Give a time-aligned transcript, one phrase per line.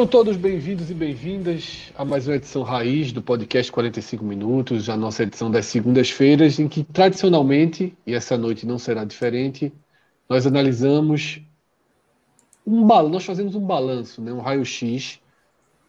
[0.00, 4.96] Sejam todos bem-vindos e bem-vindas a mais uma edição raiz do podcast 45 Minutos, a
[4.96, 9.70] nossa edição das segundas-feiras, em que tradicionalmente, e essa noite não será diferente,
[10.26, 11.42] nós analisamos
[12.66, 15.20] um balanço, nós fazemos um balanço, né, um raio-x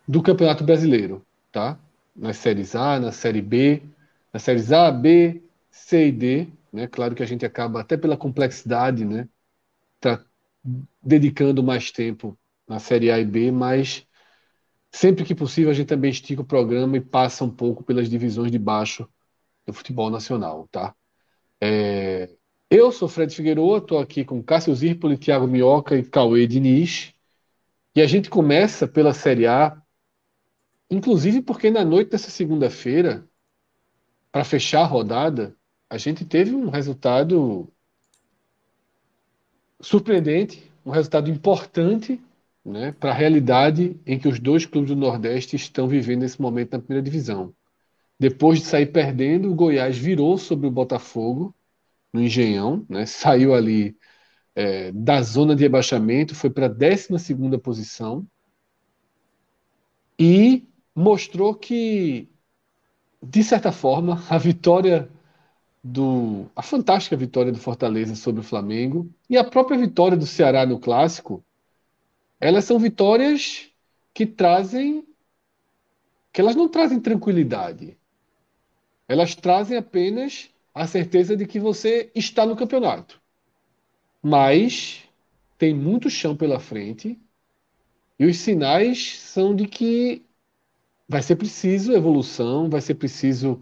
[0.06, 1.80] do Campeonato Brasileiro, tá?
[2.14, 3.82] Nas séries A, na série B,
[4.34, 5.42] nas séries A, B,
[5.72, 6.86] C e D, né?
[6.86, 9.26] Claro que a gente acaba até pela complexidade, né,
[10.02, 10.22] tá
[11.02, 12.38] dedicando mais tempo
[12.72, 14.08] na Série A e B, mas
[14.92, 18.52] sempre que possível a gente também estica o programa e passa um pouco pelas divisões
[18.52, 19.08] de baixo
[19.66, 20.94] do futebol nacional, tá?
[21.60, 22.30] É...
[22.70, 27.14] Eu sou Fred Figueiredo, estou aqui com Cássio Zirpoli, Thiago Minhoca e Cauê Diniz,
[27.94, 29.82] e a gente começa pela Série A,
[30.90, 33.28] inclusive porque na noite dessa segunda-feira,
[34.32, 35.56] para fechar a rodada,
[35.90, 37.68] a gente teve um resultado
[39.82, 42.22] surpreendente, um resultado importante
[42.64, 46.74] né, para a realidade em que os dois clubes do Nordeste estão vivendo nesse momento
[46.74, 47.54] na primeira divisão.
[48.20, 51.56] Depois de sair perdendo, o Goiás virou sobre o Botafogo
[52.14, 53.98] no Engenhão, né, saiu ali
[54.56, 58.28] é, da zona de rebaixamento, foi para a 12 posição
[60.20, 62.30] e mostrou que,
[63.24, 65.10] de certa forma, a vitória
[65.84, 66.46] do.
[66.56, 70.80] a fantástica vitória do Fortaleza sobre o Flamengo e a própria vitória do Ceará no
[70.80, 71.44] Clássico
[72.42, 73.70] elas são vitórias
[74.14, 75.08] que trazem
[76.34, 77.98] que elas não trazem tranquilidade.
[79.08, 83.22] Elas trazem apenas a certeza de que você está no campeonato.
[84.24, 85.04] Mas
[85.58, 87.20] tem muito chão pela frente
[88.18, 90.24] e os sinais são de que
[91.08, 93.62] vai ser preciso evolução, vai ser preciso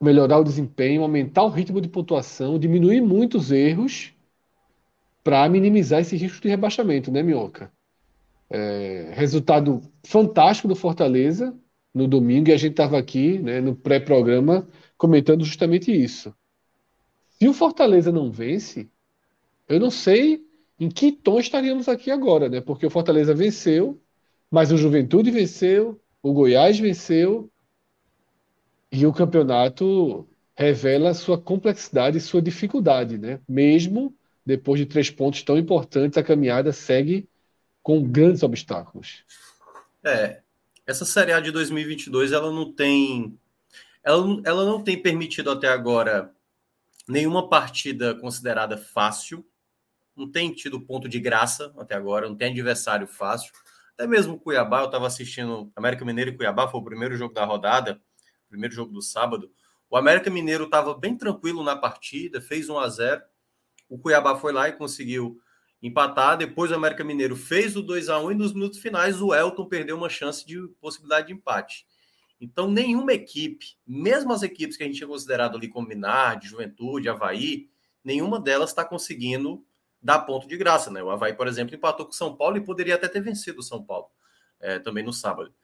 [0.00, 4.14] melhorar o desempenho, aumentar o ritmo de pontuação, diminuir muitos erros
[5.24, 7.72] para minimizar esse risco de rebaixamento, né, Minhoca?
[8.50, 11.56] É, resultado fantástico do Fortaleza
[11.94, 14.68] no domingo, e a gente estava aqui né, no pré-programa
[14.98, 16.34] comentando justamente isso.
[17.38, 18.88] Se o Fortaleza não vence,
[19.68, 20.44] eu não sei
[20.78, 22.60] em que tom estaríamos aqui agora, né?
[22.60, 24.00] Porque o Fortaleza venceu,
[24.50, 27.50] mas o Juventude venceu, o Goiás venceu,
[28.90, 33.40] e o campeonato revela sua complexidade e sua dificuldade, né?
[33.48, 37.28] Mesmo depois de três pontos tão importantes, a caminhada segue
[37.82, 39.24] com grandes obstáculos.
[40.02, 40.42] É,
[40.86, 43.38] essa Série A de 2022 ela não tem
[44.02, 46.30] ela, ela não tem permitido até agora
[47.08, 49.44] nenhuma partida considerada fácil,
[50.14, 53.52] não tem tido ponto de graça até agora, não tem adversário fácil.
[53.94, 57.32] Até mesmo o Cuiabá, eu estava assistindo América Mineiro e Cuiabá, foi o primeiro jogo
[57.32, 58.00] da rodada,
[58.48, 59.50] primeiro jogo do sábado.
[59.88, 63.22] O América Mineiro estava bem tranquilo na partida, fez 1 a 0
[63.88, 65.40] o Cuiabá foi lá e conseguiu
[65.82, 66.36] empatar.
[66.36, 69.66] Depois o América Mineiro fez o 2 a 1 e nos minutos finais o Elton
[69.66, 71.86] perdeu uma chance de possibilidade de empate.
[72.40, 77.08] Então, nenhuma equipe, mesmo as equipes que a gente tinha considerado ali combinar, de Juventude,
[77.08, 77.68] Havaí,
[78.02, 79.64] nenhuma delas está conseguindo
[80.02, 80.90] dar ponto de graça.
[80.90, 81.02] Né?
[81.02, 83.62] O Havaí, por exemplo, empatou com o São Paulo e poderia até ter vencido o
[83.62, 84.08] São Paulo
[84.60, 85.54] é, também no sábado.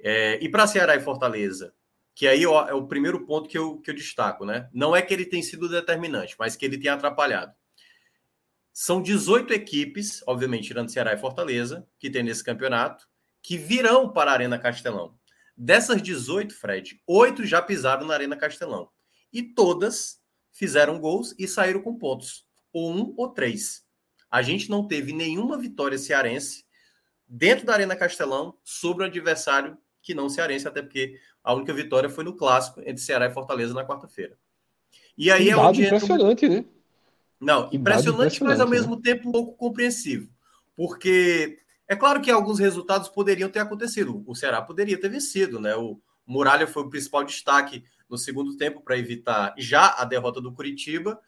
[0.00, 1.72] É, e para Ceará e Fortaleza,
[2.14, 4.68] que aí ó, é o primeiro ponto que eu, que eu destaco, né?
[4.72, 7.54] Não é que ele tem sido determinante, mas que ele tem atrapalhado.
[8.80, 13.08] São 18 equipes, obviamente, tirando Ceará e Fortaleza, que tem nesse campeonato,
[13.42, 15.18] que virão para a Arena Castelão.
[15.56, 18.88] Dessas 18, Fred, oito já pisaram na Arena Castelão.
[19.32, 20.22] E todas
[20.52, 22.46] fizeram gols e saíram com pontos.
[22.72, 23.84] Ou um ou três.
[24.30, 26.64] A gente não teve nenhuma vitória cearense
[27.26, 32.08] dentro da Arena Castelão sobre um adversário que não cearense, até porque a única vitória
[32.08, 34.38] foi no clássico entre Ceará e Fortaleza na quarta-feira.
[35.16, 36.60] E aí um é onde impressionante, entra...
[36.60, 36.77] né?
[37.40, 39.02] Não, impressionante, impressionante, mas ao mesmo né?
[39.02, 40.28] tempo um pouco compreensivo.
[40.76, 44.22] Porque é claro que alguns resultados poderiam ter acontecido.
[44.26, 45.74] O Ceará poderia ter vencido, né?
[45.76, 50.52] O Muralha foi o principal destaque no segundo tempo para evitar já a derrota do
[50.52, 51.20] Curitiba,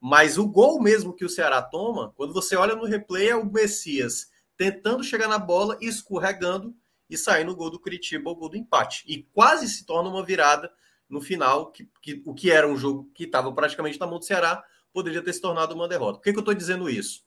[0.00, 3.50] Mas o gol mesmo que o Ceará toma, quando você olha no replay, é o
[3.50, 6.74] Messias tentando chegar na bola, escorregando
[7.08, 9.04] e saindo o gol do Curitiba, o gol do empate.
[9.06, 10.70] E quase se torna uma virada
[11.08, 14.24] no final, que, que o que era um jogo que estava praticamente na mão do
[14.24, 14.62] Ceará,
[14.94, 16.18] poderia ter se tornado uma derrota.
[16.18, 17.24] Por que, que eu estou dizendo isso?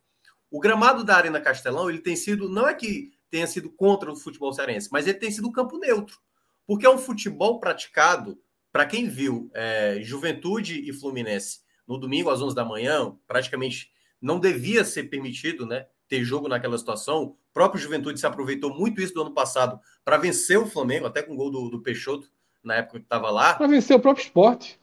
[0.50, 4.16] O gramado da Arena Castelão, ele tem sido, não é que tenha sido contra o
[4.16, 6.18] futebol cearense, mas ele tem sido um campo neutro.
[6.66, 8.40] Porque é um futebol praticado,
[8.72, 13.92] para quem viu é, Juventude e Fluminense no domingo às 11 da manhã, praticamente
[14.22, 15.88] não devia ser permitido, né?
[16.08, 17.24] Ter jogo naquela situação.
[17.24, 21.22] O próprio Juventude se aproveitou muito isso do ano passado para vencer o Flamengo, até
[21.22, 22.30] com o gol do, do Peixoto,
[22.64, 23.56] na época que estava lá.
[23.56, 24.80] Para vencer o próprio esporte.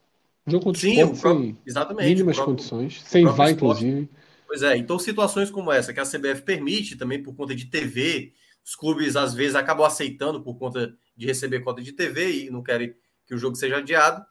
[0.46, 4.10] Jogo contra Sim, o próprio, exatamente, mínimas próprio, condições, sem vai, inclusive.
[4.46, 8.32] Pois é, então situações como essa, que a CBF permite também por conta de TV,
[8.64, 12.62] os clubes às vezes acabam aceitando por conta de receber cota de TV e não
[12.62, 12.94] querem
[13.26, 14.24] que o jogo seja adiado.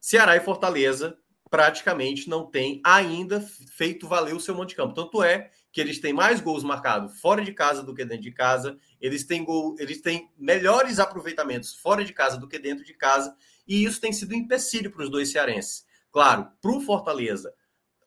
[0.00, 1.16] Ceará e Fortaleza
[1.50, 4.94] praticamente não tem ainda feito valer o seu monte de campo.
[4.94, 8.32] Tanto é que eles têm mais gols marcados fora de casa do que dentro de
[8.32, 12.94] casa, eles têm gol, eles têm melhores aproveitamentos fora de casa do que dentro de
[12.94, 13.36] casa,
[13.66, 15.84] e isso tem sido um empecilho para os dois cearenses.
[16.10, 17.52] Claro, para o Fortaleza,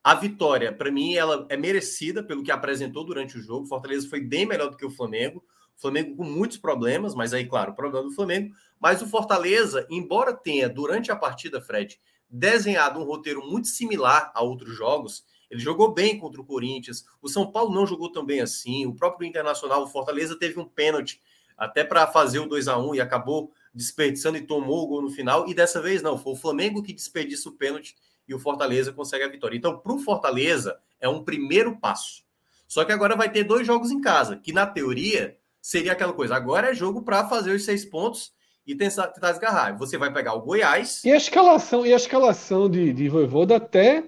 [0.03, 3.67] a vitória, para mim, ela é merecida pelo que apresentou durante o jogo.
[3.67, 5.43] Fortaleza foi bem melhor do que o Flamengo.
[5.77, 8.53] O Flamengo com muitos problemas, mas aí, claro, o problema do Flamengo.
[8.79, 14.41] Mas o Fortaleza, embora tenha, durante a partida, Fred, desenhado um roteiro muito similar a
[14.41, 15.25] outros jogos.
[15.49, 17.05] Ele jogou bem contra o Corinthians.
[17.21, 18.85] O São Paulo não jogou tão bem assim.
[18.85, 21.21] O próprio Internacional, o Fortaleza, teve um pênalti
[21.57, 25.09] até para fazer o 2 a 1 e acabou desperdiçando e tomou o gol no
[25.09, 25.47] final.
[25.47, 27.95] E dessa vez não, foi o Flamengo que desperdiça o pênalti
[28.27, 29.57] e o Fortaleza consegue a vitória.
[29.57, 32.23] Então, para o Fortaleza, é um primeiro passo.
[32.67, 36.35] Só que agora vai ter dois jogos em casa, que na teoria seria aquela coisa.
[36.35, 38.31] Agora é jogo para fazer os seis pontos
[38.65, 39.77] e tentar, tentar desgarrar.
[39.77, 41.03] Você vai pegar o Goiás.
[41.03, 44.03] E a escalação, e a escalação de, de Voivoda até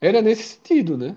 [0.00, 1.16] era nesse sentido, né?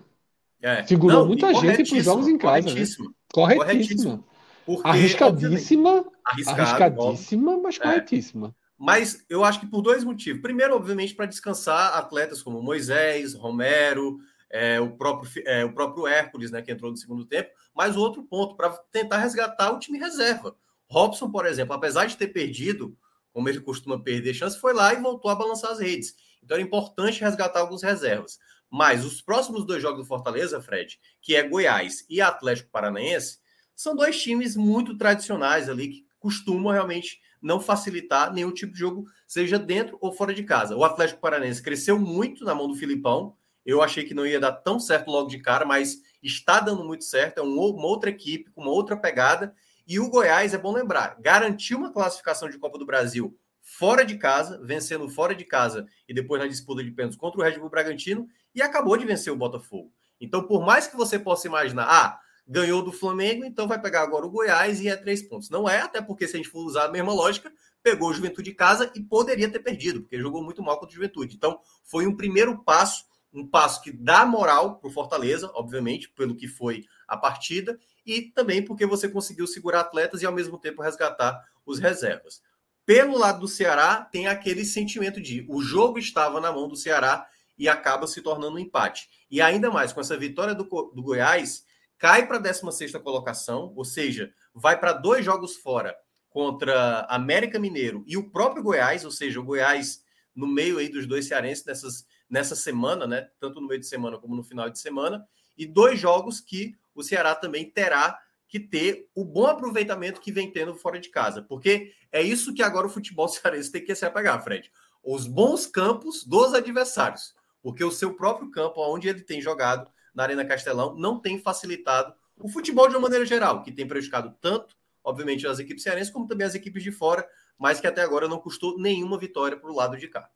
[0.62, 0.84] É.
[0.84, 2.64] Segurou Não, muita gente para os jogos em casa.
[2.64, 3.08] Corretíssimo.
[3.08, 3.16] Né?
[3.32, 4.26] Corretíssimo.
[4.66, 7.80] Porque, arriscadíssima, arriscadíssima, mas é.
[7.80, 8.56] corretíssima.
[8.78, 10.42] Mas eu acho que por dois motivos.
[10.42, 14.18] Primeiro, obviamente, para descansar atletas como Moisés, Romero,
[14.50, 17.50] é, o, próprio, é, o próprio Hércules, né, que entrou no segundo tempo.
[17.74, 20.56] Mas outro ponto, para tentar resgatar o time reserva.
[20.90, 22.96] Robson, por exemplo, apesar de ter perdido,
[23.32, 26.16] como ele costuma perder chance, foi lá e voltou a balançar as redes.
[26.44, 28.38] Então era importante resgatar alguns reservas.
[28.70, 33.40] Mas os próximos dois jogos do Fortaleza, Fred, que é Goiás e Atlético Paranaense,
[33.76, 39.06] são dois times muito tradicionais ali que costumam realmente não facilitar nenhum tipo de jogo,
[39.28, 40.78] seja dentro ou fora de casa.
[40.78, 43.36] O Atlético Paranaense cresceu muito na mão do Filipão.
[43.66, 47.04] Eu achei que não ia dar tão certo logo de cara, mas está dando muito
[47.04, 47.40] certo.
[47.40, 49.54] É uma outra equipe, com uma outra pegada.
[49.86, 54.18] E o Goiás, é bom lembrar, garantiu uma classificação de Copa do Brasil fora de
[54.18, 57.70] casa, vencendo fora de casa e depois na disputa de pênaltis contra o Red Bull
[57.70, 59.92] Bragantino e acabou de vencer o Botafogo.
[60.20, 64.26] Então, por mais que você possa imaginar, ah, ganhou do Flamengo, então vai pegar agora
[64.26, 65.50] o Goiás e é três pontos.
[65.50, 67.52] Não é, até porque se a gente for usar a mesma lógica,
[67.82, 70.96] pegou o Juventude de casa e poderia ter perdido, porque jogou muito mal contra o
[70.96, 71.36] Juventude.
[71.36, 76.36] Então, foi um primeiro passo, um passo que dá moral para o Fortaleza, obviamente, pelo
[76.36, 80.82] que foi a partida, e também porque você conseguiu segurar atletas e ao mesmo tempo
[80.82, 82.42] resgatar os reservas.
[82.86, 87.26] Pelo lado do Ceará, tem aquele sentimento de o jogo estava na mão do Ceará
[87.58, 89.08] e acaba se tornando um empate.
[89.32, 91.64] E ainda mais, com essa vitória do, do Goiás,
[91.98, 95.96] cai para a 16 colocação, ou seja, vai para dois jogos fora
[96.30, 100.04] contra América Mineiro e o próprio Goiás, ou seja, o Goiás
[100.36, 103.30] no meio aí dos dois cearenses nessas, nessa semana, né?
[103.40, 105.26] Tanto no meio de semana como no final de semana,
[105.58, 110.52] e dois jogos que o Ceará também terá que ter o bom aproveitamento que vem
[110.52, 114.06] tendo fora de casa, porque é isso que agora o futebol cearense tem que se
[114.06, 114.72] apegar, Fred.
[115.04, 120.24] Os bons campos dos adversários, porque o seu próprio campo, onde ele tem jogado na
[120.24, 124.76] Arena Castelão, não tem facilitado o futebol de uma maneira geral, que tem prejudicado tanto,
[125.04, 127.28] obviamente, as equipes cearenses, como também as equipes de fora,
[127.58, 130.30] mas que até agora não custou nenhuma vitória para o lado de cá.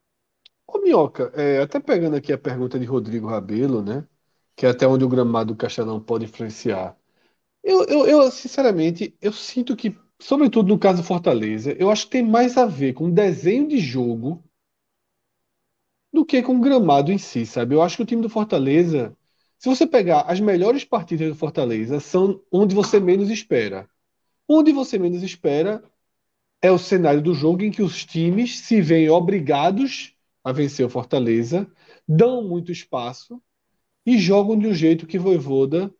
[0.66, 4.06] Ô, Minhoca, é, até pegando aqui a pergunta de Rodrigo Rabelo, né?
[4.54, 6.96] Que é até onde o gramado do Castelão pode influenciar.
[7.62, 12.12] Eu, eu, eu, sinceramente, eu sinto que, sobretudo no caso do Fortaleza, eu acho que
[12.12, 14.42] tem mais a ver com desenho de jogo
[16.12, 17.74] do que com o gramado em si, sabe?
[17.74, 19.16] Eu acho que o time do Fortaleza,
[19.58, 23.88] se você pegar as melhores partidas do Fortaleza, são onde você menos espera.
[24.48, 25.82] Onde você menos espera
[26.62, 30.90] é o cenário do jogo em que os times se veem obrigados a vencer o
[30.90, 31.70] Fortaleza,
[32.06, 33.42] dão muito espaço
[34.06, 35.92] e jogam de um jeito que Voivoda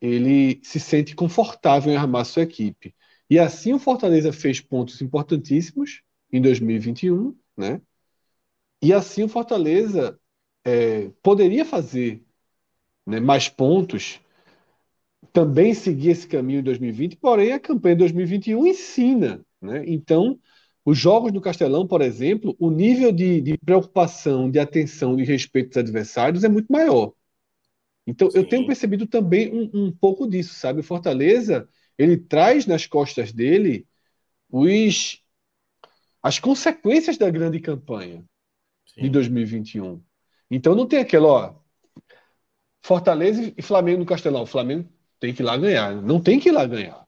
[0.00, 2.94] ele se sente confortável em armar sua equipe.
[3.28, 7.80] E assim o Fortaleza fez pontos importantíssimos em 2021, né?
[8.82, 10.18] E assim o Fortaleza
[10.64, 12.23] é, poderia fazer
[13.06, 14.20] né, mais pontos,
[15.32, 19.44] também seguir esse caminho em 2020, porém a campanha de 2021 ensina.
[19.60, 19.84] Né?
[19.86, 20.38] Então,
[20.84, 25.68] os jogos do Castelão, por exemplo, o nível de, de preocupação, de atenção, de respeito
[25.68, 27.12] dos adversários é muito maior.
[28.06, 28.38] Então, Sim.
[28.38, 30.80] eu tenho percebido também um, um, pouco disso, sabe?
[30.80, 33.86] O Fortaleza, ele traz nas costas dele
[34.50, 35.22] os,
[36.22, 38.22] as consequências da grande campanha
[38.86, 39.02] Sim.
[39.02, 40.02] de 2021.
[40.50, 41.54] Então, não tem aquela, ó,
[42.84, 44.42] Fortaleza e Flamengo no Castelão.
[44.42, 44.86] O Flamengo
[45.18, 45.94] tem que ir lá ganhar.
[46.02, 47.02] Não tem que ir lá ganhar.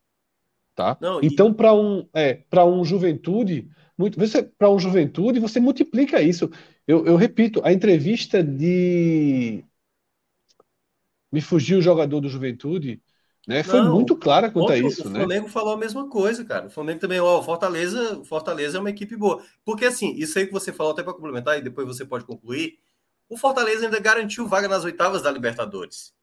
[0.75, 0.97] Tá?
[0.99, 1.55] Não, então, e...
[1.55, 6.51] para um, é, para um juventude, muito, você para um juventude, você multiplica isso.
[6.87, 9.63] Eu, eu repito, a entrevista de
[11.31, 13.03] me fugiu o jogador do Juventude,
[13.47, 13.63] né?
[13.63, 15.21] Foi não, muito clara quanto a isso, o né?
[15.21, 16.69] Flamengo falou a mesma coisa, cara.
[16.69, 19.43] O Flamengo também, ó, Fortaleza, Fortaleza é uma equipe boa.
[19.63, 22.79] Porque assim, isso aí que você falou até para complementar e depois você pode concluir,
[23.29, 26.15] o Fortaleza ainda garantiu vaga nas oitavas da Libertadores.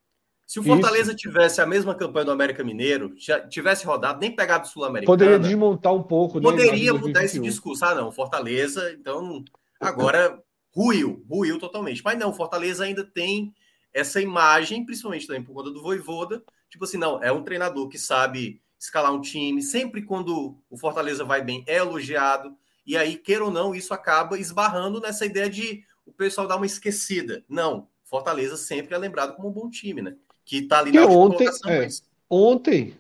[0.46, 1.18] Se o Fortaleza Isso.
[1.18, 3.16] tivesse a mesma campanha do América Mineiro,
[3.50, 5.18] tivesse rodado, nem pegado o Sul-Americano.
[5.18, 6.40] Poderia desmontar um pouco.
[6.40, 7.84] Né, poderia mudar esse discurso.
[7.86, 9.44] Ah, não, Fortaleza, então.
[9.80, 10.40] Agora,
[10.72, 12.02] ruiu, ruiu totalmente.
[12.04, 13.54] Mas não, Fortaleza ainda tem
[13.94, 16.44] essa imagem, principalmente também por conta do Voivoda.
[16.70, 19.62] Tipo assim, não, é um treinador que sabe escalar um time.
[19.62, 22.56] Sempre quando o Fortaleza vai bem, é elogiado.
[22.86, 26.66] E aí, queira ou não, isso acaba esbarrando nessa ideia de o pessoal dar uma
[26.66, 27.44] esquecida.
[27.48, 30.16] Não, Fortaleza sempre é lembrado como um bom time, né?
[30.46, 32.04] Que tá ali na ontem, é, mas...
[32.30, 32.96] ontem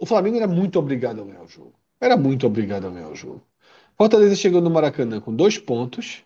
[0.00, 1.74] o Flamengo era muito obrigado a ganhar o jogo.
[2.00, 3.42] Era muito obrigado a ganhar o jogo.
[3.96, 6.24] Fortaleza chegou no Maracanã com dois pontos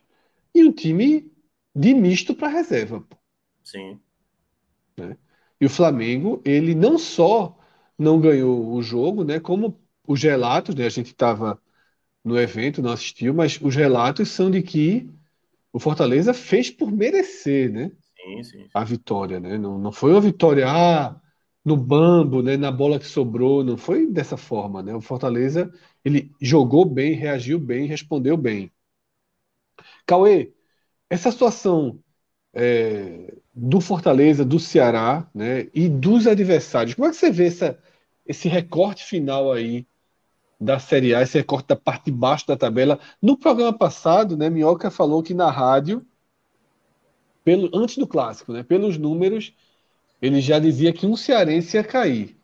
[0.55, 1.31] e um time
[1.75, 3.07] de misto para reserva.
[3.63, 4.01] Sim.
[4.97, 5.17] Né?
[5.61, 7.57] E o Flamengo, ele não só
[7.99, 11.61] não ganhou o jogo, né, como os relatos, né, a gente estava
[12.25, 15.11] no evento, não assistiu, mas os relatos são de que
[15.79, 17.93] o Fortaleza fez por merecer, né?
[18.17, 18.69] Sim, sim.
[18.75, 19.57] A vitória, né?
[19.57, 21.21] Não, não foi uma vitória ah,
[21.65, 22.57] no bambo, né?
[22.57, 24.93] Na bola que sobrou, não foi dessa forma, né?
[24.93, 25.73] O Fortaleza
[26.05, 28.73] ele jogou bem, reagiu bem, respondeu bem.
[30.05, 30.53] Cauê,
[31.09, 32.03] essa situação
[32.53, 35.69] é, do Fortaleza, do Ceará, né?
[35.73, 37.79] E dos adversários, como é que você vê essa,
[38.27, 39.87] esse recorte final aí
[40.61, 42.99] da Série A, esse recorte da parte de baixo da tabela.
[43.23, 46.05] No programa passado, né, Minhoca falou que na rádio,
[47.45, 49.55] pelo, antes do clássico, né, pelos números,
[50.21, 52.37] ele já dizia que um cearense ia cair.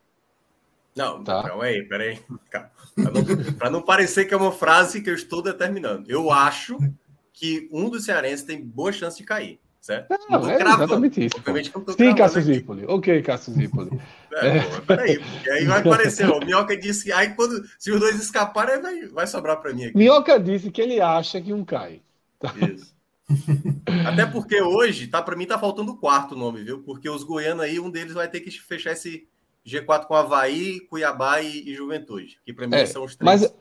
[0.94, 1.42] Não, tá?
[1.42, 2.20] calma aí, peraí.
[2.50, 6.08] Para não, não parecer que é uma frase que eu estou determinando.
[6.08, 6.78] Eu acho
[7.32, 9.58] que um dos cearenses tem boa chance de cair.
[9.84, 10.08] Certo?
[10.30, 11.36] Não, não é exatamente isso.
[11.36, 12.86] Obviamente que eu Sim, Cássio Zipoli.
[12.86, 13.90] Ok, Cássio Zipoli.
[14.34, 14.80] É, é.
[14.80, 16.28] peraí, porque aí vai aparecer.
[16.28, 19.84] O Minhoca disse que aí quando, se os dois escaparem, vai, vai sobrar para mim
[19.84, 19.96] aqui.
[19.96, 22.02] Minhoca disse que ele acha que um cai.
[22.40, 22.52] Tá?
[22.56, 22.92] Isso.
[24.08, 26.80] Até porque hoje, tá, para mim, tá faltando o quarto nome, viu?
[26.82, 29.28] Porque os goianos aí, um deles vai ter que fechar esse
[29.64, 32.40] G4 com Havaí, Cuiabá e, e Juventude.
[32.44, 33.52] Que para mim é, são os três.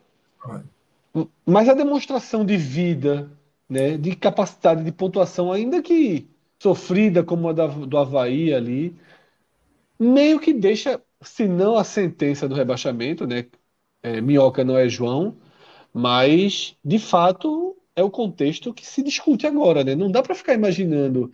[0.44, 3.30] Mas, mas a demonstração de vida
[3.68, 6.28] né, de capacidade de pontuação, ainda que
[6.62, 8.96] sofrida como a da, do Havaí ali,
[9.98, 13.46] meio que deixa, se não a sentença do rebaixamento, né?
[14.02, 15.36] É, Minhoca não é João,
[15.92, 19.94] mas de fato é o contexto que se discute agora, né?
[19.94, 21.32] Não dá para ficar imaginando.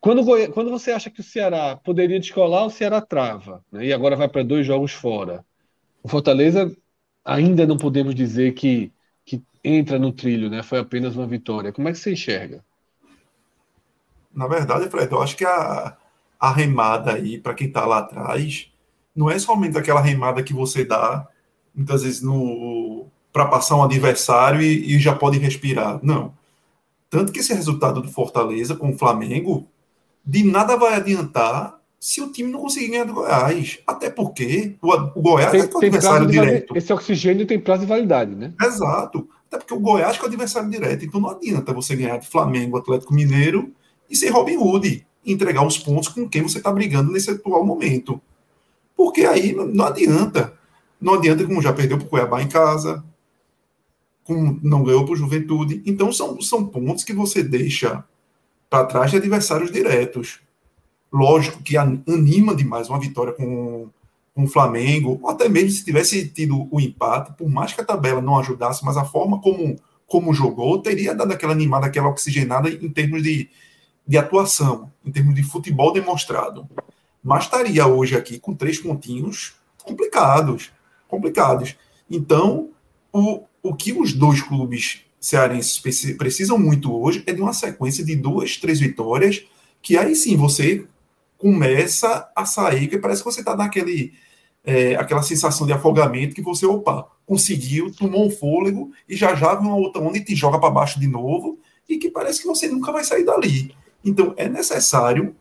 [0.00, 3.86] Quando, quando você acha que o Ceará poderia descolar, o Ceará trava, né?
[3.86, 5.44] E agora vai para dois jogos fora.
[6.02, 6.74] O Fortaleza
[7.24, 8.92] ainda não podemos dizer que
[9.64, 10.62] entra no trilho, né?
[10.62, 11.72] Foi apenas uma vitória.
[11.72, 12.62] Como é que você enxerga?
[14.34, 15.96] Na verdade, Fred, eu acho que a,
[16.38, 18.70] a remada aí, para quem está lá atrás,
[19.14, 21.26] não é somente aquela remada que você dá,
[21.74, 25.98] muitas vezes, no para passar um adversário e, e, já pode respirar.
[26.04, 26.32] Não.
[27.10, 29.66] Tanto que esse resultado do Fortaleza com o Flamengo,
[30.24, 33.80] de nada vai adiantar se o time não conseguir ganhar do Goiás.
[33.84, 36.76] Até porque o, Goiás tem, é o adversário direto.
[36.76, 38.52] Esse oxigênio tem prazo de validade, né?
[38.62, 39.28] Exato.
[39.54, 41.04] Até porque o Goiás é o adversário direto.
[41.04, 43.72] Então não adianta você ganhar de Flamengo, Atlético Mineiro
[44.10, 45.06] e ser Robin Hood.
[45.24, 48.20] E entregar os pontos com quem você está brigando nesse atual momento.
[48.96, 50.52] Porque aí não adianta.
[51.00, 53.04] Não adianta como já perdeu para o Cuiabá em casa,
[54.24, 55.82] como não ganhou para o Juventude.
[55.86, 58.04] Então são, são pontos que você deixa
[58.68, 60.40] para trás de adversários diretos.
[61.12, 63.88] Lógico que anima demais uma vitória com
[64.34, 67.84] com o Flamengo, ou até mesmo se tivesse tido o empate, por mais que a
[67.84, 69.76] tabela não ajudasse, mas a forma como,
[70.06, 73.48] como jogou, teria dado aquela animada, aquela oxigenada em termos de,
[74.06, 76.68] de atuação, em termos de futebol demonstrado.
[77.22, 80.72] Mas estaria hoje aqui com três pontinhos complicados,
[81.06, 81.76] complicados.
[82.10, 82.70] Então,
[83.12, 85.78] o, o que os dois clubes cearenses
[86.18, 89.44] precisam muito hoje é de uma sequência de duas, três vitórias,
[89.80, 90.86] que aí sim você
[91.44, 94.14] começa a sair, que parece que você está naquele.
[94.66, 99.54] É, aquela sensação de afogamento que você, opa, conseguiu, tomou um fôlego e já já
[99.54, 102.48] vem uma outra onda e te joga para baixo de novo e que parece que
[102.48, 103.76] você nunca vai sair dali.
[104.02, 105.36] Então é necessário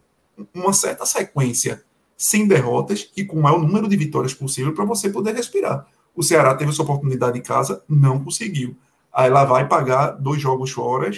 [0.54, 1.82] uma certa sequência
[2.18, 5.88] sem derrotas e com o maior número de vitórias possível para você poder respirar.
[6.14, 8.76] O Ceará teve sua oportunidade em casa, não conseguiu.
[9.14, 11.10] Aí lá vai pagar dois jogos fora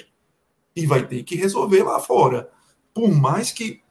[0.75, 2.51] e vai ter que resolver lá fora.
[2.93, 3.83] Por mais que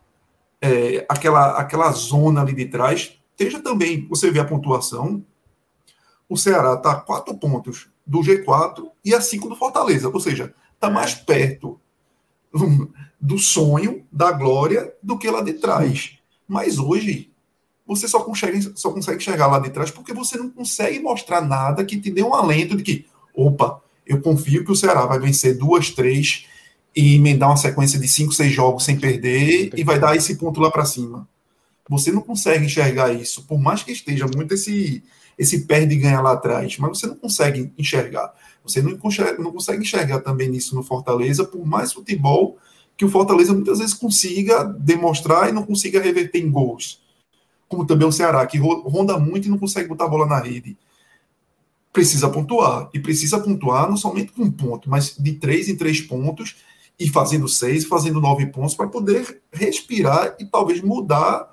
[0.64, 5.22] é, aquela, aquela zona ali de trás esteja também, você vê a pontuação,
[6.26, 10.54] o Ceará está a quatro pontos do G4 e a cinco do Fortaleza, ou seja,
[10.74, 11.78] está mais perto
[13.20, 16.18] do sonho, da glória, do que lá de trás.
[16.48, 17.30] Mas hoje,
[17.86, 21.84] você só consegue, só consegue chegar lá de trás porque você não consegue mostrar nada
[21.84, 25.58] que te dê um alento de que, opa, eu confio que o Ceará vai vencer
[25.58, 26.46] duas, três
[26.94, 30.60] e emendar uma sequência de cinco, seis jogos sem perder e vai dar esse ponto
[30.60, 31.28] lá para cima.
[31.88, 35.02] Você não consegue enxergar isso, por mais que esteja muito esse
[35.36, 38.32] esse perde e ganha lá atrás, mas você não consegue enxergar.
[38.62, 42.56] Você não consegue, não consegue enxergar também nisso no Fortaleza, por mais futebol
[42.96, 47.02] que o Fortaleza muitas vezes consiga demonstrar e não consiga reverter em gols.
[47.68, 50.76] Como também o Ceará, que ronda muito e não consegue botar a bola na rede
[51.94, 52.90] precisa pontuar.
[52.92, 56.56] E precisa pontuar não somente com um ponto, mas de três em três pontos,
[56.98, 61.52] e fazendo seis, fazendo nove pontos, para poder respirar e talvez mudar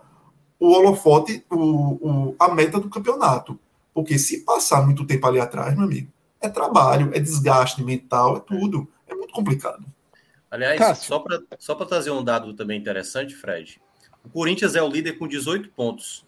[0.59, 3.59] o holofote, o, o, a meta do campeonato.
[3.93, 8.39] Porque se passar muito tempo ali atrás, meu amigo, é trabalho, é desgaste mental, é
[8.39, 8.87] tudo.
[9.07, 9.83] É muito complicado.
[10.49, 11.07] Aliás, Cássio.
[11.07, 13.81] só para só trazer um dado também interessante, Fred.
[14.23, 16.25] O Corinthians é o líder com 18 pontos.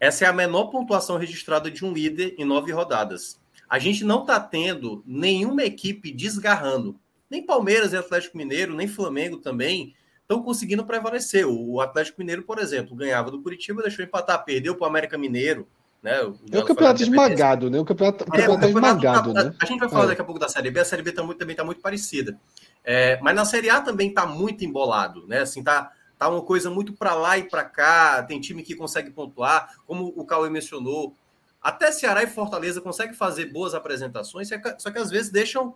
[0.00, 4.20] Essa é a menor pontuação registrada de um líder em nove rodadas a gente não
[4.20, 6.98] está tendo nenhuma equipe desgarrando.
[7.34, 11.44] Nem Palmeiras e Atlético Mineiro, nem Flamengo também estão conseguindo prevalecer.
[11.44, 15.66] O Atlético Mineiro, por exemplo, ganhava do Curitiba, deixou empatar, perdeu para o América Mineiro.
[16.00, 16.22] Né?
[16.22, 17.80] O, é o campeonato esmagado, né?
[17.80, 19.54] O campeonato, o campeonato, é, o campeonato esmagado, tá, né?
[19.60, 20.06] A gente vai falar é.
[20.08, 22.38] daqui a pouco da Série B, a Série B tá muito, também está muito parecida.
[22.84, 25.40] É, mas na Série A também está muito embolado, né?
[25.40, 29.10] Assim, tá, tá uma coisa muito para lá e para cá, tem time que consegue
[29.10, 31.16] pontuar, como o Cauê mencionou,
[31.60, 35.74] até Ceará e Fortaleza conseguem fazer boas apresentações, só que às vezes deixam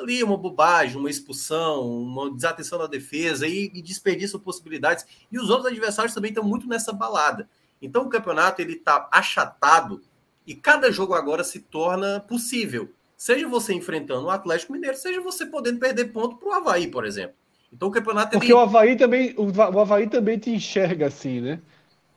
[0.00, 5.06] ali uma bobagem, uma expulsão, uma desatenção da defesa e, e desperdiçam possibilidades.
[5.30, 7.48] E os outros adversários também estão muito nessa balada.
[7.80, 10.02] Então o campeonato ele está achatado
[10.46, 12.90] e cada jogo agora se torna possível.
[13.16, 17.04] Seja você enfrentando o Atlético Mineiro, seja você podendo perder ponto para o Havaí, por
[17.04, 17.36] exemplo.
[17.72, 18.32] Então o campeonato.
[18.32, 18.54] Porque ele...
[18.54, 21.60] o Havaí também, o, o Havaí também te enxerga assim, né?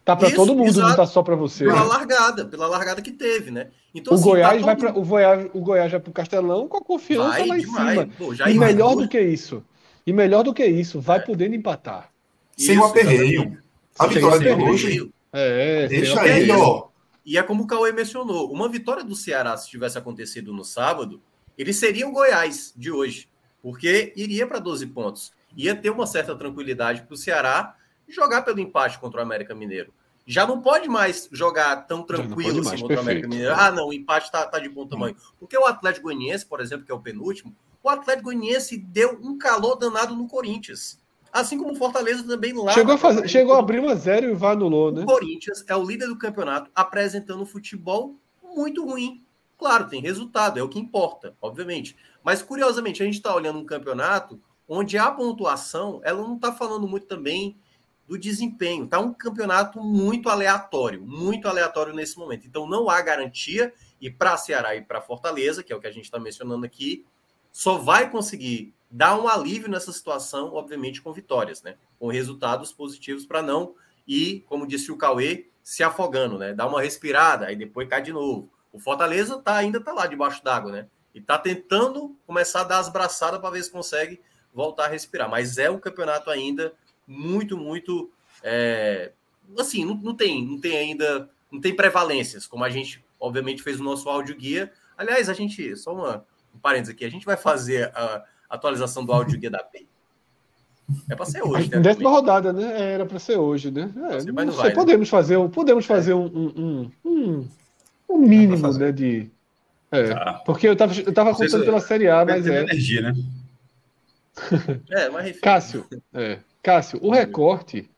[0.04, 0.90] Tá para todo mundo, exato.
[0.90, 1.64] não tá só para você.
[1.64, 1.86] Pela né?
[1.86, 3.70] largada, pela largada que teve, né?
[3.96, 6.68] Então, o, assim, Goiás tá vai pra, o, Goiás, o Goiás vai para o Castelão
[6.68, 8.00] com a confiança vai lá em demais.
[8.00, 8.10] cima.
[8.18, 9.64] Pô, e melhor do que isso.
[10.06, 11.22] E melhor do que isso, vai é.
[11.22, 12.10] podendo empatar.
[12.58, 13.58] Sem o aperreio.
[13.98, 15.14] A vitória de hoje.
[15.32, 16.88] É, deixa aí, ó.
[17.26, 21.22] E é como o Cauê mencionou: uma vitória do Ceará, se tivesse acontecido no sábado,
[21.58, 23.30] ele seria o Goiás de hoje,
[23.62, 25.32] porque iria para 12 pontos.
[25.56, 27.76] Ia ter uma certa tranquilidade para o Ceará
[28.14, 29.94] jogar pelo empate contra o América Mineiro.
[30.26, 33.54] Já não pode mais jogar tão tranquilo assim contra o América Mineiro.
[33.54, 35.16] Ah, não, o empate está tá de bom tamanho.
[35.40, 39.38] Porque o Atlético Goianiense, por exemplo, que é o penúltimo, o Atlético Goianiense deu um
[39.38, 41.02] calor danado no Corinthians.
[41.32, 42.72] Assim como o Fortaleza também lá.
[42.72, 45.02] Chegou a, fazer, chegou a abrir uma zero e vai anulou, né?
[45.02, 48.16] O Corinthians é o líder do campeonato, apresentando futebol
[48.56, 49.26] muito ruim.
[49.58, 51.96] Claro, tem resultado, é o que importa, obviamente.
[52.24, 56.88] Mas, curiosamente, a gente está olhando um campeonato onde a pontuação ela não está falando
[56.88, 57.58] muito também
[58.08, 58.88] do desempenho.
[58.88, 62.46] Tá um campeonato muito aleatório, muito aleatório nesse momento.
[62.46, 65.92] Então não há garantia e para Ceará e para Fortaleza, que é o que a
[65.92, 67.06] gente está mencionando aqui,
[67.52, 71.76] só vai conseguir dar um alívio nessa situação, obviamente com vitórias, né?
[71.98, 73.76] Com resultados positivos para não
[74.08, 76.54] ir, como disse o Cauê, se afogando, né?
[76.54, 78.52] Dar uma respirada, aí depois cai de novo.
[78.72, 80.88] O Fortaleza tá ainda tá lá debaixo d'água, né?
[81.14, 84.20] E tá tentando começar a dar as braçadas para ver se consegue
[84.54, 86.74] voltar a respirar, mas é um campeonato ainda
[87.08, 88.12] muito, muito.
[88.44, 89.12] É,
[89.60, 93.80] assim, não, não, tem, não tem ainda, não tem prevalências, como a gente, obviamente, fez
[93.80, 94.72] o nosso áudio guia.
[94.98, 99.12] Aliás, a gente, só uma, um parênteses aqui, a gente vai fazer a atualização do
[99.12, 99.88] áudio guia da PEI.
[101.10, 101.80] É para ser hoje, né?
[101.80, 102.82] Décima rodada, né?
[102.82, 103.90] É, era para ser hoje, né?
[103.96, 104.76] É, não, não vai, né?
[104.76, 107.48] podemos fazer, um, podemos fazer um, um, um,
[108.10, 108.92] um mínimo, né?
[108.92, 109.32] De,
[109.94, 110.42] é, tá.
[110.46, 112.64] Porque eu tava, eu tava contando pela Série A, mas é.
[112.64, 113.14] energia, né?
[114.90, 116.40] é, mas Cássio, é.
[116.64, 117.90] Cássio, o recorte.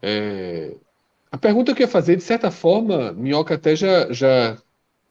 [0.00, 0.76] É...
[1.30, 4.56] A pergunta que eu ia fazer, de certa forma, Minhoca até já, já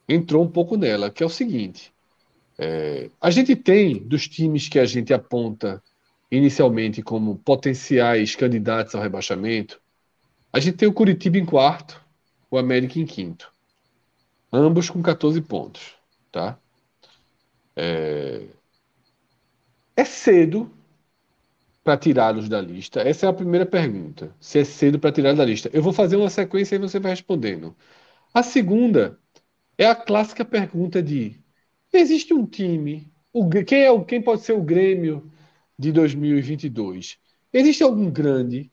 [0.08, 1.94] entrou um pouco nela, que é o seguinte:
[2.58, 5.84] É, a gente tem, dos times que a gente aponta
[6.32, 9.82] inicialmente como potenciais candidatos ao rebaixamento,
[10.52, 12.02] a gente tem o Curitiba em quarto,
[12.50, 13.52] o América em quinto.
[14.52, 15.94] Ambos com 14 pontos.
[16.32, 16.58] Tá?
[17.76, 18.44] É,
[19.96, 20.72] é cedo
[21.90, 23.02] para tirá-los da lista?
[23.02, 24.32] Essa é a primeira pergunta.
[24.40, 25.72] Se é cedo para tirar da lista.
[25.74, 27.76] Eu vou fazer uma sequência e você vai respondendo.
[28.34, 29.18] A segunda
[29.78, 31.42] é a clássica pergunta de
[31.92, 33.12] Existe um time.
[33.34, 35.32] O, quem, é, quem pode ser o Grêmio
[35.80, 37.18] de 2022?
[37.52, 38.72] Existe algum grande,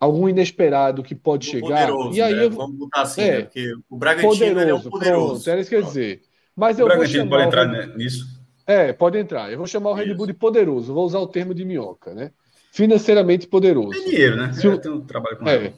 [0.00, 1.88] algum inesperado que pode chegar?
[1.88, 2.44] Poderoso, e aí né?
[2.46, 3.42] eu Vamos botar assim, é, né?
[3.42, 5.44] porque o Bragantino poderoso, é um poderoso.
[5.44, 6.22] Pronto, era isso que eu ia dizer.
[6.56, 8.37] Mas O eu vou Bragantino chamar pode o entrar Red- nisso.
[8.68, 9.50] É, pode entrar.
[9.50, 10.12] Eu vou chamar o Red.
[10.12, 10.92] Bull de poderoso.
[10.92, 12.32] Vou usar o termo de minhoca, né?
[12.70, 13.92] Financeiramente poderoso.
[13.92, 14.52] Tem dinheiro, né?
[14.52, 15.72] Se Eu tenho trabalho com É.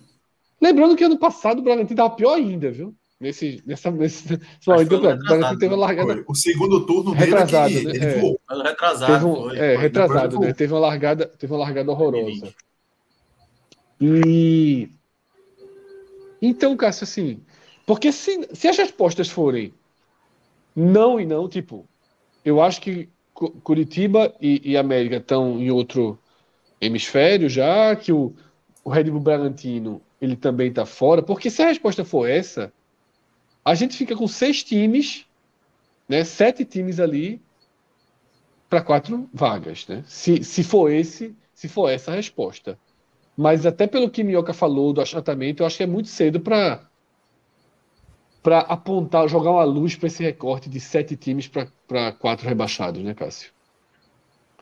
[0.60, 2.92] Lembrando que ano passado o Bragantino estava pior ainda, viu?
[3.20, 4.34] Nesse, nessa, nesse.
[4.34, 5.76] O Bragantino teve uma né?
[5.76, 6.14] largada.
[6.14, 6.24] Foi.
[6.26, 7.90] O segundo turno dele é Retrasado, que né?
[7.94, 8.18] ele É.
[8.18, 8.40] voou.
[8.48, 9.12] Ano retrasado.
[9.12, 9.82] Teve um, foi, é, foi.
[9.82, 10.52] retrasado, né?
[10.52, 12.52] Teve uma largada, teve uma largada horrorosa.
[14.00, 14.00] 2020.
[14.00, 14.90] E
[16.42, 17.40] então, Cássio, assim,
[17.86, 19.72] porque se, se as respostas forem
[20.74, 21.86] não e não, tipo,
[22.50, 26.18] eu acho que Cu- Curitiba e, e América estão em outro
[26.80, 28.34] hemisfério já, que o,
[28.84, 32.72] o Red Bull Bragantino ele também está fora, porque se a resposta for essa,
[33.64, 35.26] a gente fica com seis times,
[36.08, 37.40] né, sete times ali
[38.68, 40.04] para quatro vagas, né?
[40.06, 42.78] Se, se for esse, se for essa a resposta.
[43.36, 46.88] Mas até pelo que Minhoca falou do achatamento, eu acho que é muito cedo para
[48.42, 51.68] para apontar, jogar uma luz para esse recorte de sete times para
[52.18, 53.50] quatro rebaixados, né, Cássio?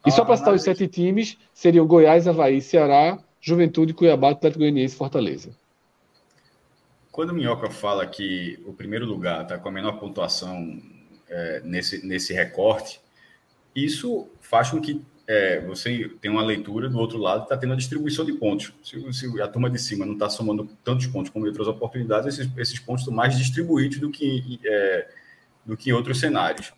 [0.07, 4.61] E só Ah, para citar os sete times, seriam Goiás, Havaí, Ceará, Juventude, Cuiabá, Atlético
[4.61, 5.51] Goianiense e Fortaleza.
[7.11, 10.81] Quando o Minhoca fala que o primeiro lugar está com a menor pontuação
[11.29, 13.01] é, nesse, nesse recorte,
[13.75, 17.77] isso faz com que é, você tenha uma leitura do outro lado, está tendo a
[17.77, 18.73] distribuição de pontos.
[18.83, 22.39] Se, se a turma de cima não está somando tantos pontos como em outras oportunidades,
[22.39, 25.09] esses, esses pontos estão mais distribuídos do que, é,
[25.67, 26.73] do que em outros cenários.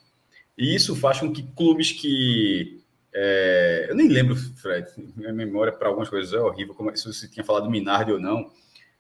[0.61, 2.85] E isso faz com que clubes que.
[3.15, 7.27] é, eu nem lembro, Fred, minha memória para algumas coisas é horrível, como se você
[7.27, 8.53] tinha falado Minardi ou não.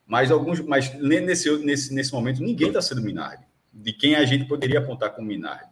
[0.07, 3.45] Mas alguns, mas nesse, nesse, nesse momento ninguém está sendo Minardi.
[3.71, 5.71] De quem a gente poderia apontar como Minardi.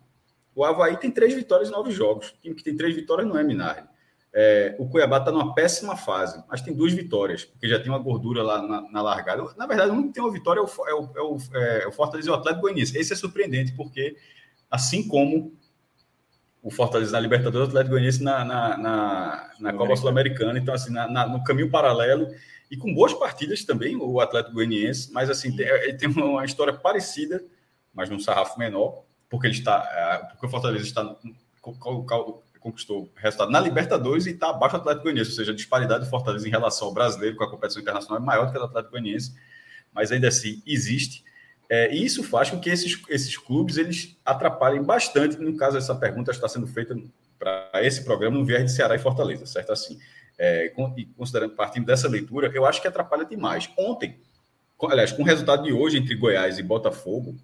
[0.55, 2.29] O Havaí tem três vitórias em nove jogos.
[2.29, 3.89] O time que tem três vitórias não é Minardi.
[4.31, 7.99] É, o Cuiabá está numa péssima fase, mas tem duas vitórias, porque já tem uma
[7.99, 9.43] gordura lá na, na largada.
[9.57, 11.89] Na verdade, o único que tem uma vitória é o, é o, é o, é
[11.89, 12.99] o Fortaleza e o Atlético Goianiense.
[12.99, 14.17] Esse é surpreendente, porque
[14.71, 15.58] assim como
[16.69, 20.93] o Fortaleza na Libertadores, o Atlético Goianiense na, na, na, na Copa Sul-Americana, então assim,
[20.93, 22.29] na, na, no caminho paralelo,
[22.71, 26.75] e com boas partidas também, o Atlético Goianiense, mas assim, tem, ele tem uma história
[26.75, 27.43] parecida,
[27.95, 31.17] mas num sarrafo menor, porque ele está, é, porque o Fortaleza está
[32.61, 36.11] conquistou resultado na Libertadores e está abaixo do Atlético Goianiense, ou seja, a disparidade do
[36.11, 38.67] Fortaleza em relação ao brasileiro com a competição internacional é maior do que a do
[38.67, 39.35] Atlético Goianiense,
[39.91, 41.25] mas ainda assim existe.
[41.69, 45.37] É, e isso faz com que esses, esses clubes eles atrapalhem bastante.
[45.37, 46.97] No caso, essa pergunta está sendo feita
[47.39, 49.73] para esse programa no viés de Ceará e Fortaleza, certo?
[49.73, 49.99] Assim,
[50.39, 53.69] é, e considerando partindo dessa leitura, eu acho que atrapalha demais.
[53.77, 54.19] Ontem,
[54.77, 57.37] com, aliás, com o resultado de hoje entre Goiás e Botafogo,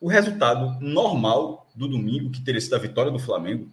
[0.00, 3.70] o resultado normal do domingo, que teria sido a vitória do Flamengo,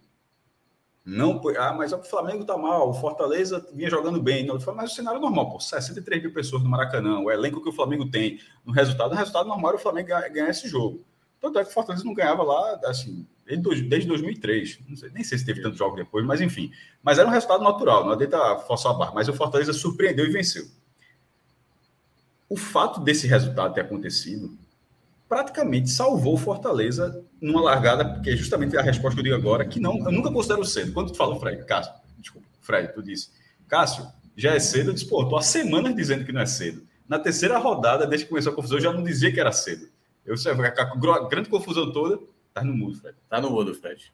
[1.08, 4.44] não ah, mas o Flamengo tá mal, o Fortaleza vinha jogando bem.
[4.44, 7.72] Não, mas o cenário normal, pô, 63 mil pessoas no Maracanã, o elenco que o
[7.72, 11.02] Flamengo tem, no resultado, o resultado normal o Flamengo ganhar esse jogo.
[11.40, 14.80] Tanto é que o Fortaleza não ganhava lá, assim, desde 2003.
[14.86, 16.70] Não sei, nem sei se teve tantos jogos depois, mas enfim.
[17.02, 19.12] Mas era um resultado natural, não adianta forçar a barra.
[19.14, 20.66] Mas o Fortaleza surpreendeu e venceu.
[22.50, 24.58] O fato desse resultado ter acontecido
[25.28, 29.66] praticamente salvou o Fortaleza numa largada, porque é justamente a resposta que eu digo agora,
[29.66, 30.92] que não, eu nunca considero cedo.
[30.92, 33.30] Quando tu fala, Fred, Cássio, desculpa, Fred, tu disse,
[33.68, 36.82] Cássio, já é cedo, eu disse, pô, tô há semanas dizendo que não é cedo.
[37.06, 39.88] Na terceira rodada, desde que começou a confusão, eu já não dizia que era cedo.
[40.24, 42.18] Eu sei, a grande confusão toda,
[42.52, 43.16] tá no mudo, Fred.
[43.28, 44.12] Tá no mudo, Fred.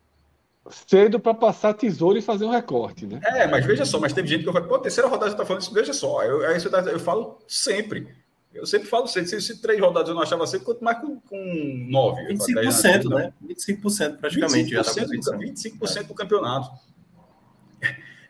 [0.71, 3.21] Cedo para passar tesouro e fazer um recorte, né?
[3.23, 5.45] É, mas veja só, mas teve gente que eu falei, pô, terceira rodada você tá
[5.45, 8.09] falando isso, veja só, eu, é isso eu, eu falo sempre.
[8.55, 9.29] Eu sempre falo cedo.
[9.29, 12.23] Se, se três rodadas eu não achava cedo, quanto mais com, com nove.
[12.29, 13.33] 25%, né?
[13.45, 15.39] 25% praticamente 25%, já da competição.
[15.39, 16.71] 25% do campeonato.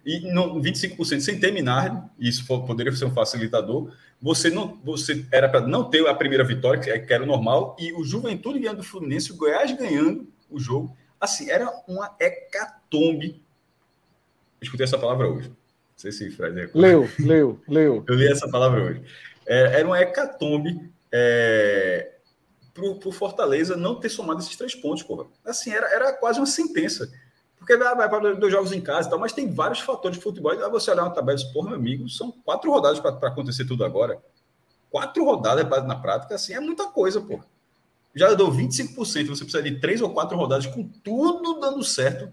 [0.05, 3.91] E no, 25% sem terminar, isso poderia ser um facilitador.
[4.21, 8.05] Você não, você era para não ter a primeira vitória, que era normal, e o
[8.05, 10.95] Juventude ganhando o Fluminense, o Goiás ganhando o jogo.
[11.19, 13.43] Assim, era uma hecatombe.
[14.61, 15.49] Eu escutei essa palavra hoje.
[15.49, 15.57] Não
[15.97, 18.05] sei se Fred Leu, leu, leu.
[18.07, 19.03] Eu li essa palavra hoje.
[19.47, 22.13] É, era uma hecatombe é,
[22.73, 25.27] pro Fortaleza não ter somado esses três pontos, porra.
[25.45, 27.11] Assim, era, era quase uma sentença.
[27.57, 30.53] Porque vai, para dois jogos em casa e tal, mas tem vários fatores de futebol.
[30.53, 34.21] E você olhar uma tabela, porra, meu amigo, são quatro rodadas para acontecer tudo agora.
[34.91, 37.41] Quatro rodadas na prática, assim, é muita coisa, pô.
[38.15, 42.33] Já deu 25%, você precisa de três ou quatro rodadas com tudo dando certo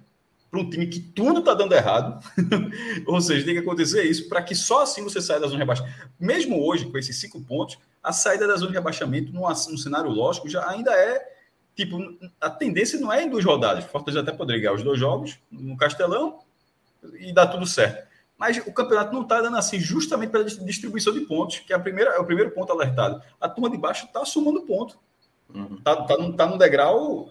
[0.51, 2.21] para um time que tudo está dando errado.
[3.07, 5.63] ou seja, tem que acontecer isso para que só assim você saia da zona de
[5.63, 6.11] rebaixamento.
[6.19, 10.11] Mesmo hoje, com esses cinco pontos, a saída da zona de rebaixamento, num, num cenário
[10.11, 11.25] lógico, já ainda é
[11.73, 11.97] tipo,
[12.39, 13.85] a tendência não é em duas rodadas.
[13.85, 16.39] Fortaleza até poderia ganhar os dois jogos no Castelão
[17.13, 18.11] e dar tudo certo.
[18.37, 21.79] Mas o campeonato não está dando assim, justamente pela distribuição de pontos, que é, a
[21.79, 23.21] primeira, é o primeiro ponto alertado.
[23.39, 24.99] A turma de baixo está somando ponto.
[25.47, 25.77] Está uhum.
[25.77, 27.29] tá, tá, tá no degrau,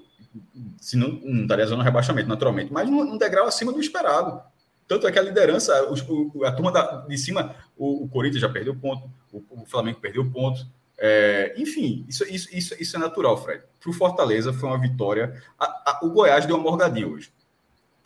[0.78, 4.40] se não, não estaria zona rebaixamento, naturalmente, mas num, degrau acima do esperado.
[4.86, 8.48] Tanto é que a liderança, o, a turma da, de cima, o, o, Corinthians já
[8.48, 10.66] perdeu ponto, o, o Flamengo perdeu ponto.
[10.98, 13.62] É, enfim, isso, isso, isso, isso é natural, Fred.
[13.80, 15.42] Para o Fortaleza foi uma vitória.
[15.58, 17.32] A, a, o Goiás deu uma morgadinha hoje.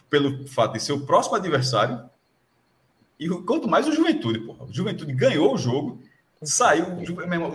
[0.08, 2.08] Pelo fato de ser o próximo adversário
[3.18, 4.64] e quanto mais o Juventude, porra.
[4.64, 6.02] O Juventude ganhou o jogo,
[6.42, 6.84] saiu.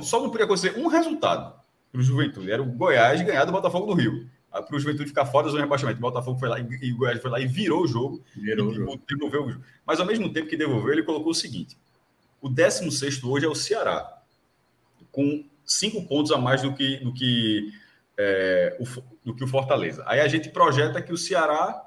[0.02, 1.54] Só não podia acontecer um resultado
[1.92, 2.52] para o Juventude.
[2.52, 4.30] Era o Goiás ganhar do Botafogo do Rio.
[4.52, 6.00] Para o Juventude ficar fora da zona de rebaixamento.
[6.00, 8.24] O Botafogo foi lá e, o Goiás foi lá e virou o jogo.
[8.36, 9.02] Virou e, o jogo.
[9.08, 9.64] devolveu o jogo.
[9.86, 11.78] Mas ao mesmo tempo que devolveu, ele colocou o seguinte:
[12.42, 14.22] o 16 hoje é o Ceará,
[15.12, 17.72] com cinco pontos a mais do que, do que,
[18.18, 20.04] é, o, do que o Fortaleza.
[20.08, 21.86] Aí a gente projeta que o Ceará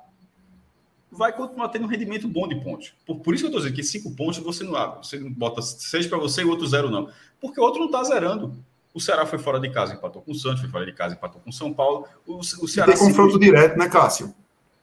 [1.11, 2.95] vai continuar tendo um rendimento bom de pontos.
[3.05, 4.99] Por, por isso que eu estou dizendo que cinco pontos você não abre.
[5.07, 7.11] Você não bota seis para você e o outro zero não.
[7.41, 8.65] Porque o outro não está zerando.
[8.95, 11.41] O Ceará foi fora de casa, empatou com o Santos, foi fora de casa, empatou
[11.41, 12.07] com o São Paulo.
[12.27, 14.35] O, o Ceará tem confronto direto, né, Cássio?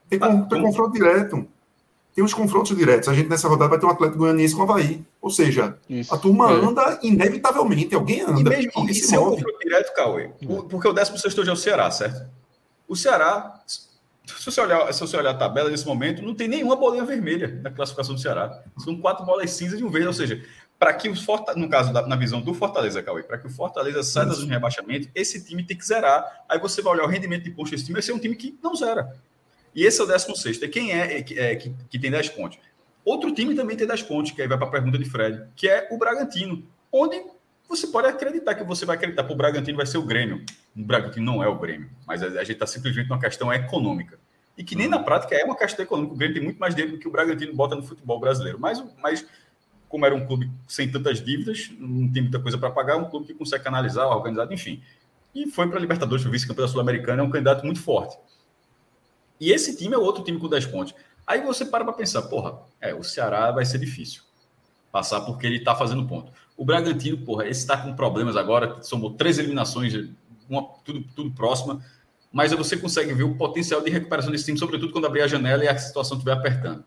[0.09, 1.47] Tem, ah, tem confronto direto.
[2.15, 3.07] Tem os confrontos diretos.
[3.07, 5.05] A gente nessa rodada vai ter um Atlético Goianiense com o Havaí.
[5.21, 6.13] Ou seja, Isso.
[6.13, 6.55] a turma é.
[6.55, 7.93] anda inevitavelmente.
[7.93, 8.39] Alguém anda.
[8.39, 10.31] E mesmo alguém se é um confronto direto, Cauê.
[10.69, 12.27] Porque o 16 hoje é o Ceará, certo?
[12.87, 13.61] O Ceará
[14.37, 17.59] se você, olhar, se você olhar a tabela nesse momento, não tem nenhuma bolinha vermelha
[17.63, 18.63] na classificação do Ceará.
[18.77, 20.07] São quatro bolas cinzas e um verde.
[20.07, 20.43] Ou seja,
[20.79, 23.49] para que o Fortaleza, no caso, da, na visão do Fortaleza, Cauê, para que o
[23.49, 26.45] Fortaleza saia da zona de rebaixamento, esse time tem que zerar.
[26.47, 28.57] Aí você vai olhar o rendimento de pontos desse time, vai ser um time que
[28.63, 29.13] não zera.
[29.75, 30.61] E esse é o 16.
[30.61, 32.57] E quem é, é, que, que tem 10 pontos?
[33.03, 35.67] Outro time também tem 10 pontos, que aí vai para a pergunta de Fred, que
[35.67, 37.21] é o Bragantino, onde
[37.67, 40.43] você pode acreditar que você vai acreditar que o Bragantino vai ser o Grêmio.
[40.75, 44.17] O Bragantino não é o Grêmio, mas a, gente está simplesmente numa questão econômica.
[44.57, 46.13] E que nem na prática é uma questão econômica.
[46.13, 48.59] O Grêmio tem muito mais dinheiro do que o Bragantino bota no futebol brasileiro.
[48.59, 49.25] Mas, mas
[49.89, 53.09] como era um clube sem tantas dívidas, não tem muita coisa para pagar, é um
[53.09, 54.81] clube que consegue canalizar, organizar, enfim.
[55.33, 58.17] E foi para a Libertadores, foi vice-campeão da Sul-Americana, é um candidato muito forte.
[59.39, 60.93] E esse time é outro time com 10 pontos.
[61.25, 64.23] Aí você para para pensar, porra, é, o Ceará vai ser difícil
[64.91, 66.31] passar porque ele está fazendo ponto.
[66.55, 69.93] O Bragantino, porra, esse está com problemas agora, somou três eliminações,
[70.49, 71.83] uma, tudo, tudo próxima,
[72.31, 75.63] mas você consegue ver o potencial de recuperação desse time, sobretudo quando abrir a janela
[75.63, 76.83] e a situação estiver apertando.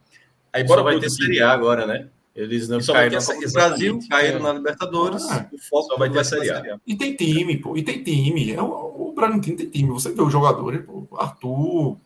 [0.52, 2.08] Aí bora Só vai ter Série A agora, né?
[2.34, 4.42] Eles não caíram no Brasil, caíram é.
[4.42, 6.80] na Libertadores, ah, o foco só vai ter a Série A.
[6.86, 8.52] E tem time, pô, e tem time.
[8.52, 9.90] É, o, o Bragantino tem time.
[9.90, 11.98] Você vê os jogadores, pô, Arthur,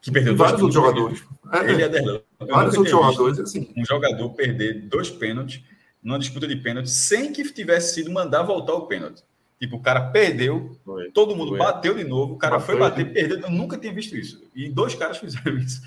[0.00, 1.22] que perdeu vários outros jogadores.
[1.52, 2.20] É, ele é Derlan.
[2.40, 3.70] Vários outros jogadores, assim.
[3.76, 5.62] Um jogador perder dois pênaltis
[6.02, 9.22] numa disputa de pênalti sem que tivesse sido mandar voltar o pênalti.
[9.58, 11.58] Tipo, o cara perdeu, foi, todo mundo foi.
[11.58, 13.40] bateu de novo, o cara foi bater, perdeu.
[13.40, 14.42] Eu nunca tinha visto isso.
[14.54, 15.80] E dois caras fizeram isso.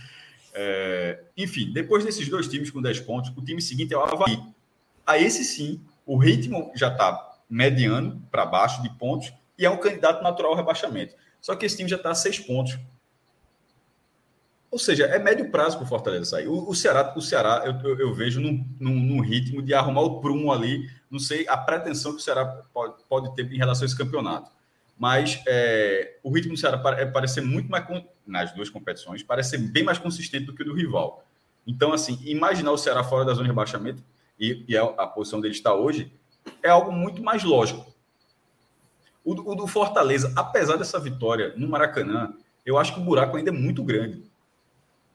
[0.59, 4.41] É, enfim, depois desses dois times com 10 pontos, o time seguinte é o Havaí.
[5.05, 9.77] A esse sim, o ritmo já está mediano para baixo de pontos e é um
[9.77, 11.15] candidato natural ao rebaixamento.
[11.39, 12.79] Só que esse time já está a 6 pontos
[14.69, 16.47] ou seja, é médio prazo para o Fortaleza sair.
[16.47, 20.01] O, o, Ceará, o Ceará eu, eu, eu vejo num, num, num, ritmo de arrumar
[20.01, 20.89] o prumo ali.
[21.09, 24.51] Não sei a pretensão que o Ceará pode, pode ter em relação a esse campeonato.
[24.97, 27.85] Mas é, o ritmo do Ceará é, parece ser muito mais,
[28.25, 31.23] nas duas competições, parece ser bem mais consistente do que o do rival.
[31.67, 34.03] Então, assim, imaginar o Ceará fora da zona de rebaixamento,
[34.39, 36.11] e, e a, a, posição dele está hoje,
[36.63, 37.85] é algo muito mais lógico.
[39.23, 42.33] O, o do Fortaleza, apesar dessa vitória no Maracanã,
[42.65, 44.23] eu acho que o buraco ainda é muito grande.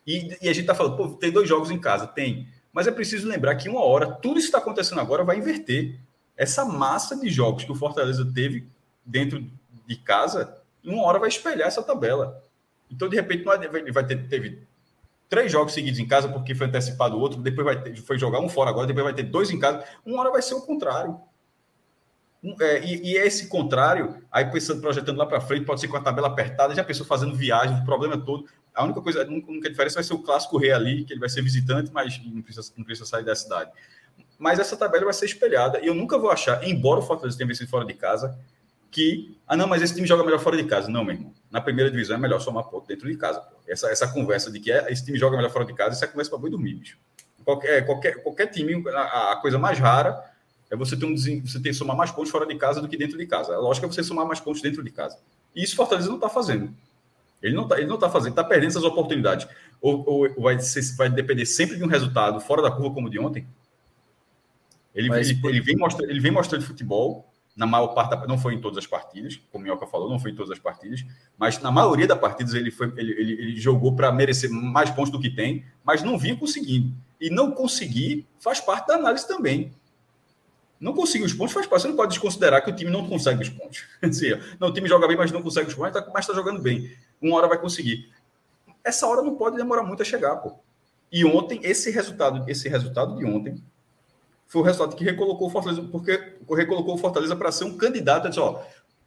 [0.06, 2.48] E, e a gente está falando, pô, tem dois jogos em casa, tem.
[2.72, 5.98] Mas é preciso lembrar que uma hora, tudo isso está acontecendo agora vai inverter.
[6.36, 8.66] Essa massa de jogos que o Fortaleza teve
[9.04, 9.44] dentro
[9.92, 12.42] de casa, em uma hora vai espelhar essa tabela.
[12.90, 14.66] Então, de repente, é, vai ter, teve
[15.28, 18.40] três jogos seguidos em casa, porque foi antecipado o outro, depois vai ter, foi jogar
[18.40, 19.84] um fora agora, depois vai ter dois em casa.
[20.04, 21.18] Uma hora vai ser o contrário.
[22.60, 26.00] É, e, e, esse contrário, aí pensando, projetando lá para frente, pode ser com a
[26.00, 28.46] tabela apertada, já pensou fazendo viagem, o problema todo.
[28.74, 31.28] A única coisa, a única diferença vai ser o clássico rei ali, que ele vai
[31.28, 33.70] ser visitante, mas não precisa, não precisa sair da cidade.
[34.38, 35.80] Mas essa tabela vai ser espelhada.
[35.80, 38.36] E eu nunca vou achar, embora o Fortaleza tenha vencido fora de casa,
[38.92, 40.88] que, ah, não, mas esse time joga melhor fora de casa.
[40.88, 41.32] Não, meu irmão.
[41.50, 43.42] Na primeira divisão é melhor somar ponto dentro de casa.
[43.66, 46.06] Essa, essa conversa de que é, esse time joga melhor fora de casa, isso é
[46.06, 46.98] conversa para boi dormir, bicho.
[47.42, 50.22] Qualquer, qualquer, qualquer time, a, a, coisa mais rara
[50.70, 53.18] é você ter, um, você ter somar mais pontos fora de casa do que dentro
[53.18, 53.54] de casa.
[53.54, 55.18] A lógica é você somar mais pontos dentro de casa.
[55.56, 56.72] E isso Fortaleza não está fazendo.
[57.42, 59.48] Ele não está ele não tá fazendo, está perdendo essas oportunidades.
[59.80, 63.08] Ou, ou, ou vai, ser, vai depender sempre de um resultado fora da curva como
[63.08, 63.46] o de ontem?
[64.94, 68.54] Ele, Mas, ele, ele, vem mostrando, ele vem mostrando futebol, na maior parte, não foi
[68.54, 71.04] em todas as partidas, como o Minhoca falou, não foi em todas as partidas,
[71.36, 75.12] mas na maioria das partidas ele, foi, ele, ele, ele jogou para merecer mais pontos
[75.12, 76.94] do que tem, mas não vinha conseguindo.
[77.20, 79.72] E não conseguir faz parte da análise também.
[80.80, 81.82] Não conseguir os pontos faz parte.
[81.82, 83.86] Você não pode desconsiderar que o time não consegue os pontos.
[84.02, 86.90] Assim, não, o time joga bem, mas não consegue os pontos, mas está jogando bem.
[87.20, 88.10] Uma hora vai conseguir.
[88.82, 90.54] Essa hora não pode demorar muito a chegar, pô.
[91.12, 93.62] E ontem, esse resultado, esse resultado de ontem,
[94.52, 98.28] foi o resultado que recolocou o Fortaleza, porque recolocou o Fortaleza para ser um candidato,
[98.28, 98.62] disse, ó,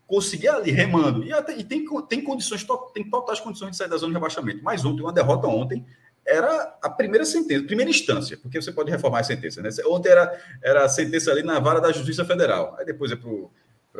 [0.08, 3.95] conseguir ali remando, e, até, e tem, tem condições, tem totais condições de sair da
[3.95, 4.63] zona de rebaixamento.
[4.63, 5.86] Mas ontem, uma derrota ontem,
[6.25, 9.69] era a primeira sentença, primeira instância, porque você pode reformar a sentença, né?
[9.86, 13.29] Ontem era, era a sentença ali na vara da Justiça Federal, aí depois é para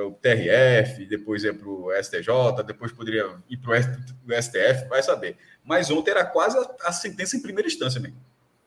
[0.04, 5.38] o TRF, depois é para o STJ, depois poderia ir para o STF, vai saber.
[5.64, 8.18] Mas ontem era quase a, a sentença em primeira instância mesmo.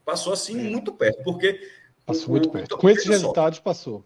[0.04, 1.60] Passou assim muito perto, porque
[2.08, 2.78] Passou muito perto.
[2.78, 4.02] Com esses resultados, passou.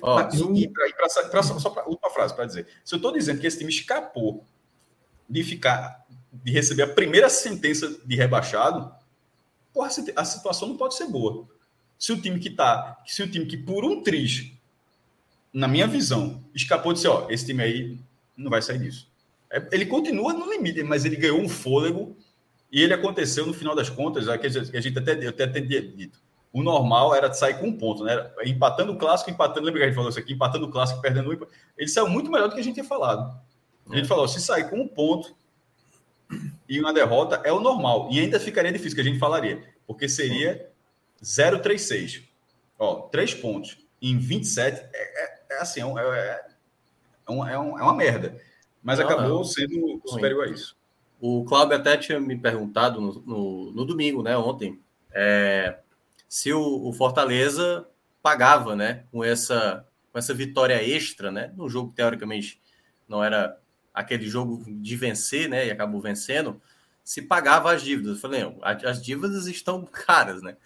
[0.00, 2.66] Oh, e, e pra, pra, pra, só para última frase para dizer.
[2.82, 4.46] Se eu estou dizendo que esse time escapou
[5.28, 8.90] de ficar, de receber a primeira sentença de rebaixado,
[9.74, 11.46] porra, a situação não pode ser boa.
[11.98, 14.50] Se o time que tá, se o time que por um triz,
[15.52, 17.98] na minha visão, escapou de ser, ó, esse time aí
[18.34, 19.06] não vai sair disso.
[19.50, 22.16] É, ele continua no limite, mas ele ganhou um fôlego
[22.72, 24.36] e ele aconteceu no final das contas, a
[24.80, 28.30] gente até, eu até, até dito o normal era sair com um ponto, né?
[28.44, 29.66] Empatando o clássico, empatando.
[29.66, 30.32] Lembra que a gente falou isso aqui?
[30.32, 31.46] Empatando o clássico, perdendo um.
[31.76, 33.38] Ele saiu muito melhor do que a gente tinha falado.
[33.90, 34.08] A gente é.
[34.08, 35.34] falou: se sair com um ponto
[36.68, 38.08] e uma derrota, é o normal.
[38.10, 40.70] E ainda ficaria difícil, que a gente falaria, porque seria
[41.22, 42.22] 0,36.
[42.78, 46.46] Ó, três pontos em 27 é, é, é assim, é, é, é,
[47.26, 48.40] é, um, é uma merda.
[48.82, 49.44] Mas não, acabou não.
[49.44, 50.76] sendo superior a isso.
[51.20, 54.78] O Cláudio até tinha me perguntado no, no, no domingo, né, ontem.
[55.12, 55.78] É,
[56.28, 57.88] se o, o Fortaleza
[58.22, 62.60] pagava, né, com essa com essa vitória extra, né, no jogo teoricamente
[63.06, 63.58] não era
[63.92, 66.60] aquele jogo de vencer, né, e acabou vencendo,
[67.02, 68.16] se pagava as dívidas.
[68.16, 70.56] Eu falei, não, as dívidas estão caras, né?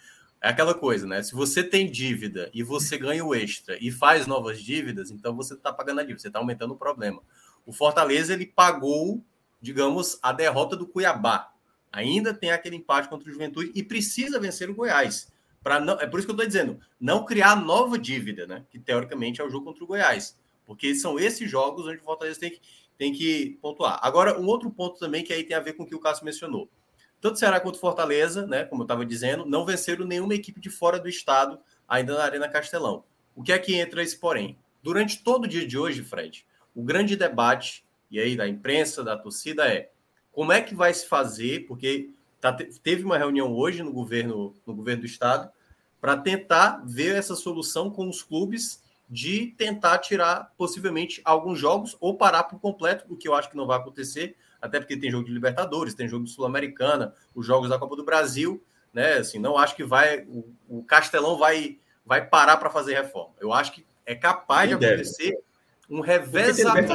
[0.41, 1.23] É aquela coisa, né?
[1.23, 5.53] Se você tem dívida e você ganha o extra e faz novas dívidas, então você
[5.53, 7.21] está pagando a dívida, você está aumentando o problema.
[7.65, 9.23] O Fortaleza ele pagou,
[9.61, 11.49] digamos, a derrota do Cuiabá.
[11.91, 15.32] Ainda tem aquele empate contra o Juventude e precisa vencer o Goiás
[15.63, 18.65] para não, é por isso que eu estou dizendo, não criar nova dívida, né?
[18.69, 22.39] Que teoricamente é o jogo contra o Goiás, porque são esses jogos onde o Fortaleza
[22.39, 22.61] tem que,
[22.97, 23.99] tem que pontuar.
[24.01, 26.25] Agora, um outro ponto também que aí tem a ver com o que o Cássio
[26.25, 26.69] mencionou.
[27.21, 28.65] Tanto Ceará quanto Fortaleza, né?
[28.65, 32.49] Como eu estava dizendo, não venceram nenhuma equipe de fora do estado ainda na Arena
[32.49, 33.05] Castelão.
[33.33, 34.57] O que é que entra esse porém?
[34.83, 36.45] Durante todo o dia de hoje, Fred,
[36.75, 39.89] o grande debate, e aí da imprensa, da torcida, é
[40.33, 42.09] como é que vai se fazer, porque
[42.43, 45.49] Tá, teve uma reunião hoje no governo, no governo do estado
[46.01, 52.17] para tentar ver essa solução com os clubes de tentar tirar possivelmente alguns jogos ou
[52.17, 55.23] parar por completo, o que eu acho que não vai acontecer, até porque tem jogo
[55.25, 58.61] de Libertadores, tem jogo de Sul-Americana, os jogos da Copa do Brasil,
[58.93, 59.13] né?
[59.13, 63.35] Assim, não acho que vai o, o Castelão vai vai parar para fazer reforma.
[63.39, 65.43] Eu acho que é capaz de acontecer deve.
[65.89, 66.91] um revezamento.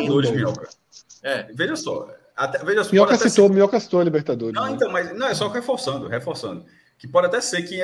[1.23, 1.45] É.
[1.55, 2.93] Veja só, até, veja só.
[2.93, 3.53] Minhoca citou, ser...
[3.53, 4.55] Minhoca citou a Libertadores.
[4.55, 4.73] Não, né?
[4.73, 6.65] então, mas não, é só reforçando, reforçando.
[6.97, 7.77] Que pode até ser que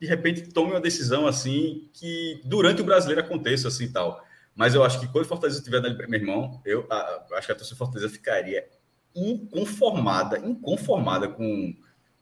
[0.00, 4.22] de repente tome uma decisão assim que durante o brasileiro aconteça assim e tal.
[4.54, 7.52] Mas eu acho que quando o Fortaleza estiver na meu irmão, eu a, acho que
[7.52, 8.64] a torcida Fortaleza ficaria
[9.14, 11.74] inconformada, inconformada com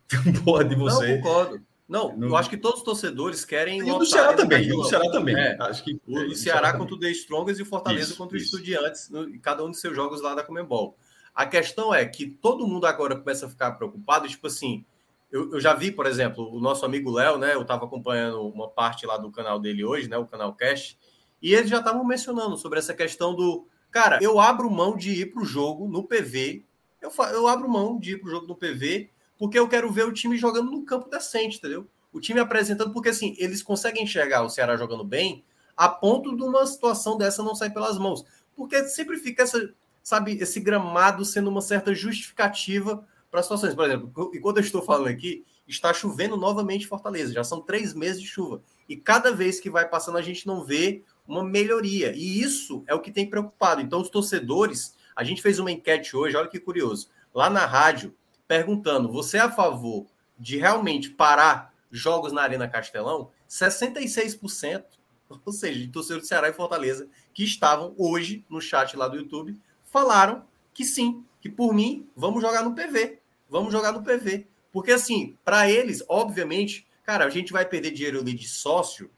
[0.44, 1.16] porra de você.
[1.16, 1.62] Não, concordo.
[1.88, 2.28] Não, no...
[2.28, 3.78] eu acho que todos os torcedores querem.
[3.78, 5.36] E o do Ceará também, e o Ceará também.
[5.36, 8.36] É, acho que o, o Ceará contra o The Strongers e o Fortaleza isso, contra
[8.36, 10.98] o Estudiantes, no, cada um dos seus jogos lá da Comembol.
[11.36, 14.86] A questão é que todo mundo agora começa a ficar preocupado, tipo assim,
[15.30, 17.54] eu, eu já vi, por exemplo, o nosso amigo Léo, né?
[17.54, 20.16] Eu estava acompanhando uma parte lá do canal dele hoje, né?
[20.16, 20.96] O canal Cash,
[21.42, 25.26] e eles já estavam mencionando sobre essa questão do cara, eu abro mão de ir
[25.26, 26.64] para o jogo no PV,
[27.02, 30.06] eu, eu abro mão de ir para o jogo no PV, porque eu quero ver
[30.06, 31.86] o time jogando no campo decente, entendeu?
[32.10, 35.44] O time apresentando, porque assim, eles conseguem enxergar o Ceará jogando bem
[35.76, 38.24] a ponto de uma situação dessa não sair pelas mãos.
[38.56, 39.70] Porque sempre fica essa
[40.06, 43.74] sabe, esse gramado sendo uma certa justificativa para situações.
[43.74, 47.32] Por exemplo, enquanto eu estou falando aqui, está chovendo novamente em Fortaleza.
[47.32, 48.62] Já são três meses de chuva.
[48.88, 52.12] E cada vez que vai passando, a gente não vê uma melhoria.
[52.14, 53.80] E isso é o que tem preocupado.
[53.80, 58.14] Então, os torcedores, a gente fez uma enquete hoje, olha que curioso, lá na rádio,
[58.46, 60.06] perguntando: você é a favor
[60.38, 63.32] de realmente parar jogos na Arena Castelão?
[63.50, 64.84] 66%,
[65.44, 69.16] ou seja, de torcedores do Ceará e Fortaleza, que estavam hoje no chat lá do
[69.16, 73.18] YouTube, falaram que sim, que por mim, vamos jogar no PV.
[73.48, 74.46] Vamos jogar no PV.
[74.72, 79.10] Porque assim, para eles, obviamente, cara, a gente vai perder dinheiro ali de sócio,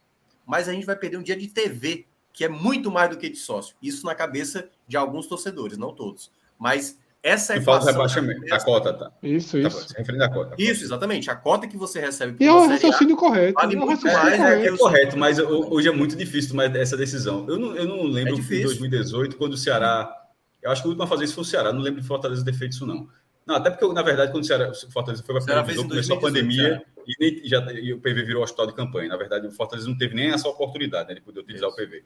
[0.46, 3.28] mas a gente vai perder um dia de TV, que é muito mais do que
[3.28, 3.74] de sócio.
[3.82, 6.30] Isso na cabeça de alguns torcedores, não todos.
[6.58, 9.10] Mas essa é a rebaixamento, a cota, tá?
[9.22, 9.94] Isso, tá, isso.
[9.96, 10.54] Referindo à cota.
[10.56, 11.30] Isso, exatamente.
[11.30, 12.36] A cota que você recebe.
[12.38, 13.54] E é o raciocínio correto.
[13.54, 14.62] Vale é o muito raciocínio mais, é correto.
[14.62, 17.44] que É correto, mas hoje é muito difícil tomar essa decisão.
[17.48, 18.66] Eu não, eu não lembro É de difícil.
[18.66, 20.17] 2018, quando o Ceará.
[20.62, 21.72] Eu acho que o último a fazer isso foi o Ceará.
[21.72, 23.08] Não lembro de Fortaleza ter feito isso, não.
[23.46, 26.16] Não, até porque, na verdade, quando o, Ceará, o Fortaleza foi para a em começou
[26.16, 29.08] a 2018, pandemia e, nem, e já, e o PV virou hospital de campanha.
[29.08, 31.80] Na verdade, o Fortaleza não teve nem essa oportunidade né, de poder utilizar Isso.
[31.80, 32.04] o PV.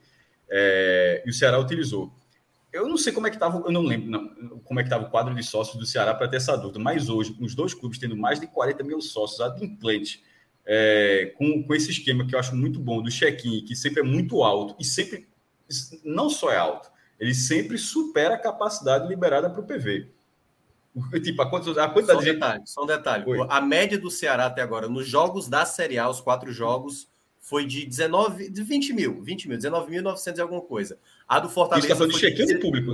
[0.49, 2.13] É, e o Ceará utilizou.
[2.71, 5.03] Eu não sei como é que estava, eu não lembro não, como é que estava
[5.03, 7.99] o quadro de sócios do Ceará para ter essa dúvida, mas hoje, os dois clubes
[7.99, 10.23] tendo mais de 40 mil sócios adimplentes,
[10.65, 14.03] é, com, com esse esquema que eu acho muito bom do check-in, que sempre é
[14.03, 15.27] muito alto e sempre,
[16.03, 16.89] não só é alto,
[17.19, 20.09] ele sempre supera a capacidade liberada para o PV.
[21.23, 23.23] Tipo, a quantidade, a Só um de gente detalhe, só um detalhe.
[23.25, 23.47] Oi.
[23.49, 27.07] A média do Ceará até agora, nos jogos da Série A, os quatro jogos,
[27.39, 30.97] foi de 19, de 20 mil, 20 mil, 19.900 e alguma coisa.
[31.27, 31.95] A do Isso Fortaleza.
[31.95, 32.91] falando de check-in de- de público.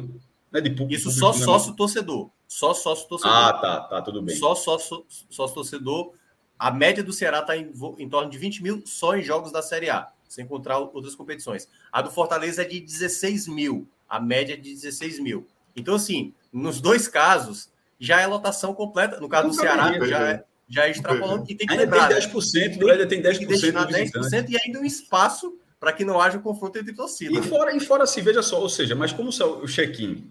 [0.51, 0.93] Não é de público.
[0.93, 2.30] Isso só né, sócio torcedor.
[2.47, 3.36] Só sócio torcedor.
[3.36, 4.36] Ah, tá, tá, tudo bem.
[4.36, 6.13] Só sócio, sócio torcedor.
[6.57, 9.61] A média do Ceará está em, em torno de 20 mil só em jogos da
[9.61, 11.70] Série A, sem encontrar outras competições.
[11.91, 13.88] A do Fortaleza é de 16 mil.
[14.10, 15.47] A média é de 16 mil.
[15.76, 19.20] Então, assim, nos dois casos, já é lotação completa.
[19.20, 20.32] No caso do Ceará, já né?
[20.32, 21.43] é, já é extrapolando.
[21.49, 22.26] E tem que Ainda lembrar, tem né?
[22.26, 24.28] 10%, ainda tem 10% tem que destinar do visitante.
[24.28, 27.45] 10% e ainda um espaço para que não haja confronto entre torcidas.
[27.45, 30.30] E fora, e fora assim, veja só, ou seja, mas como o check-in,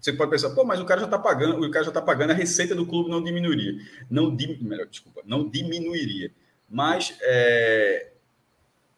[0.00, 2.30] você pode pensar, pô, mas o cara já está pagando, o cara já está pagando,
[2.30, 3.72] a receita do clube não diminuiria.
[4.10, 4.30] Não,
[4.60, 6.30] melhor, desculpa, não diminuiria.
[6.68, 8.12] Mas, é,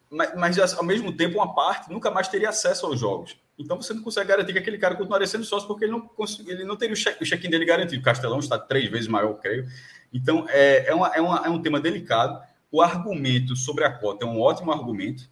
[0.09, 3.37] mas, mas, ao mesmo tempo, uma parte nunca mais teria acesso aos jogos.
[3.59, 6.09] Então você não consegue garantir que aquele cara continuaria sendo sócio, porque ele não,
[6.47, 7.99] ele não teria o check- check-in dele garantido.
[7.99, 9.65] O Castelão está três vezes maior, eu creio.
[10.13, 12.39] Então, é, é, uma- é uma- é um tema delicado.
[12.71, 15.27] O argumento sobre a cota é um ótimo argumento.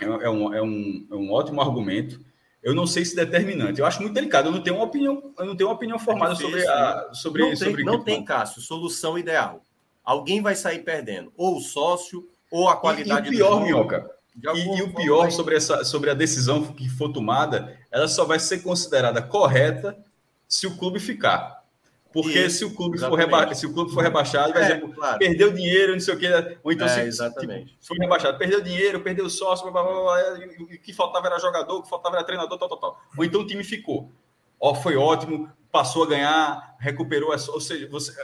[0.00, 2.20] É, é um, é, um, é um ótimo argumento.
[2.62, 3.78] Eu não sei se determinante.
[3.80, 4.48] Eu acho muito delicado.
[4.48, 7.42] Eu não tenho uma opinião, eu não tenho uma opinião formada difícil, sobre a sobre
[7.42, 9.62] não tem, sobre não tem, Cássio, solução ideal.
[10.04, 11.32] Alguém vai sair perdendo.
[11.36, 13.64] Ou o sócio, ou a E, e qualidade o pior, do jogo.
[13.64, 14.10] Minhoca,
[14.42, 18.24] e, e o pior vai- sobre essa sobre a decisão que for tomada, ela só
[18.24, 19.96] vai ser considerada correta
[20.48, 21.64] se o clube ficar.
[22.12, 25.18] Porque Isso, se o clube for reba se o clube for rebaixado, É, exemplo, claro.
[25.18, 26.28] perdeu dinheiro, não sei o quê,
[26.62, 27.66] ou então É, se, exatamente.
[27.72, 31.38] tipo, foi rebaixado, perdeu dinheiro, perdeu sócio, blá, blá, blá, e o que faltava era
[31.38, 33.00] jogador, o que faltava era treinador, tal, tal, tal.
[33.18, 34.10] Ou então o time ficou.
[34.58, 38.14] Ó, foi ótimo, passou a ganhar, recuperou, essa- ou seja, você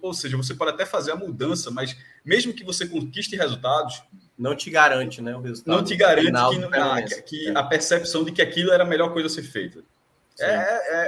[0.00, 4.02] ou seja, você pode até fazer a mudança, mas mesmo que você conquiste resultados,
[4.38, 5.76] Não te garante, né, o resultado.
[5.76, 8.86] não te garante final que, não- a, que a percepção de que aquilo era a
[8.86, 9.80] melhor coisa a ser feita.
[10.40, 10.46] É,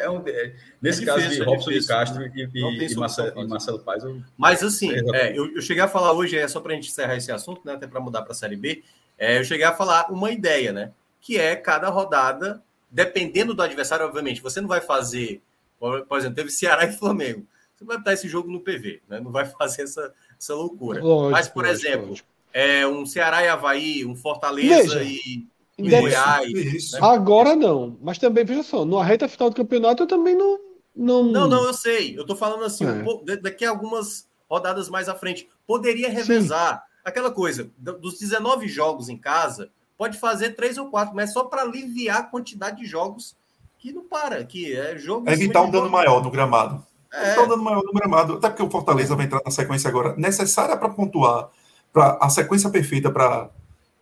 [0.03, 1.95] é- é um- é- nesse É caso de difícil, é Robson de difícil.
[1.97, 3.49] Castro e, e- e solução Marcelo, e.
[3.49, 6.73] Marcelo Paz, eu- Mas assim, é, eu, eu cheguei a falar hoje, é só para
[6.73, 8.85] a gente encerrar esse assunto, né, até para mudar para a Série B,
[9.19, 10.93] é, eu cheguei a falar uma ideia, né?
[11.21, 15.41] Que é cada rodada, dependendo do adversário, obviamente, você não vai fazer,
[15.81, 17.47] por, por exemplo, teve Ceará e Flamengo.
[17.75, 19.19] Você vai botar esse jogo no PV, né?
[19.21, 21.03] Não vai fazer essa, essa loucura.
[21.03, 22.29] Lógico, Mas, por lógico, exemplo, lógico.
[22.55, 25.45] É um Ceará e Havaí, um Fortaleza Veja, e,
[25.77, 26.49] Indep- Goiás.
[26.49, 27.05] Isso.
[27.05, 27.99] Agora não.
[28.01, 30.57] Mas também, veja só, numa reta final do campeonato eu também não.
[30.95, 32.17] Não, Não, não, eu sei.
[32.17, 32.91] Eu tô falando assim, É.
[32.93, 35.49] um pouco- da- daqui a algumas rodadas mais à frente.
[35.67, 41.13] Poderia revezar aquela coisa, do- dos 19 jogos em casa, pode fazer três ou quatro,
[41.17, 43.37] mas só para aliviar a quantidade de jogos
[43.81, 45.23] que não para, que é jogo.
[45.29, 46.87] cima Evitar de um dano maior no gramado.
[47.13, 48.33] É, Evitar um dano maior no gramado.
[48.35, 51.51] Até porque o Fortaleza vai entrar na sequência agora necessária para pontuar,
[51.95, 53.49] para a sequência perfeita para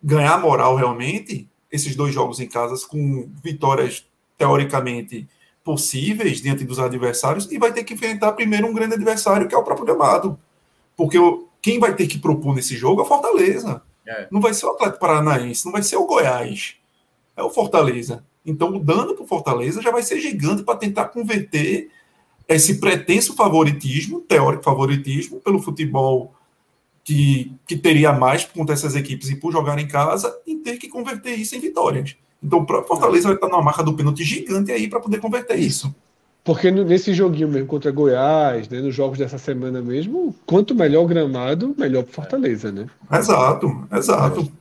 [0.02, 1.46] ganhar moral realmente.
[1.70, 5.28] Esses dois jogos em casa com vitórias teoricamente
[5.62, 9.58] possíveis diante dos adversários e vai ter que enfrentar primeiro um grande adversário que é
[9.58, 10.38] o próprio gramado.
[10.96, 11.18] Porque
[11.60, 13.82] quem vai ter que propor nesse jogo é o Fortaleza.
[14.06, 14.26] É.
[14.30, 16.76] Não vai ser o Atlético Paranaense, não vai ser o Goiás.
[17.36, 18.24] É o Fortaleza.
[18.44, 21.90] Então o dano para o Fortaleza já vai ser gigante para tentar converter
[22.48, 26.34] esse pretenso favoritismo, teórico favoritismo, pelo futebol
[27.04, 30.88] que, que teria mais contra essas equipes e por jogar em casa, em ter que
[30.88, 32.16] converter isso em vitórias.
[32.42, 35.56] Então o próprio Fortaleza vai estar numa marca do pênalti gigante aí para poder converter
[35.56, 35.94] isso.
[36.44, 41.06] Porque nesse joguinho mesmo contra Goiás, né, nos jogos dessa semana mesmo, quanto melhor o
[41.06, 42.88] gramado, melhor para Fortaleza, né?
[43.12, 44.52] Exato, exato.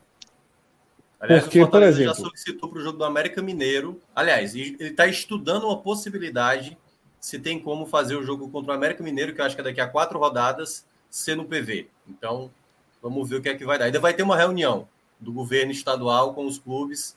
[1.20, 4.00] Aliás, Porque, o Fortaleza por exemplo, já solicitou para o jogo do América Mineiro.
[4.16, 6.78] Aliás, ele está estudando uma possibilidade
[7.20, 9.64] se tem como fazer o jogo contra o América Mineiro, que eu acho que é
[9.64, 11.88] daqui a quatro rodadas, ser no PV.
[12.18, 12.52] Então,
[13.02, 13.86] vamos ver o que é que vai dar.
[13.86, 14.88] Ainda vai ter uma reunião
[15.20, 17.16] do governo estadual com os clubes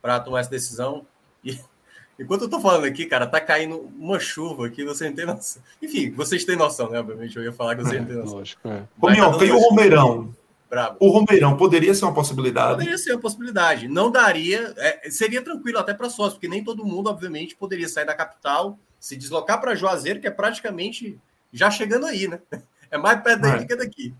[0.00, 1.04] para tomar essa decisão.
[1.44, 1.58] E
[2.18, 5.62] enquanto eu estou falando aqui, cara, tá caindo uma chuva aqui, você não tem noção.
[5.82, 7.00] Enfim, vocês têm noção, né?
[7.00, 8.38] Obviamente, eu ia falar que vocês não têm noção.
[8.38, 8.82] Lógico, é.
[9.00, 10.34] Ô, Mion, tem o Romeirão.
[10.68, 10.96] Bravo.
[10.98, 12.78] O Romeirão poderia ser uma possibilidade?
[12.78, 13.86] Poderia ser uma possibilidade.
[13.86, 14.74] Não daria.
[14.76, 18.76] É, seria tranquilo até para sócio, porque nem todo mundo, obviamente, poderia sair da capital,
[18.98, 21.18] se deslocar para Juazeiro, que é praticamente
[21.52, 22.40] já chegando aí, né?
[22.88, 23.64] É mais perto daí é.
[23.64, 24.14] que daqui.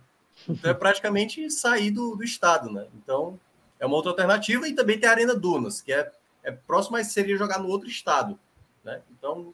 [0.49, 2.87] Então é praticamente sair do, do estado, né?
[2.97, 3.39] Então
[3.79, 4.69] é uma outra alternativa.
[4.69, 6.11] E também tem a Arena Dunas, que é,
[6.43, 8.39] é próximo, mas seria jogar no outro estado.
[8.85, 9.01] Né?
[9.11, 9.53] Então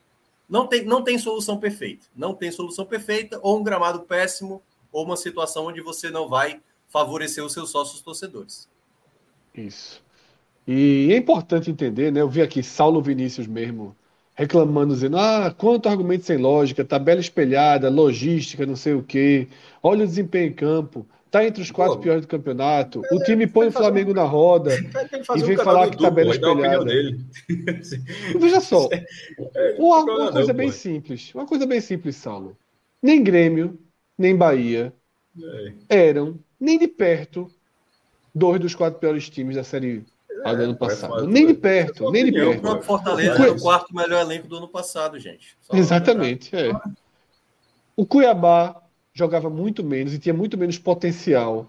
[0.48, 2.06] não tem, não tem solução perfeita.
[2.14, 4.62] Não tem solução perfeita, ou um gramado péssimo,
[4.92, 8.68] ou uma situação onde você não vai favorecer os seus sócios torcedores.
[9.54, 10.02] Isso.
[10.66, 12.20] E é importante entender, né?
[12.20, 13.96] Eu vi aqui Saulo Vinícius mesmo
[14.42, 19.46] reclamando, dizendo: ah, quanto argumento sem lógica, tabela espelhada, logística, não sei o quê.
[19.82, 21.06] Olha o desempenho em campo.
[21.30, 23.00] Tá entre os quatro pô, piores do campeonato.
[23.06, 24.14] É, o time põe o Flamengo um...
[24.14, 24.74] na roda
[25.34, 26.84] e vem um falar que tabela espelhada.
[28.38, 31.34] Veja só, é, uma, uma coisa bem simples.
[31.34, 32.54] Uma coisa bem simples, Saulo.
[33.02, 33.78] Nem Grêmio,
[34.18, 34.92] nem Bahia
[35.88, 36.08] é.
[36.08, 37.50] eram nem de perto
[38.34, 40.04] dois dos quatro piores times da Série
[40.44, 41.26] A do ano passado.
[41.26, 42.58] Nem de perto, nem de perto.
[42.58, 45.56] O próprio Fortaleza é o quarto melhor elenco do ano passado, gente.
[45.60, 46.72] Só Exatamente, é.
[47.96, 48.82] O Cuiabá
[49.14, 51.68] jogava muito menos e tinha muito menos potencial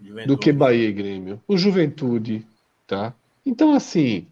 [0.00, 0.26] Juventude.
[0.26, 1.40] do que Bahia e Grêmio.
[1.46, 2.46] O Juventude,
[2.86, 3.12] tá?
[3.44, 4.26] Então, assim,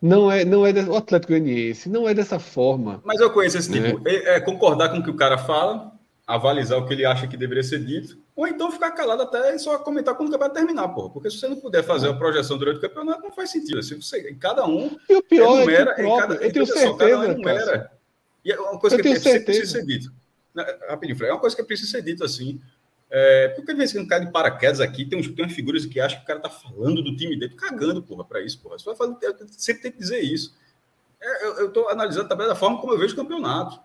[0.00, 3.00] não é, não é o Atlético Goianiense, não é dessa forma.
[3.04, 3.90] Mas eu conheço esse né?
[3.90, 4.08] tipo.
[4.08, 5.89] É, é concordar com o que o cara fala,
[6.34, 9.58] avalizar o que ele acha que deveria ser dito, ou então ficar calado até e
[9.58, 11.10] só comentar quando o campeonato terminar, porra.
[11.10, 13.82] Porque se você não puder fazer a projeção durante o campeonato, não faz sentido.
[13.82, 16.94] Se você, cada um e o pior enumera, é que cada, eu tenho certeza, só,
[16.94, 17.92] cada um enumera.
[18.44, 20.12] E é uma coisa eu que precisa, precisa ser dito.
[20.54, 22.60] Né, rapidinho, é uma coisa que precisa ser dito assim.
[23.10, 25.98] É, porque às vezes um cara de paraquedas aqui tem, uns, tem umas figuras que
[25.98, 28.78] acham que o cara tá falando do time dele, cagando, porra, para isso, porra.
[28.78, 29.18] Você vai falar,
[29.48, 30.54] sempre tem que dizer isso.
[31.20, 33.80] É, eu, eu tô analisando também da forma como eu vejo o campeonato.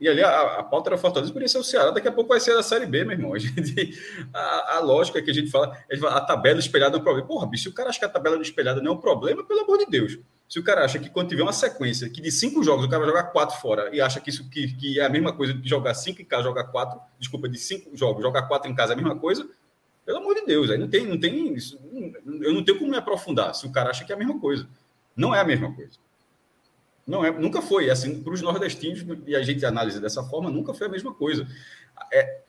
[0.00, 2.40] E ali a, a pauta era Fortaleza, poderia ser o Ceará, daqui a pouco vai
[2.40, 3.32] ser a Série B, meu irmão.
[3.34, 3.98] A, gente,
[4.32, 5.76] a, a lógica que a gente fala,
[6.08, 7.26] a, tabela espelhada é um problema.
[7.26, 9.60] Porra, bicho, se o cara acha que a tabela espelhada não é um problema, pelo
[9.60, 10.18] amor de Deus.
[10.48, 13.00] Se o cara acha que quando tiver uma sequência, que de cinco jogos o cara
[13.00, 15.68] vai jogar quatro fora e acha que isso que, que é a mesma coisa de
[15.68, 18.94] jogar cinco em casa, jogar quatro, desculpa, de cinco jogos, jogar quatro em casa é
[18.94, 19.48] a mesma coisa,
[20.04, 21.80] pelo amor de Deus, aí não tem, não tem, isso,
[22.42, 24.68] eu não tenho como me aprofundar se o cara acha que é a mesma coisa.
[25.16, 25.98] Não é a mesma coisa.
[27.06, 27.90] Não é, nunca foi.
[27.90, 31.46] Assim, para os nordestinos, e a gente analisa dessa forma, nunca foi a mesma coisa.
[32.12, 32.40] É,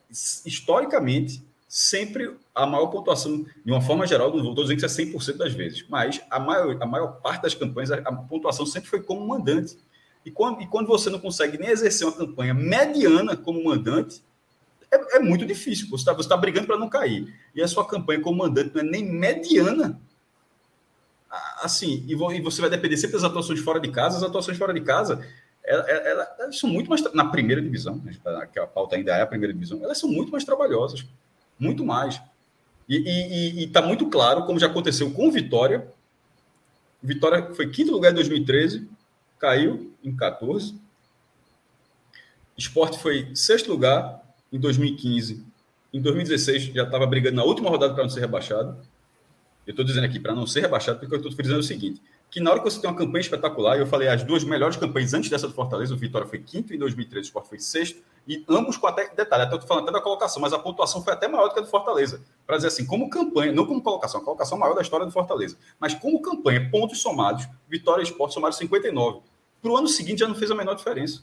[0.44, 5.04] historicamente, sempre a maior pontuação, de uma forma geral, não estou dizendo que isso é
[5.04, 9.02] 100% das vezes, mas a maior, a maior parte das campanhas, a, pontuação sempre foi
[9.02, 9.76] como mandante.
[10.24, 14.22] E quando, e quando você não consegue nem exercer uma campanha mediana como mandante,
[14.90, 15.88] é, é muito difícil.
[15.90, 17.32] Você está tá brigando para não cair.
[17.54, 20.00] E a sua campanha como mandante não é nem mediana,
[21.62, 24.80] assim, e, você vai depender sempre das atuações fora de casa, as atuações fora de
[24.80, 25.26] casa,
[25.64, 28.14] elas, elas são muito mais, na primeira divisão, né,
[28.52, 31.04] que a pauta ainda é a primeira divisão, elas são muito mais trabalhosas,
[31.58, 32.20] muito mais.
[32.88, 35.92] E está muito claro, como já aconteceu com Vitória,
[37.06, 38.88] Vitória foi quinto lugar em 2013,
[39.38, 40.74] caiu em 14.
[42.56, 45.44] Esporte foi sexto lugar em 2015.
[45.92, 48.76] Em 2016 já estava brigando na última rodada para não ser rebaixado.
[49.66, 52.00] Eu estou dizendo aqui para não ser rebaixado, porque eu estou dizendo o seguinte:
[52.30, 55.12] que na hora que você tem uma campanha espetacular, eu falei as duas melhores campanhas
[55.14, 58.44] antes dessa do Fortaleza, o Vitória foi quinto em 2013, o Sport foi sexto, e
[58.48, 61.28] ambos com até detalhe, até estou falando até da colocação, mas a pontuação foi até
[61.28, 62.20] maior do que a do Fortaleza.
[62.46, 65.56] Para dizer assim, como campanha, não como colocação, a colocação maior da história do Fortaleza,
[65.80, 69.20] mas como campanha, pontos somados, Vitória e Sport somaram 59.
[69.62, 71.22] Para o ano seguinte já não fez a menor diferença.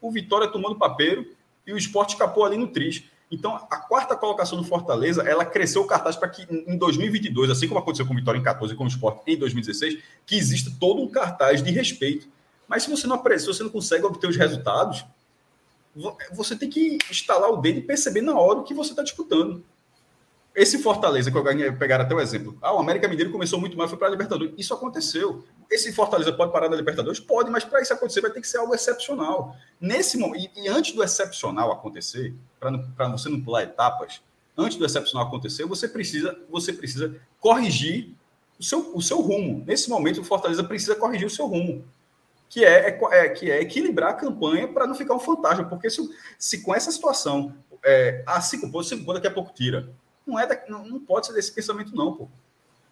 [0.00, 1.26] O Vitória tomando papeiro
[1.66, 3.10] e o Sport escapou ali no triste.
[3.30, 7.66] Então, a quarta colocação do Fortaleza, ela cresceu o cartaz para que em 2022, assim
[7.66, 10.70] como aconteceu com o Vitória em 14 e com o Sport em 2016, que exista
[10.78, 12.28] todo um cartaz de respeito.
[12.68, 15.04] Mas se você não aparece, se você não consegue obter os resultados,
[16.32, 19.64] você tem que instalar o dedo e perceber na hora o que você está disputando.
[20.54, 22.56] Esse Fortaleza, que eu pegar até o exemplo.
[22.62, 24.54] Ah, o América Mineiro começou muito mal, foi para a Libertadores.
[24.56, 25.44] Isso aconteceu.
[25.68, 27.18] Esse Fortaleza pode parar na Libertadores?
[27.18, 29.56] Pode, mas para isso acontecer vai ter que ser algo excepcional.
[29.80, 34.22] Nesse momento, e, e antes do excepcional acontecer, para você não pular etapas,
[34.56, 38.14] antes do excepcional acontecer, você precisa, você precisa corrigir
[38.56, 39.64] o seu, o seu rumo.
[39.66, 41.84] Nesse momento, o Fortaleza precisa corrigir o seu rumo
[42.48, 45.64] que é, é, é, que é equilibrar a campanha para não ficar um fantasma.
[45.64, 47.52] Porque se, se com essa situação,
[47.84, 49.92] é, a cinco pontos, cinco pontos daqui a pouco tira.
[50.26, 52.28] Não, é da, não, não, pode ser desse pensamento, não, pô.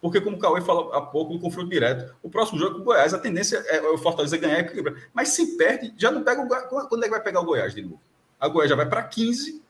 [0.01, 2.83] Porque, como o Cauê falou há pouco, no confronto direto, o próximo jogo com o
[2.83, 4.95] Goiás, a tendência é o Fortaleza ganhar e equilibrar.
[5.13, 6.67] Mas se perde, já não pega o Goiás.
[6.67, 8.01] Quando é que vai pegar o Goiás de novo?
[8.37, 9.61] A Goiás já vai para 15,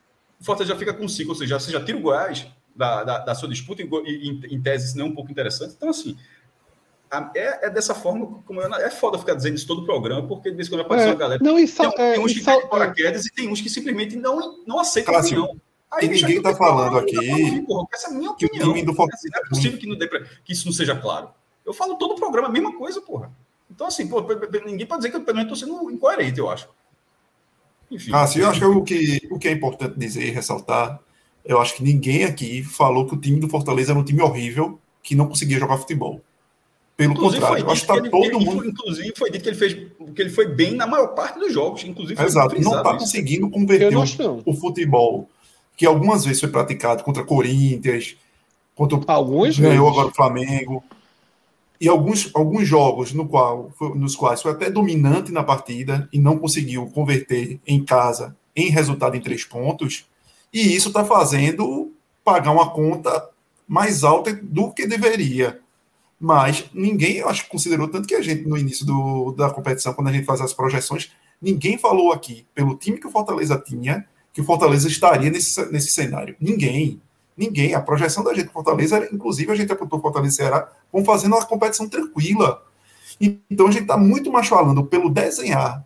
[0.42, 3.20] o Fortaleza já fica com 5, ou seja, você já tira o Goiás da, da,
[3.20, 5.76] da sua disputa, e, em, em tese isso não é um pouco interessante.
[5.78, 6.18] Então, assim,
[7.36, 10.50] é, é, dessa forma como eu, é foda ficar dizendo isso todo o programa, porque
[10.50, 11.44] de vez em quando aparece é, uma galera.
[11.44, 14.16] Não, isso, tem, é, tem uns isso, que caem paraquedas e tem uns que simplesmente
[14.16, 15.48] não, não aceitam Cássio, a
[15.94, 17.16] Aí, ninguém está falando aqui.
[17.94, 18.74] essa é a minha opinião.
[18.74, 21.30] Do assim, não é possível que, não dê pra, que isso não seja claro.
[21.66, 23.32] Eu falo todo o programa a mesma coisa, porra.
[23.70, 24.22] Então, assim, pô,
[24.66, 26.68] ninguém pode dizer que eu pelo menos estou sendo incoerente, eu acho.
[27.90, 28.12] Enfim.
[28.12, 31.00] Cássio, eu acho que o que, o que é importante dizer e ressaltar,
[31.46, 34.80] eu acho que ninguém aqui falou que o time do Fortaleza era um time horrível
[35.02, 36.22] que não conseguia jogar futebol.
[36.96, 38.66] Pelo inclusive, contrário, acho que está todo ele, mundo.
[38.68, 41.84] Inclusive, foi dito que ele fez que ele foi bem na maior parte dos jogos.
[41.84, 45.28] Inclusive, Exato, não está conseguindo converter o, o, futebol
[45.76, 48.16] que algumas vezes foi praticado contra Corinthians,
[48.76, 50.00] contra alguns ganhou vezes.
[50.00, 50.84] agora o Flamengo.
[51.80, 56.38] E alguns, alguns jogos no qual, nos quais foi até dominante na partida e não
[56.38, 60.06] conseguiu converter em casa em resultado em três pontos.
[60.54, 61.92] E isso está fazendo
[62.24, 63.30] pagar uma conta
[63.68, 65.60] mais alta do que deveria
[66.24, 69.94] mas ninguém, eu acho que considerou tanto que a gente, no início do, da competição,
[69.94, 71.12] quando a gente faz as projeções,
[71.42, 75.94] ninguém falou aqui, pelo time que o Fortaleza tinha, que o Fortaleza estaria nesse, nesse
[75.94, 76.36] cenário.
[76.40, 77.00] Ninguém.
[77.38, 77.76] Ninguém.
[77.76, 81.06] A projeção da gente com Fortaleza, era, inclusive a gente apontou Fortaleza e Ceará, vão
[81.06, 82.66] fazendo uma competição tranquila.
[83.50, 85.86] Então a gente está muito mais falando pelo desenhar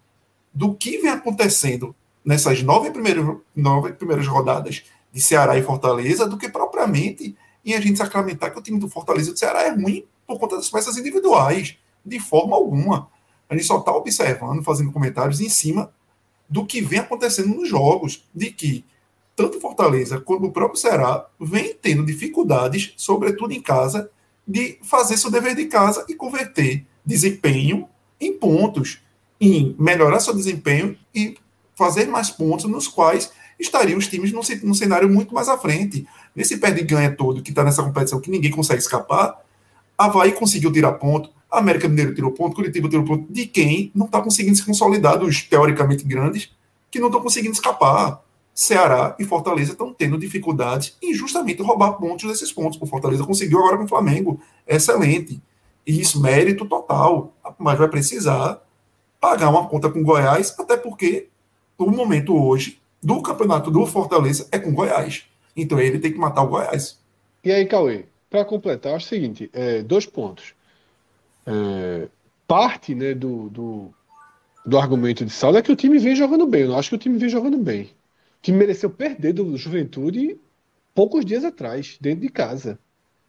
[0.54, 1.94] do que vem acontecendo
[2.24, 7.36] nessas nove primeiras, nove primeiras rodadas de Ceará e Fortaleza do que propriamente
[7.66, 10.40] em a gente sacramentar que o time do Fortaleza e do Ceará é ruim por
[10.40, 13.10] conta das peças individuais, de forma alguma.
[13.50, 15.92] A gente só está observando, fazendo comentários em cima
[16.50, 18.86] do que vem acontecendo nos jogos, de que
[19.36, 24.10] tanto Fortaleza quanto o próprio Ceará vem tendo dificuldades, sobretudo em casa,
[24.48, 27.88] de fazer seu dever de casa e converter desempenho
[28.20, 29.00] em pontos,
[29.40, 31.38] em melhorar seu desempenho e
[31.76, 36.08] fazer mais pontos nos quais estariam os times num, cenário muito mais à frente.
[36.36, 39.40] Nesse perde-ganha todo que está nessa competição que ninguém consegue escapar,
[39.98, 43.32] Havaí conseguiu tirar ponto, América Mineiro tirou ponto, Curitiba tirou ponto.
[43.32, 46.52] De quem não está conseguindo se consolidar, dos teoricamente grandes,
[46.92, 48.24] que não estão conseguindo escapar.
[48.54, 52.80] Ceará e Fortaleza estão tendo dificuldades em justamente roubar pontos desses pontos.
[52.82, 54.42] O Fortaleza conseguiu agora com o Flamengo.
[54.68, 55.40] Excelente.
[55.86, 57.34] E isso, mérito total.
[57.60, 58.62] Mas vai precisar
[59.22, 61.28] pagar uma conta com Goiás, até porque
[61.78, 65.26] o momento hoje do campeonato do Fortaleza é com Goiás.
[65.56, 67.00] Então ele tem que matar o Goiás.
[67.44, 68.06] E aí, Cauê?
[68.30, 70.54] para completar, acho o seguinte: é, dois pontos.
[71.48, 72.10] É,
[72.46, 73.94] parte né, do, do,
[74.66, 76.64] do, argumento de Saulo é que o time vem jogando bem.
[76.64, 77.84] Eu não acho que o time vem jogando bem.
[77.84, 80.38] O time mereceu perder do Juventude
[80.94, 82.78] poucos dias atrás, dentro de casa.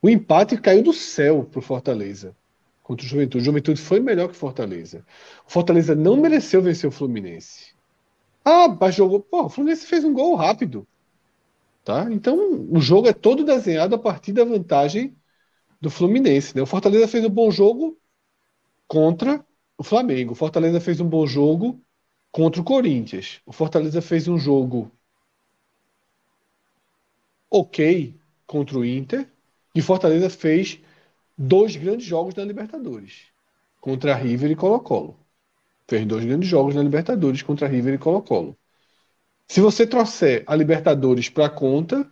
[0.03, 2.35] O empate caiu do céu para o Fortaleza
[2.83, 3.43] contra o Juventude.
[3.43, 5.05] O Juventude foi melhor que o Fortaleza.
[5.47, 7.75] O Fortaleza não mereceu vencer o Fluminense.
[8.45, 9.21] Ah, mas jogou.
[9.21, 10.87] Pô, o Fluminense fez um gol rápido.
[11.85, 12.09] Tá?
[12.11, 15.15] Então, o jogo é todo desenhado a partir da vantagem
[15.81, 16.57] do Fluminense.
[16.57, 16.63] Né?
[16.63, 17.99] O Fortaleza fez um bom jogo
[18.89, 19.45] contra
[19.77, 20.33] o Flamengo.
[20.33, 21.81] O Fortaleza fez um bom jogo
[22.33, 23.41] contra o Corinthians.
[23.47, 24.91] O Fortaleza fez um jogo
[27.51, 29.31] ok contra o Inter.
[29.75, 30.81] E o Fortaleza fez
[31.37, 33.29] dois grandes jogos na Libertadores
[33.81, 35.17] contra River e Colo-Colo.
[35.87, 38.59] Fez dois grandes jogos na Libertadores contra River e Colo-Colo.
[39.47, 42.11] Se você trouxer a Libertadores para conta,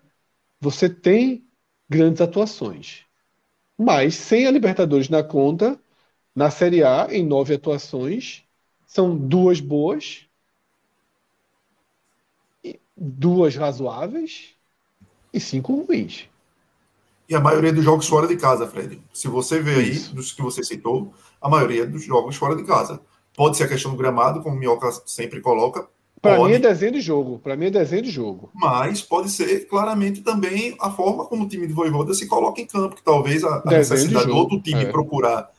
[0.60, 1.46] você tem
[1.88, 3.04] grandes atuações.
[3.76, 5.78] Mas sem a Libertadores na conta,
[6.36, 8.44] na Série A, em nove atuações,
[8.86, 10.26] são duas boas,
[12.94, 14.50] duas razoáveis
[15.32, 16.28] e cinco ruins.
[17.26, 19.02] E a maioria dos jogos fora de casa, Fred.
[19.12, 23.00] Se você vê aí, dos que você citou, a maioria dos jogos fora de casa.
[23.34, 25.88] Pode ser a questão do gramado, como o Minhoca sempre coloca,
[26.20, 27.38] para mim é desenho de jogo.
[27.38, 28.50] Para mim é desenho de jogo.
[28.54, 32.66] Mas pode ser claramente também a forma como o time de Voivoda se coloca em
[32.66, 34.90] campo, que talvez a, a necessidade do outro time é.
[34.90, 35.50] procurar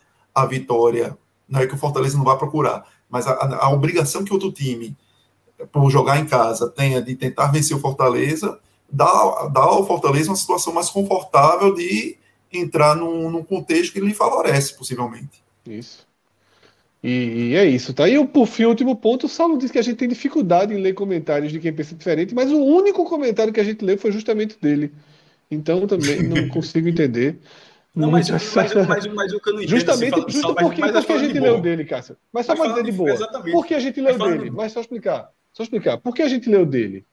[0.42, 1.16] a vitória,
[1.48, 4.96] não é que o Fortaleza não vai procurar, mas a, a, obrigação que outro time,
[5.72, 8.58] por jogar em casa, tenha de tentar vencer o Fortaleza,
[8.90, 12.16] dá, dá ao Fortaleza uma situação mais confortável de
[12.52, 15.42] entrar num, num contexto que lhe favorece, possivelmente.
[15.66, 16.06] Isso.
[17.02, 18.08] E, e, é isso, tá?
[18.08, 20.80] E por fim, o último ponto, o Saulo disse que a gente tem dificuldade em
[20.80, 24.10] ler comentários de quem pensa diferente, mas o único comentário que a gente leu foi
[24.10, 24.92] justamente dele.
[25.50, 27.38] Então também não consigo entender.
[27.98, 31.40] Não, mas, mas, mas, mas, mas o Justamente, fala, justo porque, mas, porque a gente
[31.40, 32.16] leu dele, Cássio.
[32.32, 33.10] Mas só para dizer de boa.
[33.10, 33.52] Exatamente.
[33.52, 34.50] Por que a gente leu dele?
[34.50, 35.30] Mas só explicar.
[35.52, 35.98] Só explicar.
[35.98, 37.04] Por que a gente leu dele?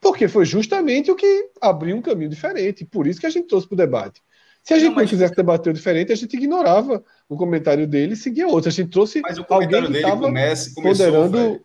[0.00, 2.86] Porque foi justamente o que abriu um caminho diferente.
[2.86, 4.22] Por isso que a gente trouxe para o debate.
[4.62, 8.14] Se a gente Não, não, quisesse debater o diferente, a gente ignorava o comentário dele
[8.14, 8.68] e seguia outro.
[8.68, 11.60] A gente trouxe Mas o alguém comentário que dele comece, começou, ponderando.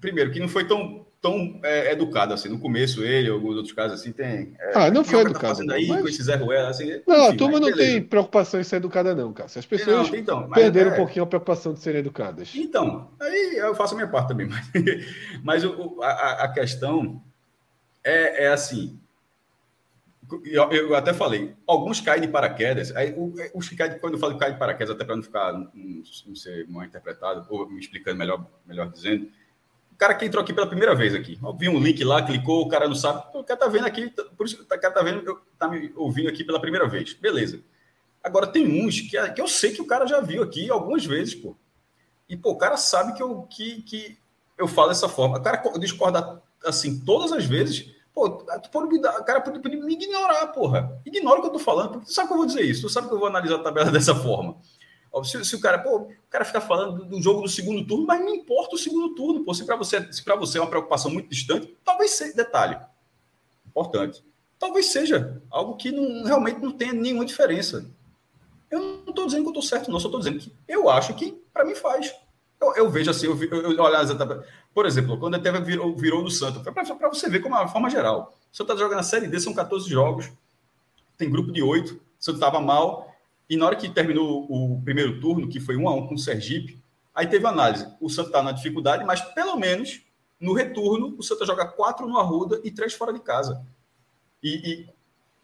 [0.00, 2.48] Primeiro, que não foi tão, tão é, educado assim.
[2.48, 4.54] No começo, ele, alguns outros casos assim, tem.
[4.58, 7.00] É, Ah, não foi tá educado, não, aí mas- com esse Zé Ruela, assim.
[7.06, 7.92] Não, a enfim, turma mas não beleza.
[7.92, 9.60] tem preocupação em ser educada, não, Cássio.
[9.60, 12.50] As Não, pessoas tem, então, perderam é- um pouquinho a preocupação de serem educadas.
[12.56, 14.70] Então, aí eu faço a minha parte também, mas,
[15.44, 17.22] mas o- a, a questão
[18.04, 18.98] é, é assim.
[20.46, 22.94] Eu, eu até falei, alguns caem de paraquedas.
[22.96, 25.52] Aí, o- os que caem, quando eu falo caem de paraquedas, até para não ficar
[25.52, 25.70] não,
[26.26, 29.28] não ser mal interpretado, ou me explicando melhor, melhor dizendo,
[30.02, 32.68] cara que entrou aqui pela primeira vez aqui, ó, viu um link lá, clicou, o
[32.68, 35.02] cara não sabe, o cara tá vendo aqui, tá- por isso que o cara tá
[35.02, 37.60] vendo, eu- tá me ouvindo aqui pela primeira vez, beleza.
[38.22, 41.34] Agora tem uns que, que eu sei que o cara já viu aqui algumas vezes,
[41.36, 41.56] pô.
[42.28, 44.16] E, pô, o cara sabe que eu, que, que
[44.58, 45.38] eu falo dessa forma.
[45.38, 47.90] O cara co- discorda assim todas as vezes.
[48.14, 51.00] Pô, tu pode me dar, o cara pode me ignorar, porra.
[51.06, 52.88] Ignora o que eu tô falando, porque tu sabe que eu vou dizer isso, tu
[52.88, 54.56] sabe que eu vou analisar a tabela dessa forma.
[55.24, 58.20] Se, se o cara, pô, o cara fica falando do, jogo do segundo turno, mas
[58.20, 59.52] não importa o segundo turno, pô.
[59.52, 60.00] Se para você,
[60.38, 62.78] você é uma preocupação muito distante, talvez seja, detalhe,
[63.66, 64.24] importante,
[64.58, 67.90] talvez seja algo que não, realmente não tenha nenhuma diferença.
[68.70, 71.14] Eu não estou dizendo que eu estou certo, não, só estou dizendo que eu acho
[71.14, 72.14] que para mim faz.
[72.58, 76.30] Eu, eu vejo assim, eu, eu, eu Por exemplo, quando a Teva virou, virou do
[76.30, 78.34] Santos, para você ver como é uma forma geral.
[78.50, 80.30] O Santos está jogando a Série D, são 14 jogos,
[81.18, 83.11] tem grupo de oito, o Santos estava mal,
[83.52, 86.18] e na hora que terminou o primeiro turno, que foi um a um com o
[86.18, 86.82] Sergipe,
[87.14, 87.86] aí teve análise.
[88.00, 90.00] O Santos está na dificuldade, mas pelo menos
[90.40, 93.62] no retorno, o Santos joga quatro no Arruda e três fora de casa.
[94.42, 94.88] E, e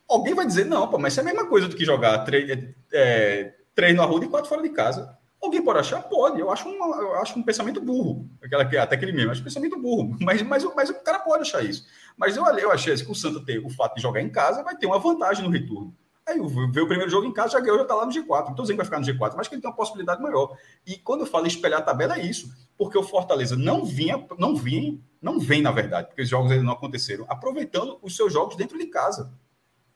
[0.09, 2.65] alguém vai dizer, não, pô, mas isso é a mesma coisa do que jogar três,
[2.93, 5.15] é, três no Arruda e quatro fora de casa.
[5.41, 6.03] Alguém pode achar?
[6.03, 6.41] Pode.
[6.41, 8.27] Eu acho, uma, eu acho um pensamento burro.
[8.43, 9.31] Aquela, que- até aquele mesmo.
[9.31, 10.17] Acho um pensamento burro.
[10.21, 11.87] Mas, mas, mas o cara pode achar isso.
[12.17, 14.77] Mas eu, eu achei que o Santa tem o fato de jogar em casa vai
[14.77, 15.95] ter uma vantagem no retorno.
[16.29, 16.39] Aí
[16.71, 18.29] vê o primeiro jogo em casa, já ganhou, já está lá no G4.
[18.29, 20.55] Não estou dizendo que vai ficar no G4, mas que ele tem uma possibilidade maior.
[20.87, 22.55] E quando eu falo espelhar a tabela, é isso.
[22.77, 26.65] Porque o Fortaleza não vinha, não vinha, não vem, na verdade, porque os jogos ainda
[26.65, 29.33] não aconteceram, aproveitando os seus jogos dentro de casa.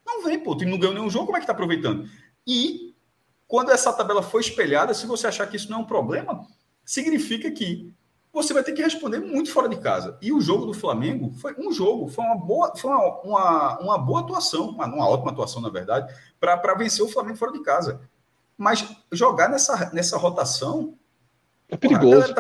[0.07, 0.57] Não vem, pô.
[0.57, 2.09] Time não ganhou nenhum jogo, como é que está aproveitando?
[2.47, 2.95] E
[3.47, 6.47] quando essa tabela for espelhada, se você achar que isso não é um problema,
[6.83, 7.95] significa que
[8.33, 10.17] você vai ter que responder muito fora de casa.
[10.23, 13.99] E o jogo do Flamengo foi um jogo, foi uma boa, foi uma, uma, uma
[13.99, 18.01] boa atuação, uma, uma ótima atuação, na verdade, para vencer o Flamengo fora de casa.
[18.57, 20.95] Mas jogar nessa, nessa rotação.
[21.69, 22.33] É perigoso.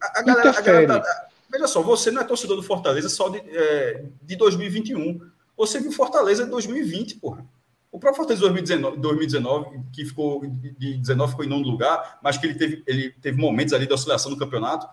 [0.00, 3.28] a galera tá a- galera- tá- veja só, você não é torcedor do Fortaleza só
[3.28, 5.20] de, é, de 2021.
[5.56, 7.44] Você viu Fortaleza de 2020, porra.
[7.92, 12.36] O próprio Fortaleza de 2019, 2019 que ficou de 19 ficou em nono lugar, mas
[12.36, 14.86] que ele teve, ele teve momentos ali de oscilação no campeonato.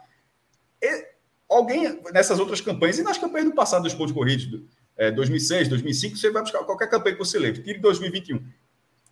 [1.50, 4.66] Alguém nessas outras campanhas e nas campanhas do passado dos pontos corridos, do,
[4.96, 8.42] é, 2006, 2005, você vai buscar qualquer campanha que você lembre, tire 2021.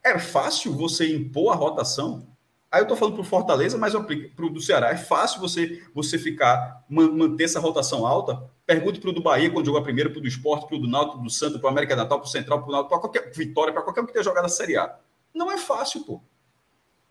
[0.01, 2.25] É fácil você impor a rotação?
[2.71, 4.91] Aí eu estou falando para o Fortaleza, mas eu aplico para o do Ceará.
[4.91, 8.41] É fácil você você ficar man- manter essa rotação alta?
[8.65, 10.79] Pergunte para o do Bahia quando jogou a primeira, para o do Esporte, para o
[10.79, 12.99] do Náutico, do Santos, para o América Natal, para o Central, para o Náutico, para
[12.99, 14.95] qualquer vitória, para qualquer um que tenha jogado a Série A.
[15.33, 16.21] Não é fácil, pô.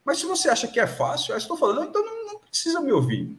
[0.05, 2.93] Mas se você acha que é fácil, aí estou falando, então não, não precisa me
[2.93, 3.37] ouvir.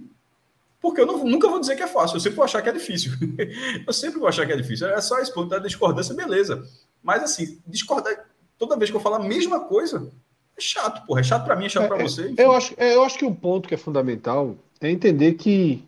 [0.82, 2.72] Porque eu não- nunca vou dizer que é fácil, eu sempre vou achar que é
[2.72, 3.12] difícil.
[3.86, 4.88] eu sempre vou achar que é difícil.
[4.88, 6.66] É só esse ponto da discordância, beleza.
[7.04, 10.10] Mas assim, discordar, toda vez que eu falar a mesma coisa,
[10.58, 11.20] é chato, porra.
[11.20, 12.34] É chato para mim, é chato para É, você.
[12.38, 15.84] Eu acho, é, eu acho que um ponto que é fundamental é entender que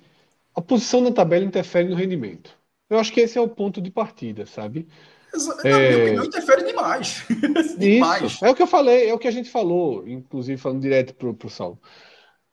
[0.56, 2.52] a posição na tabela interfere no rendimento.
[2.90, 4.88] Eu acho que esse é o ponto de partida, sabe?
[5.34, 6.04] Na minha É.
[6.04, 7.24] opinião, interfere demais.
[7.78, 8.34] demais.
[8.34, 11.16] Isso, é o que eu falei, é o que a gente falou, inclusive falando direto
[11.16, 11.80] pro, pro Saulo.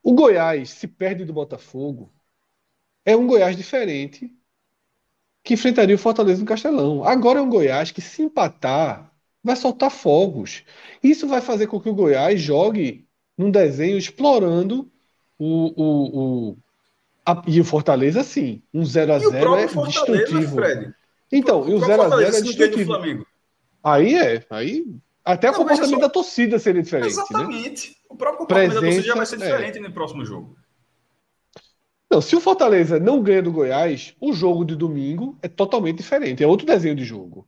[0.03, 2.11] O Goiás se perde do Botafogo,
[3.05, 4.31] é um Goiás diferente
[5.43, 7.03] que enfrentaria o Fortaleza no Castelão.
[7.03, 9.11] Agora é um Goiás que, se empatar,
[9.43, 10.63] vai soltar fogos.
[11.03, 14.91] Isso vai fazer com que o Goiás jogue num desenho explorando
[15.37, 16.57] o, o, o,
[17.25, 18.61] a- e o Fortaleza, sim.
[18.73, 20.55] Um 0 a E o 0 próprio é Fortaleza, destrutível.
[20.55, 20.93] Fred.
[21.31, 22.85] Então, e o próprio 0 a 0 Fortaleza é.
[22.85, 23.27] Flamengo.
[23.83, 24.85] Aí é, aí
[25.23, 26.07] até o Não, veja comportamento só.
[26.07, 27.11] da torcida seria diferente, né?
[27.11, 27.97] Exatamente.
[28.09, 30.57] O próprio comportamento da torcida já vai ser Presença, diferente no próximo jogo.
[32.11, 36.43] Não, se o Fortaleza não ganha do Goiás, o jogo de domingo é totalmente diferente,
[36.43, 37.47] é outro desenho de jogo.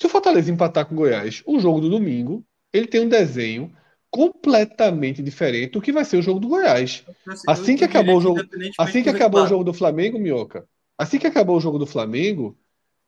[0.00, 3.74] Se o Fortaleza empatar com o Goiás, o jogo do domingo, ele tem um desenho
[4.10, 7.04] completamente diferente do que vai ser o jogo do Goiás.
[7.46, 10.68] Assim que acabou o jogo- independentemente Assim que do acabou o jogo do Flamengo, Minhoca,
[10.98, 12.58] assim que acabou o jogo do Flamengo,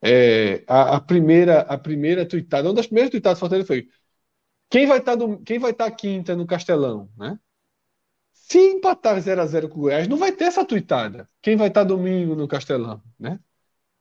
[0.03, 3.89] é, a, a primeira a primeira tuitada, uma das primeiras tuitadas do Fortaleza foi
[4.71, 7.39] quem vai estar quem vai estar quinta no Castelão, né?
[8.51, 11.29] Se empatar 0 a 0 com o Goiás, não vai ter essa tuitada.
[11.43, 13.39] Quem vai estar domingo no Castelão, né?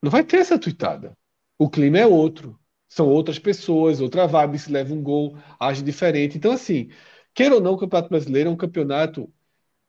[0.01, 1.17] Não vai ter essa tuitada.
[1.59, 2.57] O clima é outro.
[2.87, 6.37] São outras pessoas, outra vibe, se leva um gol, age diferente.
[6.37, 6.89] Então, assim,
[7.33, 9.29] queira ou não, o Campeonato Brasileiro é um campeonato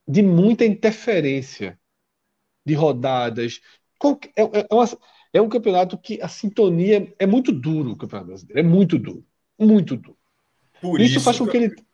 [0.06, 1.78] de muita interferência
[2.66, 3.60] de rodadas.
[4.34, 4.88] É, é, é, uma,
[5.34, 8.58] é um campeonato que a sintonia é muito duro, o Campeonato Brasileiro.
[8.58, 9.24] É muito duro.
[9.56, 10.18] Muito duro.
[10.80, 11.87] Por isso, isso faz com que, que ele.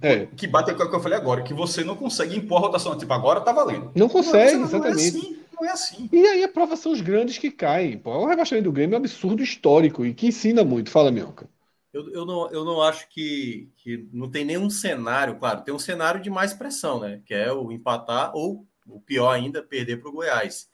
[0.00, 0.26] É.
[0.26, 2.96] Que bate com o que eu falei agora, que você não consegue impor a rotação.
[2.96, 3.90] Tipo, agora tá valendo.
[3.94, 5.12] Não consegue, não, exatamente.
[5.12, 6.08] Não é, assim, não é assim.
[6.12, 7.98] E aí a prova são os grandes que caem.
[7.98, 8.10] Pô.
[8.10, 10.90] O rebaixamento do Grêmio é um absurdo histórico e que ensina muito.
[10.90, 11.48] Fala, Mioca.
[11.92, 15.78] Eu, eu, não, eu não acho que, que não tem nenhum cenário, claro, tem um
[15.78, 17.22] cenário de mais pressão, né?
[17.24, 20.68] Que é o empatar ou, o pior ainda, perder para o Goiás.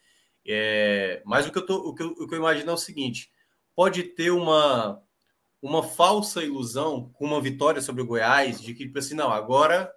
[0.45, 2.79] É, mas o que, eu tô, o, que eu, o que eu imagino é o
[2.79, 3.31] seguinte:
[3.77, 5.01] pode ter uma,
[5.63, 9.91] uma falsa ilusão com uma vitória sobre o Goiás, de que, tipo assim, não, agora,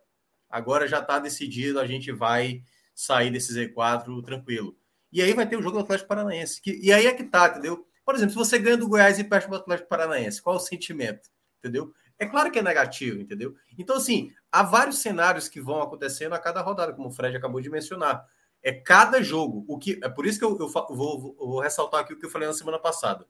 [0.48, 2.62] agora já está decidido, a gente vai
[2.94, 4.78] sair desse Z4 tranquilo.
[5.12, 6.62] E aí vai ter o jogo do Atlético Paranaense.
[6.62, 7.88] Que, e aí é que tá, entendeu?
[8.06, 10.60] Por exemplo, se você ganha do Goiás e perde para o Atlético Paranaense, qual o
[10.60, 11.30] sentimento?
[11.58, 11.92] Entendeu?
[12.20, 13.56] É claro que é negativo, entendeu?
[13.78, 17.60] Então, assim, há vários cenários que vão acontecendo a cada rodada, como o Fred acabou
[17.60, 18.24] de mencionar.
[18.62, 19.66] É cada jogo.
[19.68, 22.30] O que É por isso que eu, eu vou, vou ressaltar aqui o que eu
[22.30, 23.28] falei na semana passada.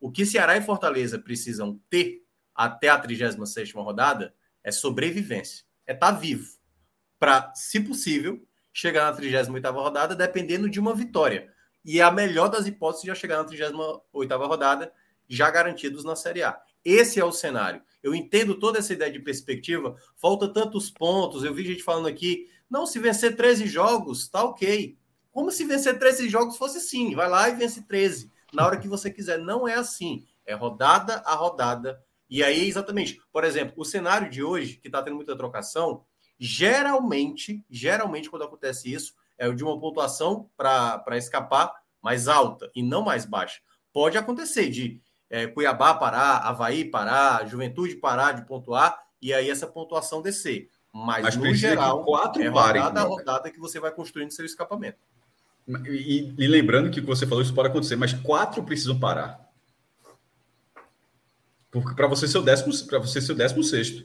[0.00, 2.24] O que Ceará e Fortaleza precisam ter
[2.54, 5.64] até a 36 rodada é sobrevivência.
[5.86, 6.46] É estar tá vivo.
[7.18, 11.52] Para, se possível, chegar na 38 rodada dependendo de uma vitória.
[11.84, 14.92] E a melhor das hipóteses já chegar na 38 rodada,
[15.28, 16.60] já garantidos na Série A.
[16.84, 17.82] Esse é o cenário.
[18.02, 19.96] Eu entendo toda essa ideia de perspectiva.
[20.16, 21.42] Falta tantos pontos.
[21.42, 24.96] Eu vi gente falando aqui, não, se vencer 13 jogos, tá ok.
[25.30, 27.14] Como se vencer 13 jogos fosse sim.
[27.14, 29.38] Vai lá e vence 13 na hora que você quiser.
[29.38, 30.26] Não é assim.
[30.44, 32.02] É rodada a rodada.
[32.28, 36.04] E aí, exatamente, por exemplo, o cenário de hoje, que está tendo muita trocação,
[36.38, 41.72] geralmente, geralmente, quando acontece isso, é o de uma pontuação para escapar
[42.02, 43.60] mais alta e não mais baixa.
[43.92, 49.66] Pode acontecer de é, Cuiabá parar, Havaí parar, Juventude parar de pontuar e aí essa
[49.66, 50.70] pontuação descer.
[50.92, 54.98] Mas, Mas no geral, quatro é rodada a rodada que você vai construindo seu escapamento.
[55.86, 59.46] E, e, lembrando que você falou isso pode acontecer, mas quatro precisam parar.
[61.70, 64.02] Porque para você ser o décimo, para você ser o décimo sexto.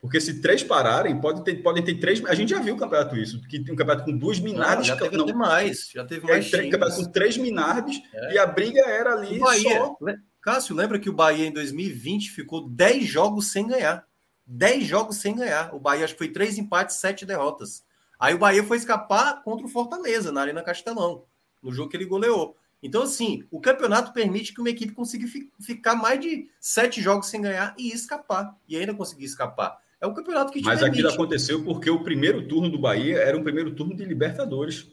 [0.00, 2.24] Porque se três pararem, pode ter, podem ter três.
[2.24, 4.86] A gente já viu o campeonato isso, que tem um campeonato com duas minardes.
[4.86, 6.52] já teve não, mais, já teve mais.
[6.52, 8.34] É, campeonato com três minardes é.
[8.34, 9.36] e a briga era ali.
[9.36, 9.96] O Bahia, só...
[10.40, 14.06] Cássio, lembra que o Bahia em 2020 ficou 10 jogos sem ganhar.
[14.46, 15.74] 10 jogos sem ganhar.
[15.74, 17.84] O Bahia acho que foi três empates, sete derrotas.
[18.20, 21.24] Aí o Bahia foi escapar contra o Fortaleza, na Arena Castelão,
[21.62, 22.54] no jogo que ele goleou.
[22.82, 27.28] Então, assim, o campeonato permite que uma equipe consiga fi ficar mais de sete jogos
[27.28, 28.54] sem ganhar e escapar.
[28.68, 29.78] E ainda conseguir escapar.
[30.00, 31.00] É o campeonato que te Mas permite.
[31.00, 34.90] aquilo aconteceu porque o primeiro turno do Bahia era um primeiro turno de Libertadores.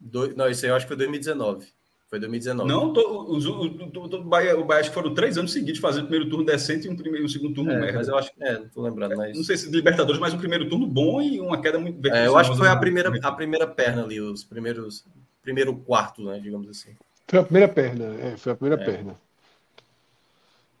[0.00, 0.34] Do...
[0.36, 1.72] Não, isso aí eu acho que foi 2019.
[2.08, 2.66] Foi 2019.
[2.66, 6.04] Não, tô, o, o, o, Bahia, o Bahia acho que foram três anos seguidos fazendo
[6.04, 7.98] o primeiro turno decente e um, primeiro, um segundo turno é, merda.
[7.98, 8.42] Mas eu acho que.
[8.42, 9.14] É, não tô lembrando.
[9.14, 9.36] Mas...
[9.36, 12.06] Não sei se de Libertadores, mas um primeiro turno bom e uma queda muito.
[12.08, 15.04] É, eu acho que foi a primeira, a primeira perna ali, os primeiros.
[15.42, 16.40] Primeiro quarto, né?
[16.40, 16.90] Digamos assim.
[17.26, 18.86] Foi a primeira perna, é, foi a primeira é.
[18.86, 19.14] perna.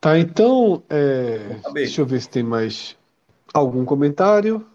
[0.00, 0.82] Tá, então.
[0.88, 2.96] É, deixa eu ver se tem mais
[3.52, 4.66] algum comentário.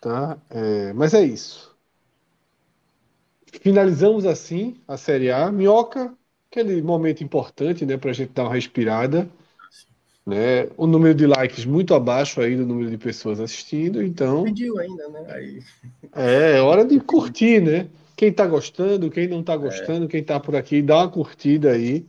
[0.00, 0.38] Tá?
[0.48, 1.69] É, mas é isso.
[3.60, 5.50] Finalizamos assim a Série A.
[5.50, 6.12] Minhoca,
[6.50, 9.28] aquele momento importante né, para a gente dar uma respirada.
[10.26, 10.68] Né?
[10.76, 14.44] O número de likes muito abaixo aí do número de pessoas assistindo, então.
[14.44, 15.26] Pediu ainda, né?
[15.28, 15.62] Aí...
[16.14, 17.88] É, é hora de curtir, né?
[18.16, 20.08] Quem está gostando, quem não está gostando, é.
[20.08, 22.06] quem está por aqui, dá uma curtida aí.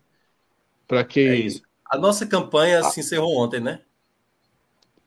[0.88, 1.28] Para quem.
[1.28, 1.62] É isso.
[1.90, 2.84] A nossa campanha ah.
[2.84, 3.80] se encerrou ontem, né?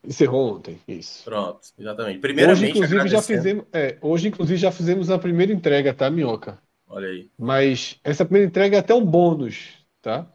[0.07, 1.25] Encerrou ontem, isso.
[1.25, 2.19] Pronto, exatamente.
[2.19, 6.59] Primeiramente, hoje, inclusive, já fizemos, é, hoje, inclusive, já fizemos a primeira entrega, tá, Minhoca?
[6.87, 7.31] Olha aí.
[7.39, 10.31] Mas essa primeira entrega é até um bônus, tá?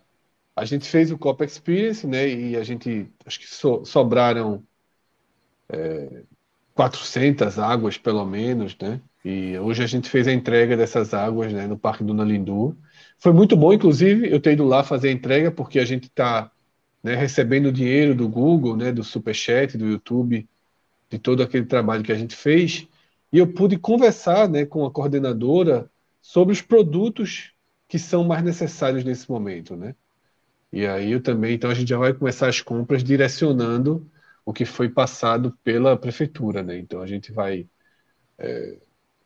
[0.56, 2.28] A gente fez o Copa Experience, né?
[2.28, 4.64] E a gente, acho que so, sobraram
[5.70, 6.24] é,
[6.74, 9.00] 400 águas, pelo menos, né?
[9.24, 11.68] E hoje a gente fez a entrega dessas águas, né?
[11.68, 12.78] No Parque Dona Lindu.
[13.18, 16.52] Foi muito bom, inclusive, eu ter ido lá fazer a entrega, porque a gente está
[17.04, 20.48] né, recebendo dinheiro do Google, né, do Superchat, do YouTube,
[21.10, 22.88] de todo aquele trabalho que a gente fez,
[23.32, 25.90] e eu pude conversar né, com a coordenadora
[26.22, 27.54] sobre os produtos
[27.88, 29.96] que são mais necessários nesse momento, né?
[30.72, 34.08] E aí eu também, então a gente já vai começar as compras direcionando
[34.46, 36.78] o que foi passado pela prefeitura, né?
[36.78, 37.68] Então a gente vai
[38.38, 38.78] é,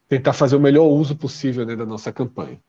[0.07, 2.61] tentar fazer o melhor uso possível né, da nossa campanha.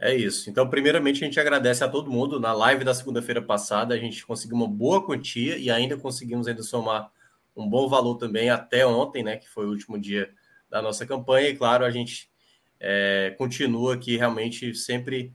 [0.00, 0.48] É isso.
[0.48, 2.38] Então, primeiramente, a gente agradece a todo mundo.
[2.38, 6.62] Na live da segunda-feira passada, a gente conseguiu uma boa quantia e ainda conseguimos ainda
[6.62, 7.10] somar
[7.56, 9.36] um bom valor também até ontem, né?
[9.36, 10.30] Que foi o último dia
[10.70, 11.48] da nossa campanha.
[11.48, 12.30] E claro, a gente
[12.78, 15.34] é, continua aqui realmente sempre,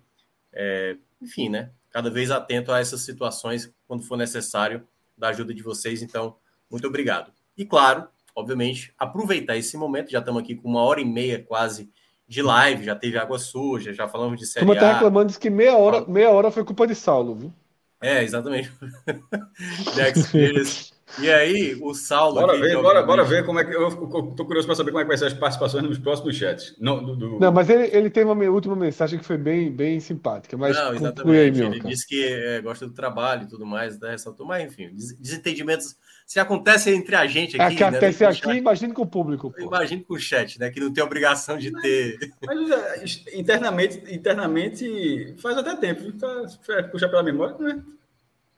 [0.53, 1.71] é, enfim, né?
[1.93, 4.85] cada vez atento a essas situações quando for necessário
[5.15, 6.01] da ajuda de vocês.
[6.01, 6.35] Então,
[6.69, 7.31] muito obrigado.
[7.55, 10.09] E claro, obviamente, aproveitar esse momento.
[10.09, 11.91] Já estamos aqui com uma hora e meia quase
[12.27, 15.49] de live, já teve água suja, já falamos de série Como tá reclamando, disse que
[15.49, 17.53] meia hora, meia hora foi culpa de Saulo, viu?
[18.01, 18.71] É, exatamente.
[19.95, 22.41] The Experience e aí, o Saulo.
[22.41, 23.73] Bora ver, bora, bora ver como é que.
[23.73, 26.75] Eu estou curioso para saber como é que vai ser as participações nos próximos chats.
[26.79, 27.39] Não, do, do...
[27.39, 30.57] não mas ele, ele teve uma última mensagem que foi bem, bem simpática.
[30.57, 31.61] Mas não, exatamente.
[31.61, 34.11] Aí, ele disse que é, gosta do trabalho e tudo mais, né?
[34.11, 34.89] ressaltou, mas enfim,
[35.19, 35.95] desentendimentos
[36.25, 37.73] se acontecem entre a gente aqui.
[37.73, 39.53] É que né, acontece aqui, imagine com o público.
[39.57, 40.69] Imagine com o chat, né?
[40.69, 42.17] Que não tem obrigação de ter.
[42.45, 46.11] Mas, mas internamente, internamente faz até tempo.
[46.13, 46.43] Tá,
[46.91, 47.83] puxar pela memória, não é?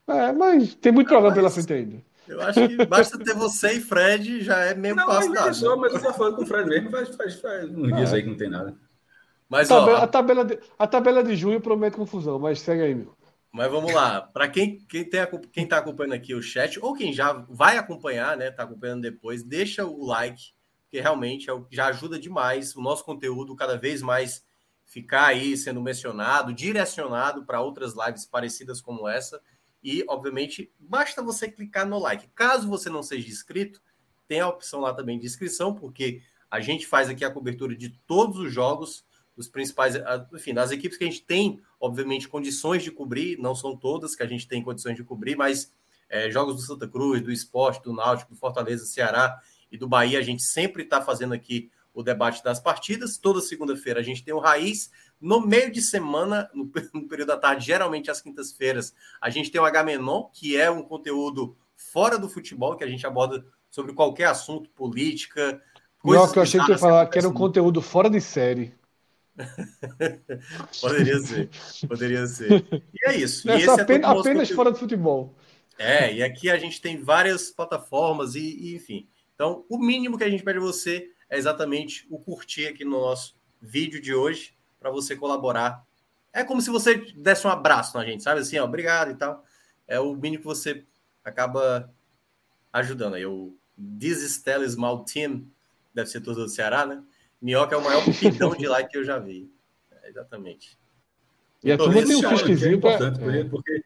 [0.07, 1.37] É, mas tem muito ah, programa mas...
[1.37, 2.14] pela frente ainda.
[2.27, 5.53] Eu acho que basta ter você e Fred, já é meio não, passo.
[5.53, 8.15] Só, mas eu tô falando com o Fred mesmo, faz, faz, faz uns dias ah.
[8.15, 8.75] aí que não tem nada.
[9.47, 12.81] Mas, a, tabela, ó, a, tabela de, a tabela de junho promete confusão, mas segue
[12.81, 13.15] aí, meu.
[13.51, 14.21] Mas vamos lá.
[14.21, 15.21] Para quem quem tem
[15.51, 19.43] quem está acompanhando aqui o chat ou quem já vai acompanhar, né, está acompanhando depois,
[19.43, 20.51] deixa o like,
[20.89, 24.43] que realmente é já ajuda demais o nosso conteúdo cada vez mais
[24.85, 29.41] ficar aí sendo mencionado, direcionado para outras lives parecidas como essa.
[29.85, 32.27] E, obviamente, basta você clicar no like.
[32.33, 33.79] Caso você não seja inscrito,
[34.27, 37.89] tem a opção lá também de inscrição, porque a gente faz aqui a cobertura de
[38.07, 39.05] todos os jogos,
[39.37, 39.93] dos principais,
[40.33, 44.23] enfim, das equipes que a gente tem, obviamente, condições de cobrir, não são todas que
[44.23, 45.71] a gente tem condições de cobrir, mas
[46.09, 49.39] é, jogos do Santa Cruz, do Esporte, do Náutico, do Fortaleza, Ceará
[49.71, 53.17] e do Bahia, a gente sempre está fazendo aqui o debate das partidas.
[53.17, 54.91] Toda segunda-feira a gente tem o Raiz.
[55.19, 59.59] No meio de semana, no, no período da tarde, geralmente às quintas-feiras, a gente tem
[59.59, 64.25] o H-Menon, que é um conteúdo fora do futebol, que a gente aborda sobre qualquer
[64.25, 65.61] assunto, política.
[66.03, 68.73] Não, que eu achei que ia falar que era um conteúdo fora de série.
[70.79, 71.49] poderia ser,
[71.87, 72.65] poderia ser.
[72.71, 73.47] E é isso.
[73.47, 75.33] Nessa, e é apenas, apenas fora do futebol.
[75.77, 79.07] É, e aqui a gente tem várias plataformas e, e, enfim.
[79.33, 82.91] Então, o mínimo que a gente pede a você é exatamente o curtir aqui no
[82.91, 85.85] nosso vídeo de hoje para você colaborar.
[86.31, 88.41] É como se você desse um abraço na gente, sabe?
[88.41, 89.43] Assim, ó, obrigado e tal.
[89.87, 90.83] É o mínimo que você
[91.23, 91.91] acaba
[92.71, 93.15] ajudando.
[93.15, 93.55] Aí o
[94.01, 95.47] is Small Team,
[95.93, 97.01] deve ser todo do Ceará, né?
[97.41, 99.51] Minhoca é o maior pidão de like que eu já vi.
[99.91, 100.77] É, exatamente.
[101.63, 103.43] E a turma tem um fusquezinho é é.
[103.45, 103.83] porque...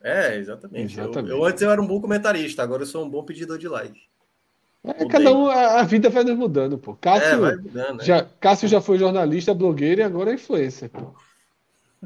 [0.00, 0.94] É, exatamente.
[0.94, 1.30] exatamente.
[1.30, 3.68] Eu, eu, antes eu era um bom comentarista, agora eu sou um bom pedidor de
[3.68, 4.00] like.
[4.84, 6.94] É, cada um, a, vida vai mudando, pô.
[6.94, 8.04] Cássio, é, mudando, né?
[8.04, 11.14] já, Cássio já foi jornalista, blogueiro e agora é influencer, pô.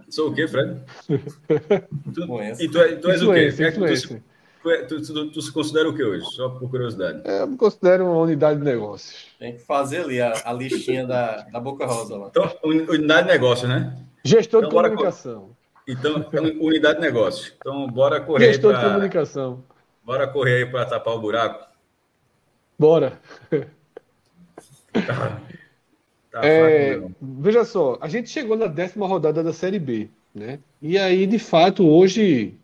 [0.09, 0.81] Sou o quê, Fred?
[2.15, 4.23] tu, e tu, é, tu és o quê?
[4.67, 6.25] É tu, tu, tu, se considera o que hoje?
[6.33, 7.23] Só por curiosidade.
[7.25, 9.27] É, eu me considero uma unidade de negócios.
[9.39, 12.29] Tem que fazer ali a, a listinha da, da Boca Rosa lá.
[12.29, 13.97] Então, unidade de negócio, né?
[14.25, 15.51] Gestor então, de comunicação.
[15.87, 16.27] Então,
[16.61, 17.53] unidade de negócio.
[17.59, 18.53] Então, bora correr.
[18.53, 19.65] Gestor pra, de comunicação.
[20.05, 21.68] Bora correr aí para tapar o buraco.
[22.79, 23.21] Bora.
[24.93, 25.41] Tá.
[26.31, 30.61] Tá é, veja só, a gente chegou na décima rodada da Série B, né?
[30.81, 32.55] E aí, de fato, hoje,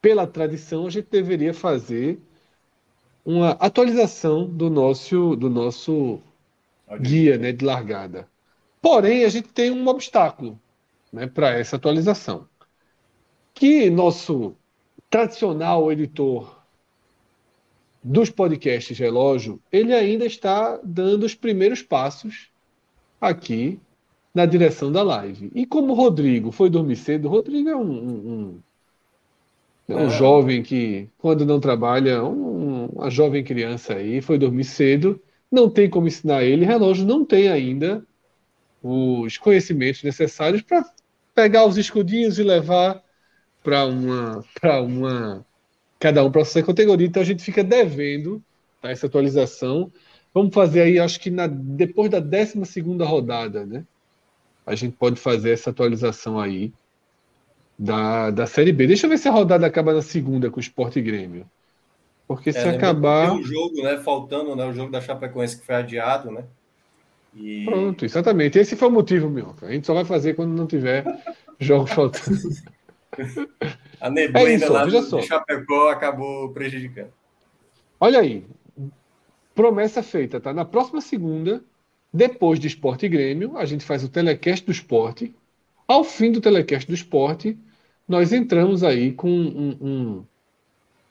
[0.00, 2.20] pela tradição, a gente deveria fazer
[3.24, 6.20] uma atualização do nosso, do nosso
[7.00, 8.28] guia né, de largada.
[8.80, 10.58] Porém, a gente tem um obstáculo
[11.12, 12.48] né, para essa atualização.
[13.54, 14.56] Que nosso
[15.08, 16.61] tradicional editor
[18.02, 22.50] dos podcasts relógio, ele ainda está dando os primeiros passos
[23.20, 23.78] aqui
[24.34, 25.52] na direção da live.
[25.54, 28.60] E como o Rodrigo foi dormir cedo, o Rodrigo é um, um,
[29.88, 30.10] um, um é.
[30.10, 35.88] jovem que, quando não trabalha, um, uma jovem criança aí, foi dormir cedo, não tem
[35.88, 38.04] como ensinar ele, relógio não tem ainda
[38.82, 40.84] os conhecimentos necessários para
[41.34, 43.02] pegar os escudinhos e levar
[43.62, 45.46] para uma, para uma
[46.02, 48.42] cada um para sua categoria, então a gente fica devendo
[48.80, 49.92] tá, essa atualização.
[50.34, 52.60] Vamos fazer aí, acho que na, depois da 12
[53.04, 53.84] rodada, né?
[54.66, 56.72] A gente pode fazer essa atualização aí
[57.78, 58.88] da, da Série B.
[58.88, 61.46] Deixa eu ver se a rodada acaba na segunda com o Sport Grêmio.
[62.26, 63.30] Porque é, se acabar.
[63.30, 63.98] Tem um jogo, né?
[63.98, 64.64] Faltando, né?
[64.64, 66.42] O jogo da Chapecoense que foi adiado, né?
[67.36, 67.64] E...
[67.64, 68.58] Pronto, exatamente.
[68.58, 69.54] Esse foi o motivo, meu.
[69.62, 71.04] A gente só vai fazer quando não tiver
[71.60, 72.40] jogos faltando.
[74.02, 75.22] A neblina é isso, lá do, só.
[75.22, 77.12] Chapecó acabou prejudicando.
[78.00, 78.44] Olha aí.
[79.54, 80.52] Promessa feita, tá?
[80.52, 81.62] Na próxima segunda,
[82.12, 85.32] depois de Esporte e Grêmio, a gente faz o telecast do esporte.
[85.86, 87.56] Ao fim do telecast do esporte,
[88.08, 90.24] nós entramos aí com um, um,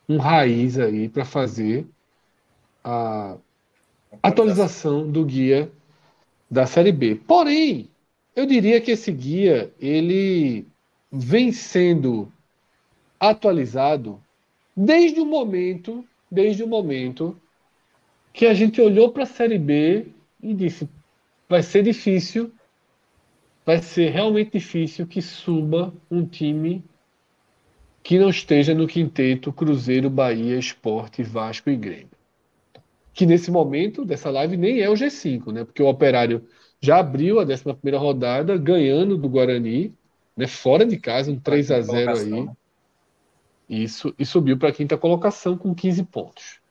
[0.09, 1.87] um raiz aí para fazer
[2.83, 3.37] a
[4.21, 5.71] atualização do guia
[6.49, 7.15] da Série B.
[7.15, 7.89] Porém,
[8.35, 10.67] eu diria que esse guia, ele
[11.09, 12.29] vem sendo
[13.21, 14.19] atualizado
[14.75, 17.39] desde o momento, desde o momento
[18.33, 20.07] que a gente olhou para a Série B
[20.41, 20.89] e disse:
[21.47, 22.51] vai ser difícil,
[23.63, 26.83] vai ser realmente difícil que suba um time
[28.01, 32.09] que não esteja no quinteto Cruzeiro, Bahia, Esporte, Vasco e Grêmio.
[33.13, 35.63] Que nesse momento dessa live nem é o G5, né?
[35.63, 36.43] Porque o Operário
[36.81, 37.63] já abriu a 11
[37.95, 39.93] rodada ganhando do Guarani,
[40.35, 40.47] né?
[40.47, 42.49] fora de casa, um 3 a 0 aí.
[43.71, 46.61] Isso, e subiu para a quinta colocação com 15 pontos.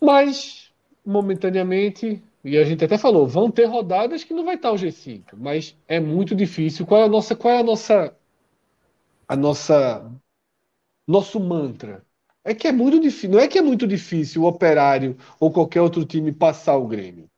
[0.00, 0.72] Mas,
[1.04, 5.36] momentaneamente, e a gente até falou, vão ter rodadas que não vai estar o G5,
[5.36, 6.86] mas é muito difícil.
[6.86, 8.14] Qual é a nossa, qual é a nossa,
[9.26, 10.10] a nossa,
[11.06, 12.06] nosso mantra?
[12.44, 13.30] É que é muito difícil.
[13.30, 17.28] Não é que é muito difícil o Operário ou qualquer outro time passar o Grêmio.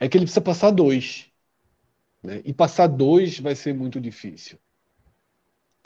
[0.00, 1.30] É que ele precisa passar dois,
[2.22, 2.42] né?
[2.44, 4.58] E passar dois vai ser muito difícil.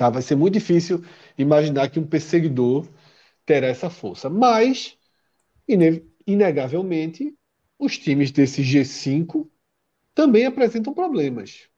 [0.00, 0.08] Tá?
[0.08, 1.04] Vai ser muito difícil
[1.36, 2.88] imaginar que um perseguidor
[3.44, 4.30] terá essa força.
[4.30, 4.96] Mas
[6.26, 7.36] inegavelmente,
[7.78, 9.46] os times desse G5
[10.14, 11.68] também apresentam problemas.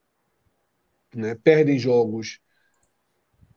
[1.13, 1.35] Né?
[1.35, 2.39] Perdem jogos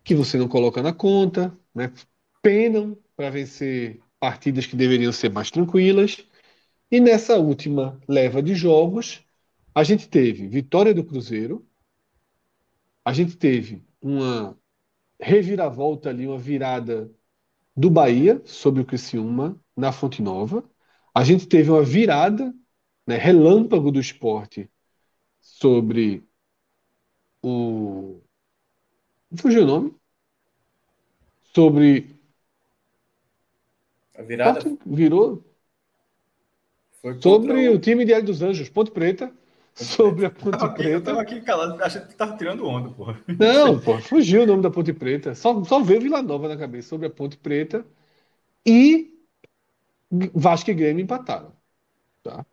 [0.04, 1.94] que você não coloca na conta, né?
[2.42, 6.26] penam para vencer partidas que deveriam ser mais tranquilas.
[6.90, 9.24] E nessa última leva de jogos,
[9.76, 11.64] a gente teve vitória do Cruzeiro,
[13.06, 14.56] a gente teve uma
[15.20, 17.12] reviravolta ali, uma virada
[17.76, 20.64] do Bahia sobre o Criciúma na Fonte Nova.
[21.12, 22.54] A gente teve uma virada,
[23.08, 24.70] né, relâmpago do esporte
[25.42, 26.24] sobre
[27.42, 28.22] o.
[29.38, 29.96] Fugiu o nome?
[31.42, 32.16] Sobre.
[34.16, 34.78] A virada.
[34.86, 35.44] virou.
[37.02, 37.74] Foi sobre o...
[37.74, 39.34] o time de Hélio dos Anjos, Ponte Preta
[39.76, 40.90] sobre a Ponte tava Preta.
[40.90, 43.20] eu tava aqui calado, achando que tava tirando onda, porra.
[43.28, 45.36] Não, pô, fugiu o nome da Ponte Preta.
[45.36, 47.86] Só, só veio Vila Nova na cabeça sobre a Ponte Preta
[48.66, 49.14] e
[50.34, 51.52] Vasco e Grêmio empataram.
[52.24, 52.46] Tá?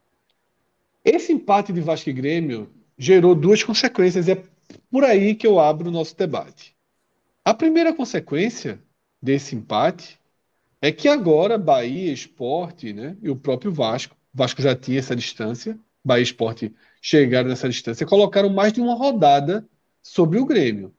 [1.05, 2.69] Esse empate de Vasco e Grêmio
[2.99, 4.43] gerou duas consequências, é
[4.91, 6.77] por aí que eu abro o nosso debate.
[7.45, 8.81] A primeira consequência
[9.21, 10.19] desse empate
[10.81, 15.79] é que agora Bahia, Esporte né, e o próprio Vasco, Vasco já tinha essa distância,
[16.05, 19.67] Bahia Esporte chegaram nessa distância, colocaram mais de uma rodada
[20.01, 20.95] sobre o Grêmio.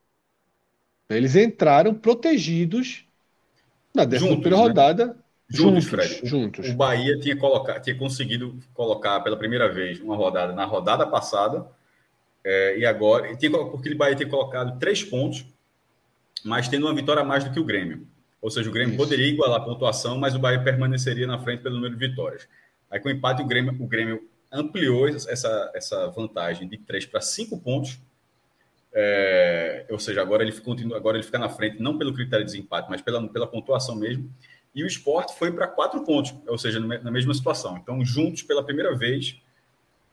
[1.08, 3.06] Eles entraram protegidos
[3.94, 4.62] na décima primeira né?
[4.62, 5.16] rodada.
[5.48, 6.20] Juntos, juntos, Fred.
[6.26, 6.68] Juntos.
[6.68, 11.66] O Bahia tinha, colocado, tinha conseguido colocar pela primeira vez uma rodada na rodada passada.
[12.42, 15.44] É, e agora, tinha, porque o Bahia tinha colocado três pontos,
[16.44, 18.06] mas tendo uma vitória a mais do que o Grêmio.
[18.42, 19.02] Ou seja, o Grêmio Isso.
[19.02, 22.46] poderia igualar a pontuação, mas o Bahia permaneceria na frente pelo número de vitórias.
[22.90, 27.20] Aí com o empate, o Grêmio, o Grêmio ampliou essa, essa vantagem de 3 para
[27.20, 27.98] 5 pontos.
[28.92, 32.52] É, ou seja, agora ele, continua, agora ele fica na frente, não pelo critério de
[32.52, 34.32] desempate, mas pela, pela pontuação mesmo.
[34.74, 37.76] E o esporte foi para 4 pontos, ou seja, na mesma situação.
[37.76, 39.40] Então, juntos, pela primeira vez,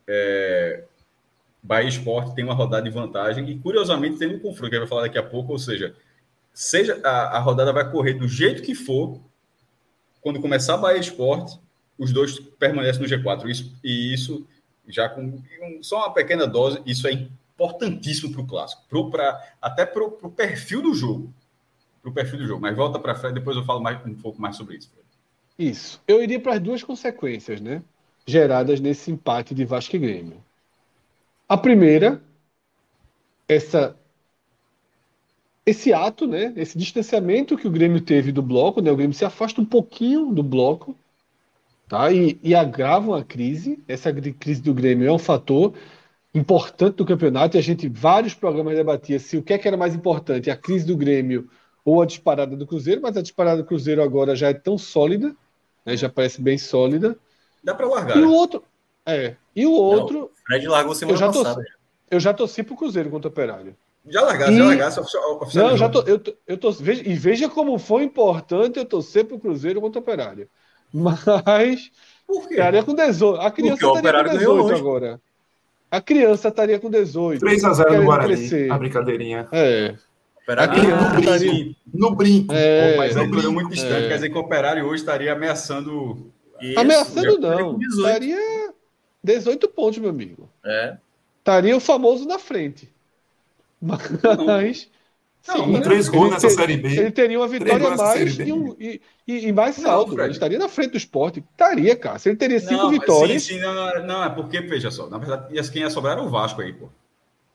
[0.08, 0.84] é,
[1.62, 3.50] Bahia Esporte tem uma rodada de vantagem.
[3.50, 5.96] E, curiosamente, tem um confronto que gente vai falar daqui a pouco, ou seja,
[6.54, 9.20] seja a, a rodada vai correr do jeito que for,
[10.22, 11.60] quando começar Bahia Esporte,
[11.98, 13.50] os dois permanecem no G4.
[13.50, 14.48] Isso, e isso,
[14.88, 15.42] já com
[15.82, 20.32] só uma pequena dose, isso é importantíssimo para o clássico, pro, pra, até para o
[20.32, 21.34] perfil do jogo.
[22.02, 22.62] Para o perfil do jogo.
[22.62, 24.92] Mas volta para frente, depois eu falo mais, um pouco mais sobre isso.
[25.58, 26.02] Isso.
[26.08, 27.84] Eu iria para as duas consequências, né?
[28.26, 30.44] Geradas nesse empate de Vasco e Grêmio.
[31.48, 32.22] A primeira,
[33.48, 33.96] essa
[35.64, 39.24] esse ato, né, esse distanciamento que o Grêmio teve do bloco, né, o Grêmio se
[39.24, 40.98] afasta um pouquinho do bloco
[41.92, 42.10] tá?
[42.10, 43.84] E, e agravam a crise.
[43.86, 45.74] Essa crise do Grêmio é um fator
[46.34, 49.76] importante do campeonato e a gente, vários programas debatia se o que, é que era
[49.76, 51.50] mais importante, a crise do Grêmio
[51.84, 55.36] ou a disparada do Cruzeiro, mas a disparada do Cruzeiro agora já é tão sólida,
[55.86, 57.18] né, já parece bem sólida.
[57.62, 58.16] Dá para largar.
[58.16, 58.64] E o outro,
[59.06, 60.20] é, e o outro.
[60.20, 61.56] Não, Fred largou semana eu já passada.
[61.56, 61.72] Torci,
[62.10, 63.76] eu já torci pro Cruzeiro contra o Operário.
[64.08, 64.58] Já largasse, e...
[64.58, 65.42] já largasse oficial.
[65.54, 69.26] Não, já tô, eu, tô, eu tô, veja, e veja como foi importante eu torcer
[69.26, 70.48] pro Cruzeiro contra o Operário.
[70.94, 71.92] Mas
[72.28, 72.54] por quê?
[72.56, 73.42] Estaria com 18.
[73.42, 75.22] A criança estaria com 18 agora.
[75.90, 77.46] A criança estaria com 18.
[77.46, 78.36] 3x0 no Guarani.
[78.36, 78.72] Crescer.
[78.72, 79.48] A brincadeirinha.
[79.52, 79.96] É.
[80.48, 81.76] A criança no estaria...
[81.94, 82.54] No brinco.
[82.54, 84.06] É, mas é tudo muito distante.
[84.06, 84.08] É.
[84.08, 86.32] Quer dizer que o Operário hoje estaria ameaçando.
[86.62, 87.78] Isso, ameaçando não.
[87.80, 88.74] Estaria
[89.24, 90.50] 18 pontos, meu amigo.
[90.66, 90.98] É.
[91.40, 92.90] Estaria o famoso na frente.
[93.82, 94.10] Mas.
[94.24, 94.46] Não,
[95.42, 96.90] Sim, três gols nessa ter, Série B.
[96.90, 100.20] Ele teria uma vitória mais e, um, e, e, mais saldo.
[100.22, 101.44] Ele estaria na frente do esporte.
[101.52, 102.20] Estaria, cara.
[102.20, 103.44] Se ele teria cinco não, vitórias.
[103.44, 106.30] Sim, sim, não, não, é porque, veja só, na verdade, quem ia sobrar era o
[106.30, 106.90] Vasco aí, pô.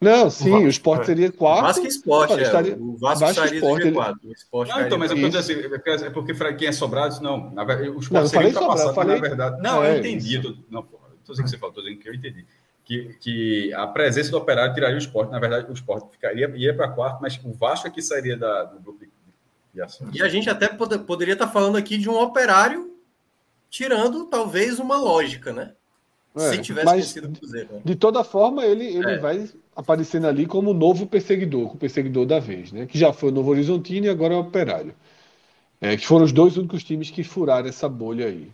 [0.00, 1.04] Não, sim, o, o Sport é.
[1.04, 1.62] seria quarto.
[1.62, 2.44] Vasco e Sport, Olha, é.
[2.44, 4.14] estaria- O Vasco Vasco sairia Sport, do ele- G4.
[4.24, 5.52] O Sport Não, então, mas eu tô dizendo assim,
[6.04, 7.50] é porque- é quem é sobrado, não.
[7.50, 9.62] Na verdade, os Não, eu pontos seriam falei na verdade.
[9.62, 10.34] Não, É, eu entendi.
[10.34, 12.44] Eu tô, não, pô, tô dizendo que você falou, tô dizendo que eu entendi.
[12.86, 15.30] Que, que a presença do operário tiraria o esporte.
[15.32, 18.62] Na verdade, o esporte ficaria, ia para quarto, mas o Vasco é que sairia da,
[18.62, 19.10] do grupo de,
[19.74, 20.08] de ação.
[20.14, 22.94] E a gente até pod- poderia estar falando aqui de um operário
[23.68, 25.72] tirando talvez uma lógica, né?
[26.36, 27.68] É, Se tivesse mas- vencido o Cruzeiro.
[27.74, 27.80] né?
[27.84, 29.18] De toda forma, ele, ele É.
[29.18, 32.86] vai aparecendo ali como o novo perseguidor, o perseguidor da vez, né?
[32.86, 34.94] Que já foi o Novo Horizontino e agora é o Operário.
[35.80, 38.50] É, que foram os dois únicos times que furaram essa bolha aí.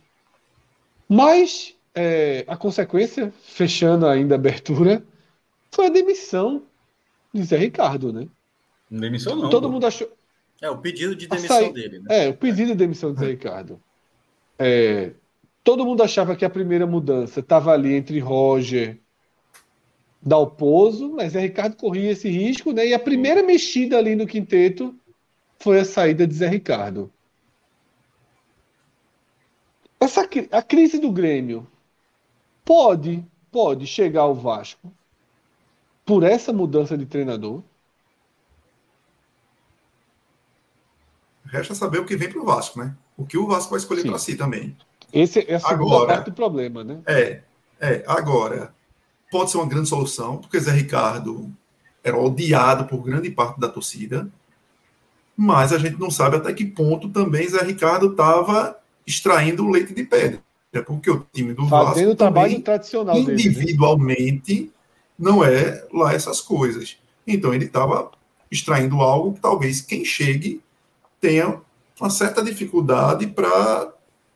[1.08, 5.04] Mas é, a consequência, fechando ainda a abertura,
[5.70, 6.62] foi a demissão
[7.32, 8.28] de Zé Ricardo, né?
[8.90, 9.50] Não demissão, não.
[9.50, 9.72] Todo pô.
[9.72, 10.10] mundo achou.
[10.60, 12.26] É, o pedido de demissão saí- dele, né?
[12.26, 13.80] É, o pedido de demissão de Zé Ricardo.
[14.58, 15.12] É,
[15.64, 18.98] todo mundo achava que a primeira mudança estava ali entre Roger,
[20.20, 22.86] Dalpozo, mas Zé Ricardo corria esse risco, né?
[22.86, 24.94] E a primeira mexida ali no quinteto
[25.58, 27.12] foi a saída de Zé Ricardo.
[29.98, 31.66] Essa, a crise do Grêmio
[32.64, 34.92] pode, pode chegar ao Vasco
[36.04, 37.62] por essa mudança de treinador.
[41.44, 42.96] Resta saber o que vem para o Vasco, né?
[43.16, 44.76] O que o Vasco vai escolher para si também.
[45.12, 47.00] Esse é a segunda parte do problema, né?
[47.06, 47.42] É,
[47.78, 48.02] é.
[48.06, 48.74] Agora,
[49.30, 51.52] pode ser uma grande solução, porque Zé Ricardo
[52.02, 54.28] era odiado por grande parte da torcida,
[55.36, 59.94] mas a gente não sabe até que ponto também Zé Ricardo estava extraindo o leite
[59.94, 60.42] de pedra.
[60.72, 63.26] É porque o time do Fazendo Vasco o trabalho tradicional dele.
[63.26, 63.32] né?
[63.34, 64.72] individualmente,
[65.18, 66.96] não é lá essas coisas.
[67.26, 68.10] Então ele estava
[68.50, 70.62] extraindo algo que talvez quem chegue
[71.20, 71.60] tenha
[72.00, 73.92] uma certa dificuldade para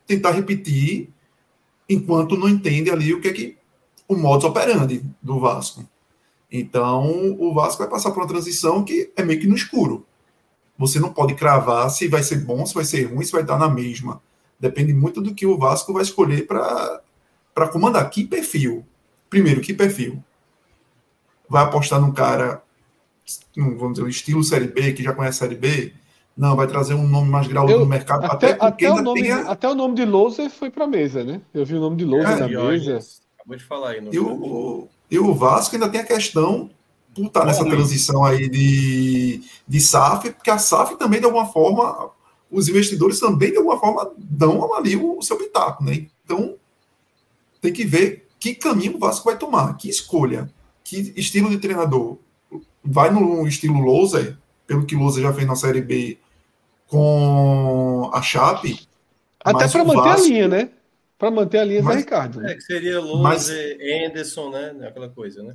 [0.07, 1.09] tentar repetir
[1.89, 3.57] enquanto não entende ali o que é que
[4.09, 5.85] o modus operandi do Vasco.
[6.51, 10.07] Então, o Vasco vai passar por uma transição que é meio que no escuro.
[10.79, 13.59] Você não pode cravar se vai ser bom, se vai ser ruim, se vai estar
[13.59, 14.23] na mesma.
[14.59, 18.09] Depende muito do que o Vasco vai escolher para comandar.
[18.11, 18.85] Que perfil?
[19.29, 20.23] Primeiro, que perfil?
[21.49, 22.63] Vai apostar num cara,
[23.57, 25.93] vamos dizer, estilo Série B, que já conhece a Série B?
[26.37, 28.91] Não, vai trazer um nome mais grau Eu- no mercado, Até, até porque até, o
[28.93, 31.41] ainda nome, tem a- até o nome de Louser foi pra mesa, né?
[31.55, 32.61] Eu vi o nome de Louser É, na mesa.
[32.63, 32.99] olha,
[33.39, 36.69] acabou de falar aí no E o, e o Vasco ainda tem a questão
[37.15, 42.11] por estar nessa transição aí de, de SAF, porque a SAF também, de alguma forma,
[42.59, 46.07] os investidores também, de alguma forma, dão ali o, seu pitaco, né?
[46.25, 46.55] Então,
[47.61, 50.49] tem que ver que caminho o Vasco vai tomar, que escolha,
[50.85, 52.17] que estilo de treinador.
[52.85, 56.19] Vai no estilo Louser, pelo que Louser já fez na Série B
[56.89, 58.81] com a Chape,
[59.45, 60.71] Até o manter Vasco- a linha, né?
[61.19, 62.41] Pra manter a linha Mas- Ricardo.
[62.41, 62.53] né?
[62.53, 63.53] É, que seria Lose,
[64.07, 64.77] Anderson, né?
[64.87, 65.55] Aquela coisa, né?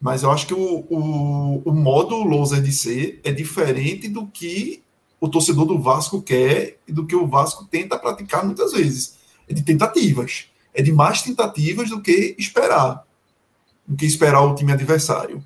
[0.00, 4.82] Mas eu acho que o, o, o modo loser de ser é diferente do que
[5.20, 9.16] o torcedor do Vasco quer e do que o Vasco tenta praticar muitas vezes.
[9.48, 10.46] É de tentativas.
[10.74, 13.04] É de mais tentativas do que esperar.
[13.86, 15.44] Do que esperar o time adversário.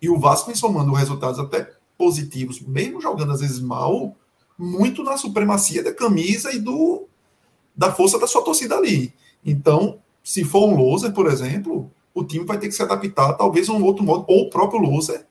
[0.00, 4.14] E o Vasco vem somando resultados até positivos, mesmo jogando às vezes mal,
[4.56, 7.06] muito na supremacia da camisa e do
[7.76, 9.14] da força da sua torcida ali.
[9.44, 13.68] Então, se for um loser, por exemplo, o time vai ter que se adaptar talvez
[13.68, 15.26] um outro modo, ou o próprio loser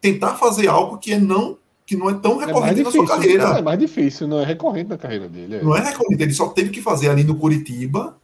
[0.00, 1.58] tentar fazer algo que é não
[1.90, 3.06] que não é tão É recorrente na sua difícil.
[3.06, 3.44] carreira.
[3.58, 5.56] É mais difícil, não é recorrente na carreira dele.
[5.56, 5.62] é.
[5.64, 8.16] Não é recorrente, ele só teve que fazer ali no Curitiba,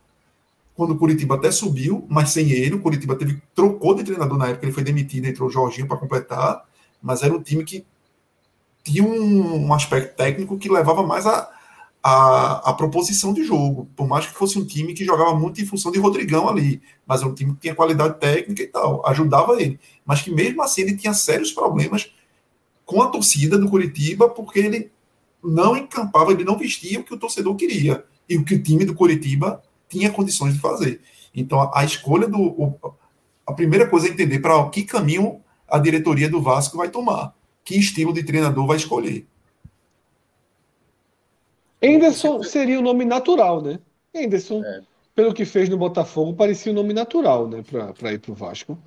[0.77, 4.47] quando o Curitiba até subiu, mas sem ele, o Curitiba teve trocou de treinador na
[4.51, 6.63] época, ele foi demitido, entrou o Jorginho para completar,
[7.03, 7.85] mas era um time que
[8.85, 11.51] tinha um, um aspecto técnico que levava mais a,
[12.01, 15.67] a, a proposição de jogo, por mais que fosse um time que jogava muito em
[15.67, 19.61] função de Rodrigão ali, mas era um time que tinha qualidade técnica e tal, ajudava
[19.61, 22.13] ele, mas que mesmo assim ele tinha sérios problemas
[22.87, 24.91] com a torcida do Curitiba, porque ele
[25.45, 28.85] não encampava, ele não vestia o que o torcedor queria e o que o time
[28.87, 31.03] do Curitiba tinha condições de fazer.
[31.35, 32.39] Então, a, a escolha do.
[32.41, 32.95] o-
[33.47, 37.35] a primeira coisa é entender para que caminho a diretoria do Vasco vai tomar,
[37.65, 39.27] que estilo de treinador vai escolher.
[41.81, 43.79] Henderson seria o nome natural, né?
[44.15, 44.81] Henderson, É.
[45.15, 47.63] pelo que fez no Botafogo, parecia o nome natural, né?
[47.97, 48.79] Pra ir pro Vasco.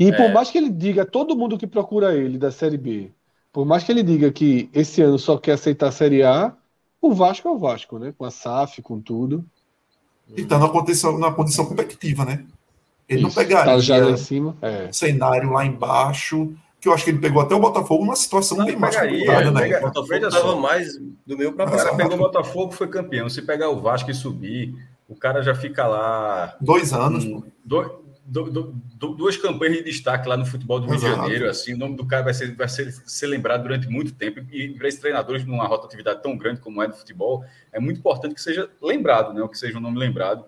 [0.00, 0.32] E por É.
[0.32, 3.10] mais que ele diga, todo mundo que procura ele da Série B,
[3.52, 6.54] por mais que ele diga que esse ano só quer aceitar a Série A,
[7.02, 8.14] o Vasco é o Vasco, né?
[8.16, 9.44] Com a SAF, com tudo.
[10.34, 12.44] E está na condição, na condição competitiva, né?
[13.08, 14.56] Ele não Isso, pegaria Tá já lá em cima.
[14.62, 14.90] É.
[14.92, 18.64] cenário lá embaixo, que eu acho que ele pegou até o Botafogo numa situação Não,
[18.64, 19.60] bem mais complicada, né?
[19.60, 20.96] pega- O Botafogo estava mais
[21.26, 21.96] do meio para cara baixo.
[21.96, 23.28] pegou o Botafogo, foi campeão.
[23.28, 24.74] Se pegar o Vasco e subir,
[25.08, 27.90] o cara já fica lá Dois anos, um, dois,
[28.30, 31.14] do, do, duas campanhas de destaque lá no futebol do Rio Exato.
[31.14, 31.50] de Janeiro.
[31.50, 34.40] Assim, o nome do cara vai ser, vai ser, ser lembrado durante muito tempo.
[34.52, 38.36] E para esses treinadores, numa rotatividade tão grande como é do futebol, é muito importante
[38.36, 39.46] que seja lembrado, né?
[39.48, 40.44] que seja um nome lembrado.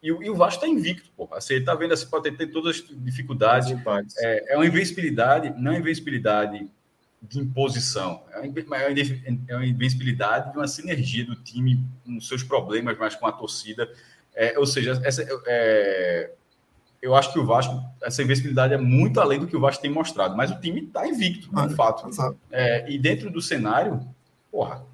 [0.00, 1.28] E, e o Vasco está invicto, pô.
[1.32, 3.74] Assim, ele está vendo assim, pode ter todas as dificuldades.
[4.18, 6.70] É, é uma invencibilidade, não é invencibilidade
[7.20, 8.22] de imposição.
[8.32, 13.26] É uma, é uma invencibilidade de uma sinergia do time com seus problemas, mas com
[13.26, 13.90] a torcida.
[14.32, 16.30] É, ou seja, essa, é,
[17.00, 19.90] eu acho que o Vasco, essa invencibilidade é muito além do que o Vasco tem
[19.90, 22.08] mostrado, mas o time está invicto, de fato.
[22.50, 24.00] É, e dentro do cenário,
[24.50, 24.84] porra,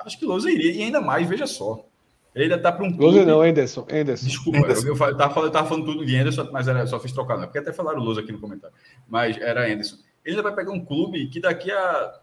[0.00, 1.86] acho que Lousa iria, e ainda mais, veja só.
[2.34, 3.04] Ele ainda está para um clube...
[3.04, 4.26] Lousa não, Anderson, Anderson.
[4.26, 4.88] Desculpa, Anderson.
[4.88, 7.72] eu, estava falando, falando, tudo de Anderson, mas era, só fiz trocar, não, porque até
[7.72, 8.74] falaram Lousa aqui no comentário,
[9.08, 9.96] mas era Anderson.
[10.24, 12.20] Ele ainda vai pegar um clube que daqui a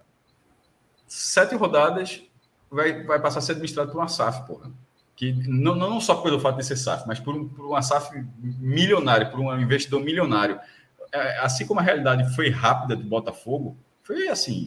[1.07, 2.21] sete rodadas
[2.69, 4.71] vai, vai passar a ser administrado por uma SAF, porra
[5.21, 8.11] que não, não só pelo fato de ser SAF, mas por, um, por uma SAF
[8.39, 10.59] milionária, por um investidor milionário.
[11.13, 14.65] É, assim como a realidade foi rápida do Botafogo, foi assim.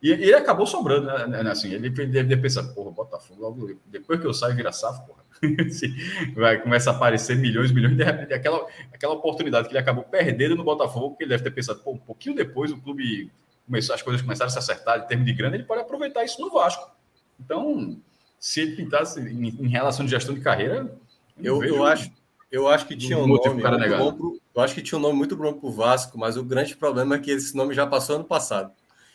[0.00, 1.42] E ele acabou sobrando, né?
[1.42, 5.26] né assim, ele deve pensar, porra, Botafogo, logo depois que eu saio, vira SAF, porra.
[5.66, 5.94] Assim,
[6.34, 10.56] vai começar a aparecer milhões, milhões, de repente, aquela, aquela oportunidade que ele acabou perdendo
[10.56, 13.30] no Botafogo, que ele deve ter pensado, pô, um pouquinho depois o clube
[13.66, 16.40] começou, as coisas começaram a se acertar em termos de grana, ele pode aproveitar isso
[16.40, 16.90] no Vasco.
[17.38, 18.00] Então,
[18.38, 20.94] se ele pintasse em, em relação de gestão de carreira,
[21.42, 22.10] eu, eu, acho,
[22.50, 25.02] eu acho que tinha um nome cara muito bom pro, eu acho que tinha um
[25.02, 27.86] nome muito bom para o Vasco, mas o grande problema é que esse nome já
[27.86, 28.72] passou ano passado.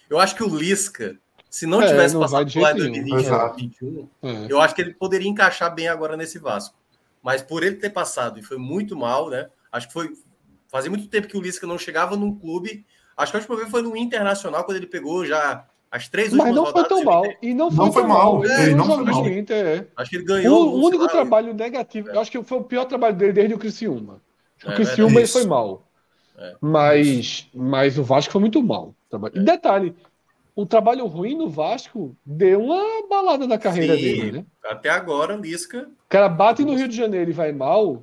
[0.09, 1.17] Eu acho que o Lisca,
[1.49, 4.47] se não é, tivesse não passado lá em 2021, é.
[4.49, 6.75] eu acho que ele poderia encaixar bem agora nesse Vasco.
[7.23, 9.49] Mas por ele ter passado e foi muito mal, né?
[9.71, 10.13] Acho que foi
[10.67, 12.85] fazia muito tempo que o Lisca não chegava num clube.
[13.15, 16.55] Acho que a última vez foi no Internacional quando ele pegou já as três Mas
[16.55, 17.23] não foi tão mal.
[17.41, 18.37] E não foi, não foi mal.
[18.37, 18.45] mal.
[18.45, 19.27] É, ele não foi mal.
[19.27, 19.87] Inter, é.
[19.97, 20.69] Acho que ele ganhou.
[20.69, 22.15] O, único trabalho negativo, é.
[22.15, 24.21] eu acho que foi o pior trabalho dele desde o Criciúma.
[24.65, 25.85] O é, Criciúma ele foi mal.
[26.37, 26.55] É.
[26.61, 28.95] Mas, mas o Vasco foi muito mal.
[29.33, 29.43] E é.
[29.43, 29.93] detalhe,
[30.55, 34.45] o trabalho ruim no Vasco deu uma balada na carreira Sim, dele, né?
[34.63, 35.89] Até agora, Lisca.
[36.05, 38.01] O cara bate no Rio de Janeiro e vai mal.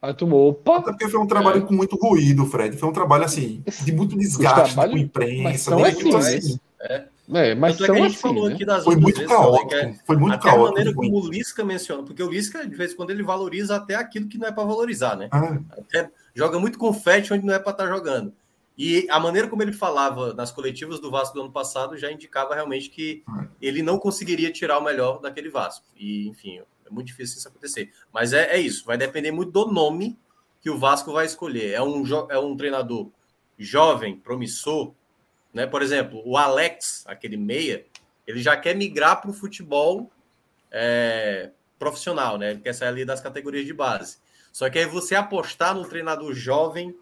[0.00, 0.76] Aí tomou, opa.
[0.76, 1.66] Até porque foi um trabalho é.
[1.66, 2.76] com muito ruído, Fred.
[2.76, 5.42] Foi um trabalho assim, de muito desgaste trabalho, com imprensa.
[5.42, 7.04] Mas são assim, é.
[7.32, 8.54] É, mas Tanto é que a gente assim, falou né?
[8.54, 10.66] aqui das foi muito vezes, caótico, é, foi muito até caótico.
[10.66, 13.74] a maneira como o Lisca menciona, porque o Lisca, de vez em quando, ele valoriza
[13.74, 15.28] até aquilo que não é para valorizar, né?
[15.32, 15.58] Ah.
[15.70, 18.32] Até, joga muito confete onde não é para estar tá jogando.
[18.78, 22.54] E a maneira como ele falava nas coletivas do Vasco do ano passado já indicava
[22.54, 23.46] realmente que ah.
[23.60, 25.84] ele não conseguiria tirar o melhor daquele Vasco.
[25.96, 27.90] E, enfim, é muito difícil isso acontecer.
[28.12, 30.16] Mas é, é isso, vai depender muito do nome
[30.60, 31.72] que o Vasco vai escolher.
[31.72, 33.10] É um, é um treinador
[33.58, 34.92] jovem, promissor,
[35.56, 35.66] né?
[35.66, 37.86] Por exemplo, o Alex, aquele meia,
[38.26, 40.12] ele já quer migrar para o futebol
[40.70, 42.50] é, profissional, né?
[42.50, 44.18] Ele quer sair ali das categorias de base.
[44.52, 46.94] Só que aí você apostar no treinador jovem,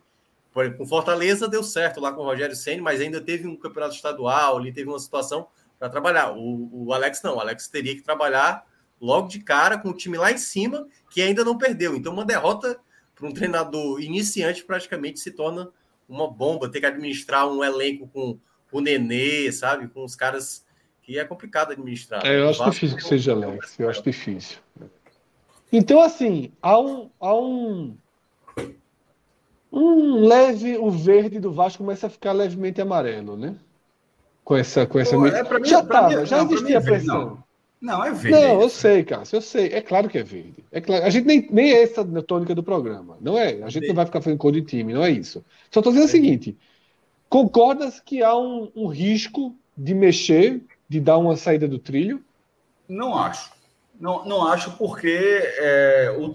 [0.53, 3.57] por exemplo, com Fortaleza deu certo lá com o Rogério Senna, mas ainda teve um
[3.57, 6.31] campeonato estadual, ali teve uma situação para trabalhar.
[6.31, 8.65] O, o Alex não, o Alex teria que trabalhar
[9.01, 11.97] logo de cara com o time lá em cima, que ainda não perdeu.
[11.97, 12.79] Então, uma derrota
[13.17, 15.73] para um treinador iniciante praticamente se torna
[16.09, 18.39] uma bomba, ter que administrar um elenco com
[18.73, 19.89] o Nenê, sabe?
[19.89, 20.65] Com os caras
[21.03, 22.25] que é complicado administrar.
[22.27, 24.59] É, eu acho difícil que seja Alex, eu acho difícil.
[25.73, 27.97] Então, assim, há um, há um,
[29.71, 33.57] um leve, o verde do Vasco começa a ficar levemente amarelo, né?
[34.45, 35.17] Com essa, com essa.
[35.17, 37.44] Pô, é, mim, já estava, já existia a pressão.
[37.85, 38.03] Não.
[38.03, 38.31] É verde.
[38.31, 39.67] Não, eu sei, Cássio, eu sei.
[39.67, 40.65] É claro que é verde.
[40.73, 41.05] É claro.
[41.05, 43.19] A gente nem, nem é essa a tônica do programa.
[43.21, 43.63] Não é.
[43.63, 45.45] A gente não vai ficar fazendo cor de time, não é isso.
[45.71, 46.09] Só estou dizendo é.
[46.09, 46.57] o seguinte:
[47.29, 52.25] concordas que há um, um, risco de mexer, de dar uma saída do trilho?
[52.89, 53.53] Não acho.
[54.01, 56.33] Não, não acho porque é, o,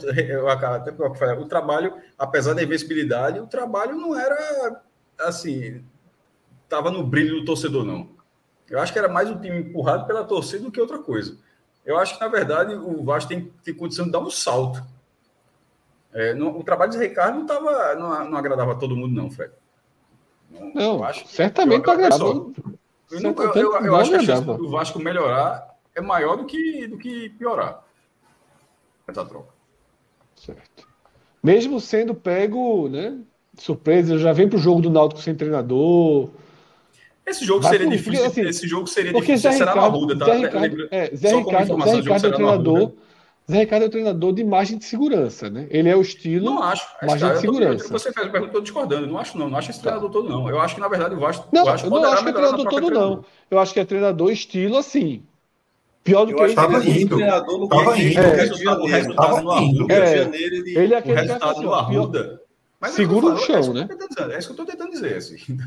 [1.42, 4.82] o trabalho, apesar da invencibilidade, o trabalho não era
[5.20, 5.84] assim,
[6.64, 8.19] estava no brilho do torcedor, não.
[8.70, 11.38] Eu acho que era mais o time empurrado pela torcida do que outra coisa.
[11.86, 14.84] Eu acho que, na verdade, o Vasco tem, tem condição de dar um salto.
[16.14, 19.30] É, no, o trabalho de Ricardo não, tava, não, não, agradava a todo mundo, não,
[19.30, 19.54] Fred.
[20.50, 22.24] Não, não eu acho certamente não agradava.
[22.24, 22.54] Eu,
[23.12, 26.88] eu, eu, eu, eu acho que a chance do Vasco melhorar é maior do que,
[26.88, 27.84] do que piorar
[29.08, 29.54] essa troca.
[30.36, 30.88] Certo.
[31.44, 33.18] Mesmo sendo pego, né?
[33.58, 36.30] Surpresa, já vem para o jogo do Náutico sem treinador.
[37.30, 38.26] Esse jogo seria difícil.
[38.26, 39.52] Assim, esse jogo seria porque difícil.
[39.52, 40.26] Zé Será Ricardo, Arruda, tá?
[40.26, 42.92] Zé Ricardo, é, Zé Ricardo, Zé Ricardo é o treinador.
[43.50, 45.68] Zé Ricardo é o treinador de margem de segurança, né?
[45.70, 46.46] Ele é o estilo.
[46.46, 46.88] Não acho.
[47.04, 47.84] Margem de segurança.
[47.88, 49.08] Tô, você fez a pergunta, eu discordando.
[49.08, 49.50] Não acho, não.
[49.50, 50.50] Não acho esse treinador todo, não.
[50.50, 51.48] Eu acho que, na verdade, o Vasco.
[51.52, 53.26] Não, Vasco eu não acho que é treinador todo, não.
[53.52, 55.24] Eu acho que é treinador estilo assim.
[56.04, 56.50] Pior do que ele.
[56.50, 57.16] Estava indo.
[57.16, 58.20] Treinador no tava indo.
[58.20, 59.94] É, o resultado no Arruda.
[59.94, 62.49] Ele é aquele o resultado no Arruda
[62.80, 63.88] Mas Segura é o chão, é né?
[64.34, 65.18] É isso que eu estou tentando dizer.
[65.18, 65.38] Assim.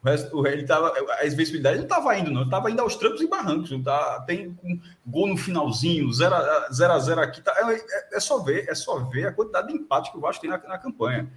[0.00, 2.44] O resto, ele tava, a invencibilidade não estava indo, não.
[2.44, 3.70] Estava indo aos trancos e barrancos.
[3.82, 7.40] Tá, tem um gol no finalzinho, 0 a 0 a 0 aqui.
[7.40, 10.20] Tá, é, é, é, só ver, é só ver a quantidade de empate que o
[10.20, 11.28] Vasco tem na, na campanha.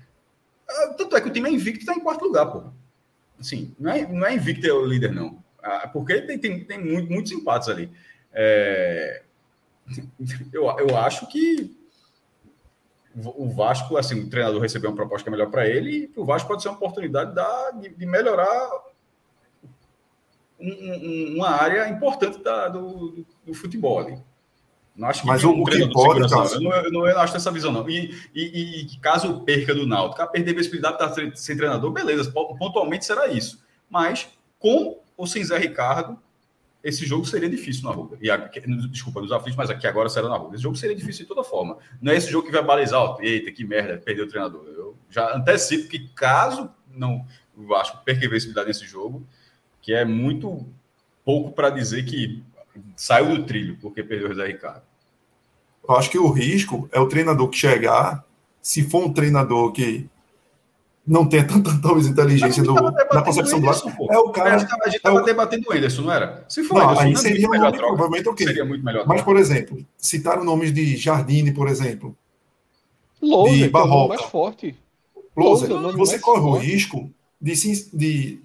[0.69, 2.65] É, tanto é que o time é invicto e está em quarto lugar, pô.
[3.39, 5.41] Assim, não é, não é invicto é o líder, não.
[5.63, 7.91] Ah, porque tem, tem, tem muitos empates ali.
[8.31, 9.23] É,
[10.53, 11.75] eu, eu acho que
[13.15, 16.25] o Vasco, assim, o treinador recebeu uma proposta que é melhor para ele, e o
[16.25, 17.33] Vasco pode ser uma oportunidade
[17.79, 18.69] de, de melhorar
[20.59, 24.17] um, um, uma área importante da, do, do, futebol ali.
[24.95, 26.47] Não acho que Mas um o que pode, cara...
[26.53, 27.89] eu, não, eu, não, eu não acho essa visão, não.
[27.89, 31.91] E, e, e caso perca do Náutico, a perder a possibilidade de estar sem treinador,
[31.91, 33.63] beleza, pontualmente será isso.
[33.89, 34.29] Mas
[34.59, 36.17] com ou sem Zé Ricardo,
[36.83, 38.17] esse jogo seria difícil na rua.
[38.21, 38.37] E a,
[38.89, 40.53] desculpa, nos aflitos, mas aqui agora será na rua.
[40.53, 41.77] Esse jogo seria difícil de toda forma.
[42.01, 44.65] Não é esse jogo que vai balizar, ó, eita, que merda, perdeu o treinador.
[44.65, 47.25] Eu já antecipo que caso não
[47.55, 49.25] o Vasco perca a invencibilidade nesse jogo,
[49.81, 50.65] que é muito
[51.23, 52.43] pouco para dizer que
[52.95, 54.83] saiu do trilho porque perdeu o José Ricardo.
[55.87, 58.25] Eu acho que o risco é o treinador que chegar,
[58.61, 60.09] se for um treinador que
[61.05, 63.89] não tenha tanta talvez inteligência do, da concepção do Vasco.
[64.09, 64.55] É o cara.
[64.55, 64.59] A
[64.89, 65.25] gente estava é o...
[65.25, 66.45] debatendo o Anderson, não era?
[66.47, 68.47] Se for, não, Anderson, aí seria um nome, provavelmente ok.
[68.47, 69.05] Seria muito melhor.
[69.07, 72.15] Mas, por exemplo, citaram nomes de Jardine, por exemplo.
[73.21, 74.13] Lousa, de Barroca.
[74.13, 74.75] É mais forte.
[75.35, 76.57] Lousa, você corre forte.
[76.57, 77.09] o risco
[77.41, 77.53] de,
[77.93, 78.39] de,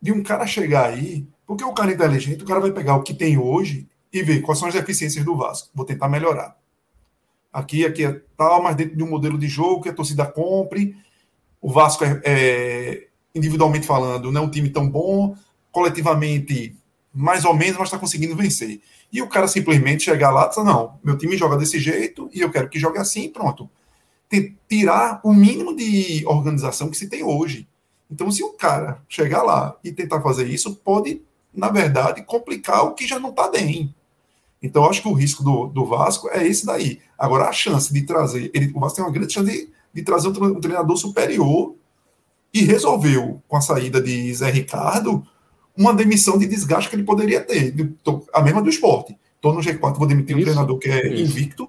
[0.00, 3.02] de um cara chegar aí, porque o cara é inteligente, o cara vai pegar o
[3.02, 5.68] que tem hoje e ver quais são as deficiências do Vasco.
[5.74, 6.56] Vou tentar melhorar.
[7.52, 10.96] Aqui, aqui é tal, mas dentro de um modelo de jogo que a torcida compre
[11.64, 15.34] o Vasco é, é, individualmente falando, não é um time tão bom,
[15.72, 16.76] coletivamente
[17.10, 18.82] mais ou menos, mas está conseguindo vencer.
[19.10, 22.42] E o cara simplesmente chegar lá e dizer, não, meu time joga desse jeito e
[22.42, 23.70] eu quero que jogue assim, pronto.
[24.28, 27.66] Tem, tirar o mínimo de organização que se tem hoje.
[28.10, 32.92] Então, se o cara chegar lá e tentar fazer isso, pode, na verdade, complicar o
[32.92, 33.94] que já não está bem.
[34.62, 37.00] Então, acho que o risco do, do Vasco é esse daí.
[37.18, 38.50] Agora, a chance de trazer.
[38.52, 41.74] Ele, o Vasco tem uma grande chance de de trazer um treinador superior
[42.52, 45.24] e resolveu, com a saída de Zé Ricardo,
[45.76, 47.74] uma demissão de desgaste que ele poderia ter.
[48.32, 49.16] A mesma do esporte.
[49.36, 51.22] Estou no G4, vou demitir isso, um treinador que é isso.
[51.22, 51.68] invicto.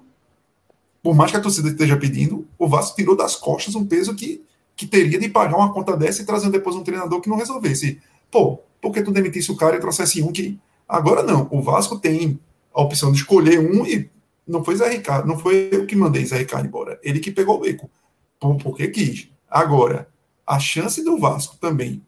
[1.02, 4.42] Por mais que a torcida esteja pedindo, o Vasco tirou das costas um peso que,
[4.74, 8.00] que teria de pagar uma conta dessa e trazer depois um treinador que não resolvesse.
[8.30, 10.58] Pô, por que tu demitisse o cara e trouxesse um que.
[10.88, 11.48] Agora não.
[11.50, 12.38] O Vasco tem
[12.74, 14.08] a opção de escolher um e
[14.46, 16.98] não foi Zé Ricardo, não foi eu que mandei Zé Ricardo embora.
[17.02, 17.90] Ele que pegou o beco
[18.38, 19.28] porque quis.
[19.50, 20.08] Agora,
[20.46, 22.02] a chance do Vasco também,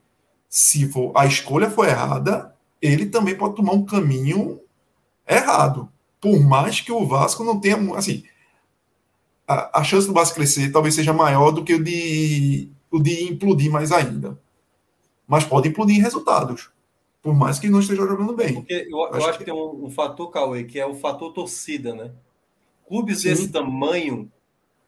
[0.49, 4.61] se for, a escolha for errada, ele também pode tomar um caminho
[5.27, 5.89] errado.
[6.21, 7.77] Por mais que o Vasco não tenha.
[7.97, 8.25] Assim,
[9.47, 13.25] a, a chance do Vasco crescer talvez seja maior do que o de, o de
[13.25, 14.39] implodir mais ainda.
[15.27, 16.71] Mas pode implodir em resultados.
[17.21, 18.55] Por mais que não esteja jogando bem.
[18.55, 21.33] Porque eu, eu acho, que, que tem um, um, fator, Cauê, que é o fator
[21.33, 22.13] torcida, né?
[22.87, 23.29] Clubes Sim.
[23.29, 24.31] desse tamanho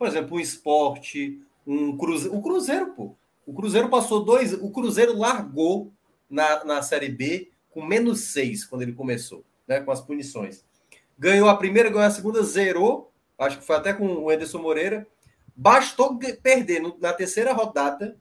[0.00, 2.34] por exemplo, o esporte, um cruzeiro.
[2.34, 3.14] O Cruzeiro, pô.
[3.44, 4.54] O Cruzeiro passou dois.
[4.54, 5.92] O Cruzeiro largou
[6.28, 9.78] na, na Série B com menos seis quando ele começou, né?
[9.80, 10.64] Com as punições.
[11.18, 13.12] Ganhou a primeira, ganhou a segunda, zerou.
[13.38, 15.06] Acho que foi até com o Ederson Moreira.
[15.54, 18.16] Bastou perder na terceira rodada,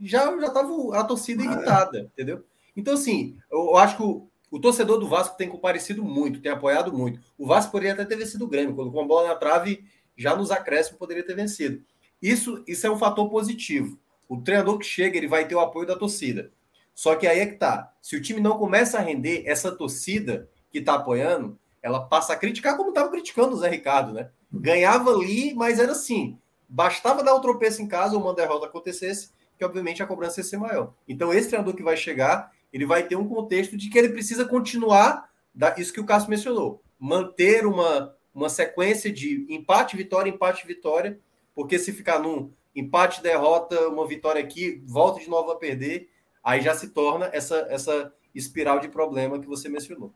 [0.00, 2.42] já já estava a torcida irritada, entendeu?
[2.74, 6.96] Então, assim, eu, acho que o, o, torcedor do Vasco tem comparecido muito, tem apoiado
[6.96, 7.20] muito.
[7.36, 9.84] O Vasco poderia até ter vencido o Grêmio, quando com a bola na trave
[10.20, 11.82] já nos acréscimos poderia ter vencido.
[12.20, 13.98] Isso, isso é um fator positivo.
[14.28, 16.52] O treinador que chega, ele vai ter o apoio da torcida.
[16.94, 17.90] Só que aí é que tá.
[18.02, 22.36] Se o time não começa a render, essa torcida que está apoiando, ela passa a
[22.36, 24.28] criticar como estava criticando o Zé Ricardo, né?
[24.52, 26.38] Ganhava ali, mas era assim.
[26.68, 30.44] Bastava dar um tropeço em casa ou uma derrota acontecesse, que obviamente a cobrança ia
[30.44, 30.92] ser maior.
[31.08, 34.44] Então, esse treinador que vai chegar, ele vai ter um contexto de que ele precisa
[34.44, 35.30] continuar,
[35.78, 41.18] isso que o Cássio mencionou, manter uma, uma sequência de empate, vitória, empate, vitória,
[41.54, 46.08] porque se ficar num empate, derrota, uma vitória aqui, volta de novo a perder,
[46.42, 50.12] aí já se torna essa, essa espiral de problema que você mencionou.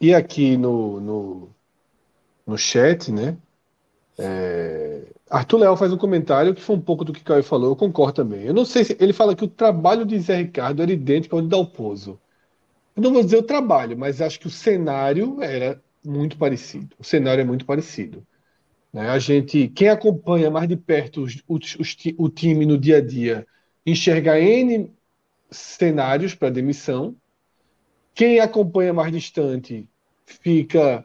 [0.00, 1.48] E aqui no, no,
[2.46, 3.36] no chat, né?
[4.18, 5.02] É...
[5.30, 8.12] Arthur Leal faz um comentário que foi um pouco do que Caio falou, eu concordo
[8.12, 8.44] também.
[8.44, 11.42] Eu não sei se ele fala que o trabalho de Zé Ricardo era idêntico ao
[11.42, 12.20] de Dalpozo.
[12.94, 16.94] Eu não vou dizer o trabalho, mas acho que o cenário era muito parecido.
[16.98, 18.26] O cenário é muito parecido.
[18.92, 19.08] Né?
[19.08, 23.00] A gente, quem acompanha mais de perto os, os, os, o time no dia a
[23.00, 23.46] dia,
[23.84, 24.92] enxerga N
[25.50, 27.16] cenários para demissão.
[28.14, 29.88] Quem acompanha mais distante
[30.24, 31.04] fica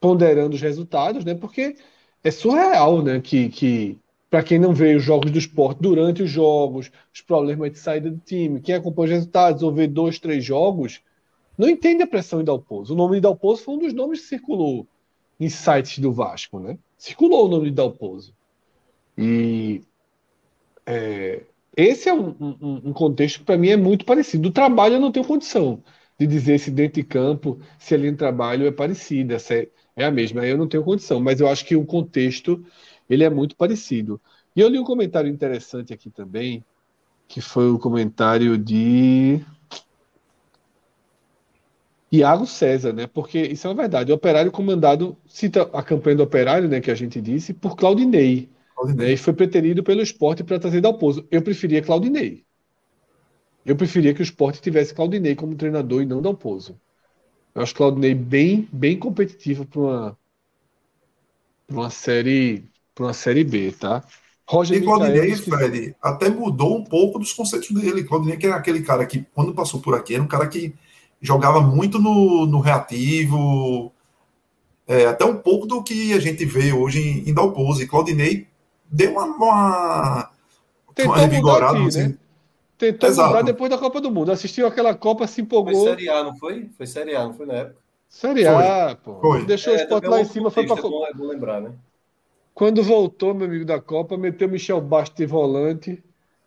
[0.00, 1.34] ponderando os resultados, né?
[1.34, 1.76] Porque
[2.24, 3.20] é surreal, né?
[3.20, 3.98] Que, que
[4.30, 8.10] para quem não vê os jogos do esporte durante os jogos, os problemas de saída
[8.10, 11.02] do time, quem acompanha os resultados ou vê dois, três jogos,
[11.56, 12.94] não entende a pressão em Dalpozo.
[12.94, 14.86] O nome de Dalpozo foi um dos nomes que circulou
[15.38, 16.78] em sites do Vasco, né?
[16.96, 18.34] Circulou o nome de Dalpozo.
[19.16, 19.82] E
[20.86, 21.42] é,
[21.76, 24.44] esse é um, um, um contexto que para mim é muito parecido.
[24.44, 25.82] Do trabalho eu não tenho condição
[26.18, 30.04] de dizer se dentro de campo, se ali no trabalho é parecida, se é, é
[30.04, 30.42] a mesma.
[30.42, 32.64] Aí eu não tenho condição, mas eu acho que o contexto
[33.08, 34.20] ele é muito parecido.
[34.54, 36.64] E eu li um comentário interessante aqui também,
[37.26, 39.40] que foi o comentário de
[42.12, 43.06] Iago César, né?
[43.06, 44.12] Porque isso é uma verdade.
[44.12, 48.50] O Operário comandado, cita a campanha do Operário, né, que a gente disse, por Claudinei.
[48.74, 49.06] Claudinei.
[49.06, 51.26] Né, e foi preterido pelo esporte para trazer Dalpozo.
[51.30, 52.44] Eu preferia Claudinei.
[53.64, 56.78] Eu preferia que o esporte tivesse Claudinei como treinador e não Dalpozo.
[57.54, 60.18] Eu acho Claudinei bem, bem competitivo para uma,
[61.70, 62.64] uma série
[62.94, 64.04] para uma série B, tá?
[64.46, 68.04] Roger e Claudinei, Fred, até mudou um pouco dos conceitos dele.
[68.04, 70.74] Claudinei, que era aquele cara que, quando passou por aqui, era um cara que
[71.22, 73.92] jogava muito no, no reativo,
[74.86, 77.86] é, até um pouco do que a gente vê hoje em, em Dalpose.
[77.86, 78.48] Claudinei
[78.90, 80.30] deu uma, uma,
[80.94, 81.78] Tentou uma revigorada.
[81.78, 82.08] Aqui, assim.
[82.08, 82.18] né?
[82.76, 83.28] Tentou Exato.
[83.28, 84.32] mudar depois da Copa do Mundo.
[84.32, 85.72] Assistiu aquela Copa, se empolgou.
[85.72, 86.68] Foi Série A, não foi?
[86.76, 87.76] Foi Série A, não foi na época?
[88.08, 89.20] Série A, pô.
[89.20, 89.46] Foi.
[89.46, 90.76] Deixou é, o spot lá em cima, foi pra...
[90.76, 91.72] É bom, é bom lembrar, né?
[92.52, 96.02] Quando voltou, meu amigo da Copa, meteu Michel Bastos de volante,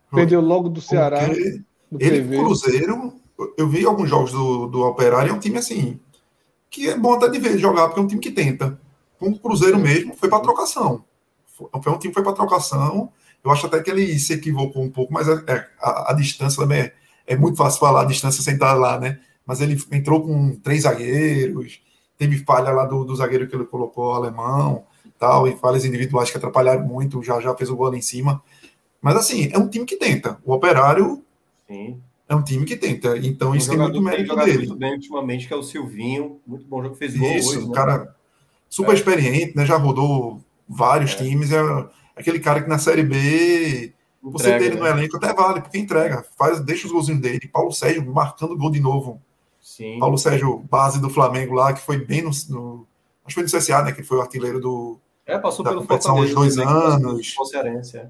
[0.10, 0.20] foi.
[0.20, 1.24] perdeu logo do Ceará.
[1.24, 3.14] Ele, Cruzeiro,
[3.58, 6.00] eu vi alguns jogos do, do Operário, é um time assim,
[6.70, 8.80] que é bom até de ver jogar, porque é um time que tenta.
[9.20, 11.04] Como o Cruzeiro mesmo, foi para trocação.
[11.46, 13.12] Foi, um time que foi para trocação.
[13.44, 16.62] Eu acho até que ele se equivocou um pouco, mas é, é, a, a, distância
[16.62, 16.94] também é,
[17.28, 19.20] é, muito fácil falar a distância sem estar lá, né?
[19.46, 21.82] Mas ele entrou com três zagueiros,
[22.18, 24.84] teve falha lá do, do zagueiro que ele colocou, alemão,
[25.20, 28.42] tal, e falhas individuais que atrapalharam muito, já já fez o gol lá em cima.
[29.02, 30.40] Mas assim, é um time que tenta.
[30.44, 31.24] O Operário
[31.68, 33.18] Sim é um time que tenta.
[33.18, 34.58] Então, um isso tem muito mérito tem dele.
[34.60, 36.40] muito bem ultimamente, que é o Silvinho.
[36.46, 37.74] Muito bom jogo, fez gol Isso, hoje, né?
[37.74, 38.16] cara
[38.68, 38.96] super é.
[38.96, 39.66] experiente, né?
[39.66, 41.18] Já rodou vários é.
[41.18, 41.52] times.
[41.52, 41.60] É
[42.16, 43.94] aquele cara que na Série B, entrega,
[44.24, 44.82] você dele né?
[44.82, 46.26] no elenco até vale, porque entrega.
[46.38, 47.48] Faz, deixa os golzinhos dele.
[47.48, 49.22] Paulo Sérgio marcando gol de novo.
[49.62, 50.00] Sim.
[50.00, 52.88] Paulo Sérgio, base do Flamengo lá, que foi bem no, no
[53.26, 53.92] acho que foi no CSA, né?
[53.92, 55.00] Que foi o artilheiro do.
[55.26, 57.36] É, passou da pelo competição uns dois anos.
[57.94, 58.10] É.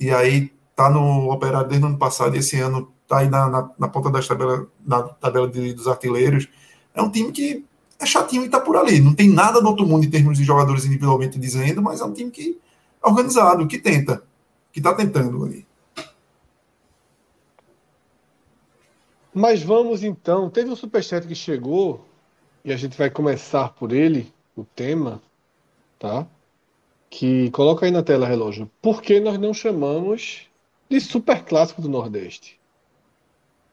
[0.00, 3.48] E aí tá no operário desde o ano passado e esse ano está aí na,
[3.48, 6.48] na, na, ponta da tabela, na tabela de, dos artilheiros.
[6.92, 7.64] É um time que
[7.98, 9.00] é chatinho e está por ali.
[9.00, 12.12] Não tem nada no outro mundo em termos de jogadores individualmente dizendo, mas é um
[12.12, 12.58] time que
[13.02, 14.22] é organizado, que tenta,
[14.72, 15.64] que está tentando ali.
[19.32, 20.50] Mas vamos então.
[20.50, 22.04] Teve um superchat que chegou
[22.64, 25.22] e a gente vai começar por ele, o tema,
[25.98, 26.26] tá?
[27.08, 28.68] Que coloca aí na tela relógio.
[28.82, 30.48] Por que nós não chamamos
[30.88, 32.58] de super clássico do Nordeste?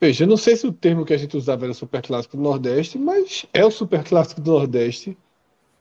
[0.04, 2.42] Veja, eu não sei se o termo que a gente usava era super clássico do
[2.42, 5.16] Nordeste, mas é o super clássico do Nordeste.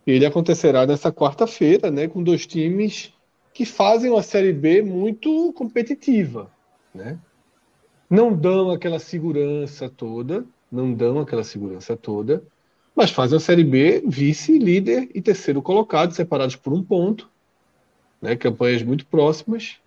[0.07, 3.11] Ele acontecerá nessa quarta-feira, né, com dois times
[3.53, 6.49] que fazem uma Série B muito competitiva,
[6.95, 7.19] né?
[8.09, 12.41] Não dão aquela segurança toda, não dão aquela segurança toda,
[12.95, 17.29] mas fazem a Série B vice, líder e terceiro colocado, separados por um ponto,
[18.21, 18.37] né?
[18.37, 19.79] Campanhas muito próximas,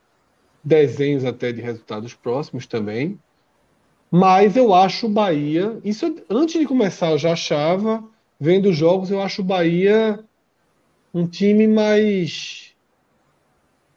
[0.63, 3.19] desenhos até de resultados próximos também.
[4.11, 5.79] Mas eu acho o Bahia.
[5.85, 8.03] Isso antes de começar, eu já achava.
[8.39, 10.23] Vendo os jogos, eu acho o Bahia
[11.13, 12.75] um time mais.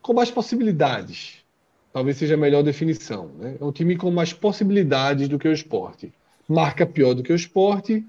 [0.01, 1.43] com mais possibilidades.
[1.91, 3.29] Talvez seja a melhor definição.
[3.37, 3.57] Né?
[3.59, 6.13] É um time com mais possibilidades do que o esporte.
[6.47, 8.05] Marca pior do que o esporte,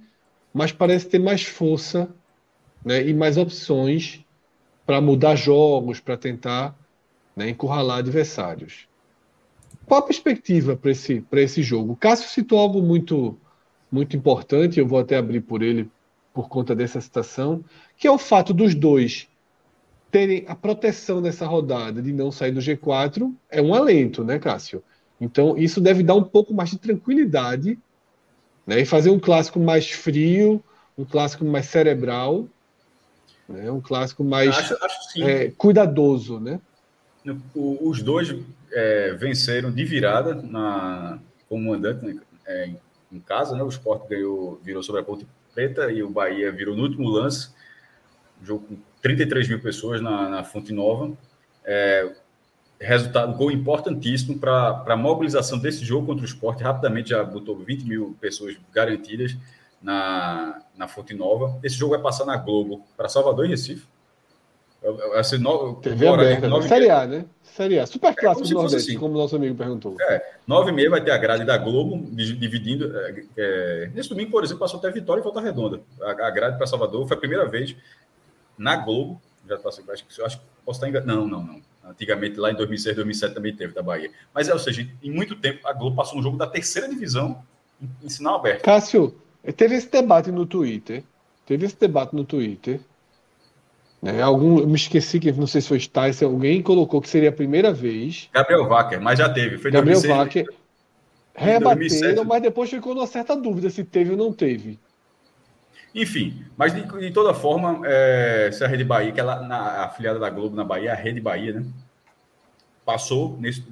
[0.54, 2.08] mas parece ter mais força
[2.84, 3.06] né?
[3.06, 4.24] e mais opções
[4.86, 6.76] para mudar jogos, para tentar
[7.34, 7.48] né?
[7.48, 8.86] encurralar adversários.
[9.90, 11.94] Qual a perspectiva para esse, esse jogo?
[11.94, 13.36] O Cássio citou algo muito,
[13.90, 15.90] muito importante, eu vou até abrir por ele
[16.32, 17.64] por conta dessa citação,
[17.96, 19.26] que é o fato dos dois
[20.08, 24.80] terem a proteção nessa rodada de não sair do G4, é um alento, né, Cássio?
[25.20, 27.76] Então, isso deve dar um pouco mais de tranquilidade
[28.64, 30.62] né, e fazer um clássico mais frio,
[30.96, 32.46] um clássico mais cerebral,
[33.48, 36.60] né, um clássico mais acho, acho é, cuidadoso, né?
[37.56, 38.32] Os dois
[38.72, 41.18] é, venceram de virada na,
[41.48, 42.70] como mandante né, é,
[43.12, 43.62] em casa, né?
[43.62, 47.50] O Sport ganhou, virou sobre a Ponte Preta e o Bahia virou no último lance.
[48.42, 51.12] jogo com 33 mil pessoas na, na Fonte Nova.
[51.64, 52.12] É,
[52.80, 56.60] resultado, gol importantíssimo para a mobilização desse jogo contra o Sport.
[56.60, 59.36] Rapidamente já botou 20 mil pessoas garantidas
[59.82, 61.58] na, na Fonte Nova.
[61.62, 63.86] Esse jogo vai passar na Globo para Salvador e Recife.
[65.14, 67.26] Assim, no, TV agora, aberta, nove Série A, né?
[67.42, 67.86] Série A.
[67.86, 68.98] Super é, clássico é, do Nordeste, assim.
[68.98, 69.94] como nosso amigo perguntou.
[70.00, 72.96] É, nove e meia vai ter a grade da Globo, dividindo.
[72.96, 75.80] É, é, nesse domingo, por exemplo, passou até Vitória e Volta Redonda.
[76.00, 77.76] A, a grade para Salvador foi a primeira vez
[78.56, 79.20] na Globo.
[79.46, 81.20] Já passou, acho que acho posso estar enganado.
[81.20, 81.60] Não, não, não.
[81.84, 84.10] Antigamente, lá em 2006, 2007 também teve da Bahia.
[84.32, 87.42] Mas é, ou seja, em muito tempo, a Globo passou um jogo da terceira divisão
[87.82, 88.62] em, em sinal aberto.
[88.62, 89.14] Cássio,
[89.56, 91.02] teve esse debate no Twitter.
[91.44, 92.80] Teve esse debate no Twitter
[94.02, 94.22] né?
[94.22, 97.32] Algum, eu me esqueci que não sei se foi Stice, alguém colocou que seria a
[97.32, 98.28] primeira vez.
[98.32, 99.58] Gabriel Wacker, mas já teve.
[99.58, 100.60] Foi Gabriel 2006, Wacker.
[101.34, 104.78] Rebateram, mas depois ficou numa certa dúvida se teve ou não teve.
[105.94, 110.18] Enfim, mas de, de toda forma, é, se a Rede Bahia, que ela, na, afiliada
[110.18, 111.66] da Globo na Bahia, a Rede Bahia, né?
[112.84, 113.64] Passou, nesse,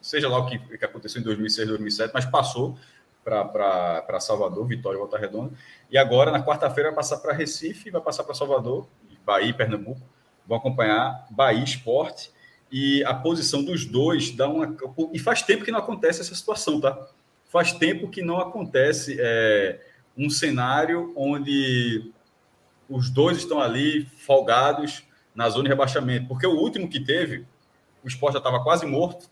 [0.00, 2.78] seja lá o que, que aconteceu em 2006, 2007, mas passou
[3.22, 5.52] para Salvador, Vitória e Volta Redonda.
[5.90, 8.86] E agora, na quarta-feira, vai passar para Recife, vai passar para Salvador
[9.24, 10.00] Bahia e Pernambuco,
[10.46, 12.30] vão acompanhar Bahia Esporte
[12.70, 14.76] e a posição dos dois dá uma.
[15.12, 17.08] E faz tempo que não acontece essa situação, tá?
[17.48, 19.80] Faz tempo que não acontece é,
[20.16, 22.12] um cenário onde
[22.88, 26.28] os dois estão ali folgados na zona de rebaixamento.
[26.28, 27.46] Porque o último que teve,
[28.04, 29.28] o esporte já estava quase morto,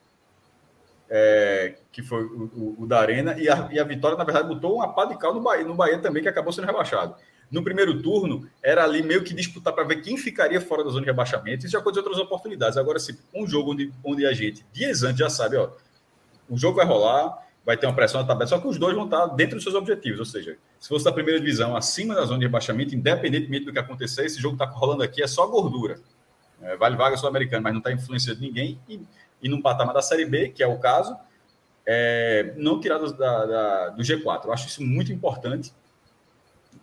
[1.08, 4.48] é, que foi o, o, o, da Arena, e a, e a Vitória, na verdade,
[4.48, 7.14] botou uma pá de cal no Bahia, no Bahia também, que acabou sendo rebaixado.
[7.50, 11.00] No primeiro turno, era ali meio que disputar para ver quem ficaria fora da zona
[11.00, 11.64] de rebaixamento.
[11.64, 12.76] Isso já aconteceu outras oportunidades.
[12.76, 15.70] Agora, se um jogo onde, onde a gente, dias antes, já sabe, ó,
[16.48, 19.06] o jogo vai rolar, vai ter uma pressão na tabela, só que os dois vão
[19.06, 20.18] estar dentro dos seus objetivos.
[20.18, 23.78] Ou seja, se fosse da primeira divisão, acima da zona de rebaixamento, independentemente do que
[23.78, 26.00] acontecer, esse jogo está rolando aqui, é só gordura.
[26.60, 28.78] É, vale vaga sul-americano, mas não está influenciando ninguém.
[28.88, 29.00] E,
[29.42, 31.16] e num patamar da Série B, que é o caso,
[31.86, 34.44] é, não tirar do, da, da, do G4.
[34.44, 35.72] Eu acho isso muito importante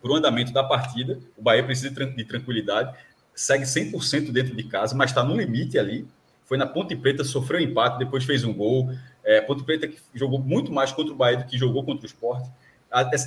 [0.00, 1.18] para o andamento da partida.
[1.36, 2.96] O Bahia precisa de tranquilidade,
[3.34, 6.06] segue 100% dentro de casa, mas está no limite ali.
[6.44, 8.90] Foi na Ponte Preta, sofreu empate, depois fez um gol.
[9.24, 12.06] É, Ponte Preta que jogou muito mais contra o Bahia do que jogou contra o
[12.06, 12.46] Sport.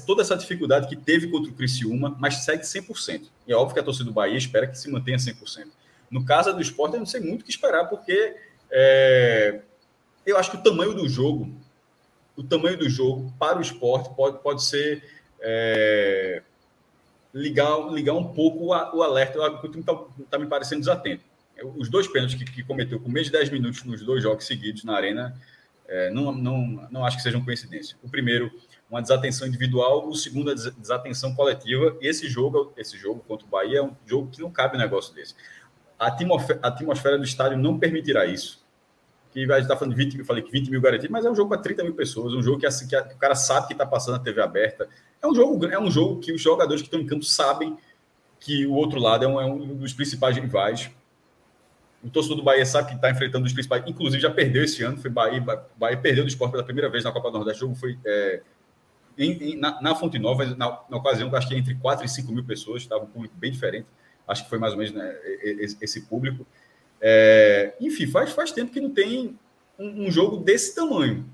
[0.06, 3.24] Toda essa dificuldade que teve contra o Criciúma, mas segue 100%.
[3.46, 5.68] E é óbvio que a torcida do Bahia espera que se mantenha 100%.
[6.10, 8.36] No caso do Sport, eu não sei muito o que esperar, porque
[8.72, 9.62] é,
[10.26, 11.54] eu acho que o tamanho do jogo,
[12.36, 15.04] o tamanho do jogo para o esporte pode, pode ser
[15.42, 16.42] é,
[17.34, 19.40] ligar, ligar um pouco o, alerta.
[19.40, 19.96] O time está
[20.30, 21.24] tá me parecendo desatento.
[21.76, 24.84] Os dois pênaltis que, que, cometeu com menos de 10 minutos nos dois jogos seguidos
[24.84, 25.36] na Arena,
[25.88, 27.98] é, não, não, não acho que sejam coincidência.
[28.02, 28.50] O primeiro,
[28.90, 31.98] uma desatenção individual, o segundo, a desatenção coletiva.
[32.00, 34.80] E esse jogo, esse jogo contra o Bahia é um jogo que não cabe um
[34.80, 35.36] negócio desse.
[35.98, 38.59] A atmosfera, a atmosfera do estádio não permitirá isso.
[39.32, 41.36] Que vai estar falando de 20, eu falei que 20 mil garantidos, mas é um
[41.36, 43.68] jogo para 30 mil pessoas, um jogo que, assim, que, a, que o cara sabe
[43.68, 44.88] que está passando na TV aberta,
[45.22, 47.78] é um jogo, é um jogo que os jogadores que estão em campo sabem
[48.40, 50.90] que o outro lado é um, é um dos principais rivais.
[52.04, 54.98] O torcedor do Bahia sabe que está enfrentando os principais, inclusive já perdeu esse ano,
[54.98, 55.44] foi Bahia,
[55.76, 57.64] Bahia perdeu do esporte pela primeira vez na Copa do Nordeste.
[57.64, 58.42] O jogo foi é,
[59.20, 62.32] em, em, na, na, Fonte Nova, na, na ocasião, acho que entre 4 e 5
[62.32, 63.86] mil pessoas, estava um público bem diferente.
[64.26, 66.48] Acho que foi mais ou menos né, esse, esse, público.
[67.02, 69.38] É, enfim, faz, faz tempo que não tem
[69.78, 71.26] um, um jogo desse tamanho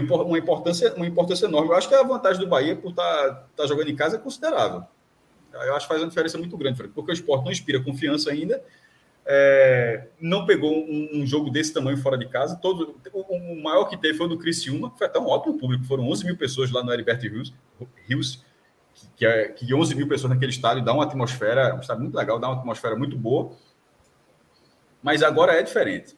[0.00, 1.68] uma, importância, uma importância enorme.
[1.68, 4.18] Eu acho que a vantagem do Bahia por estar tá, tá jogando em casa é
[4.18, 4.84] considerável.
[5.52, 8.62] Eu acho que faz uma diferença muito grande, porque o esporte não inspira confiança ainda.
[9.24, 12.56] É, não pegou um, um, jogo desse tamanho fora de casa.
[12.56, 15.58] Todo, o, o, maior que teve foi o do Criciúma, que foi até um ótimo
[15.58, 15.84] público.
[15.84, 17.52] Foram 11 mil pessoas lá no Heriberto Rios,
[18.08, 18.42] Rios
[18.94, 22.16] que, que, é, que 11 mil pessoas naquele estádio dá uma atmosfera, um estádio muito
[22.16, 23.52] legal, dá uma atmosfera muito boa.
[25.02, 26.16] Mas agora é diferente.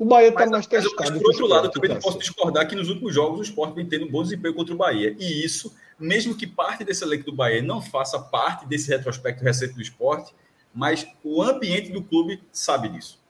[0.00, 0.96] O Bahia está mais testado.
[0.98, 3.84] Mas, por outro lado, também não posso discordar que nos últimos jogos o Sport vem
[3.84, 5.14] tendo um bom desempenho contra o Bahia.
[5.18, 9.74] E isso, mesmo que parte desse elenco do Bahia não faça parte desse retrospecto recente
[9.74, 10.34] do esporte,
[10.74, 13.20] mas o ambiente do clube sabe disso.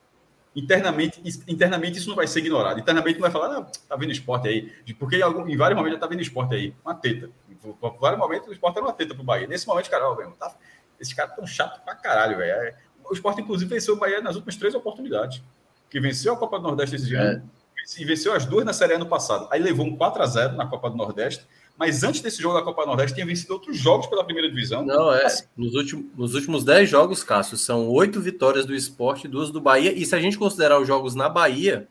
[0.54, 2.78] Internamente, internamente isso não vai ser ignorado.
[2.78, 4.72] Internamente não vai falar, não, tá vendo esporte aí.
[4.96, 6.74] Porque em, algum, em vários momentos já tá vendo esporte aí.
[6.84, 7.30] Uma teta.
[7.48, 7.56] Em
[7.98, 9.48] vários momentos o esporte era uma teta pro Bahia.
[9.48, 10.54] Nesse momento, cara, ó, velho, tá,
[11.00, 12.74] esses caras tão chato pra caralho, velho.
[13.10, 15.42] O esporte, inclusive, venceu o Bahia nas últimas três oportunidades
[15.90, 17.18] que venceu a Copa do Nordeste esse é.
[17.18, 17.50] ano
[17.98, 19.48] e venceu as duas na Série A ano passado.
[19.50, 21.44] Aí levou um 4 a 0 na Copa do Nordeste,
[21.76, 24.84] mas antes desse jogo da Copa do Nordeste tinha vencido outros jogos pela primeira divisão.
[24.84, 25.24] Não, é.
[25.24, 25.44] Assim.
[25.56, 29.60] Nos, últimos, nos últimos 10 jogos, Cássio, são oito vitórias do esporte e duas do
[29.60, 29.92] Bahia.
[29.92, 31.88] E se a gente considerar os jogos na Bahia,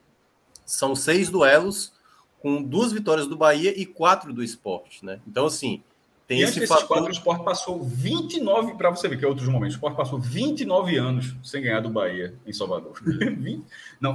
[0.66, 1.92] são seis duelos
[2.40, 5.20] com duas vitórias do Bahia e quatro do esporte, né?
[5.28, 5.84] Então, assim,
[6.30, 6.88] tem e esse fator...
[6.88, 10.20] quatro, o Sport passou 29, para você ver que é outros momentos, o Sport passou
[10.20, 12.94] 29 anos sem ganhar do Bahia em Salvador.
[13.02, 13.66] 20,
[14.00, 14.14] não,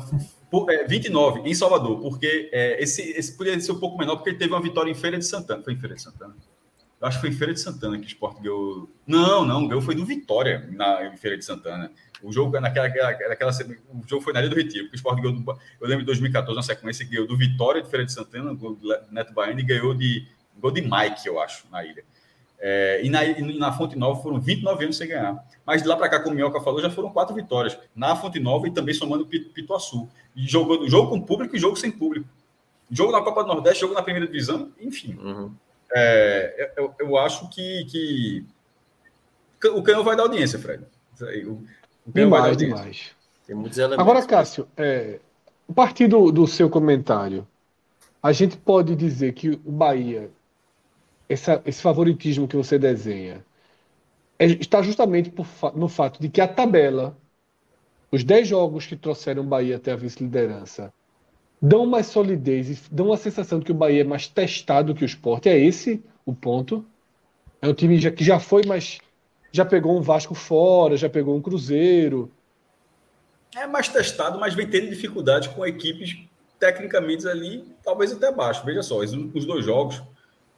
[0.49, 4.31] por, é, 29 em Salvador, porque é, esse, esse poderia ser um pouco menor, porque
[4.31, 5.61] ele teve uma vitória em Feira de Santana.
[5.65, 6.37] Foi em Feira de Santana?
[7.01, 8.89] Eu acho que foi em Feira de Santana que o Sport ganhou.
[9.05, 11.91] Não, não, ganhou foi do Vitória na em Feira de Santana.
[12.23, 12.89] O jogo naquela,
[13.29, 15.51] naquela, o jogo foi na Ilha do Retiro, porque o Sport ganhou do,
[15.81, 18.79] eu lembro de 2014, na sequência, ganhou do Vitória de Feira de Santana, do
[19.11, 20.29] Neto Baiano, e ganhou de
[20.59, 22.05] gol de Mike, eu acho, na ilha.
[22.59, 25.45] É, e, na, e na Fonte Nova foram 29 anos sem ganhar.
[25.67, 27.79] Mas de lá para cá, como o Minhoca falou, já foram quatro vitórias.
[27.95, 30.09] Na Fonte Nova e também somando Pituaçu.
[30.35, 32.27] E jogou, jogo com público e jogo sem público.
[32.91, 35.17] Jogo na Copa do Nordeste, jogo na primeira divisão, enfim.
[35.21, 35.55] Uhum.
[35.95, 38.45] É, eu, eu, acho que, que
[39.69, 40.85] o canhão vai dar audiência, Fred.
[41.47, 41.53] O,
[42.07, 43.11] o demais, demais.
[43.47, 44.01] Tem muitos elementos.
[44.01, 45.21] Agora, Cássio, é,
[45.69, 47.47] a partir do, do seu comentário,
[48.23, 50.31] a gente pode dizer que o Bahia,
[51.29, 53.45] essa, esse favoritismo que você desenha,
[54.39, 57.17] é, está justamente por, no fato de que a tabela,
[58.11, 60.93] os 10 jogos que trouxeram o Bahia até a vice-liderança,
[61.61, 65.05] dão mais solidez e dão a sensação de que o Bahia é mais testado que
[65.05, 65.49] o esporte.
[65.49, 66.85] É esse o ponto.
[67.61, 68.99] É um time que já foi mais.
[69.51, 72.31] Já pegou um Vasco fora, já pegou um Cruzeiro.
[73.57, 76.19] É mais testado, mas vem tendo dificuldade com equipes
[76.59, 78.65] tecnicamente ali, talvez até abaixo.
[78.65, 80.03] Veja só, os dois jogos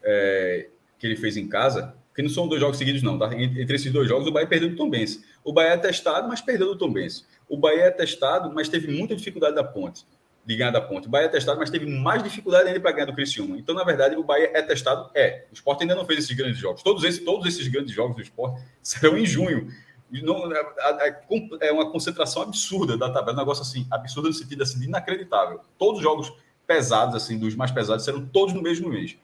[0.02, 0.68] é,
[0.98, 3.31] que ele fez em casa, que não são dois jogos seguidos, não, tá?
[3.35, 5.23] Entre esses dois jogos, o Bahia perdeu do Tombense.
[5.44, 7.24] O Bahia é testado, mas perdeu do Tombense.
[7.48, 10.05] O Bahia é testado, mas teve muita dificuldade da ponte
[10.47, 11.09] de ganhar da ponte.
[11.09, 13.59] O Bahia é testado, mas teve mais dificuldade ainda para ganhar do Criciúma.
[13.59, 15.44] Então, na verdade, o Bahia é testado, é.
[15.51, 16.85] O Sport ainda não fez esses grandes jogos.
[16.85, 19.68] Todos esses, todos esses grandes jogos do Sport serão em junho.
[20.09, 20.60] Não, é,
[21.01, 25.60] é, é uma concentração absurda da tabela, um negócio assim, absurdo no sentido assim, inacreditável.
[25.77, 26.32] Todos os jogos
[26.64, 29.16] pesados, assim, dos mais pesados, serão todos no mesmo mês.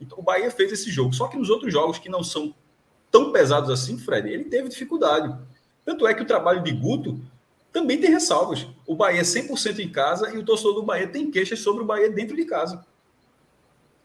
[0.00, 1.12] Então, o Bahia fez esse jogo.
[1.14, 2.54] Só que nos outros jogos que não são
[3.10, 5.34] tão pesados assim, Fred, ele teve dificuldade.
[5.84, 7.20] Tanto é que o trabalho de Guto
[7.72, 8.66] também tem ressalvas.
[8.86, 11.86] O Bahia é 100% em casa e o torcedor do Bahia tem queixas sobre o
[11.86, 12.84] Bahia dentro de casa.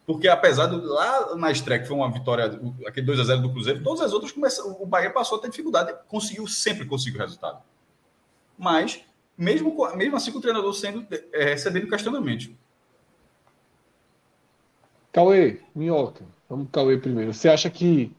[0.05, 3.51] Porque apesar do lá na estreia, que foi uma vitória, aquele 2 a 0 do
[3.51, 4.33] Cruzeiro, todas as outras
[4.79, 7.61] o Bahia passou a ter dificuldade, conseguiu sempre conseguiu o resultado.
[8.57, 9.01] Mas
[9.37, 12.51] mesmo mesmo assim o treinador sendo é, recebendo questionamento.
[15.11, 17.33] Cauê, Minhoca, vamos Cauê primeiro.
[17.33, 18.11] Você acha que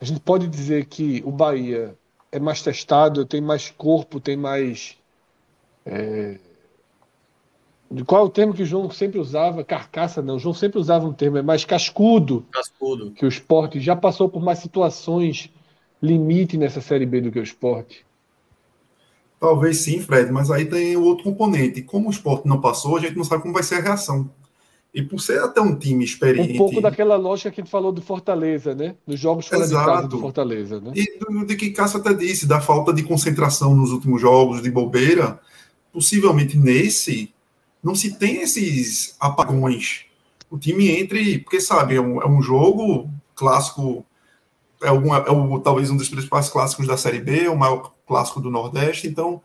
[0.00, 1.94] a gente pode dizer que o Bahia
[2.32, 4.96] é mais testado, tem mais corpo, tem mais
[5.84, 6.38] é...
[7.90, 9.64] De qual é o termo que o João sempre usava?
[9.64, 10.36] Carcaça, não.
[10.36, 12.46] O João sempre usava um termo, é mais cascudo.
[12.52, 13.10] Cascudo.
[13.10, 15.50] Que o esporte já passou por mais situações
[16.00, 18.06] limite nessa Série B do que o esporte.
[19.40, 21.82] Talvez sim, Fred, mas aí tem o outro componente.
[21.82, 24.30] Como o esporte não passou, a gente não sabe como vai ser a reação.
[24.92, 26.54] E por ser até um time experiente.
[26.54, 28.96] Um pouco daquela lógica que ele falou do Fortaleza, né?
[29.06, 29.84] Dos jogos fora Exato.
[29.84, 30.92] de casa do Fortaleza, né?
[30.96, 34.70] E do, de que Cássio até disse, da falta de concentração nos últimos jogos, de
[34.70, 35.40] bobeira.
[35.92, 37.32] Possivelmente nesse,
[37.82, 40.06] não se tem esses apagões.
[40.50, 44.04] O time entre, porque sabe, é um, é um jogo clássico,
[44.82, 48.40] é, algum, é o, talvez um dos principais clássicos da Série B, o maior clássico
[48.40, 49.40] do Nordeste, então,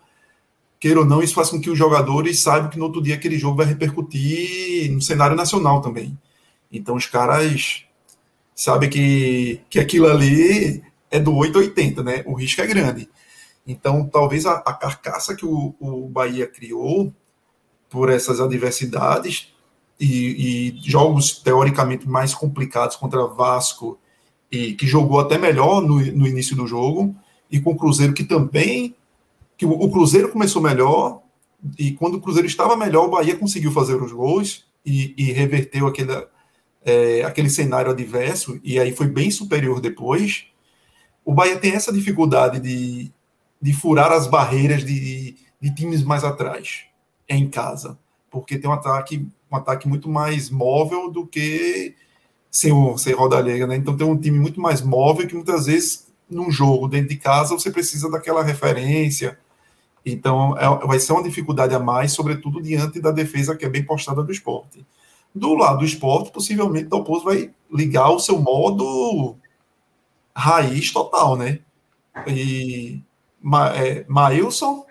[0.85, 3.39] queira ou não, isso faz com que os jogadores saibam que no outro dia aquele
[3.39, 6.15] jogo vai repercutir no cenário nacional também.
[6.71, 7.85] Então os caras
[8.53, 12.23] sabem que, que aquilo ali é do 880, né?
[12.27, 13.09] O risco é grande.
[13.65, 17.11] Então, talvez a, a carcaça que o, o Bahia criou
[17.89, 19.55] por essas adversidades
[19.99, 23.97] e, e, jogos teoricamente mais complicados contra Vasco
[24.51, 27.15] e que jogou até melhor no, no início do jogo
[27.49, 28.95] e com o Cruzeiro que também
[29.57, 31.21] que o, Cruzeiro começou melhor
[31.79, 35.87] e quando o Cruzeiro estava melhor o Bahia conseguiu fazer os gols e, e reverteu
[35.87, 36.11] aquele,
[36.83, 40.47] é, aquele cenário adverso e aí foi bem superior depois
[41.25, 43.11] o Bahia tem essa dificuldade de,
[43.59, 46.85] de furar as barreiras de, de times mais atrás
[47.27, 47.97] em casa,
[48.29, 51.95] porque tem um ataque, um ataque muito mais móvel do que
[52.51, 53.75] sem, o, sem roda né?
[53.75, 57.55] Então tem um time muito mais móvel que muitas vezes num jogo dentro de casa
[57.55, 59.39] você precisa daquela referência.
[60.05, 63.83] Então é, vai ser uma dificuldade a mais, sobretudo diante da defesa que é bem
[63.83, 64.85] postada do esporte.
[65.33, 69.35] Do lado do esporte, possivelmente o Dalpozo vai ligar o seu modo
[70.33, 71.59] raiz total, né?
[72.27, 73.01] E
[73.41, 74.85] Ma, é, Mailson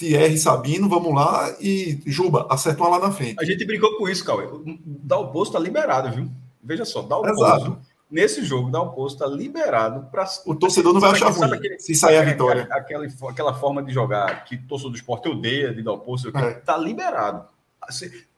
[0.00, 3.36] Thierry Sabino, vamos lá, e Juba, acerta uma lá na frente.
[3.38, 4.48] A gente brincou com isso, Cauê.
[4.82, 6.30] Dá o posto tá liberado, viu?
[6.64, 7.78] Veja só, dá o posto.
[8.10, 10.24] Nesse jogo, dá o posto tá liberado para.
[10.44, 12.66] O torcedor não vai achar ruim aquele, se sair a vitória.
[12.70, 16.54] Aquela, aquela forma de jogar que torcedor do esporte odeia de dar o posto, é.
[16.54, 17.46] tá liberado.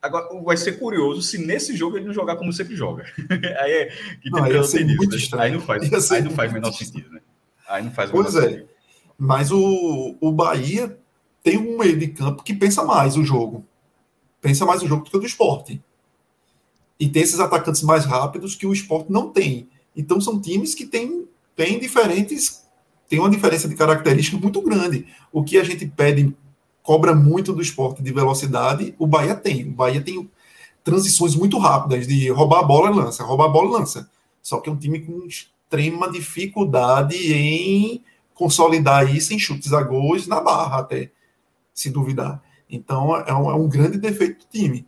[0.01, 3.05] Agora, vai ser curioso se nesse jogo ele não jogar como sempre joga.
[3.61, 3.87] aí é
[4.21, 5.17] que não, ser muito né?
[5.17, 5.43] estranho.
[5.43, 7.21] Aí não faz, aí não faz o menor sentido, né?
[7.69, 8.43] Aí não faz o pois é.
[8.43, 8.69] Sentido.
[9.19, 10.99] Mas o, o Bahia
[11.43, 13.67] tem um meio de campo que pensa mais o jogo.
[14.41, 15.83] Pensa mais o jogo do que o do esporte.
[17.03, 19.69] E tem esses atacantes mais rápidos que o esporte não tem.
[19.97, 21.27] Então são times que têm,
[21.57, 22.63] têm diferentes,
[23.09, 25.09] tem uma diferença de característica muito grande.
[25.33, 26.33] O que a gente pede,
[26.81, 29.67] cobra muito do esporte de velocidade, o Bahia tem.
[29.67, 30.31] O Bahia tem
[30.85, 34.09] transições muito rápidas de roubar a bola e lança, roubar a bola e lança.
[34.41, 38.01] Só que é um time com extrema dificuldade em
[38.33, 41.11] consolidar isso em chutes a gols na barra, até
[41.75, 42.41] se duvidar.
[42.71, 44.87] Então é um, é um grande defeito do time.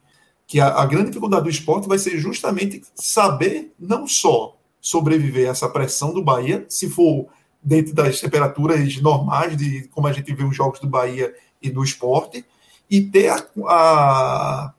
[0.55, 5.51] Que a, a, grande dificuldade do esporte vai ser justamente saber não só sobreviver a
[5.51, 7.27] essa pressão do Bahia, se for
[7.61, 11.83] dentro das temperaturas normais, de como a gente vê os jogos do Bahia e do
[11.83, 12.45] esporte,
[12.89, 14.75] e ter a, a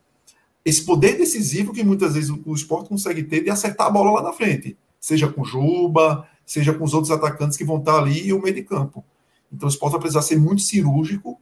[0.64, 4.12] esse poder decisivo que muitas vezes o, o esporte consegue ter de acertar a bola
[4.12, 8.28] lá na frente, seja com Juba, seja com os outros atacantes que vão estar ali
[8.28, 9.04] e o meio de campo.
[9.52, 11.38] Então o esporte vai precisar ser muito cirúrgico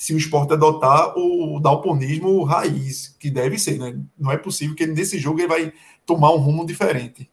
[0.00, 4.00] se o esporte adotar o dalponismo raiz, que deve ser, né?
[4.18, 5.74] Não é possível que nesse jogo ele vai
[6.06, 7.30] tomar um rumo diferente.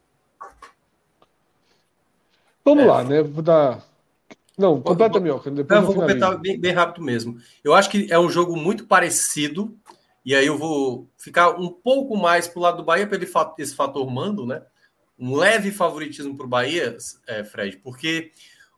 [2.62, 2.86] Vamos é.
[2.86, 3.22] lá, né?
[3.22, 3.82] Vou dar.
[4.58, 5.50] Não, completa, Mioca.
[5.50, 7.38] Depois não, vou completar bem, bem rápido mesmo.
[7.64, 9.74] Eu acho que é um jogo muito parecido
[10.22, 13.24] e aí eu vou ficar um pouco mais para o lado do Bahia pelo
[13.56, 14.60] esse fator mando, né?
[15.18, 16.94] Um leve favoritismo para o Bahia,
[17.26, 18.30] é, Fred, porque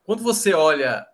[0.04, 1.04] quando você olha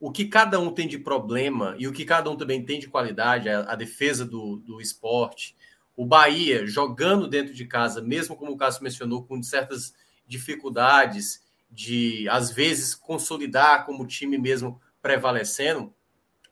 [0.00, 2.88] o que cada um tem de problema e o que cada um também tem de
[2.88, 5.56] qualidade, a, a defesa do, do esporte,
[5.96, 9.92] o Bahia jogando dentro de casa, mesmo como o Cássio mencionou, com certas
[10.26, 15.92] dificuldades de, às vezes, consolidar como time mesmo prevalecendo,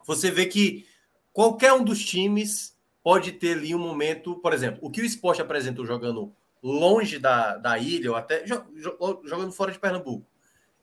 [0.04, 0.86] você vê que
[1.32, 5.40] qualquer um dos times pode ter ali um momento, por exemplo, o que o esporte
[5.40, 10.26] apresentou jogando longe da, da ilha, ou até jogando fora de Pernambuco.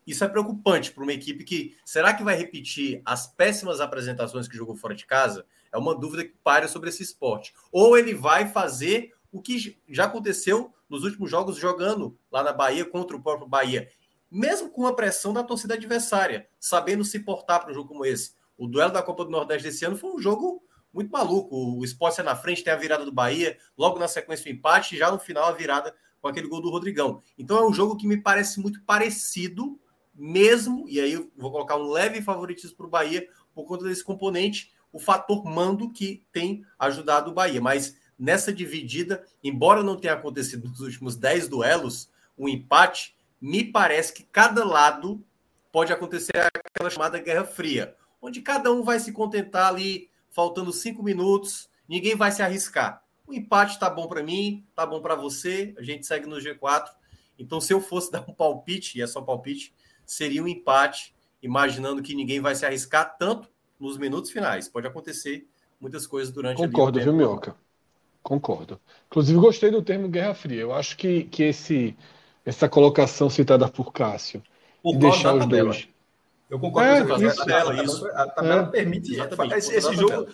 [0.05, 1.77] Isso é preocupante para uma equipe que.
[1.85, 5.45] Será que vai repetir as péssimas apresentações que jogou fora de casa?
[5.71, 7.53] É uma dúvida que paira sobre esse esporte.
[7.71, 12.85] Ou ele vai fazer o que já aconteceu nos últimos jogos jogando lá na Bahia
[12.85, 13.89] contra o próprio Bahia.
[14.29, 18.33] Mesmo com a pressão da torcida adversária, sabendo se portar para um jogo como esse.
[18.57, 20.63] O duelo da Copa do Nordeste desse ano foi um jogo
[20.93, 21.55] muito maluco.
[21.55, 24.95] O esporte é na frente, tem a virada do Bahia, logo na sequência o empate,
[24.95, 27.21] e já no final a virada com aquele gol do Rodrigão.
[27.37, 29.79] Então é um jogo que me parece muito parecido,
[30.13, 34.03] mesmo, e aí eu vou colocar um leve favoritismo para o Bahia, por conta desse
[34.03, 37.59] componente, o fator mando que tem ajudado o Bahia.
[37.59, 44.13] Mas nessa dividida, embora não tenha acontecido nos últimos 10 duelos, um empate, me parece
[44.13, 45.23] que cada lado
[45.71, 51.03] pode acontecer aquela chamada Guerra Fria, onde cada um vai se contentar ali faltando cinco
[51.03, 53.03] minutos, ninguém vai se arriscar.
[53.25, 56.89] O empate tá bom para mim, tá bom para você, a gente segue no G4.
[57.37, 59.73] Então, se eu fosse dar um palpite, e é só palpite,
[60.05, 63.49] seria um empate, imaginando que ninguém vai se arriscar tanto
[63.79, 64.67] nos minutos finais.
[64.67, 65.47] Pode acontecer
[65.79, 67.55] muitas coisas durante Concordo, viu, Mioca?
[68.21, 68.79] Concordo.
[69.07, 70.61] Inclusive, gostei do termo Guerra Fria.
[70.61, 71.95] Eu acho que, que esse,
[72.45, 74.41] essa colocação citada por Cássio,
[74.81, 75.87] por deixar os dois
[76.53, 77.25] eu concordo é, com você.
[77.25, 78.07] Isso, a tabela, isso.
[78.09, 79.15] A tabela é, permite
[79.55, 80.27] esse, esse jogo.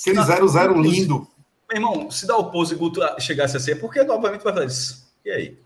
[0.00, 1.28] Aquele 0-0 lindo.
[1.70, 5.12] Meu irmão, se dá o pose Guto chegasse a ser, porque novamente vai fazer isso.
[5.22, 5.58] E aí?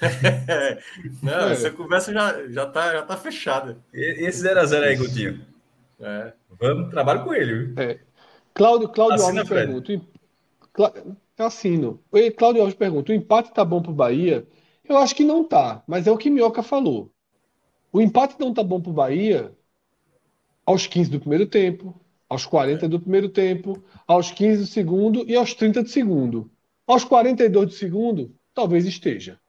[1.22, 3.78] Não, essa conversa já, já, tá, já tá fechada.
[3.92, 5.40] E, esse 0x0 aí, Gutinho.
[6.00, 6.32] É.
[6.60, 7.66] Vamos, trabalho com ele.
[7.66, 7.82] Viu?
[7.82, 7.98] É.
[8.54, 10.00] Cláudio, Cláudio Alves pergunta.
[11.38, 12.00] Assino.
[12.36, 14.46] Cláudio Alves pergunta: o empate tá bom pro Bahia?
[14.88, 17.12] Eu acho que não tá, mas é o que Minhoca falou.
[17.92, 19.52] O empate não tá bom para o Bahia
[20.64, 21.98] aos 15 do primeiro tempo,
[22.28, 26.50] aos 40 do primeiro tempo, aos 15 do segundo e aos 30 do segundo.
[26.86, 29.40] Aos 42 do segundo, talvez esteja.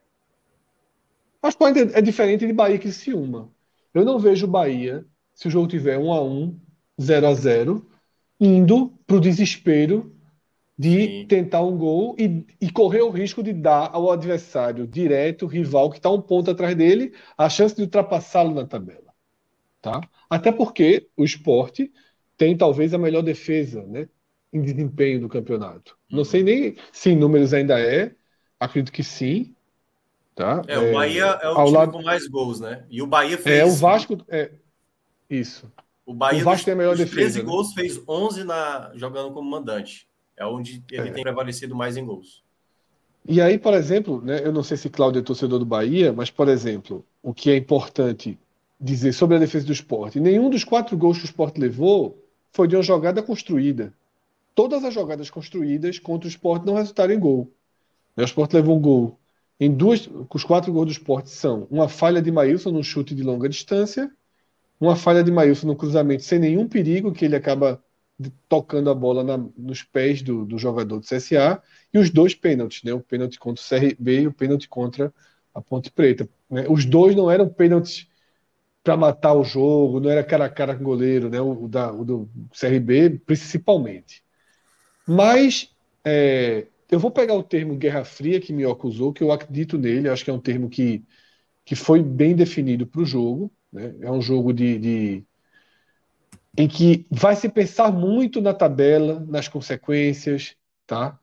[1.47, 3.49] Aos 40 é diferente de Bahia que se uma.
[3.93, 6.59] Eu não vejo Bahia, se o jogo tiver 1 a 1
[6.99, 7.89] 0 a 0
[8.37, 10.13] indo para o desespero
[10.77, 11.25] de Sim.
[11.25, 15.99] tentar um gol e, e, correr o risco de dar ao adversário direto, rival, que
[15.99, 19.13] está um ponto atrás dele, a chance de ultrapassá-lo na tabela.
[19.81, 20.01] Tá?
[20.29, 21.89] Até porque o esporte
[22.35, 24.09] tem talvez a melhor defesa né,
[24.51, 25.97] em desempenho do campeonato.
[26.11, 28.13] Não sei nem se em números ainda é,
[28.59, 29.55] acredito que sim.
[30.37, 30.61] Tá?
[30.67, 31.91] É, o Bahia é, é o time lado...
[31.93, 32.85] com mais gols, né?
[32.91, 33.59] E o Bahia fez.
[33.59, 34.19] É, o Vasco.
[34.29, 34.51] É,
[35.27, 35.65] isso.
[36.05, 37.15] O Bahia, o Vasco tem a melhor defesa.
[37.15, 37.43] 13 né?
[37.43, 40.07] gols, fez 11 na, jogando como mandante.
[40.37, 41.11] É onde ele é.
[41.11, 42.43] tem prevalecido mais em gols.
[43.27, 46.29] E aí, por exemplo, né, eu não sei se Cláudio é torcedor do Bahia, mas,
[46.29, 48.37] por exemplo, o que é importante
[48.79, 52.15] dizer sobre a defesa do esporte: nenhum dos quatro gols que o esporte levou
[52.51, 53.91] foi de uma jogada construída.
[54.53, 57.51] Todas as jogadas construídas contra o esporte não resultaram em gol.
[58.15, 59.17] O esporte levou um gol.
[59.59, 63.23] Em duas, os quatro gols do esporte são uma falha de Maílson no chute de
[63.23, 64.11] longa distância,
[64.79, 67.83] uma falha de Maílson no cruzamento sem nenhum perigo, que ele acaba
[68.47, 71.61] tocando a bola na, nos pés do, do, jogador do CSA
[71.93, 72.93] e os dois pênaltis, né?
[72.93, 75.13] O pênalti contra o CRB e o pênalti contra
[75.53, 76.27] a Ponte Preta.
[76.49, 76.65] Né?
[76.69, 78.07] Os dois não eram pênaltis
[78.83, 81.41] para matar o jogo, não era cara a cara com o goleiro, né?
[81.41, 82.29] o, da, o do
[82.59, 84.23] CRB principalmente.
[85.05, 89.77] Mas é, eu vou pegar o termo Guerra Fria que Minhoca usou, que eu acredito
[89.77, 91.03] nele, acho que é um termo que,
[91.65, 93.51] que foi bem definido para o jogo.
[93.71, 93.95] Né?
[94.01, 95.25] É um jogo de, de,
[96.57, 100.55] em que vai se pensar muito na tabela, nas consequências,
[100.85, 101.19] tá?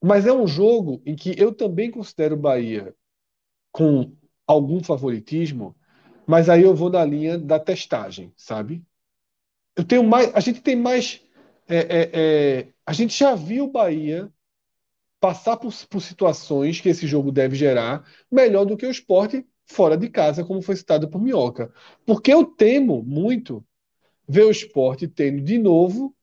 [0.00, 2.94] Mas é um jogo em que eu também considero o Bahia
[3.72, 4.12] com
[4.46, 5.76] algum favoritismo,
[6.26, 8.82] mas aí eu vou na linha da testagem, sabe?
[9.76, 11.20] Eu tenho mais, a gente tem mais,
[11.68, 14.32] é, é, é, a gente já viu o Bahia
[15.20, 19.96] passar por, por situações que esse jogo deve gerar melhor do que o esporte fora
[19.96, 21.72] de casa, como foi citado por Minhoca.
[22.06, 23.64] Porque eu temo muito
[24.28, 26.14] ver o esporte tendo de novo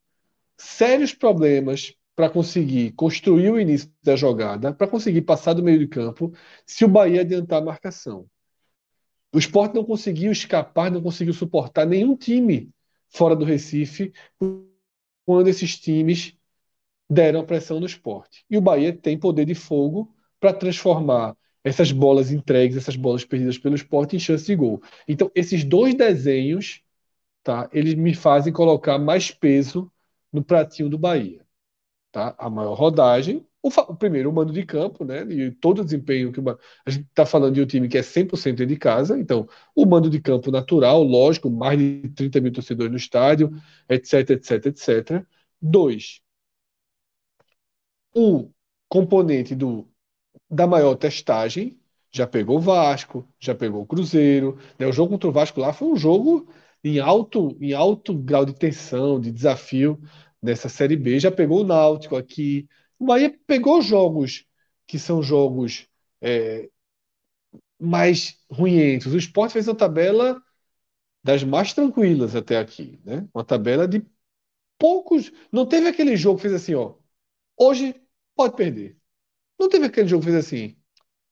[0.57, 5.87] sérios problemas para conseguir construir o início da jogada, para conseguir passar do meio de
[5.87, 6.33] campo,
[6.65, 8.25] se o Bahia adiantar a marcação.
[9.33, 12.69] O esporte não conseguiu escapar, não conseguiu suportar nenhum time
[13.09, 14.13] fora do Recife
[15.25, 16.37] quando esses times
[17.09, 18.45] deram pressão no esporte.
[18.49, 23.57] E o Bahia tem poder de fogo para transformar essas bolas entregues, essas bolas perdidas
[23.57, 24.81] pelo esporte em chance de gol.
[25.07, 26.81] Então, esses dois desenhos,
[27.43, 29.91] tá, eles me fazem colocar mais peso
[30.31, 31.45] no pratinho do Bahia.
[32.11, 32.35] Tá?
[32.37, 35.23] A maior rodagem, o, o primeiro, o mando de campo, né?
[35.23, 38.01] E todo o desempenho que uma, a gente está falando de um time que é
[38.01, 42.91] 100% de casa, então o mando de campo natural, lógico, mais de 30 mil torcedores
[42.91, 43.51] no estádio,
[43.89, 45.25] etc, etc, etc.
[45.59, 46.21] Dois,
[48.15, 48.49] o
[48.89, 49.87] componente do,
[50.49, 51.79] da maior testagem,
[52.11, 54.57] já pegou o Vasco, já pegou o Cruzeiro.
[54.79, 54.87] Né?
[54.87, 56.47] O jogo contra o Vasco lá foi um jogo
[56.83, 60.01] em alto, em alto grau de tensão, de desafio
[60.41, 61.19] nessa Série B.
[61.19, 62.67] Já pegou o Náutico aqui.
[62.97, 64.45] O Bahia pegou jogos
[64.87, 65.87] que são jogos
[66.21, 66.69] é,
[67.79, 69.05] mais ruins.
[69.05, 70.41] O Sport fez uma tabela
[71.23, 72.99] das mais tranquilas até aqui.
[73.03, 73.27] Né?
[73.33, 74.05] Uma tabela de
[74.77, 75.31] poucos.
[75.51, 76.95] Não teve aquele jogo que fez assim, ó.
[77.57, 77.95] Hoje
[78.35, 78.97] pode perder.
[79.59, 80.77] Não teve aquele jogo que fez assim.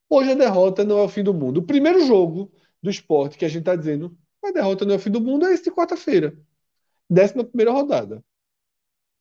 [0.09, 1.57] Hoje a derrota não é o fim do mundo.
[1.59, 2.51] O primeiro jogo
[2.81, 5.45] do esporte que a gente está dizendo a derrota não é o fim do mundo
[5.45, 6.37] é esse de quarta-feira.
[7.09, 8.23] Décima primeira rodada.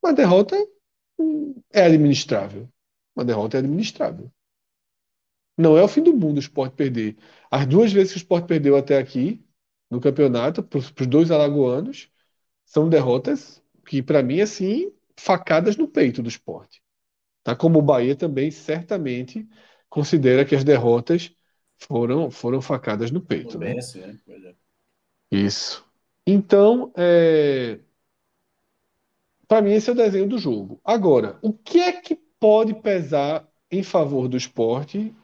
[0.02, 0.56] Uma derrota
[1.18, 2.68] hum, é administrável.
[3.14, 4.30] Uma derrota é administrável.
[5.56, 7.16] Não é o fim do mundo o esporte perder.
[7.50, 9.44] As duas vezes que o esporte perdeu até aqui,
[9.90, 12.10] no campeonato, para os dois alagoanos,
[12.64, 16.81] são derrotas que, para mim, assim, facadas no peito do esporte.
[17.42, 17.56] Tá?
[17.56, 19.48] Como o Bahia também certamente
[19.88, 21.34] considera que as derrotas
[21.76, 23.58] foram, foram facadas no peito.
[23.58, 23.74] Né?
[23.74, 23.80] Né?
[24.28, 24.54] É.
[25.30, 25.84] Isso.
[26.26, 27.80] Então, é...
[29.48, 30.80] para mim, esse é o desenho do jogo.
[30.84, 35.14] Agora, o que é que pode pesar em favor do esporte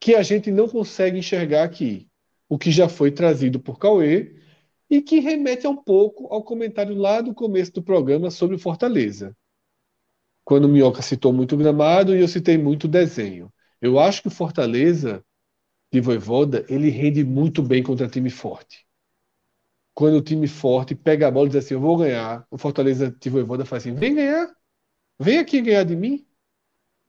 [0.00, 2.08] que a gente não consegue enxergar aqui?
[2.48, 4.36] O que já foi trazido por Cauê
[4.90, 9.34] e que remete um pouco ao comentário lá do começo do programa sobre Fortaleza
[10.44, 13.52] quando o Minhoca citou muito gramado e eu citei muito desenho.
[13.80, 15.24] Eu acho que o Fortaleza
[15.92, 18.86] de Voivoda, ele rende muito bem contra time forte.
[19.94, 23.10] Quando o time forte pega a bola e diz assim, eu vou ganhar, o Fortaleza
[23.10, 24.50] de Voivoda faz assim, vem ganhar,
[25.18, 26.26] vem aqui ganhar de mim.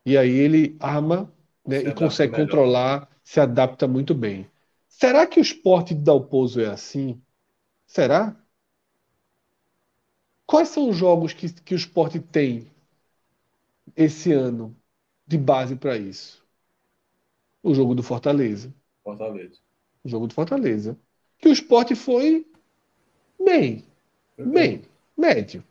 [0.06, 1.34] E aí ele arma
[1.66, 2.46] né, e consegue melhor.
[2.46, 4.50] controlar, se adapta muito bem.
[4.90, 7.22] Será que o esporte de Dalpozo é assim?
[7.88, 8.36] Será?
[10.46, 12.73] Quais são os jogos que, que o esporte tem
[13.96, 14.76] esse ano
[15.26, 16.44] de base para isso?
[17.62, 18.74] O jogo do Fortaleza.
[19.04, 19.60] Fortaleza.
[20.04, 20.98] O jogo do Fortaleza.
[21.40, 22.46] Que o esporte foi
[23.44, 23.84] bem.
[24.38, 24.82] Bem.
[25.18, 25.64] Médio.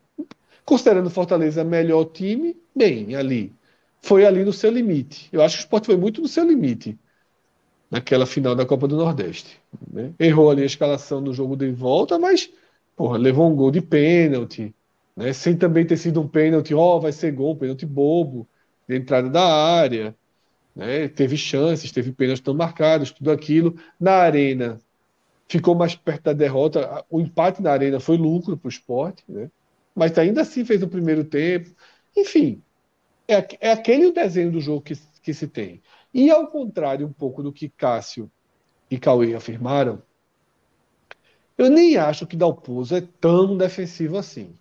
[0.65, 3.53] Considerando o Fortaleza melhor time, bem ali.
[4.01, 5.29] Foi ali no seu limite.
[5.33, 6.99] Eu acho que o esporte foi muito no seu limite
[7.91, 9.61] naquela final da Copa do Nordeste.
[9.93, 10.15] Né?
[10.19, 12.51] Errou ali a escalação no jogo de volta, mas
[12.97, 14.75] porra, levou um gol de pênalti
[15.17, 15.33] né?
[15.33, 18.49] Sem também ter sido um pênalti, ó, oh, vai ser gol, um pênalti bobo,
[18.89, 20.17] de entrada da área,
[20.75, 21.09] né?
[21.09, 23.77] Teve chances, teve pênaltis tão marcados, tudo aquilo.
[24.01, 24.79] Na arena,
[25.49, 27.05] ficou mais perto da derrota.
[27.11, 29.51] O empate na arena foi lucro para o esporte, né?
[29.95, 31.71] Mas ainda assim fez o primeiro tempo.
[32.17, 32.63] Enfim,
[33.29, 35.83] é, é aquele o desenho do jogo que, que se tem.
[36.15, 38.31] E ao contrário um pouco do que Cássio
[38.91, 40.03] e Cauê afirmaram,
[41.57, 44.57] eu nem acho que Dalpozo é tão defensivo assim.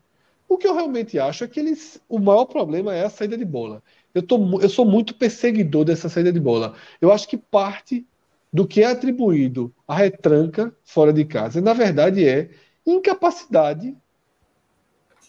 [0.51, 3.45] O que eu realmente acho é que eles, o maior problema é a saída de
[3.45, 3.81] bola.
[4.13, 6.75] Eu, tô, eu sou muito perseguidor dessa saída de bola.
[6.99, 8.05] Eu acho que parte
[8.51, 12.49] do que é atribuído à retranca fora de casa, na verdade, é
[12.85, 13.95] incapacidade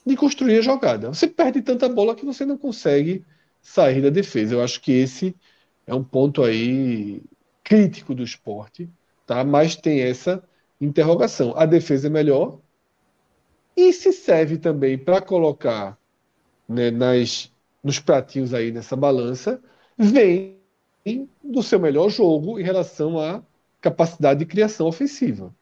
[0.05, 1.15] de construir a jogada.
[1.15, 3.25] Você perde tanta bola que você não consegue
[3.61, 4.57] sair da defesa.
[4.57, 5.37] Eu acho que esse
[5.87, 7.23] é um ponto aí
[7.63, 8.91] crítico do esporte,
[9.25, 9.45] tá?
[9.45, 10.43] mas tem essa
[10.81, 11.55] interrogação.
[11.57, 12.59] A defesa é melhor
[13.77, 15.99] e se serve também para colocar
[16.69, 19.63] né, nas, nos pratinhos aí nessa balança,
[19.97, 20.59] vem
[21.43, 23.43] do seu melhor jogo em relação à
[23.81, 25.55] capacidade de criação ofensiva.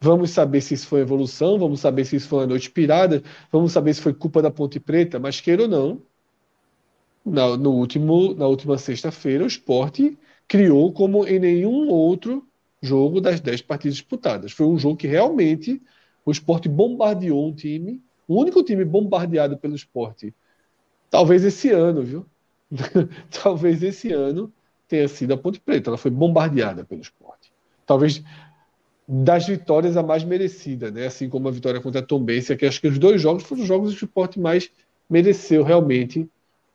[0.00, 3.72] Vamos saber se isso foi evolução, vamos saber se isso foi uma noite pirada, vamos
[3.72, 6.02] saber se foi culpa da Ponte Preta, mas queira ou não,
[7.24, 12.46] na, no último, na última sexta-feira, o esporte criou como em nenhum outro
[12.80, 14.52] jogo das dez partidas disputadas.
[14.52, 15.82] Foi um jogo que realmente
[16.28, 20.34] o esporte bombardeou um time, o único time bombardeado pelo esporte,
[21.08, 22.26] talvez esse ano, viu?
[23.42, 24.52] talvez esse ano
[24.86, 25.88] tenha sido a Ponte Preta.
[25.88, 27.50] Ela foi bombardeada pelo esporte.
[27.86, 28.22] Talvez
[29.08, 31.06] das vitórias a mais merecida, né?
[31.06, 33.66] Assim como a vitória contra a Tombense, que acho que os dois jogos foram os
[33.66, 34.70] jogos que o esporte mais
[35.08, 36.28] mereceu realmente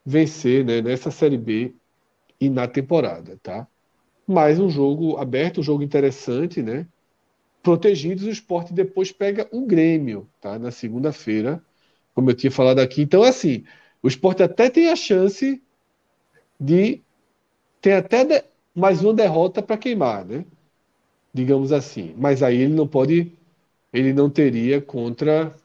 [0.03, 0.81] vencer né?
[0.81, 1.75] nessa Série B
[2.39, 3.67] e na temporada, tá?
[4.25, 6.87] Mais um jogo aberto, um jogo interessante, né?
[7.63, 10.59] Protegidos, o esporte depois pega o Grêmio, tá?
[10.59, 11.63] Na segunda-feira,
[12.13, 13.01] como eu tinha falado aqui.
[13.01, 13.63] Então, assim,
[14.03, 15.63] o esporte até tem a chance
[16.59, 17.01] de
[17.81, 18.43] ter até de,
[18.75, 20.45] mais uma derrota para queimar, né?
[21.33, 22.13] Digamos assim.
[22.17, 23.31] Mas aí ele não pode,
[23.93, 25.55] ele não teria contra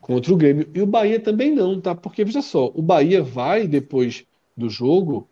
[0.00, 0.68] contra o Grêmio.
[0.74, 1.94] E o Bahia também não, tá?
[1.94, 4.26] Porque veja só, o Bahia vai depois
[4.56, 5.28] do jogo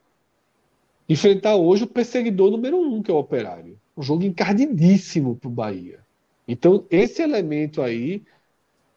[1.08, 3.79] enfrentar hoje o perseguidor número um, que é o Operário.
[3.96, 6.00] Um jogo encardidíssimo para o Bahia.
[6.46, 8.22] Então, esse elemento aí,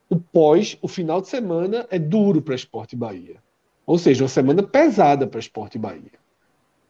[0.10, 3.38] o pós, o final de semana é duro para Esporte Bahia.
[3.86, 6.20] Ou seja, uma semana pesada para Esporte Bahia.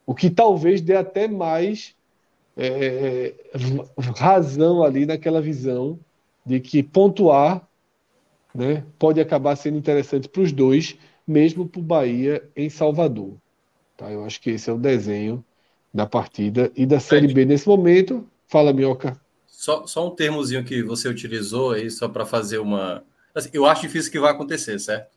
[0.06, 1.94] O que talvez dê até mais
[2.56, 3.34] é, é,
[4.16, 5.98] razão ali naquela visão
[6.46, 7.66] de que pontuar
[8.54, 13.34] né, pode acabar sendo interessante para os dois, mesmo para o Bahia em Salvador.
[13.96, 14.10] Tá?
[14.10, 15.44] Eu acho que esse é o desenho
[15.94, 18.28] da partida e da Série B nesse momento.
[18.48, 19.18] Fala, Minhoca.
[19.46, 23.04] Só, só um termozinho que você utilizou aí, só para fazer uma.
[23.34, 25.14] Assim, eu acho difícil que vai acontecer, certo?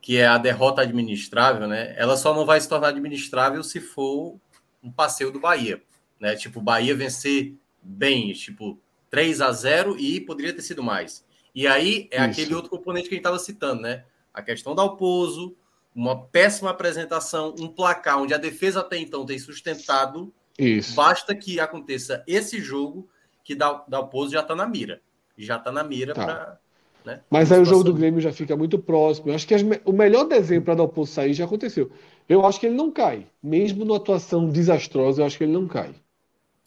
[0.00, 1.94] que é a derrota administrável, né?
[1.96, 4.38] Ela só não vai se tornar administrável se for
[4.82, 5.82] um passeio do Bahia,
[6.20, 6.36] né?
[6.36, 8.78] Tipo, o Bahia vencer bem, tipo
[9.10, 11.24] 3 a 0 e poderia ter sido mais.
[11.54, 12.30] E aí é Isso.
[12.30, 14.04] aquele outro componente que a gente estava citando, né?
[14.32, 15.56] A questão do Alpozo,
[15.94, 20.32] uma péssima apresentação, um placar onde a defesa até então tem sustentado.
[20.58, 20.94] Isso.
[20.94, 23.08] Basta que aconteça esse jogo
[23.44, 25.00] que Dalpozo já está na mira.
[25.36, 26.24] Já está na mira tá.
[26.24, 26.60] para
[27.08, 27.20] né?
[27.30, 29.30] Mas aí o jogo do Grêmio já fica muito próximo.
[29.30, 31.90] Eu acho que as, o melhor desenho para dar o posto sair já aconteceu.
[32.28, 33.26] Eu acho que ele não cai.
[33.42, 35.94] Mesmo numa atuação desastrosa, eu acho que ele não cai.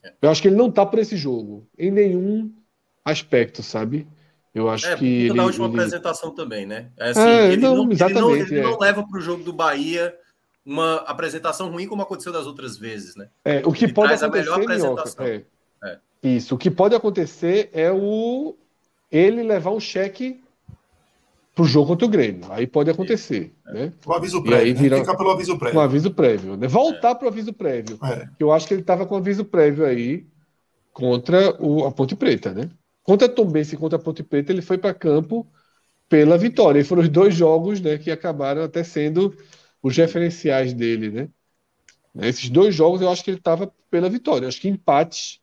[0.04, 0.14] É.
[0.22, 1.68] Eu acho que ele não tá para esse jogo.
[1.78, 2.52] Em nenhum
[3.06, 4.08] aspecto, sabe?
[4.54, 5.06] Eu acho é, que.
[5.06, 5.76] Ele, na última ele...
[5.76, 6.90] apresentação também, né?
[6.98, 8.64] É assim, é, ele, não, não, ele, não, ele é.
[8.64, 10.14] não leva para o jogo do Bahia
[10.66, 13.30] uma apresentação ruim como aconteceu das outras vezes, né?
[13.44, 15.44] É, o que ele pode acontecer, Minhoca, é,
[15.84, 15.98] é.
[16.22, 16.56] Isso.
[16.56, 18.56] O que pode acontecer é o
[19.12, 20.42] ele levar um cheque
[21.56, 22.46] pro jogo contra o Grêmio.
[22.50, 23.54] Aí pode acontecer.
[23.68, 23.74] É.
[23.74, 23.94] Né?
[24.06, 24.66] O aviso prévio.
[24.66, 24.98] E aí vira...
[24.98, 25.80] Ficar pelo aviso prévio.
[25.80, 26.58] Um aviso prévio.
[26.58, 26.68] Né?
[26.68, 27.16] Voltar é.
[27.16, 28.00] para o aviso prévio.
[28.04, 28.28] É.
[28.40, 30.26] Eu acho que ele estava com aviso prévio aí
[30.94, 32.54] contra o, a Ponte Preta.
[32.54, 32.70] Né?
[33.04, 35.48] Contra Tombense e contra Ponte Preta, ele foi para campo
[36.08, 36.80] pela vitória.
[36.80, 39.36] E foram os dois jogos né, que acabaram até sendo
[39.82, 41.10] os referenciais dele.
[41.10, 41.30] Né?
[42.28, 44.46] Esses dois jogos eu acho que ele estava pela vitória.
[44.46, 45.40] Eu acho que empates.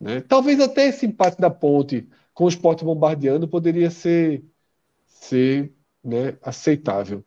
[0.00, 0.20] Né?
[0.20, 4.44] Talvez até esse empate da Ponte com o esporte bombardeando poderia ser,
[5.06, 5.72] ser
[6.04, 7.24] né, aceitável.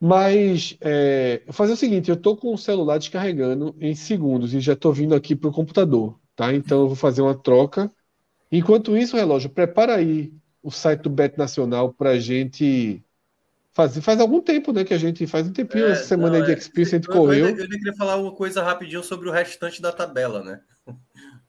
[0.00, 4.74] Mas é, fazer o seguinte, eu estou com o celular descarregando em segundos e já
[4.74, 6.52] estou vindo aqui para o computador, tá?
[6.54, 7.90] Então eu vou fazer uma troca.
[8.50, 10.32] Enquanto isso, relógio, prepara aí
[10.62, 13.02] o site do Bet Nacional para a gente
[13.72, 14.00] fazer.
[14.00, 14.84] Faz algum tempo, né?
[14.84, 16.98] Que a gente faz um tempinho, é, essa semana não, aí de é, Experience a
[16.98, 17.48] gente correu.
[17.48, 20.60] Eu, eu, eu queria falar uma coisa rapidinho sobre o restante da tabela, né?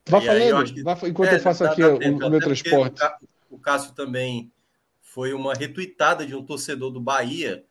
[0.09, 3.01] Vá falando, que, vá, enquanto é, eu faço aqui o, tempo, o meu transporte.
[3.49, 4.51] O Cássio também
[5.01, 7.63] foi uma retuitada de um torcedor do Bahia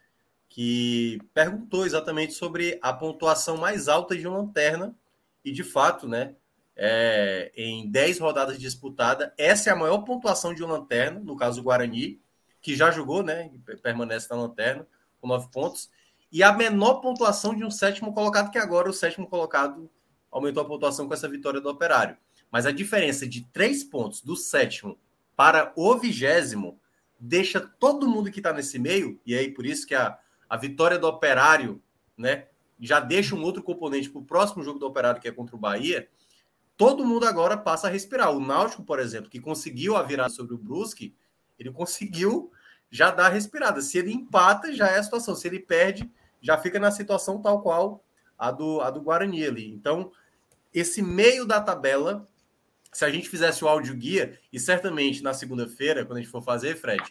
[0.49, 4.95] que perguntou exatamente sobre a pontuação mais alta de uma lanterna.
[5.45, 6.35] E de fato, né?
[6.77, 11.61] É, em 10 rodadas disputadas, essa é a maior pontuação de uma lanterna, no caso
[11.61, 12.21] do Guarani,
[12.61, 13.51] que já jogou, né?
[13.83, 14.87] Permanece na lanterna,
[15.21, 15.91] com 9 pontos.
[16.31, 19.91] E a menor pontuação de um sétimo colocado, que agora o sétimo colocado
[20.31, 22.17] aumentou a pontuação com essa vitória do Operário.
[22.51, 24.99] Mas a diferença de três pontos do sétimo
[25.35, 26.79] para o vigésimo
[27.19, 30.99] deixa todo mundo que está nesse meio, e aí por isso que a, a vitória
[30.99, 31.83] do Operário
[32.17, 32.47] né,
[32.81, 35.59] já deixa um outro componente para o próximo jogo do Operário, que é contra o
[35.59, 36.09] Bahia.
[36.77, 38.31] Todo mundo agora passa a respirar.
[38.31, 41.15] O Náutico, por exemplo, que conseguiu a virada sobre o Brusque,
[41.59, 42.53] ele conseguiu
[42.91, 43.81] já dar a respirada.
[43.81, 45.35] Se ele empata, já é a situação.
[45.35, 48.05] Se ele perde, já fica na situação tal qual
[48.39, 49.71] a do, a do Guarani ali.
[49.71, 50.13] Então,
[50.73, 52.29] esse meio da tabela,
[52.93, 56.43] se a gente fizesse o áudio guia, e certamente na segunda-feira, quando a gente for
[56.43, 57.03] fazer, Fred,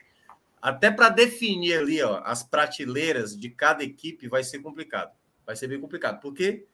[0.62, 5.12] até para definir ali ó, as prateleiras de cada equipe vai ser complicado.
[5.46, 6.66] Vai ser bem complicado, porque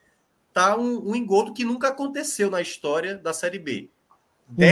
[0.54, 3.90] tá um, um engodo que nunca aconteceu na história da Série B.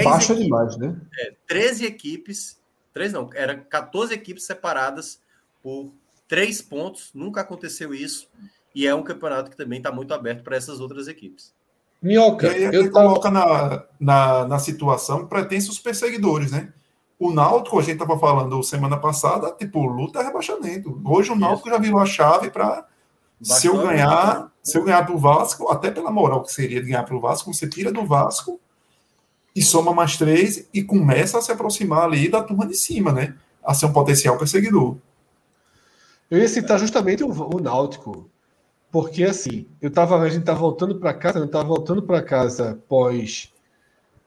[0.03, 0.99] Baixa demais, né?
[1.17, 2.59] É, 13 equipes,
[2.93, 5.21] 13 não, era 14 equipes separadas
[5.63, 5.93] por
[6.27, 8.27] três pontos, nunca aconteceu isso,
[8.75, 11.53] e é um campeonato que também está muito aberto para essas outras equipes.
[12.01, 16.71] Minhoca, e aí, eu coloca na, na, na situação pretensos perseguidores, né?
[17.17, 21.01] O Náutico, a gente estava falando semana passada, tipo, luta é rebaixamento.
[21.03, 21.75] Hoje o Náutico Isso.
[21.75, 22.87] já virou a chave para
[23.41, 27.03] se eu ganhar, se eu ganhar do Vasco, até pela moral que seria de ganhar
[27.03, 28.59] pelo Vasco, você tira do Vasco
[29.55, 33.35] e soma mais três e começa a se aproximar ali da turma de cima, né?
[33.63, 34.97] A ser um potencial perseguidor.
[36.29, 38.29] Eu ia citar justamente o, o Náutico,
[38.91, 42.79] porque assim, eu tava, a gente tá voltando para casa, eu tava voltando para casa
[42.87, 43.51] pós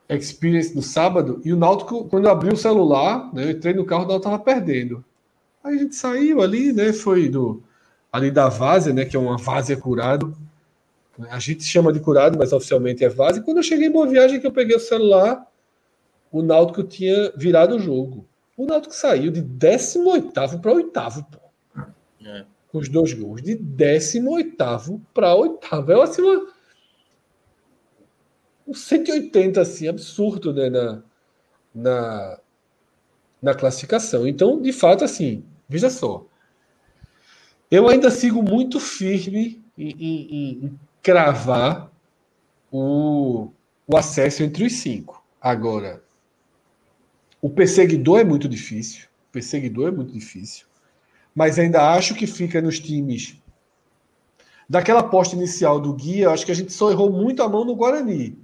[0.08, 3.84] Experience no sábado, e o Náutico, quando eu abri o celular, né, eu entrei no
[3.84, 5.02] carro, o Náutico tava perdendo.
[5.64, 7.62] Aí a gente saiu ali, né, foi do
[8.12, 10.36] ali da várzea, né, que é uma várzea curado.
[11.30, 13.40] A gente chama de curado, mas oficialmente é várzea.
[13.40, 15.46] E quando eu cheguei em Boa Viagem, que eu peguei o celular,
[16.30, 18.26] o Náutico tinha virado o jogo.
[18.56, 20.90] O Náutico saiu de 18 para 8
[21.30, 21.82] pô.
[22.24, 22.44] É.
[22.70, 23.42] Com os dois gols.
[23.42, 25.58] De 18 para 8
[25.90, 26.46] É assim, uma,
[28.66, 31.02] um 180 assim, absurdo né, na,
[31.74, 32.38] na,
[33.40, 34.26] na classificação.
[34.26, 36.26] Então, de fato, assim, veja só.
[37.72, 41.90] Eu ainda sigo muito firme em, em, em cravar
[42.70, 43.48] o,
[43.86, 45.24] o acesso entre os cinco.
[45.40, 46.02] Agora,
[47.40, 49.06] o perseguidor é muito difícil.
[49.30, 50.66] O perseguidor é muito difícil.
[51.34, 53.38] Mas ainda acho que fica nos times.
[54.68, 57.74] Daquela aposta inicial do guia, acho que a gente só errou muito a mão no
[57.74, 58.38] Guarani.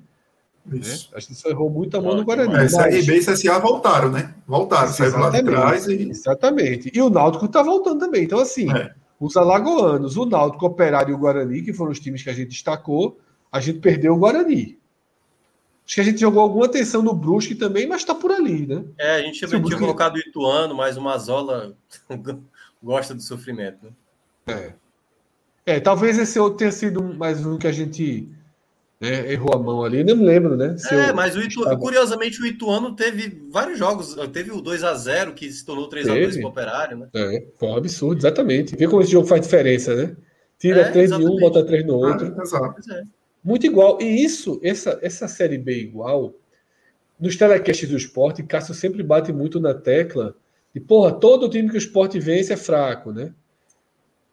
[0.65, 0.81] Né?
[1.13, 2.55] A gente só errou muito a mão no Guarani.
[2.55, 4.35] Mas CRB e CSA voltaram, né?
[4.47, 5.87] Voltaram, saíram lá de trás.
[5.87, 6.09] E...
[6.09, 6.91] Exatamente.
[6.95, 8.25] E o Náutico está voltando também.
[8.25, 8.95] Então, assim, é.
[9.21, 12.35] Os alagoanos, o Náutico, o Operário e o Guarani, que foram os times que a
[12.35, 13.19] gente destacou,
[13.51, 14.79] a gente perdeu o Guarani.
[15.85, 18.85] Acho que a gente jogou alguma atenção no Brusque também, mas está por ali, né?
[18.99, 19.81] É, a gente tinha, Brusque...
[19.81, 21.75] colocado o Ituano, mas o Mazola
[22.83, 23.93] gosta do sofrimento, né?
[24.47, 24.73] É.
[25.65, 28.29] É, talvez esse outro tenha sido mais um que a gente
[29.01, 30.75] né, errou a mão ali, nem me lembro, né?
[30.91, 31.79] é, mas o Itu, estava...
[31.79, 36.09] curiosamente o Ituano teve vários jogos, teve o 2 a 0 que se tornou 3
[36.09, 37.09] a 2 para o Operário, né?
[37.15, 38.77] É, foi um absurdo, exatamente.
[38.77, 40.17] Vê como esse jogo faz diferença, né?
[40.59, 42.27] Tira é, 3 de um, bota 3 no outro.
[42.27, 43.03] É,
[43.45, 43.99] Muito igual.
[44.03, 46.35] E isso, essa, essa série B igual,
[47.21, 50.35] nos telecasts do esporte, Cássio sempre bate muito na tecla
[50.75, 53.33] de, porra, todo time que o esporte vence é fraco, né?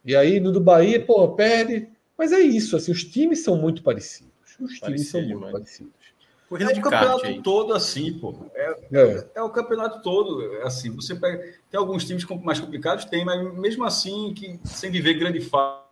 [0.04, 1.88] E aí no do Bahia, porra, perde.
[2.18, 4.35] Mas é isso, assim, os times são muito parecidos.
[4.60, 6.16] Os times são muito parecidos.
[6.48, 7.42] Corrida é o campeonato aí.
[7.42, 8.36] todo assim, pô.
[8.54, 9.28] É, é.
[9.36, 10.92] é, o campeonato todo é assim.
[10.92, 15.42] Você pega, tem alguns times mais complicados, tem, mas mesmo assim, que sem viver grande
[15.42, 15.84] fase.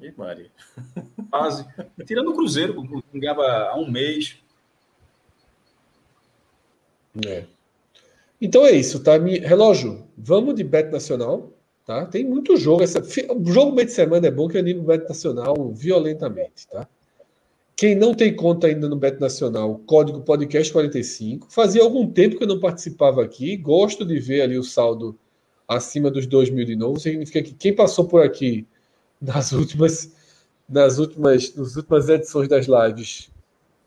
[0.00, 0.50] E Maria.
[1.30, 1.66] Fase.
[2.06, 2.80] Tirando o Cruzeiro,
[3.10, 4.36] que ganhava há um mês.
[7.26, 7.44] É.
[8.40, 9.12] Então é isso, tá?
[9.18, 11.50] Relógio, vamos de Bet Nacional.
[11.88, 12.04] Tá?
[12.04, 12.82] Tem muito jogo.
[12.82, 16.68] Essa, o jogo meio de semana é bom que anima o Beto Nacional violentamente.
[16.70, 16.86] Tá?
[17.74, 21.46] Quem não tem conta ainda no Beto Nacional, código podcast 45.
[21.50, 23.56] Fazia algum tempo que eu não participava aqui.
[23.56, 25.18] Gosto de ver ali o saldo
[25.66, 27.00] acima dos 2 mil de novo.
[27.00, 28.66] Significa que quem passou por aqui
[29.18, 30.12] nas últimas,
[30.68, 33.30] nas últimas, nas últimas edições das lives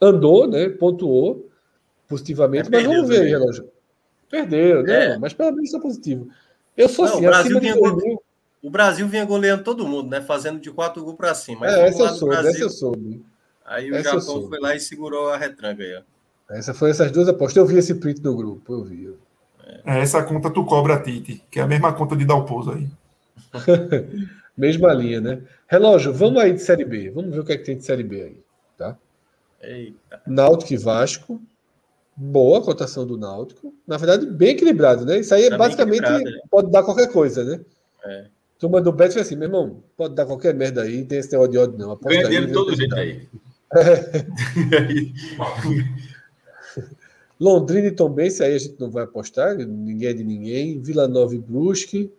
[0.02, 0.70] andou, né?
[0.70, 1.52] Pontuou
[2.08, 2.68] positivamente.
[2.68, 3.70] É, mas vamos ver aí, relógio.
[4.28, 5.06] Perderam, né?
[5.06, 5.18] É.
[5.20, 6.30] Mas pelo menos é positivo.
[6.76, 8.24] Eu sou não, assim, o Brasil, vinha go...
[8.64, 10.22] o Brasil vinha goleando todo mundo, né?
[10.22, 11.62] Fazendo de quatro gols para cima.
[11.62, 13.26] Mas é, essa eu, soube, Brasil, essa eu soube.
[13.66, 16.02] Aí o essa Japão foi lá e segurou a retranca aí, ó.
[16.50, 17.58] Essa foi essas duas apostas.
[17.58, 19.14] Eu vi esse print no grupo, eu vi.
[19.86, 20.00] É.
[20.00, 22.90] essa conta tu cobra Tite, que é a mesma conta de Dalpozo aí.
[24.58, 25.42] mesma linha, né?
[25.68, 27.10] Relógio, vamos aí de Série B.
[27.10, 28.38] Vamos ver o que é que tem de Série B aí,
[28.78, 28.98] tá?
[29.62, 30.22] Eita.
[30.28, 31.42] Náutico e Vasco.
[32.16, 33.74] Boa cotação do Náutico.
[33.88, 35.20] Na verdade, bem equilibrado, né?
[35.20, 36.22] Isso aí tá basicamente né?
[36.50, 37.60] pode dar qualquer coisa, né?
[38.04, 38.26] É.
[38.60, 41.58] Turma do Bet assim, meu irmão, pode dar qualquer merda aí, tem esse negócio de
[41.58, 41.98] ódio, não.
[41.98, 43.28] Ganha de todo jeito aí.
[43.74, 44.16] É.
[47.42, 50.80] Londrina e Tombense, aí a gente não vai apostar, ninguém é de ninguém.
[50.80, 52.14] Vila Nova e Brusque,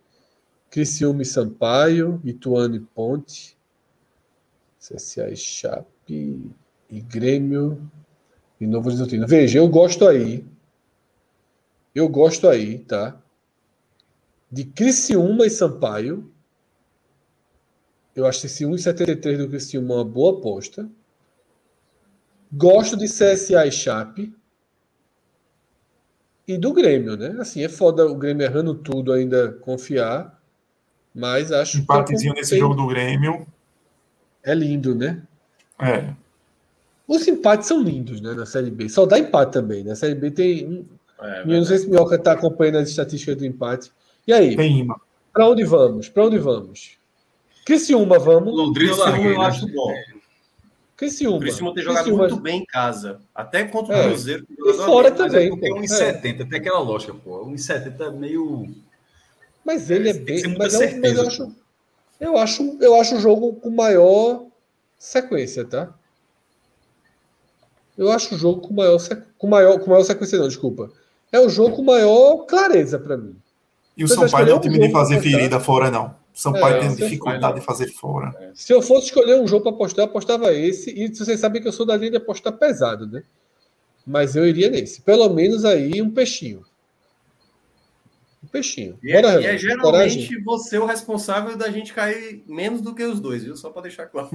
[0.69, 3.57] Criciúma e Sampaio, Ituano e Ponte,
[4.81, 6.51] CSA e Chape
[6.91, 7.89] e Grêmio
[8.63, 9.27] e Novo Horizontino.
[9.27, 10.47] Veja, eu gosto aí.
[11.93, 13.21] Eu gosto aí, tá?
[14.51, 16.31] De Criciúma e Sampaio.
[18.15, 20.89] Eu acho esse 1,73 do Criciúma uma boa aposta.
[22.53, 24.33] Gosto de CSA e Chape.
[26.47, 27.37] E do Grêmio, né?
[27.41, 30.41] Assim, é foda o Grêmio errando tudo ainda confiar.
[31.13, 33.45] Mas acho Empatezinho nesse jogo do Grêmio.
[34.43, 35.23] É lindo, né?
[35.81, 36.15] É.
[37.13, 38.33] Os empates são lindos, né?
[38.33, 38.89] Na Série B.
[38.89, 39.83] Só dá empate também.
[39.85, 39.95] Na né?
[39.95, 40.89] Série B tem.
[41.21, 43.93] É, não sei se o Minhoca está acompanhando as estatísticas do empate.
[44.27, 44.57] E aí?
[45.31, 46.09] Para onde vamos?
[46.09, 46.97] Para onde vamos?
[47.67, 48.57] Criciúma, vamos.
[48.57, 49.73] Londrina Criciúma, eu acho né?
[49.75, 49.93] bom.
[50.97, 51.39] Criciúma.
[51.41, 52.29] Criciúma tem jogado Criciúma.
[52.29, 53.21] muito bem em casa.
[53.35, 54.09] Até contra o é.
[54.09, 54.47] Cruzeiro.
[54.49, 55.53] E fora bem, também.
[55.53, 56.41] É tem 1,70.
[56.41, 56.45] É.
[56.47, 57.45] Tem aquela lógica, pô.
[57.45, 58.75] 1,70 é meio...
[59.63, 60.57] Mas ele é bem...
[60.57, 61.57] Mas, é, mas eu acho...
[62.19, 64.47] Eu acho, eu acho o jogo com maior
[64.99, 65.93] sequência, tá?
[67.97, 68.99] Eu acho o jogo com maior,
[69.39, 70.91] com maior, com maior sequência, não, desculpa.
[71.31, 73.37] É o jogo com maior clareza para mim.
[73.97, 76.15] E o São Paulo não é um time de fazer ferida fora, não.
[76.33, 78.35] São Paulo é, tem dificuldade de fazer fora.
[78.41, 78.51] É.
[78.55, 80.91] Se eu fosse escolher um jogo para apostar, eu apostava esse.
[80.91, 83.23] E vocês sabem que eu sou da linha de apostar pesado, né?
[84.07, 85.03] Mas eu iria nesse.
[85.03, 86.65] Pelo menos aí um peixinho.
[88.43, 88.99] Um peixinho.
[89.03, 90.43] E, Bora, é, e é geralmente Coragem.
[90.43, 93.57] você o responsável da gente cair menos do que os dois, viu?
[93.57, 94.31] Só para deixar claro.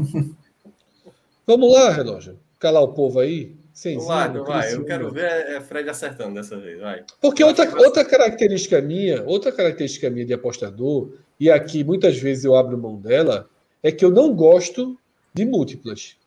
[1.46, 2.40] Vamos lá, relógio.
[2.60, 3.56] Calar o povo aí.
[3.72, 4.74] Senzinho, vai, vai.
[4.74, 6.80] Eu quero ver é Fred acertando dessa vez.
[6.80, 7.04] Vai.
[7.22, 12.56] Porque outra, outra característica minha, outra característica minha de apostador, e aqui muitas vezes eu
[12.56, 13.48] abro mão dela,
[13.84, 14.98] é que eu não gosto
[15.32, 16.18] de múltiplas.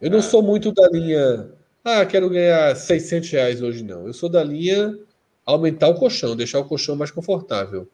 [0.00, 0.22] Eu não ah.
[0.22, 1.52] sou muito da linha,
[1.84, 4.08] ah, quero ganhar 600 reais hoje, não.
[4.08, 4.98] Eu sou da linha
[5.44, 7.88] aumentar o colchão, deixar o colchão mais confortável.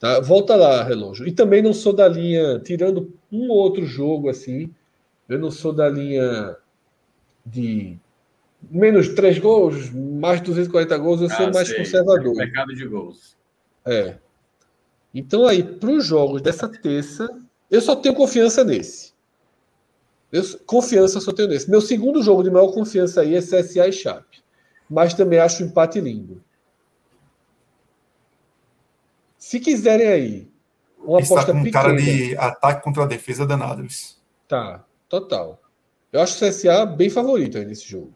[0.00, 0.18] Tá?
[0.18, 1.28] Volta lá, relógio.
[1.28, 4.68] E também não sou da linha, tirando um ou outro jogo assim,
[5.32, 6.56] eu não sou da linha
[7.44, 7.98] de
[8.70, 11.78] menos 3 gols, mais 240 gols, eu ah, sou mais sei.
[11.78, 12.36] conservador.
[12.36, 13.36] mercado de gols.
[13.84, 14.16] É.
[15.14, 17.28] Então, aí, para os jogos dessa terça,
[17.70, 19.12] eu só tenho confiança nesse.
[20.30, 21.70] Eu, confiança eu só tenho nesse.
[21.70, 24.42] Meu segundo jogo de maior confiança aí é CSA e Chape.
[24.88, 26.42] Mas também acho o empate lindo.
[29.38, 30.52] Se quiserem aí,
[30.98, 33.86] uma Está aposta com um pequena, cara de ataque contra a defesa danado.
[34.46, 35.60] Tá, total.
[36.10, 38.14] Eu acho o CSA bem favorito aí nesse jogo.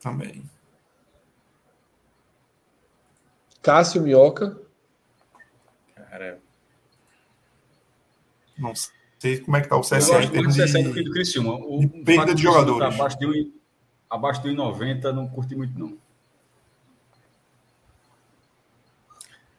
[0.00, 0.42] Também.
[3.62, 4.58] Cássio Minhoca.
[5.94, 6.40] Cara.
[8.56, 8.72] Não
[9.18, 9.96] sei como é que tá o CSA.
[9.96, 11.54] Eu gosto muito do CSA do que do Criciúma.
[11.54, 12.78] O de perda de jogadores.
[12.78, 13.52] Tá abaixo de,
[14.08, 15.98] abaixo de 1,90 não curti muito, não.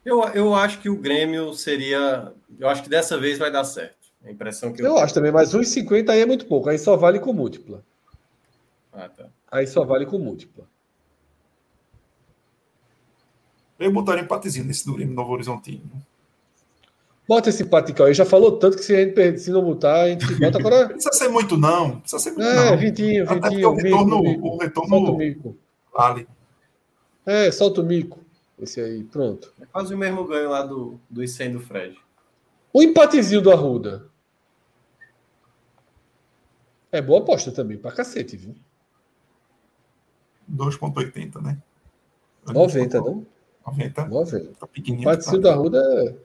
[0.03, 2.33] Eu, eu acho que o Grêmio seria.
[2.57, 3.96] Eu acho que dessa vez vai dar certo.
[4.27, 4.87] A impressão que eu.
[4.87, 6.69] Eu acho também, mas 1,50 aí é muito pouco.
[6.69, 7.81] Aí só vale com múltipla.
[8.91, 9.27] Ah, tá.
[9.49, 10.65] Aí só vale com múltipla.
[13.79, 15.83] Eu botaria empatezinho nesse do Grêmio Novo Horizontino.
[17.27, 20.09] Bota esse empate, Ele já falou tanto que se, a gente, se não botar, a
[20.09, 20.81] gente bota agora.
[20.87, 21.87] Não precisa ser muito, não.
[21.89, 22.77] Não precisa ser muito, é, não.
[22.77, 23.69] Vitinho, Até Vitinho.
[23.69, 25.57] O retorno, mico, o retorno solta o mico.
[25.93, 26.27] vale.
[27.25, 28.19] É, solta o mico.
[28.59, 29.53] Esse aí, pronto.
[29.61, 31.97] É quase o mesmo ganho lá do, do ICEM do Fred.
[32.71, 34.05] O empatezinho do Arruda.
[36.97, 38.55] É boa aposta também, pra cacete, viu?
[40.51, 41.61] 2,80, né?
[42.43, 43.23] 90, não?
[43.67, 44.05] 90.
[44.07, 44.53] 90.
[44.59, 45.23] Tá pequenininho.
[45.23, 45.37] Tá.
[45.37, 46.15] do Arruda é.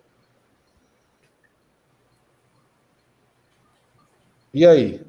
[4.55, 5.05] E aí?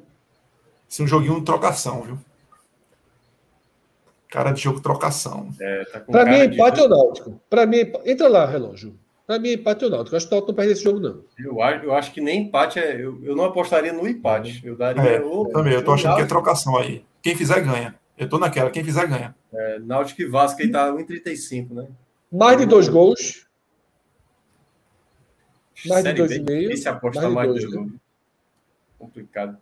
[0.90, 2.18] Esse é um joguinho de trocação, viu?
[4.28, 5.48] Cara de jogo trocação.
[5.58, 6.82] É, tá pra mim é empate de...
[6.82, 7.40] ou náutico?
[7.48, 8.98] Pra mim, entra lá, relógio.
[9.26, 10.16] Para mim, empate ou Náutico.
[10.16, 11.24] Acho que o Náutico não perde esse jogo, não.
[11.38, 12.94] Eu acho, eu acho que nem empate é.
[13.02, 14.60] Eu, eu não apostaria no empate.
[14.64, 15.02] Eu daria.
[15.02, 16.28] É, o, também, eu tô achando Náutico.
[16.28, 17.04] que é trocação aí.
[17.22, 17.98] Quem fizer, ganha.
[18.18, 19.34] Eu tô naquela, quem fizer, ganha.
[19.52, 21.88] É, Náutico e Vasco aí tá 1,35, né?
[22.30, 23.46] Mais de dois gols.
[25.86, 26.70] Mais Série de dois B, e meio.
[26.70, 27.98] Esse aposta mais, de dois, dois né?
[28.98, 29.58] Complicado.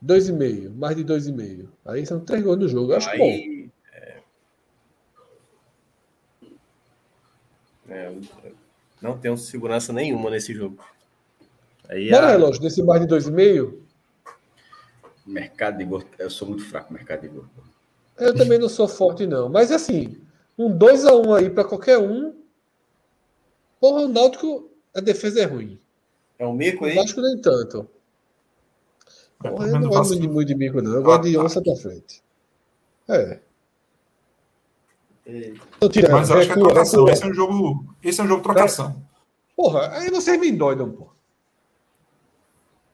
[0.00, 1.70] Dois e meio, mais de dois e meio.
[1.84, 2.92] Aí são três gols no jogo.
[2.92, 3.49] Eu acho aí, bom.
[7.90, 8.12] É,
[9.02, 10.78] não tenho segurança nenhuma nesse jogo.
[11.88, 12.30] Aí Bora, a...
[12.30, 13.74] relógio, desse mais de 2,5?
[15.26, 17.44] Mercado de gol, eu sou muito fraco mercado de gol.
[18.16, 19.48] Eu também não sou forte, não.
[19.48, 20.16] Mas assim,
[20.56, 22.34] um 2x1 um aí para qualquer um.
[23.80, 25.80] Porra, o Náutico, a defesa é ruim.
[26.38, 26.98] É um mico aí?
[26.98, 27.88] Acho que nem tanto.
[29.38, 30.94] Porra, eu não gosto muito de mico, não.
[30.94, 32.22] Eu gosto de onça pra frente.
[33.08, 33.40] É.
[36.12, 37.08] Mas eu acho que é trocação.
[37.08, 37.94] Esse é um jogo.
[38.02, 39.02] Esse é um jogo trocação.
[39.56, 41.08] Porra, aí vocês me endoidam, pô.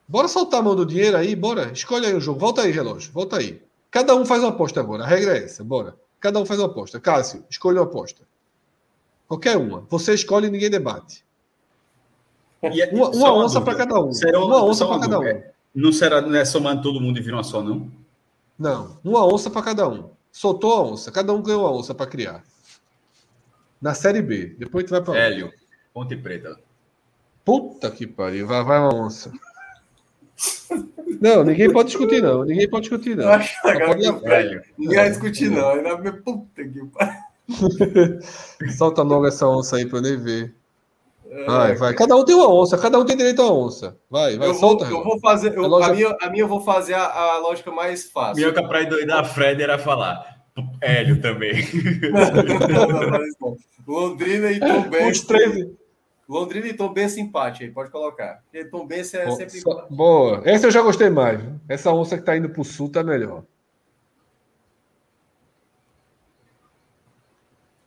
[0.08, 1.72] Bora soltar a mão do dinheiro aí, bora.
[1.72, 2.38] Escolhe aí o jogo.
[2.38, 3.12] Volta aí, relógio.
[3.12, 3.60] Volta aí.
[3.90, 5.04] Cada um faz uma aposta agora.
[5.04, 5.64] A regra é essa.
[5.64, 5.96] Bora.
[6.20, 7.00] Cada um faz uma aposta.
[7.00, 8.22] Cássio, escolha uma aposta.
[9.28, 9.84] Qualquer uma.
[9.90, 11.24] Você escolhe e ninguém debate.
[12.62, 14.12] E é- Uma, uma onça para cada um.
[14.12, 15.42] Será uma onça para cada um.
[15.74, 17.90] Não será não é somando todo mundo e vira uma só, não?
[18.58, 20.08] Não, uma onça para cada um.
[20.36, 22.44] Soltou a onça, cada um ganhou uma onça para criar.
[23.80, 24.54] Na série B.
[24.58, 25.50] Depois tu vai para Hélio,
[25.94, 26.60] Ponte Preta.
[27.42, 29.32] Puta que pariu, vai, vai uma onça.
[31.22, 32.44] Não, ninguém pode discutir, não.
[32.44, 33.24] Ninguém pode discutir, não.
[33.24, 33.68] Eu acho que
[34.06, 34.26] à o frente.
[34.26, 34.62] Hélio.
[34.76, 35.70] Ninguém vai discutir, não.
[35.70, 38.20] Ainda puta que pariu.
[38.76, 40.54] Solta logo essa onça aí pra eu nem ver.
[41.31, 41.94] É, Vai, vai.
[41.94, 43.97] Cada um tem uma onça, cada um tem direito a onça.
[44.11, 44.85] Vai, vai, Eu vou, solta.
[44.85, 45.05] eu Renato.
[45.09, 45.55] vou fazer.
[45.57, 47.05] eu- Relógio- a, minha, a minha eu vou fazer a,
[47.35, 48.36] a lógica mais fácil.
[48.43, 50.36] Minhoca pra endoidar a Fred era falar.
[50.81, 51.55] Hélio também.
[52.11, 52.89] Não,
[53.53, 53.57] não.
[53.86, 55.20] Londrina e Tom Os Benz.
[55.24, 55.66] três.
[56.28, 58.43] Londrina e Tom Benz empate aí, pode colocar.
[58.51, 59.86] Porque Tom Benz é Bom, sempre só-.
[59.90, 60.43] Boa.
[60.44, 61.40] Essa eu já gostei mais.
[61.40, 61.53] viu?
[61.69, 63.43] Essa onça que tá indo pro sul tá melhor.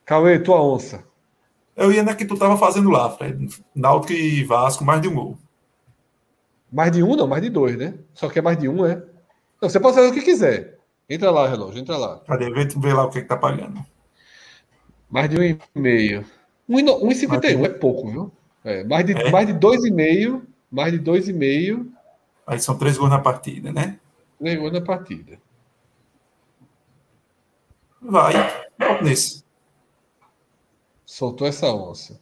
[0.04, 1.04] Cauê, tua onça.
[1.80, 3.48] Eu ia na que tu tava fazendo lá, Fred.
[3.74, 5.38] Náutico e Vasco, mais de um gol.
[6.70, 7.94] Mais de um, não, mais de dois, né?
[8.12, 8.96] Só que é mais de um, é?
[9.60, 10.78] Não, você pode fazer o que quiser.
[11.08, 12.18] Entra lá, relógio, entra lá.
[12.26, 12.50] Cadê?
[12.50, 13.82] Vê, vê lá o que, que tá pagando.
[15.08, 16.24] Mais de um e meio.
[16.68, 18.32] Um e no- um cinquenta um é pouco, viu?
[18.62, 21.90] É, mais de, mais de dois e meio, mais de dois e meio,
[22.46, 23.98] Aí são três gols na partida, né?
[24.40, 25.38] ganhou na partida.
[28.02, 28.32] Vai.
[29.02, 29.39] Nesse.
[31.10, 32.20] Soltou essa onça.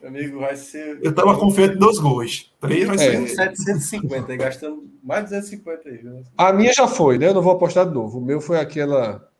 [0.00, 0.98] Meu amigo, vai ser.
[1.04, 2.50] Eu tava confiante dois gols.
[2.62, 3.26] Três vai É.
[3.26, 3.28] ser.
[3.28, 6.24] 750, aí, gastando mais de 250 aí, viu?
[6.38, 7.28] A minha já foi, né?
[7.28, 8.18] Eu não vou apostar de novo.
[8.18, 9.30] O meu foi aquela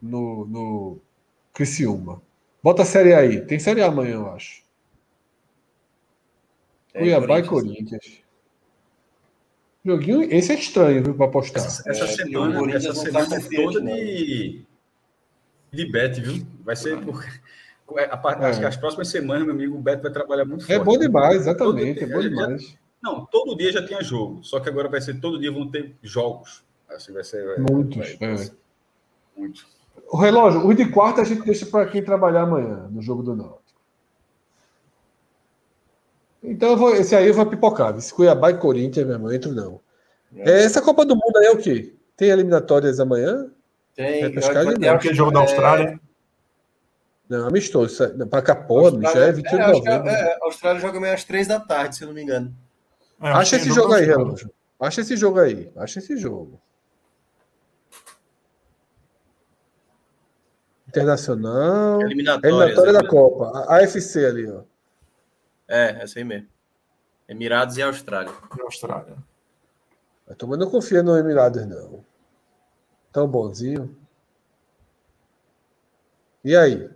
[0.00, 0.98] no, no
[1.52, 2.22] Criciúma.
[2.62, 3.44] Bota a série aí.
[3.44, 4.62] Tem série A amanhã, eu acho.
[6.94, 8.20] É, Cuiabá e Corinthians.
[9.84, 11.64] Joguinho, esse é estranho, viu, pra apostar.
[11.66, 13.94] Essa, essa É, o semana, Corinthians essa tá semana é toda não.
[13.96, 14.64] de,
[15.76, 16.46] de bet, viu?
[16.64, 17.24] Vai ser por.
[18.10, 18.62] a par- Acho É.
[18.62, 20.72] que as próximas semanas, meu amigo, o Bet vai trabalhar muito forte.
[20.80, 22.00] É bom demais, exatamente.
[22.02, 22.76] É Todo bom dia- demais.
[23.02, 24.42] Não, todo dia já tinha jogo.
[24.42, 26.64] Só que agora vai ser todo dia vão ter jogos.
[27.04, 27.44] Que vai ser.
[27.46, 27.96] vai- Muitos.
[28.18, 28.50] vai- é.
[29.36, 29.66] muito.
[30.08, 33.34] O relógio, os de quarta a gente deixa para quem trabalhar amanhã, no jogo do
[33.36, 33.62] Náutico.
[36.42, 37.96] Então, eu vou, esse aí eu vou pipocar.
[37.96, 39.80] Esse Cuiabá e Corinthians, meu irmão, entro não.
[40.36, 41.94] É, essa Copa do Mundo aí é o quê?
[42.16, 43.50] Tem eliminatórias amanhã?
[43.96, 44.20] Tem.
[44.22, 44.80] Repescagem vai não.
[44.80, 45.98] ter- Aquele jogo da Austrália.
[47.28, 48.26] Não, amistoso.
[48.28, 50.08] Para Capô, bicho, é 28 é, de acho que novembro.
[50.10, 52.54] é, é, a Austrália joga amanhã às 3 da tarde, se eu não me engano.
[53.20, 54.52] É, Acha esse é jogo aí, relógio.
[54.78, 55.72] Acha esse jogo aí.
[55.76, 56.60] Acha esse jogo.
[60.88, 62.00] Internacional.
[62.02, 63.08] Eliminatória da né?
[63.08, 63.64] Copa.
[63.68, 64.62] A AFC ali, ó.
[65.68, 66.46] É, essa aí mesmo.
[67.28, 68.32] Emirados e Austrália.
[68.56, 69.16] Da Austrália.
[70.28, 72.04] A turma não confia no Emirados, não.
[73.16, 73.96] Tão bonzinho.
[76.44, 76.86] E aí?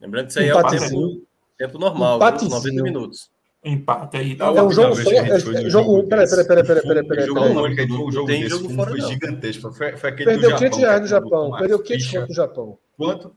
[0.00, 1.08] Lembrando que isso aí é o Empatezinho.
[1.10, 1.26] tempo,
[1.58, 2.50] tempo normal, Empatezinho.
[2.62, 2.72] viu?
[2.72, 3.30] 90 minutos.
[3.62, 4.34] Empate aí.
[4.34, 6.08] Tá É um jogo foi É, jogo um.
[6.08, 8.42] Peraí, peraí, peraí, peraí, desse, peraí, peraí, Jogo único, a gente foi um jogo Tem
[8.44, 9.08] desse, jogo foi, fora, foi não.
[9.10, 9.72] gigantesco.
[9.74, 11.56] Foi, foi aquele Perdeu do 500 Japão, reais no que Japão.
[11.58, 12.18] Perdeu 500 ficha.
[12.20, 12.78] conto no Japão.
[12.96, 13.36] Quanto?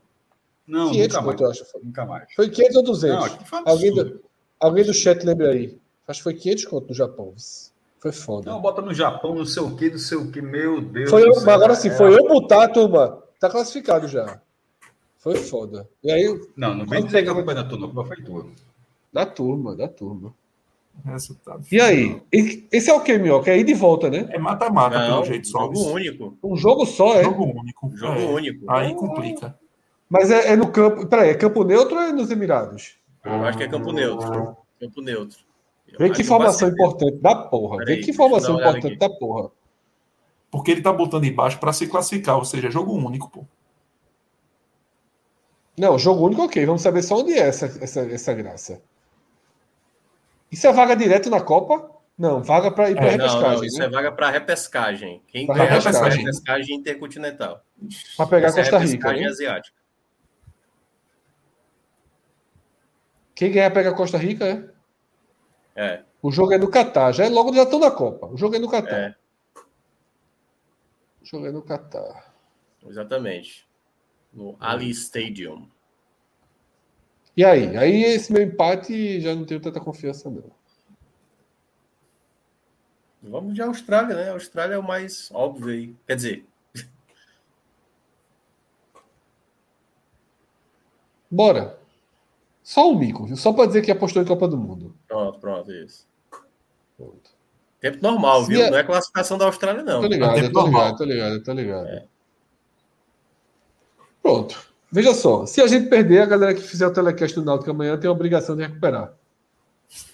[0.66, 1.26] Não, 500 nunca mais.
[1.36, 1.66] conto, eu acho.
[1.66, 1.82] Foi.
[1.84, 2.34] Nunca mais.
[2.34, 3.18] Foi 500 ou 200?
[3.52, 4.22] Não, alguém, do,
[4.58, 5.78] alguém do chat lembra aí.
[6.08, 7.34] Acho que foi 500 conto no Japão.
[8.00, 8.52] Foi foda.
[8.52, 11.10] Não, bota no Japão, não sei o que, não sei o que, meu Deus.
[11.10, 13.22] Foi eu, agora sim, É, foi eu botar, turma.
[13.40, 14.40] Tá classificado já.
[15.18, 15.90] Foi foda.
[16.04, 16.26] E aí,
[16.56, 18.46] Não, não vem dizer que a pegava- culpa é da turma, a culpa foi tua.
[19.12, 20.34] da turma, da turma.
[21.06, 21.64] Resultado.
[21.72, 22.22] E aí?
[22.72, 23.52] Esse é o que, Minhoca?
[23.52, 24.28] É ida e volta, né?
[24.32, 25.60] É mata-mata, pelo jeito, só.
[25.60, 26.38] jogo único.
[26.44, 27.24] Um jogo só, é.
[27.24, 27.92] Jogo único.
[27.96, 28.26] Jogo É.
[28.26, 28.72] único.
[28.72, 29.56] Aí complica.
[30.10, 31.06] Mas é, é no campo.
[31.06, 32.96] Peraí, é campo neutro ou é nos Emirados?
[33.24, 34.58] Eu acho que é campo neutro.
[34.80, 35.38] Campo neutro.
[35.98, 37.84] Vê que informação importante da porra.
[37.86, 39.50] Vê que informação importante da porra.
[40.52, 43.46] Porque ele tá botando embaixo para se classificar, ou seja, jogo único, pô.
[45.78, 46.66] Não, jogo único, ok.
[46.66, 48.82] Vamos saber só onde é essa, essa, essa graça.
[50.52, 51.92] Isso é vaga direto na Copa?
[52.18, 53.86] Não, vaga para ir para É, repescagem, não, isso né?
[53.86, 55.22] é vaga para repescagem.
[55.28, 56.20] Quem Pra ganhar repescagem.
[56.26, 57.62] repescagem intercontinental.
[58.16, 58.88] Para pegar Essa é Costa Rica.
[58.90, 59.30] repescagem né?
[59.30, 59.78] asiática.
[63.36, 64.77] Quem ganhar pega Costa Rica, é?
[65.78, 67.12] É, O jogo é no Catar.
[67.14, 68.26] Já é logo já estão na Copa.
[68.26, 68.98] O jogo é no Catar.
[68.98, 69.16] é,
[71.22, 72.34] O jogo é no Catar.
[72.86, 73.68] exatamente.
[74.34, 75.70] No Ali Stadium.
[77.36, 77.78] E aí?
[77.78, 80.44] Aí esse meu empate já não tenho tanta confiança, não.
[83.22, 84.30] Vamos de Austrália, né?
[84.30, 85.96] A Austrália é o mais óbvio aí.
[86.08, 86.46] Quer dizer,
[91.30, 91.78] Bora.
[92.68, 93.38] Só um mico, viu?
[93.38, 94.94] Só para dizer que apostou em Copa do Mundo.
[95.08, 96.06] pronto, pronto, isso.
[96.98, 97.32] Pronto.
[97.80, 98.62] Tempo normal, Se viu?
[98.62, 100.02] é- Não é classificação da Austrália, não.
[100.02, 100.82] Tô ligado, tempo eu tô normal.
[100.82, 102.02] ligado, tô ligado, tô ligado.
[104.22, 104.68] Pronto.
[104.92, 107.98] Veja só, se a gente perder, a galera que fizer o telecast do Náutico amanhã
[107.98, 109.14] tem a obrigação de recuperar.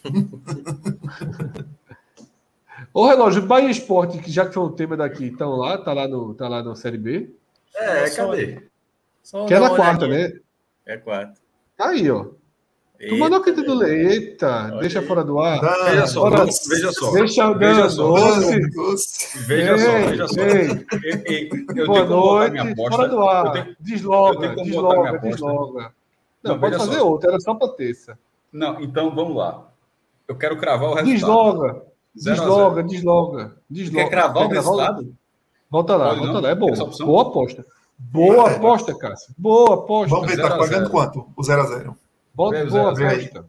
[2.93, 6.07] Ô, relógio, Bahia Esporte, que já que foi o tema daqui, estão lá, tá lá
[6.07, 7.33] no, tá lá no Série B.
[7.75, 8.69] É, cadê?
[9.23, 10.29] Só Que é na quarta, olhadinha.
[10.35, 10.39] né?
[10.85, 11.41] É quarta.
[11.75, 12.27] Tá aí, ó.
[12.99, 14.07] Tu mandou aqui do Lei.
[14.07, 15.05] Eita, Olha deixa aí.
[15.05, 15.61] fora do ar.
[15.61, 17.11] Não, Veja só, Ora, vamos- veja só.
[17.11, 18.07] Deixa o Veja só.
[18.07, 18.69] doce.
[18.71, 19.37] Doce.
[19.47, 20.41] Veja só, Ei, veja só.
[20.41, 21.49] ei.
[21.75, 22.95] Eu, Boa noite, minha aposta.
[22.95, 23.51] fora do ar.
[23.51, 25.91] tenho- eu Desloga, tenho desloga, desloga.
[26.43, 27.07] Não, Não, pode fazer só.
[27.09, 28.17] outra, era só pra terça.
[28.51, 29.67] Não, então vamos lá.
[30.27, 31.13] Eu quero cravar o resultado.
[31.13, 31.81] Desloga,
[32.17, 32.87] Zero a desloga, zero.
[32.87, 34.03] desloga, desloga.
[34.03, 35.15] Quer cravar o Quer gravar resultado?
[35.69, 36.41] Volta lá, Pode volta não?
[36.41, 36.75] lá, é boa.
[37.05, 37.65] Boa aposta.
[37.97, 39.33] Boa aposta, Cássio.
[39.37, 40.15] Boa aposta.
[40.15, 40.89] Vamos ver, tá pagando zero.
[40.89, 41.27] quanto?
[41.35, 41.95] O 0x0.
[42.33, 43.45] Boa, boa aposta.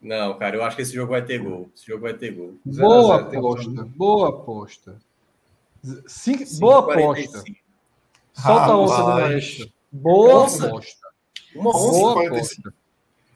[0.00, 1.68] Não, cara, eu acho que esse jogo vai ter gol.
[1.74, 2.54] Esse jogo vai ter gol.
[2.66, 3.84] A Boa aposta.
[3.96, 4.96] Boa aposta.
[6.06, 7.38] Cinco- boa aposta.
[7.38, 7.56] 5,45.
[8.32, 9.68] Solta a onça do maestro.
[9.92, 11.08] Boa aposta.
[11.56, 11.90] Uma onça.
[11.98, 12.68] Boa 45.
[12.68, 12.74] aposta.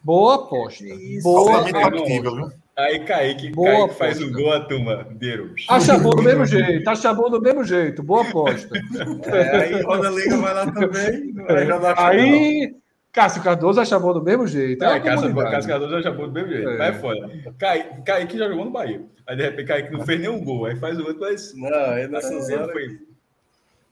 [0.04, 0.84] Boa aposta.
[1.22, 2.52] Boa viu?
[2.76, 4.42] Aí Kaique, Boa Kaique faz o aposta.
[4.42, 5.04] gol a turma.
[5.12, 5.54] Deiro.
[5.68, 6.88] Acha bom do mesmo jeito.
[6.88, 8.02] Acha bom do mesmo jeito.
[8.02, 8.68] Boa aposta.
[9.26, 11.34] É, aí Roda Liga vai lá também.
[11.96, 12.74] Aí
[13.12, 14.82] Cássio Cardoso acha bom do mesmo jeito.
[14.82, 15.34] É Ah, uma Cássio.
[15.34, 16.68] Cássio Cardoso já jogou do mesmo jeito.
[16.70, 16.76] É.
[16.78, 17.30] Vai fora.
[17.58, 19.02] Kaique, Kaique já jogou no Bahia.
[19.26, 20.64] Aí de repente Kaique não fez nenhum gol.
[20.64, 21.54] Aí faz o outro, mas.
[21.54, 21.68] não.
[21.70, 22.72] Não, aí nessas Ele horas.
[22.72, 22.98] foi.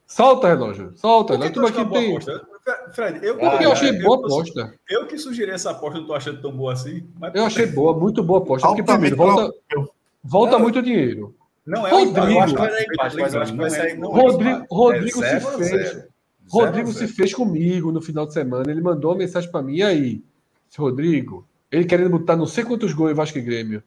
[0.07, 0.93] Solta, relógio.
[0.97, 1.35] Solta.
[1.37, 2.11] Por que tu aqui boa tem.
[2.11, 2.47] aposta?
[2.93, 4.75] Fred, eu, Porque eu achei boa eu- aposta.
[4.89, 7.07] Eu que sugeri essa aposta, não tô achando tão boa assim.
[7.19, 8.67] Mas Eu achei boa, muito boa aposta.
[8.69, 9.57] Porque Altamente primeiro, volta,
[10.25, 10.61] volta Não.
[10.61, 11.35] muito dinheiro.
[11.67, 12.41] Não é Rodrigo.
[13.57, 14.67] mas é- é Rodrigo.
[14.71, 16.09] Rodrigo É se fez.
[16.51, 17.13] Rodrigo Zero se zero.
[17.17, 18.71] fez comigo no final de semana.
[18.71, 19.77] Ele mandou uma mensagem para mim.
[19.77, 20.23] E aí,
[20.77, 21.47] Rodrigo?
[21.71, 23.83] Ele querendo botar não sei quantos gols em Vasco e Grêmio.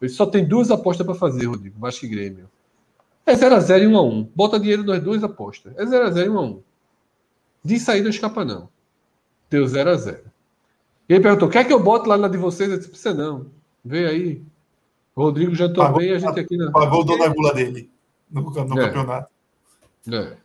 [0.00, 1.78] Ele só tem duas apostas para fazer, Rodrigo.
[1.78, 2.48] Vasco e Grêmio.
[3.24, 4.28] É 0x0 e 1x1.
[4.34, 5.72] Bota dinheiro nas duas apostas.
[5.76, 6.58] É 0x0 e 1x1.
[7.64, 8.68] De sair não escapa, não.
[9.50, 10.20] Deu 0x0.
[11.08, 12.70] E ele perguntou: quer que eu bote lá na de vocês?
[12.70, 13.46] Eu disse: precisa não.
[13.84, 14.42] Vê aí.
[15.14, 16.70] O Rodrigo já tô Pagou- bem, a gente aqui na.
[16.70, 17.90] Pagou o Dona Gula dele
[18.30, 18.86] no, no É.
[18.86, 19.30] campeonato.
[20.12, 20.36] É.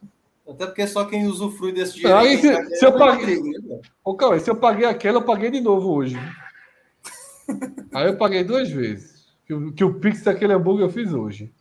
[0.52, 2.18] Até porque só quem usufrui desse dinheiro.
[2.18, 3.80] Aí, se- paga se eu é o paguei- né?
[4.04, 6.16] Ô, Cauê, se eu paguei aquela, eu paguei de novo hoje.
[7.94, 9.26] Aí eu paguei duas vezes.
[9.46, 11.52] Que, o- que o Pix daquele hambúrguer eu fiz hoje.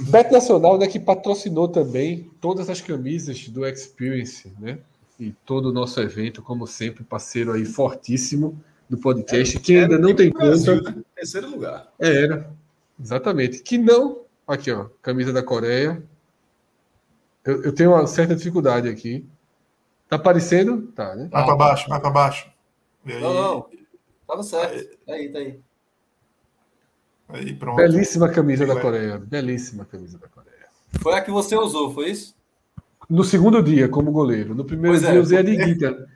[0.00, 4.78] Bet Nacional, né, que patrocinou também todas as camisas do Experience, né?
[5.20, 9.60] E todo o nosso evento, como sempre, parceiro aí fortíssimo do podcast.
[9.60, 11.02] Quem ainda não tem Brasil, conta, né?
[11.14, 11.92] Terceiro lugar.
[12.00, 12.50] é, era.
[13.00, 13.62] Exatamente.
[13.62, 14.21] Que não.
[14.46, 14.86] Aqui, ó.
[15.00, 16.02] Camisa da Coreia.
[17.44, 19.26] Eu, eu tenho uma certa dificuldade aqui.
[20.08, 20.88] Tá aparecendo?
[20.88, 21.28] Tá, né?
[21.30, 22.50] Vai pra baixo, vai pra baixo.
[23.06, 23.66] E aí, Não, não.
[24.26, 24.96] Tava certo.
[25.06, 25.60] Tá aí, tá aí.
[27.28, 27.76] aí pronto.
[27.76, 28.80] Belíssima camisa da.
[28.80, 29.18] Coreia.
[29.18, 30.52] Belíssima camisa da Coreia.
[31.00, 32.34] Foi a que você usou, foi isso?
[33.08, 34.54] No segundo dia, como goleiro.
[34.54, 36.08] No primeiro Pois é, dia, eu usei a de Guita.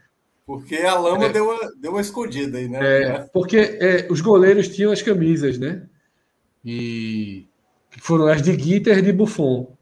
[0.46, 1.28] Porque a lama É.
[1.30, 2.78] deu, uma, deu uma escondida aí, né?
[3.02, 5.88] É, porque é, os goleiros tinham as camisas, né?
[6.64, 7.46] E
[7.96, 9.74] que foram as de Guita e de Buffon.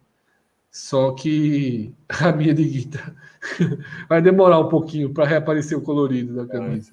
[0.71, 3.17] Só que a minha de Guita
[4.09, 6.93] vai demorar um pouquinho para reaparecer o colorido da camisa.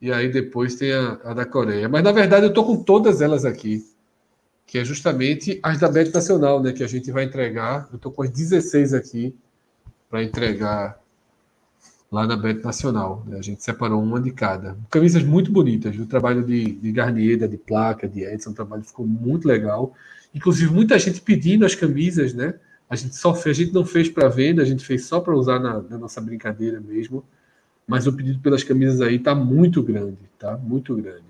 [0.00, 1.86] E aí depois tem a, a da Coreia.
[1.86, 3.84] Mas na verdade eu tô com todas elas aqui,
[4.66, 6.72] que é justamente as da Bet Nacional, né?
[6.72, 7.86] Que a gente vai entregar.
[7.92, 9.34] Eu tô com as 16 aqui
[10.08, 10.98] para entregar
[12.10, 13.24] lá na Bet Nacional.
[13.26, 13.38] né?
[13.38, 14.76] A gente separou uma de cada.
[14.90, 15.96] Camisas muito bonitas.
[15.98, 19.94] O trabalho de, de Garnier, de placa, de Edson, o trabalho ficou muito legal.
[20.34, 22.54] Inclusive, muita gente pedindo as camisas, né?
[22.88, 25.34] A gente só fez, a gente não fez para venda, a gente fez só para
[25.34, 27.24] usar na, na nossa brincadeira mesmo.
[27.86, 30.56] Mas o pedido pelas camisas aí tá muito grande, tá?
[30.56, 31.24] Muito grande.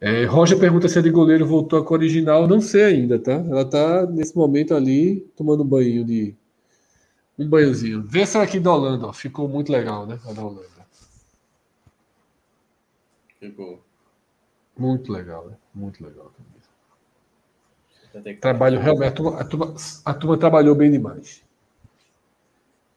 [0.00, 2.48] É, Roger pergunta se a de goleiro voltou a cor original.
[2.48, 3.32] Não sei ainda, tá?
[3.32, 6.34] Ela tá nesse momento ali tomando um banho de,
[7.40, 8.02] um banhozinho.
[8.06, 9.12] Vê essa aqui da Holanda, ó.
[9.12, 10.18] Ficou muito legal, né?
[10.26, 10.68] A da Holanda.
[13.38, 13.82] Ficou.
[14.76, 15.56] Muito legal, né?
[15.74, 16.30] Muito legal.
[18.12, 19.08] Que- Trabalho realmente.
[19.08, 21.42] A turma, a, turma, a turma trabalhou bem demais.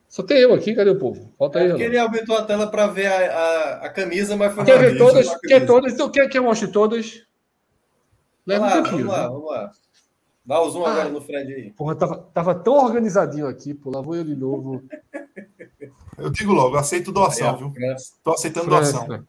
[0.09, 1.31] Só tem eu aqui, cadê o povo?
[1.37, 1.65] Falta aí.
[1.65, 1.95] É porque Rolando.
[1.97, 5.39] ele aumentou a tela para ver a, a, a camisa, mas foi Quer ver todas?
[5.39, 5.93] Quer todas?
[5.93, 7.23] Então quer que eu mostre todas?
[8.45, 9.07] Leva um Vamos lá, tempinho.
[9.07, 9.29] vamos lá, né?
[9.29, 9.71] vamos lá.
[10.45, 10.91] Dá o zoom Ah.
[10.91, 11.71] agora no Fred aí.
[11.71, 13.89] Porra, tava, tava tão organizadinho aqui, pô.
[13.89, 14.83] Lá vou eu de novo.
[16.17, 17.71] Eu digo logo, aceito doação, Aí, viu?
[17.71, 18.13] França.
[18.23, 19.05] Tô aceitando doação.
[19.05, 19.27] França.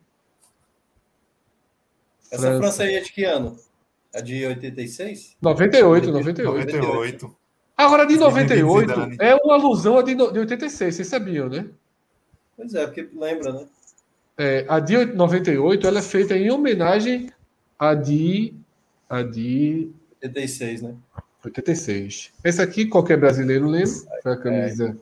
[2.30, 2.58] Essa França.
[2.60, 3.56] França aí é de que ano?
[4.12, 5.36] É de 86?
[5.40, 6.76] 98, 98.
[6.76, 7.36] 98.
[7.76, 8.30] Agora, de Zinedine
[8.62, 9.16] 98 Zidane.
[9.20, 11.66] é uma alusão a de, no- de 86, vocês sabiam, né?
[12.56, 13.66] Pois é, porque lembra, né?
[14.38, 17.30] É, a de 98 ela é feita em homenagem
[17.78, 18.54] à de,
[19.08, 19.90] a de
[20.24, 20.94] 86, né?
[21.44, 22.32] 86.
[22.42, 23.92] Esse aqui, qualquer brasileiro lembra,
[24.22, 24.96] foi a camisa.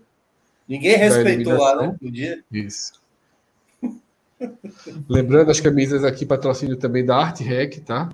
[0.68, 1.96] Ninguém respeitou lá, né?
[2.00, 2.42] No dia.
[2.50, 3.00] Isso.
[5.08, 8.12] Lembrando as camisas aqui, patrocínio também da Arte Rec, tá?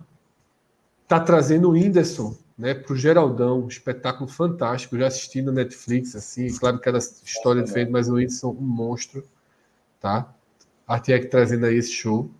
[1.07, 4.99] Tá trazendo o Whindersson, né, pro Geraldão, um espetáculo fantástico.
[4.99, 9.25] Já assisti no Netflix, assim, claro que era história diferente, mas o Whindersson, um monstro,
[10.01, 10.31] tá?
[10.87, 12.31] Arte Rec trazendo aí esse show.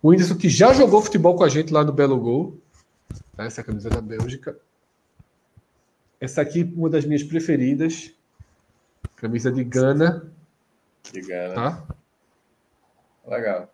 [0.00, 2.56] O Whindersson que já jogou futebol com a gente lá no Belo Gol,
[3.36, 3.44] tá?
[3.44, 4.58] Essa é camisa da Bélgica.
[6.20, 8.12] Essa aqui, uma das minhas preferidas,
[9.16, 10.32] camisa de Gana,
[11.12, 11.54] De Gana.
[11.54, 11.86] tá?
[13.26, 13.70] Legal.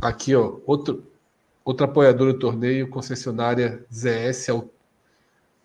[0.00, 1.04] Aqui, ó, outro,
[1.64, 4.48] outra apoiadora do torneio, concessionária ZS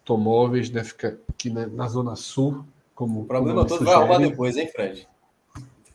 [0.04, 0.84] Automóveis, né?
[0.84, 2.66] Fica aqui na, na Zona Sul.
[2.96, 4.30] Como, O problema todo me vai arrumar sugere.
[4.32, 5.08] depois, hein, Fred?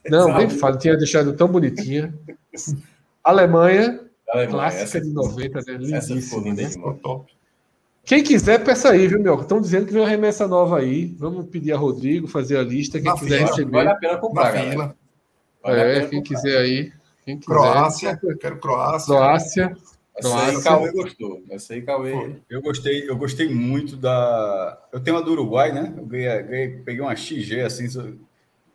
[0.08, 2.14] Não, nem falo, tinha deixado tão bonitinha.
[3.24, 5.96] Alemanha, Alemanha, clássica essa, de 90, né?
[5.96, 6.42] essa Lindíssima.
[6.42, 6.98] linda né?
[7.02, 7.32] Top.
[8.04, 9.40] Quem quiser, peça aí, viu, meu?
[9.40, 11.06] Estão dizendo que vem uma remessa nova aí.
[11.18, 12.98] Vamos pedir a Rodrigo fazer a lista.
[13.00, 13.70] Quem Na quiser fila, receber.
[13.70, 14.94] Vale a pena comprar, galera.
[15.62, 16.36] Vale É, pena quem comprar.
[16.36, 16.92] quiser aí.
[17.24, 17.46] Quem quiser.
[17.54, 18.20] Croácia.
[18.38, 19.06] Quero Croácia.
[19.06, 19.76] Croácia.
[20.16, 20.56] Essa Croácia.
[20.58, 21.42] aí Cauê gostou.
[21.50, 22.12] Essa aí Cauê.
[22.12, 22.36] Foi.
[22.50, 24.78] Eu gostei, eu gostei muito da.
[24.92, 25.94] Eu tenho uma do Uruguai, né?
[25.96, 27.86] Eu ganhei, ganhei- peguei uma XG assim,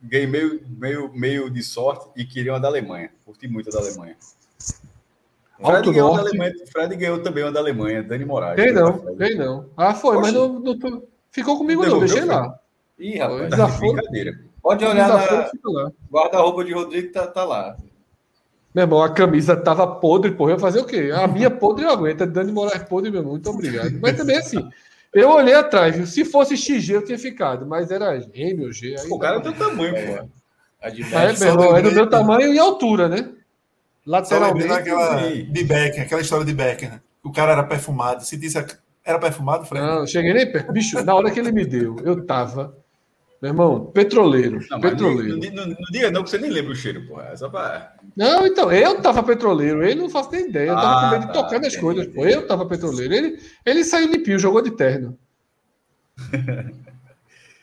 [0.01, 3.11] ganhei meio, meio, meio de sorte e queria uma da Alemanha.
[3.25, 4.17] Curti muito a da Alemanha.
[5.59, 6.27] Fred Alto ganhou, Norte.
[6.29, 8.73] Alemanha, Fred ganhou também uma da Alemanha, Dani Moraes.
[8.73, 9.65] Da não, tem não.
[9.75, 10.37] Ah, foi, mas Oxe.
[10.37, 12.35] não, não ficou comigo não, Devolveu, deixei foi?
[12.35, 12.59] lá.
[12.97, 13.37] Ih, rapaz.
[13.39, 13.93] Tá de Desaforo.
[13.93, 14.39] brincadeira.
[14.61, 17.75] Pode olhar Desaforo na guarda-roupa de Rodrigo, tá, tá lá.
[18.73, 20.51] Meu irmão, a camisa tava podre, porra.
[20.51, 21.09] Eu ia fazer o quê?
[21.13, 22.25] A minha podre eu aguento.
[22.25, 23.33] Dani Moraes podre, meu irmão.
[23.33, 23.91] Muito obrigado.
[24.01, 24.69] Mas também assim,
[25.13, 26.05] eu olhei atrás, viu?
[26.05, 28.95] Se fosse XG, eu tinha ficado, mas era M ou G.
[28.99, 30.17] Aí O cara é do tamanho, É.
[30.17, 30.29] pô.
[30.81, 30.91] É,
[31.39, 33.29] meu irmão, é do meu tamanho e altura, né?
[34.05, 34.67] Lateralmente.
[34.67, 35.51] daquela sim.
[35.51, 37.01] de Becker, aquela história de Becker, né?
[37.23, 38.23] O cara era perfumado.
[38.23, 38.57] Se disse
[39.03, 39.85] era perfumado, Fred?
[39.85, 40.71] Não, cheguei nem perto.
[40.71, 42.75] Bicho, na hora que ele me deu, eu tava.
[43.41, 44.59] Meu irmão, petroleiro.
[44.69, 45.37] Não, petroleiro.
[45.37, 47.21] não, não, não, não diga não, que você nem lembra o cheiro, pô.
[47.21, 47.95] É só pra.
[48.15, 50.69] Não, então, eu tava petroleiro, ele não faço nem ideia.
[50.69, 52.25] Eu tava Ah, com medo de tá, tocar nas coisas, pô.
[52.25, 53.13] Eu tava petroleiro.
[53.13, 55.17] Ele, ele saiu limpinho, jogou de terno.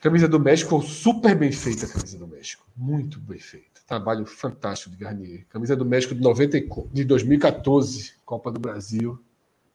[0.00, 2.65] camisa do México, super bem feita a camisa do México.
[2.76, 3.75] Muito bem feita.
[3.86, 5.47] Trabalho fantástico de Garnier.
[5.48, 9.18] Camisa do México de, 90, e co- de 2014, Copa do Brasil.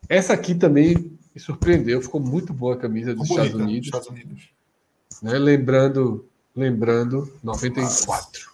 [0.09, 2.01] Essa aqui também me surpreendeu.
[2.01, 3.88] Ficou muito boa a camisa dos Estados bonita, Unidos.
[3.88, 4.49] Estados Unidos.
[5.22, 5.38] né?
[5.40, 8.51] Lembrando, lembrando, 94.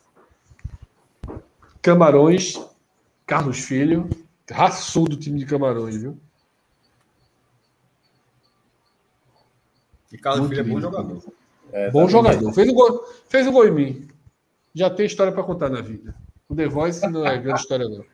[1.82, 2.60] Camarões,
[3.26, 4.08] Carlos Filho,
[4.52, 6.19] raçudo do time de Camarões, viu?
[10.11, 10.82] E Carlos Muito Filho é bom lindo.
[10.82, 11.24] jogador.
[11.72, 12.53] É, Bom tá jogador.
[12.53, 14.08] Fez um gol, fez um gol em mim.
[14.74, 16.16] Já tem história para contar na vida.
[16.50, 18.06] O The Voice não é grande história, não.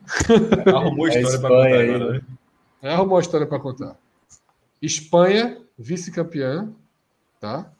[0.76, 2.20] Arrumou É história Espanha contar aí, agora, né?
[2.82, 3.96] É, Arrumou uma história para contar.
[4.80, 6.72] Espanha, vice-campeã,
[7.38, 7.70] tá?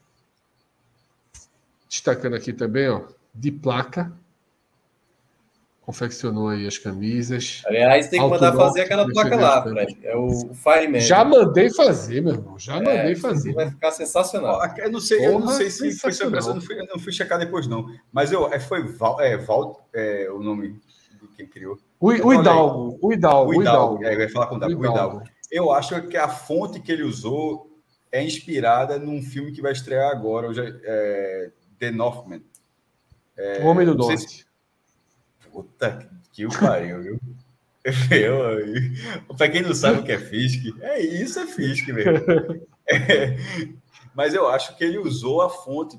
[1.89, 4.11] Destacando aqui também, ó, de placa.
[5.81, 7.63] Confeccionou aí as camisas.
[7.65, 9.71] Aliás, tem que mandar fazer aquela placa lá, ver.
[9.73, 9.97] Fred.
[10.03, 10.99] É o Fireman.
[11.01, 12.59] Já mandei fazer, meu irmão.
[12.59, 13.51] Já mandei É, fazer.
[13.53, 14.61] Vai ficar sensacional.
[14.77, 16.41] Eu não sei, eu não Porra, sei se foi sensacional.
[16.41, 17.87] surpresa, eu não fui, eu não fui checar depois, não.
[18.11, 20.79] Mas eu, é, foi Val, é, Val é, o nome
[21.19, 21.79] de quem criou.
[21.99, 24.05] O, o Hidalgo, o Hidalgo, O Hidalgo.
[24.05, 24.81] É, ia falar com o Hidalgo.
[24.81, 25.23] O Hidalgo.
[25.51, 27.67] Eu acho que a fonte que ele usou
[28.11, 32.43] é inspirada num filme que vai estrear agora, hoje, é, The Northman.
[33.63, 34.45] O Homem do Norte.
[35.51, 37.19] Puta que o pariu, viu?
[38.11, 42.13] Eu, pra quem não sabe o que é Fisk, é isso, é Fisk mesmo.
[42.87, 43.37] É,
[44.13, 45.97] mas eu acho que ele usou a fonte.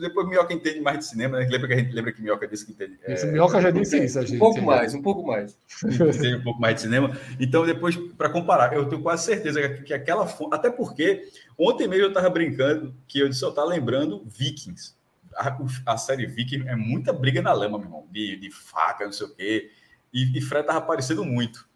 [0.00, 1.46] Depois Minhoca entende mais de cinema, né?
[1.48, 4.18] Lembra que a gente lembra que Minhoca disse que entende, é, Minhoca já disse isso,
[4.18, 4.36] a gente.
[4.36, 5.56] Um pouco mais, um pouco mais.
[5.84, 7.16] entende um pouco mais de cinema.
[7.38, 10.54] Então, depois, para comparar, eu tenho quase certeza que, que aquela fonte.
[10.54, 14.94] Até porque ontem mesmo eu estava brincando que eu disse, eu estava lembrando Vikings.
[15.36, 19.12] A, a série Viking é muita briga na lama, meu irmão, de, de faca, não
[19.12, 19.70] sei o quê.
[20.12, 21.68] E, e Fred tava aparecendo muito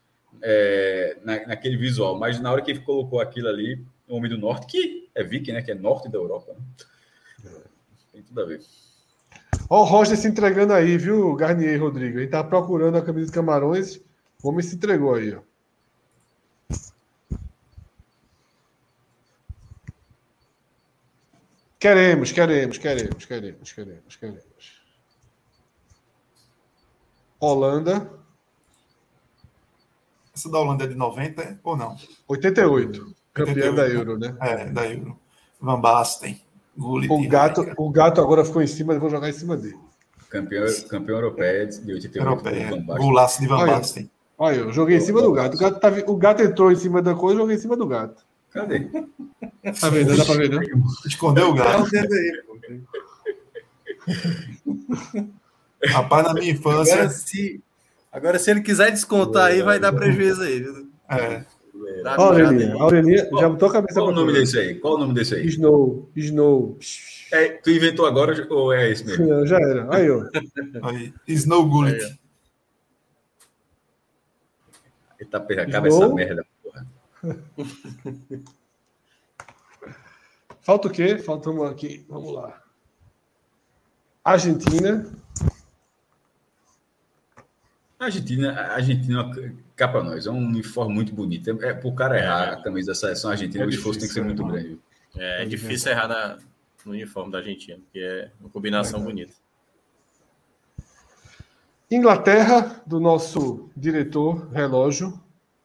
[0.42, 2.18] é, na, naquele visual.
[2.18, 5.52] Mas na hora que ele colocou aquilo ali, o Homem do Norte, que é Viking,
[5.52, 5.62] né?
[5.62, 6.54] Que é norte da Europa.
[7.44, 7.50] Né?
[8.12, 8.60] Tem tudo a ver.
[9.68, 12.18] Ó, o Roger se entregando aí, viu, Garnier Rodrigo?
[12.18, 14.00] Ele tava procurando a camisa de Camarões,
[14.42, 15.40] o homem se entregou aí, ó.
[21.78, 24.78] Queremos, queremos, queremos, queremos, queremos, queremos.
[27.40, 28.10] Holanda,
[30.34, 31.56] Essa da Holanda é de 90 é?
[31.62, 31.96] ou não?
[32.28, 33.14] 88.
[33.32, 33.88] Campeã 88, da?
[33.88, 34.36] Euro, né?
[34.40, 35.18] É, da Euro.
[35.60, 36.40] Van Basten.
[36.76, 39.78] Gullit, O gato, o gato agora ficou em cima, eu vou jogar em cima dele.
[40.28, 42.18] Campeão, campeão europeu de 88.
[42.18, 42.70] Europeia.
[42.70, 43.06] Van Basten.
[43.06, 43.72] Golaço de Van Olha.
[43.72, 44.10] Basten.
[44.36, 45.54] Olha, eu joguei em cima do gato.
[45.54, 47.86] O gato, tá, o gato entrou em cima da coisa, eu joguei em cima do
[47.86, 48.24] gato.
[48.58, 48.80] Cadê?
[49.80, 50.16] Tá vendo?
[50.16, 50.66] Dá pra ver, né?
[51.06, 51.88] Escondeu o gato.
[55.86, 56.94] Rapaz, na minha infância.
[56.94, 57.62] Agora se,
[58.10, 60.64] agora, se ele quiser descontar aí, vai dar prejuízo aí.
[61.08, 62.20] É, mijada
[62.80, 64.74] Aurelia, já botou a cabeça Qual o nome desse aí?
[64.74, 65.46] Qual o nome desse aí?
[65.46, 66.76] Snow, Snow.
[67.32, 69.24] É, tu inventou agora ou é esse mesmo?
[69.24, 69.86] Não, já era.
[69.94, 70.24] Aí, ó.
[70.82, 71.14] aí.
[71.28, 72.02] Snow Gullit.
[72.02, 72.18] Aí,
[75.20, 76.04] Eita, perra, acaba Snow?
[76.04, 76.46] essa merda.
[80.60, 81.18] Falta o quê?
[81.18, 82.04] Falta uma aqui.
[82.08, 82.62] Vamos lá.
[84.24, 85.06] Argentina.
[87.98, 89.30] A Argentina, Argentina
[89.74, 91.50] cá pra nós, é um uniforme muito bonito.
[91.62, 94.14] É, é pro cara errar a camisa da seleção argentina, É o esforço tem que
[94.14, 94.62] ser difícil, muito né?
[94.62, 94.80] grande.
[95.16, 96.38] É, é difícil errar na-
[96.84, 99.32] no uniforme da Argentina, porque é uma combinação bonita.
[101.90, 105.18] Inglaterra, do nosso diretor relógio.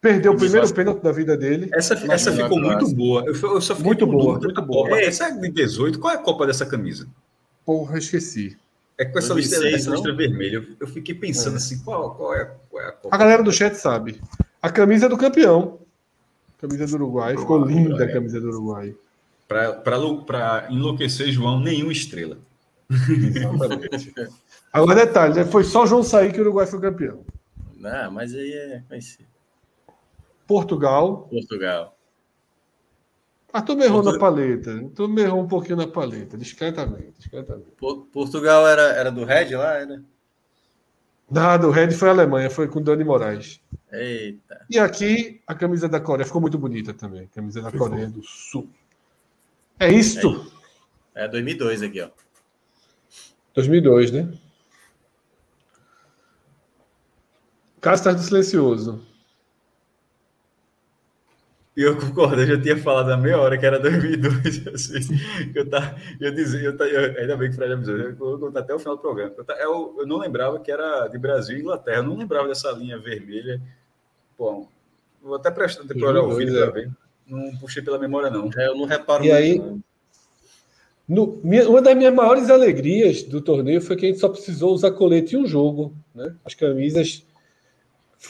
[0.03, 1.69] Perdeu o primeiro pênalti da vida dele.
[1.73, 3.23] Essa, essa ficou muito boa.
[3.25, 4.89] Eu, eu só fiquei Muito boa, muito boa.
[4.89, 4.99] Copa.
[4.99, 5.97] Essa é de 18.
[5.97, 7.07] Qual é a Copa dessa camisa?
[7.65, 8.57] Porra, esqueci.
[8.97, 9.95] É com essa 2006, listra, essa não?
[9.95, 10.57] listra vermelha.
[10.57, 13.15] Eu, eu fiquei pensando assim, qual, qual, é, qual é a Copa?
[13.15, 14.19] A galera do chat sabe.
[14.61, 15.79] A camisa do campeão.
[16.59, 17.37] Camisa do Uruguai.
[17.37, 18.93] Ficou linda a camisa do Uruguai.
[19.47, 22.39] Para enlouquecer João, nenhuma estrela.
[22.91, 24.13] Exatamente.
[24.73, 25.45] Agora, detalhe, né?
[25.45, 27.21] foi só João sair que o Uruguai foi campeão.
[27.77, 29.32] Não, mas aí é conhecido.
[30.47, 31.27] Portugal.
[31.29, 31.97] Portugal.
[33.51, 34.89] Ah, tu me errou Portu- na paleta.
[34.95, 36.37] Tu me errou um pouquinho na paleta.
[36.37, 37.13] Discretamente.
[37.19, 37.69] discretamente.
[37.77, 40.03] Por- Portugal era, era do Red lá, era?
[41.29, 43.61] Nada, o Red foi a Alemanha, foi com Dani Moraes.
[43.91, 44.65] Eita.
[44.69, 47.27] E aqui a camisa da Coreia ficou muito bonita também.
[47.27, 47.89] Camisa da Ficou.
[47.89, 48.67] Coreia do Sul.
[49.79, 50.51] É isto.
[51.15, 52.09] É 2002 aqui, ó.
[53.53, 54.33] 2002, né?
[57.79, 59.05] Cássio tá silencioso.
[61.75, 64.99] Eu concordo, eu já tinha falado há meia hora que era 2002, assim,
[65.55, 68.37] eu, tá, eu dizia, eu, tá- eu- ainda bem que o Fred avisou, eu vou
[68.37, 69.33] contar até o final do programa.
[69.35, 72.47] Eu, tá- eu, eu não lembrava que era de Brasil e Inglaterra, eu não lembrava
[72.47, 73.59] dessa linha vermelha.
[74.37, 74.67] Pô,
[75.21, 76.91] vou até prestar para olhar o vídeo 2002, para ver.
[77.25, 78.51] Não puxei pela memória, não.
[78.55, 79.41] É, eu não reparo E muito.
[79.41, 79.83] aí- não.
[81.07, 84.73] No- minha- uma das minhas maiores alegrias do torneio foi que a gente só precisou
[84.73, 85.93] usar colete em um jogo.
[86.15, 86.33] Né?
[86.45, 87.25] As camisas.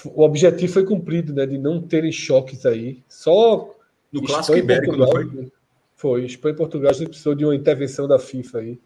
[0.06, 1.46] O objetivo foi cumprido, né?
[1.46, 3.04] De não terem choques aí.
[3.08, 3.70] Só
[4.12, 5.52] No Espanha clássico ibérico, não Portugal, foi?
[5.96, 6.26] Foi.
[6.26, 8.80] Espanha e Portugal a gente precisou de uma intervenção da FIFA aí.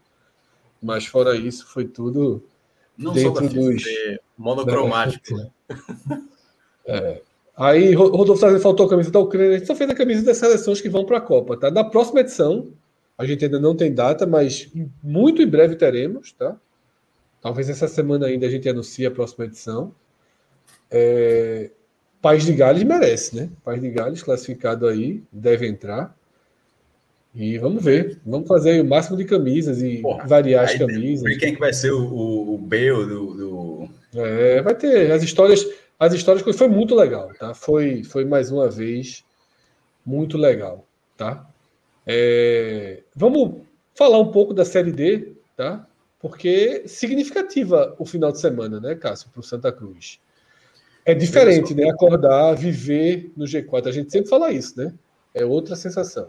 [0.82, 2.42] Mas fora isso, foi tudo
[2.96, 3.54] Não dentro FIFA.
[3.54, 3.82] dos.
[3.82, 5.34] Ser monocromático.
[5.34, 5.50] né?
[7.56, 9.56] Aí, Ro- Rodolfo Sartori faltou a camisa da Ucrânia.
[9.56, 11.70] A gente só fez a camisa das seleções que vão para a Copa, tá?
[11.70, 12.68] Na próxima edição,
[13.16, 14.70] a gente ainda não tem data, mas
[15.02, 16.56] muito em breve teremos, tá?
[17.40, 19.92] Talvez essa semana ainda a gente anuncie a próxima edição.
[20.90, 21.70] É,
[22.20, 23.48] País de Gales merece, né?
[23.64, 26.16] País de Gales classificado aí, deve entrar.
[27.34, 28.18] E vamos ver.
[28.26, 31.36] Vamos fazer o máximo de camisas e Porra, variar as camisas.
[31.36, 35.64] Quem que vai ser o, o, o Bale do, do- É, vai ter as histórias,
[35.98, 37.54] as histórias foi muito legal, tá?
[37.54, 39.24] Foi, foi mais uma vez
[40.04, 40.86] muito legal,
[41.16, 41.46] tá?
[42.06, 43.60] É, vamos
[43.94, 45.86] falar um pouco da série D, tá?
[46.18, 50.18] Porque significativa o final de semana, né, Cássio, para o Santa Cruz.
[51.08, 51.88] É diferente, né?
[51.88, 53.86] Acordar, viver no G4.
[53.86, 54.92] A gente sempre fala isso, né?
[55.32, 56.28] É outra sensação.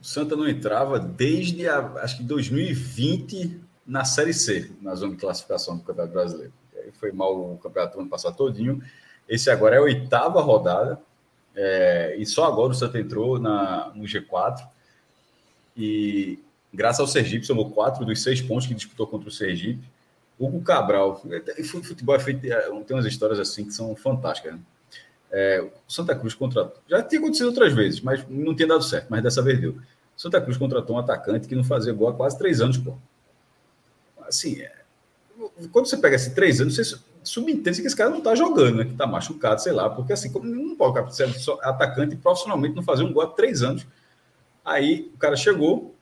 [0.00, 5.18] O Santa não entrava desde a, acho que 2020 na Série C, na zona de
[5.18, 6.52] classificação do Campeonato Brasileiro.
[6.92, 8.80] Foi mal o campeonato ano passado todinho.
[9.28, 11.00] Esse agora é a oitava rodada.
[11.56, 14.64] é, e só agora o Santa entrou na, no G4.
[15.76, 16.38] E
[16.72, 19.84] graças ao Sergipe, somou quatro dos seis pontos que disputou contra o Sergipe.
[20.38, 21.22] Hugo Cabral,
[21.64, 24.54] fu- futebol é feito, é, tem umas histórias assim que são fantásticas.
[24.54, 24.60] Né?
[25.30, 26.80] É, Santa Cruz contratou.
[26.88, 29.76] Já tinha acontecido outras vezes, mas não tinha dado certo, mas dessa vez deu.
[30.16, 32.94] Santa Cruz contratou um atacante que não fazia gol há quase três anos, pô.
[34.22, 34.72] Assim, é,
[35.72, 38.84] quando você pega esses três anos, você subentende que esse cara não tá jogando, né?
[38.84, 41.28] Que tá machucado, sei lá, porque assim, como não pode cara, ser
[41.62, 43.86] atacante profissionalmente não fazer um gol há três anos.
[44.64, 45.93] Aí o cara chegou,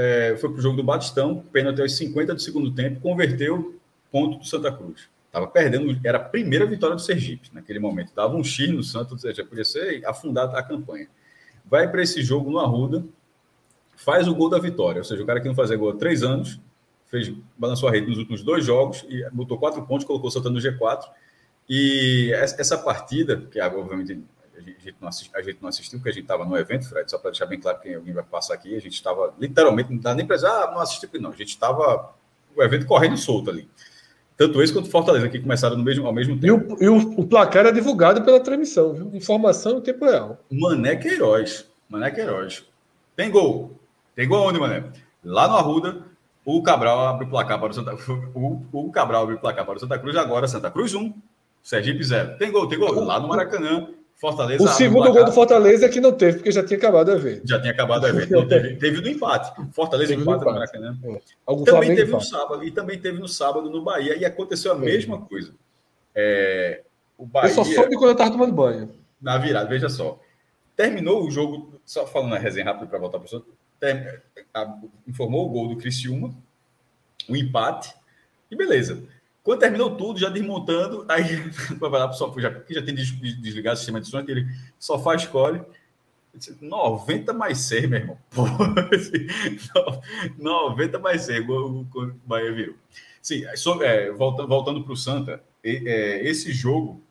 [0.00, 3.74] é, foi pro jogo do Batistão, pênalti aos 50 do segundo tempo, converteu
[4.12, 5.08] ponto do Santa Cruz.
[5.32, 8.12] Tava perdendo, era a primeira vitória do Sergipe naquele momento.
[8.14, 11.08] Dava um X no Santos, ou seja, podia ser afundar a campanha.
[11.68, 13.04] Vai para esse jogo no Arruda,
[13.96, 16.22] faz o gol da vitória, ou seja, o cara que não fazia gol há três
[16.22, 16.60] anos,
[17.08, 20.48] fez, balançou a rede nos últimos dois jogos e botou quatro pontos, colocou o Santa
[20.48, 21.06] no G4.
[21.68, 24.22] E essa partida, que ah, obviamente
[24.58, 27.18] a gente, não a gente não assistiu, porque a gente estava no evento, Fred, só
[27.18, 30.14] para deixar bem claro que alguém vai passar aqui, a gente estava literalmente, não dá
[30.14, 32.12] nem para dizer, ah, não assistiu, não, a gente estava
[32.54, 33.68] o evento correndo solto ali.
[34.36, 36.76] Tanto esse quanto Fortaleza, que começaram no mesmo, ao mesmo tempo.
[36.80, 39.10] E, o, e o, placar é divulgado pela transmissão, viu?
[39.12, 40.38] Informação em tempo real.
[40.48, 41.68] Mané Queiroz.
[41.88, 42.64] Mané Queiroz.
[43.16, 43.76] Tem gol.
[44.14, 44.84] Tem gol onde, Mané?
[45.24, 46.04] Lá no Arruda,
[46.44, 47.96] o Cabral abre o placar para o Santa
[48.32, 51.12] o, o Cabral abre o placar para o Santa Cruz, agora Santa Cruz 1,
[51.60, 52.38] Sergipe 0.
[52.38, 52.94] Tem gol, tem gol.
[53.04, 54.64] Lá no Maracanã, Fortaleza.
[54.64, 57.40] O segundo gol do Fortaleza é que não teve, porque já tinha acabado a ver.
[57.44, 58.28] Já tinha acabado a ver.
[58.48, 59.52] teve, teve no empate.
[59.72, 60.98] Fortaleza teve empate no, Maracanã.
[61.04, 61.20] É.
[61.46, 62.24] Algum também teve empate.
[62.24, 62.64] no sábado.
[62.64, 64.16] E também teve no sábado no Bahia.
[64.16, 64.78] E aconteceu a é.
[64.78, 65.54] mesma coisa.
[66.14, 66.82] É,
[67.16, 68.92] o Bahia, eu só soube quando eu estava tomando banho.
[69.22, 70.20] Na virada, veja só.
[70.74, 75.68] Terminou o jogo, só falando a resenha rápida para voltar para o informou o gol
[75.68, 76.34] do Criciúma,
[77.28, 77.94] o empate,
[78.50, 79.02] e beleza.
[79.48, 81.38] Quando terminou tudo, já desmontando, aí
[81.80, 84.46] vai lá para sofá, já, já tem desligado o sistema de som, ele
[84.78, 85.62] sofá escolhe.
[86.60, 88.18] 90 mais 6, meu irmão.
[88.28, 88.44] Pô,
[90.36, 92.74] 90 mais 6, o, o Bahia virou.
[93.22, 93.42] Sim,
[93.80, 97.02] é, voltando, voltando para o Santa, é, esse jogo,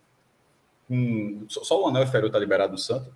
[0.88, 3.10] com, só o Anel Ferro está liberado do Santa.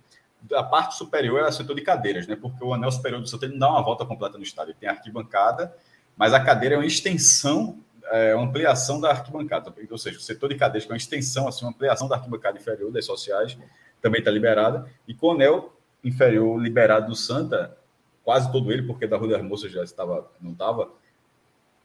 [0.52, 2.34] A parte superior é o setor de cadeiras, né?
[2.34, 4.72] Porque o anel superior do Santa não dá uma volta completa no estádio.
[4.72, 5.72] Ele tem arquibancada,
[6.16, 7.78] mas a cadeira é uma extensão
[8.12, 11.48] é, uma ampliação da arquibancada, ou seja, o setor de cadeias, que é uma extensão,
[11.48, 13.56] assim, uma ampliação da arquibancada inferior das sociais,
[14.02, 15.74] também está liberada, e com o anel
[16.04, 17.74] inferior liberado do Santa,
[18.22, 20.90] quase todo ele, porque da Rua das Moças já estava, não estava,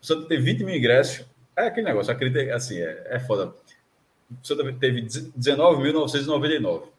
[0.01, 1.25] o Santa teve 20 mil ingressos,
[1.55, 3.55] é aquele negócio, acredito, assim, é, é foda.
[4.29, 6.89] O Santa teve 19.999.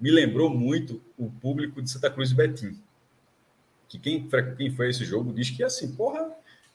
[0.00, 2.80] Me lembrou muito o público de Santa Cruz e Betim.
[3.86, 6.34] Que quem, quem foi esse jogo diz que, assim, porra,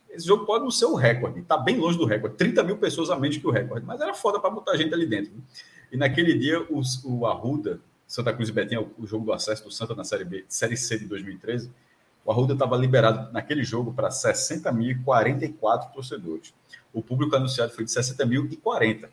[0.10, 3.10] esse jogo pode não ser o recorde, está bem longe do recorde, 30 mil pessoas
[3.10, 5.32] a menos que o recorde, mas era foda para botar gente ali dentro.
[5.92, 9.64] E naquele dia, os, o Arruda, Santa Cruz e Betim, o, o jogo do acesso
[9.64, 11.72] do Santa na Série B, Série C de 2013,
[12.26, 16.54] o Arruda estava liberado naquele jogo para 60.044 torcedores.
[16.94, 19.10] O público anunciado foi de 60.040.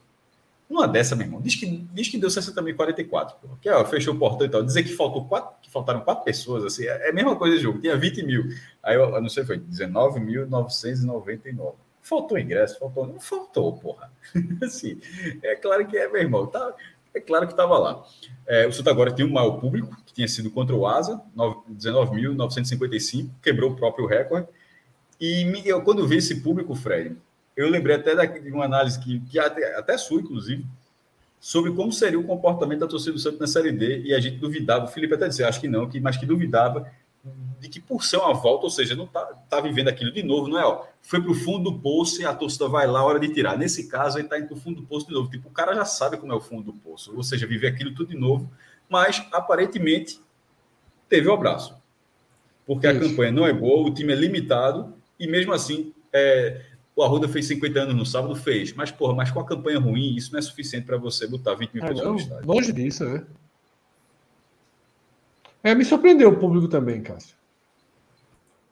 [0.74, 3.34] Uma dessa, meu irmão, diz que, diz que deu 60.044.
[3.60, 4.60] Que, ó, fechou o portão e tal.
[4.60, 7.62] Dizer que, faltou quatro, que faltaram quatro pessoas, assim, é, é a mesma coisa de
[7.62, 7.80] jogo.
[7.80, 8.48] Tinha 20 mil.
[8.82, 11.74] Aí eu não sei, foi 19.999.
[12.02, 13.06] Faltou ingresso, faltou.
[13.06, 14.10] Não faltou, porra.
[14.64, 15.00] assim,
[15.44, 16.48] é claro que é, meu irmão.
[16.48, 16.74] Tá,
[17.14, 18.04] é claro que estava lá.
[18.44, 23.30] É, o Santa agora tem um maior público, que tinha sido contra o Asa, 19.955,
[23.40, 24.48] quebrou o próprio recorde.
[25.20, 27.16] E eu, quando vi esse público, Fred,
[27.56, 30.66] eu lembrei até de uma análise que, que até, até sua, inclusive,
[31.40, 34.38] sobre como seria o comportamento da torcida do Santos na Série D, e a gente
[34.38, 36.90] duvidava, o Felipe até disse, acho que não, que, mas que duvidava
[37.58, 40.48] de que por ser uma volta, ou seja, não está tá vivendo aquilo de novo,
[40.48, 40.64] não é?
[40.64, 43.56] Ó, foi para o fundo do poço e a torcida vai lá, hora de tirar.
[43.56, 45.30] Nesse caso, ele está indo para o fundo do poço de novo.
[45.30, 47.94] Tipo, o cara já sabe como é o fundo do poço, ou seja, viver aquilo
[47.94, 48.50] tudo de novo,
[48.88, 50.20] mas aparentemente
[51.08, 51.74] teve o abraço.
[52.66, 52.96] Porque Isso.
[52.96, 56.60] a campanha não é boa, o time é limitado, e mesmo assim, é,
[56.96, 58.72] o Arruda fez 50 anos no sábado, fez.
[58.72, 61.72] Mas, porra, mas com a campanha ruim, isso não é suficiente para você botar 20
[61.72, 62.46] mil é, pessoas no estádio.
[62.46, 63.24] Longe disso, né?
[65.62, 67.34] É, me surpreendeu o público também, Cássio.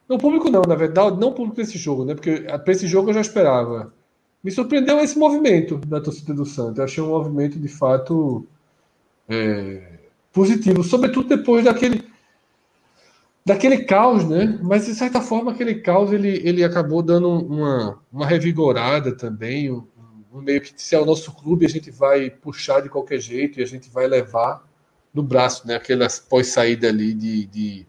[0.09, 2.15] Não, o público não, na verdade, não o público desse jogo, né?
[2.15, 3.93] Porque para esse jogo eu já esperava.
[4.45, 6.79] Me surpreendeu esse movimento da torcida do Santos.
[6.79, 8.47] Eu achei um movimento de fato
[9.29, 9.99] é,
[10.33, 12.12] positivo, sobretudo depois daquele
[13.45, 14.59] daquele caos, né?
[14.63, 19.87] Mas de certa forma aquele caos ele, ele acabou dando uma, uma revigorada também, um,
[20.33, 23.59] um meio que se é o nosso clube a gente vai puxar de qualquer jeito
[23.59, 24.67] e a gente vai levar
[25.13, 25.75] no braço, né?
[25.75, 27.87] Aquela pós saída ali de de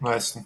[0.00, 0.44] Leston.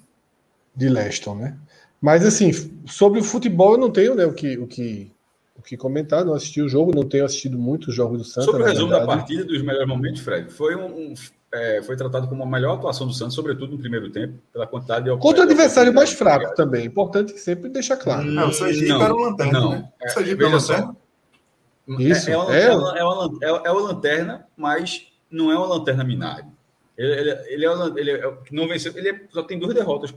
[0.74, 1.57] de Leston, né?
[2.00, 2.50] Mas assim
[2.86, 5.15] sobre o futebol eu não tenho né, o que o que
[5.57, 8.47] o que comentar, não assisti o jogo, não tenho assistido muitos jogos do Santos.
[8.47, 9.07] Sobre o resumo verdade.
[9.08, 11.15] da partida, dos melhores momentos, Fred, foi um, um
[11.55, 15.05] é, foi tratado como a melhor atuação do Santos, sobretudo no primeiro tempo, pela quantidade
[15.05, 15.16] de.
[15.18, 16.84] Contra o adversário mais fraco também.
[16.84, 18.24] Importante sempre deixar claro.
[18.24, 19.60] Não, o Sergipe não, era o lanterna.
[19.60, 19.89] Não, né?
[20.05, 20.97] o Sergipe é, era o lanterna.
[21.99, 25.66] Isso, é, é, uma, é, uma, é, uma, é, uma, lanterna, mas não é uma
[25.66, 26.47] lanterna minário.
[26.97, 30.15] Ele, ele, ele, é, ele é, não venceu, ele só tem duas derrotas.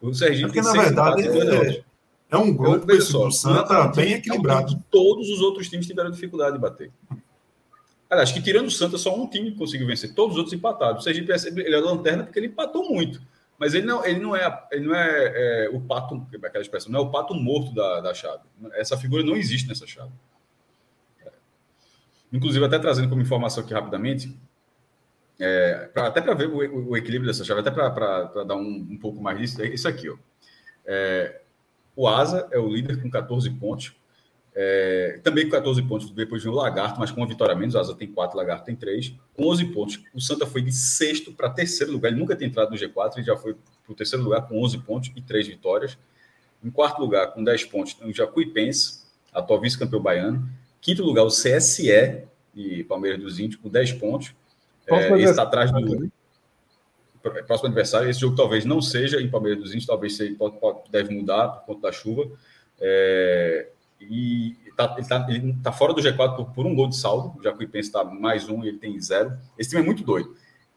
[0.00, 1.82] O Sergipe Porque, tem na verdade, é,
[2.30, 4.82] é, um grupo do Santa bem equilibrado.
[4.90, 6.90] todos os outros times tiveram dificuldade de bater.
[8.08, 11.02] Aliás, que tirando o Santa, só um time conseguiu vencer, todos os outros empatados.
[11.02, 13.20] O Sergipe ele é lanterna porque ele empatou muito.
[13.58, 17.00] Mas ele não, ele não é, ele não é, é o pato, aquela expressão, não
[17.00, 18.42] é o pato morto da, da chave.
[18.74, 20.12] Essa figura não existe nessa chave.
[21.24, 21.30] É.
[22.32, 24.38] Inclusive, até trazendo como informação aqui rapidamente,
[25.38, 28.98] é, pra, até para ver o, o, equilíbrio dessa chave, até para dar um, um,
[28.98, 30.08] pouco mais disso, é isso aqui.
[30.10, 30.16] Ó.
[30.84, 31.40] É,
[31.94, 33.96] o Asa é o líder com 14 pontos,
[34.58, 37.78] é, também com 14 pontos, depois vem o Lagarto, mas com uma vitória menos, o
[37.78, 40.02] Asa tem 4, o Lagarto tem 3, com 11 pontos.
[40.14, 43.26] O Santa foi de sexto para terceiro lugar, ele nunca tinha entrado no G4, ele
[43.26, 45.98] já foi para o terceiro lugar com 11 pontos e 3 vitórias.
[46.64, 50.48] Em quarto lugar, com 10 pontos, o Jacuipense, atual vice-campeão baiano.
[50.80, 54.34] Quinto lugar, o CSE, de Palmeiras dos Índios, com 10 pontos.
[54.86, 56.10] É, esse está atrás do
[57.46, 58.08] próximo adversário.
[58.08, 61.48] Esse jogo talvez não seja em Palmeiras dos Índios, talvez seja, pode, pode, deve mudar
[61.48, 62.30] por conta da chuva.
[62.80, 63.68] É,
[64.00, 65.26] e tá, ele está
[65.62, 67.38] tá fora do G4 por, por, um gol de saldo.
[67.38, 69.36] O Jacuipense está mais um e ele tem zero.
[69.58, 70.34] Esse time é muito doido.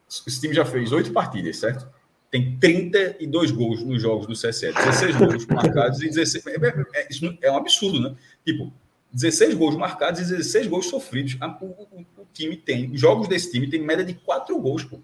[0.07, 1.88] Esse time já fez oito partidas, certo?
[2.31, 6.45] Tem 32 gols nos jogos do CSE, 16 gols marcados e 16.
[6.48, 7.07] É, é, é,
[7.48, 8.15] é um absurdo, né?
[8.45, 8.72] Tipo,
[9.11, 11.38] 16 gols marcados e 16 gols sofridos.
[11.61, 14.99] O, o, o, time tem, jogos desse time tem média de 4 gols, pô.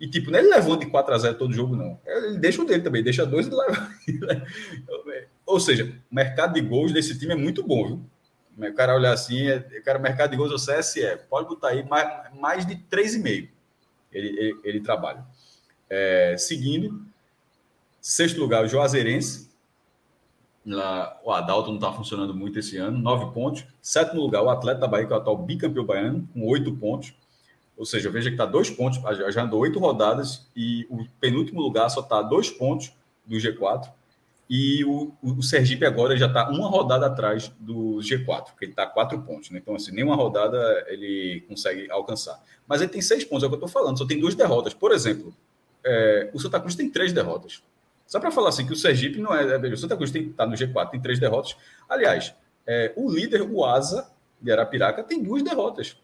[0.00, 1.98] E, tipo, não é ele levando de 4 a 0 todo jogo, não.
[2.04, 3.88] Ele deixa o dele também, deixa dois e leva.
[5.52, 8.70] Ou seja, o mercado de gols desse time é muito bom, viu?
[8.70, 11.86] O cara olhar assim, é, o cara, mercado de gols do CSE, pode botar aí
[11.86, 13.48] mais, mais de 3,5
[14.10, 15.24] ele, ele, ele trabalha.
[15.88, 17.04] É, seguindo,
[18.00, 19.52] sexto lugar, o Juazeirense,
[20.64, 23.64] Lá, o Adalto não está funcionando muito esse ano, nove pontos.
[23.80, 27.12] Sétimo lugar, o Atleta da Bahia, que é o atual bicampeão baiano, com oito pontos.
[27.76, 29.00] Ou seja, veja que está dois pontos,
[29.34, 32.92] já andou oito rodadas e o penúltimo lugar só está dois pontos
[33.26, 33.90] do G4.
[34.54, 38.84] E o, o Sergipe agora já está uma rodada atrás do G4, porque ele está
[38.84, 39.48] quatro pontos.
[39.48, 39.58] Né?
[39.58, 42.38] Então, assim, nenhuma rodada ele consegue alcançar.
[42.68, 44.74] Mas ele tem seis pontos, é o que eu estou falando, só tem duas derrotas.
[44.74, 45.34] Por exemplo,
[45.82, 47.62] é, o Santa Cruz tem três derrotas.
[48.06, 49.54] Só para falar assim que o Sergipe não é.
[49.54, 51.56] é o Santa Cruz está no G4, tem três derrotas.
[51.88, 52.34] Aliás,
[52.66, 54.06] é, o líder, o Asa
[54.38, 55.96] de Arapiraca, tem duas derrotas.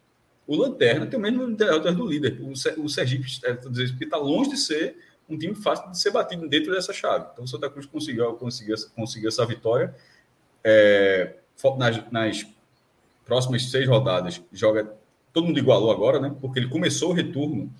[0.47, 2.41] O Lanterna tem o mesmo derrotas do líder.
[2.41, 2.53] O,
[2.83, 4.97] o Sergipe está longe de ser
[5.29, 7.27] um time fácil de ser batido dentro dessa chave.
[7.33, 9.95] Então o Santa Cruz conseguiu, conseguiu, conseguiu essa vitória.
[10.65, 11.35] É,
[11.77, 12.47] nas, nas
[13.25, 14.97] próximas seis rodadas, joga.
[15.33, 16.35] Todo mundo igualou agora, né?
[16.41, 17.73] Porque ele começou o retorno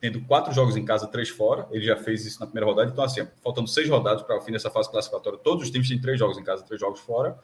[0.00, 1.66] tendo quatro jogos em casa, três fora.
[1.70, 2.90] Ele já fez isso na primeira rodada.
[2.90, 6.00] Então, assim, faltando seis rodadas para o fim dessa fase classificatória, todos os times têm
[6.00, 7.38] três jogos em casa, três jogos fora.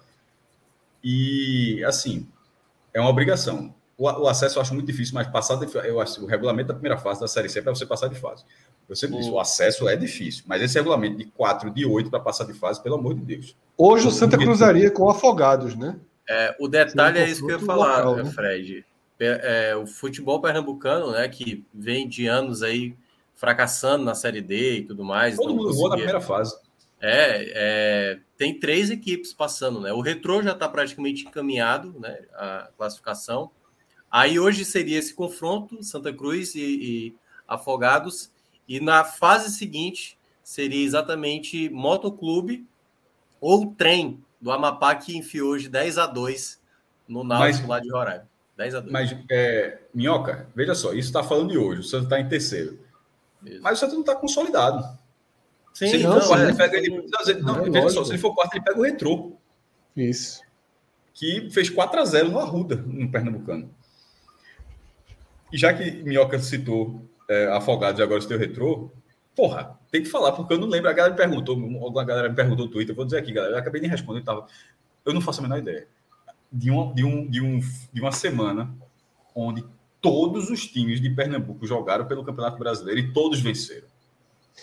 [1.02, 2.28] E, assim,
[2.92, 3.74] é uma obrigação.
[3.96, 6.96] O, acesso eu acho muito difícil, mas passar de, eu acho, o regulamento da primeira
[6.96, 8.44] fase da Série C é para você passar de fase.
[8.90, 12.20] Eu sempre disse, o acesso é difícil, mas esse regulamento de quatro, de oito para
[12.20, 13.56] passar de fase, pelo amor de Deus.
[13.78, 15.96] Hoje o Santa cruzaria com afogados, né?
[16.28, 18.30] É, o detalhe é isso que eu ia falar, local, né?
[18.30, 18.84] Fred
[19.20, 22.96] é, o futebol pernambucano, né, que vem de anos aí
[23.34, 25.36] fracassando na Série D e tudo mais.
[25.36, 26.56] Todo mundo voa na primeira fase.
[27.00, 29.92] É, é, tem três equipes passando, né?
[29.92, 32.18] O Retrô já está praticamente encaminhado, né?
[32.34, 33.50] A classificação.
[34.10, 37.14] Aí hoje seria esse confronto, Santa Cruz e, e
[37.48, 38.30] Afogados.
[38.70, 42.64] E na fase seguinte seria exatamente Motoclube
[43.40, 46.60] ou Trem do Amapá que enfiou hoje 10 a 2
[47.08, 48.28] no Náutico lá de Roraima.
[48.56, 48.92] 10 a 2.
[48.92, 52.78] Mas, é, Minhoca, veja só, isso está falando de hoje, o Santos está em terceiro.
[53.44, 53.60] Isso.
[53.60, 54.84] Mas o Santos não está consolidado.
[55.74, 57.08] Sim, se ele não, for quarto, ele pega ele.
[57.42, 59.32] Não, não, veja só, se ele for quarto, ele pega o retrô.
[59.96, 60.42] Isso.
[61.12, 63.68] Que fez 4 a 0 no Arruda, no Pernambucano.
[65.52, 68.90] E já que Minhoca citou é, Afogados e agora o seu retrô,
[69.36, 70.90] porra, tem que falar, porque eu não lembro.
[70.90, 73.58] A galera me perguntou, alguma galera me perguntou no Twitter, vou dizer aqui, galera, eu
[73.58, 74.46] acabei de responder, eu, tava,
[75.04, 75.86] eu não faço a menor ideia
[76.52, 77.60] de, um, de, um, de, um,
[77.92, 78.74] de uma semana
[79.34, 79.64] onde
[80.00, 83.86] todos os times de Pernambuco jogaram pelo Campeonato Brasileiro e todos venceram.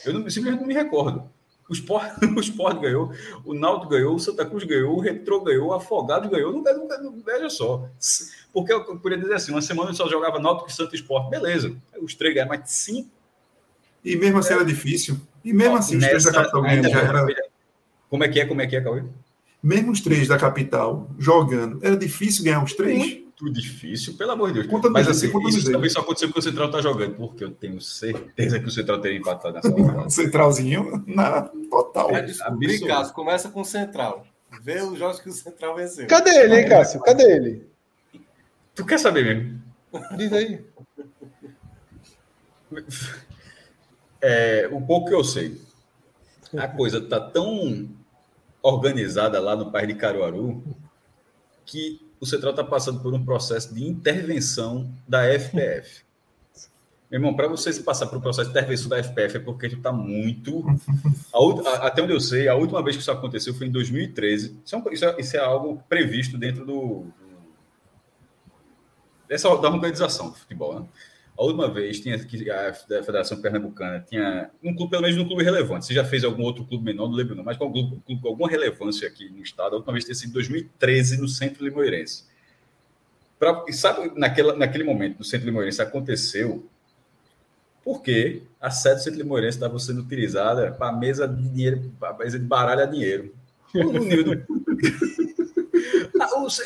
[0.06, 1.30] Eu não, simplesmente não me recordo.
[1.70, 3.12] O Sport, o Sport ganhou,
[3.44, 6.54] o Náutico ganhou, o Santa Cruz ganhou, o Retro ganhou, o Afogado ganhou.
[6.54, 7.90] Não, não, não, veja só.
[8.54, 11.30] Porque eu, eu poderia dizer assim: uma semana eu só jogava Náutico e Santa Sport.
[11.30, 11.76] Beleza.
[12.02, 13.10] Os três ganharam, mas cinco.
[14.04, 14.56] E mesmo assim é.
[14.56, 15.20] era difícil.
[15.44, 17.26] E mesmo assim, os três da capital ganhando já era.
[18.10, 18.46] Como é que é?
[18.46, 19.04] Como é que é, Cauê?
[19.62, 23.20] mesmo os três da capital jogando, era difícil ganhar os três?
[23.40, 24.68] Muito difícil, pelo amor de Deus.
[24.68, 27.52] Conta Mas assim, conta isso também só aconteceu porque o Central está jogando, porque eu
[27.52, 30.10] tenho certeza que o Central teria empatado nessa rodada.
[30.10, 32.16] Centralzinho na total.
[32.16, 32.26] É,
[32.88, 34.26] Cássio, começa com o Central.
[34.62, 36.08] Vê os jogos que o Central venceu.
[36.08, 37.00] Cadê ele, hein, Cássio?
[37.02, 37.70] Cadê ele?
[38.74, 39.62] Tu quer saber mesmo?
[40.18, 40.66] Diz aí.
[44.20, 45.62] É, o pouco que eu sei.
[46.58, 47.88] A coisa tá tão
[48.64, 50.64] organizada lá no País de Caruaru,
[51.66, 56.04] que o Central está passando por um processo de intervenção da FPF.
[57.10, 59.70] Meu irmão, para você se passar por um processo de intervenção da FPF é porque
[59.70, 60.66] tu está muito.
[61.34, 64.60] A, até onde eu sei, a última vez que isso aconteceu foi em 2013.
[64.66, 67.06] Isso é, isso é, isso é algo previsto dentro do.
[69.28, 70.88] Dessa, da organização do futebol, né?
[71.38, 75.44] A última vez tinha que a Federação Pernambucana tinha um clube, pelo menos um clube
[75.44, 75.86] relevante.
[75.86, 78.50] Você já fez algum outro clube menor, não lembro não, mas com algum com alguma
[78.50, 79.74] relevância aqui no estado.
[79.74, 82.26] A última vez tinha sido em 2013 no Centro Limoeirense.
[83.38, 86.68] Pra, sabe, naquela, naquele momento, no Centro Limoeirense aconteceu
[87.84, 92.38] porque a sede do Centro Limoeirense estava sendo utilizada para mesa de dinheiro, para mesa
[92.40, 93.34] de baralho a dinheiro.
[93.76, 94.58] O nível do...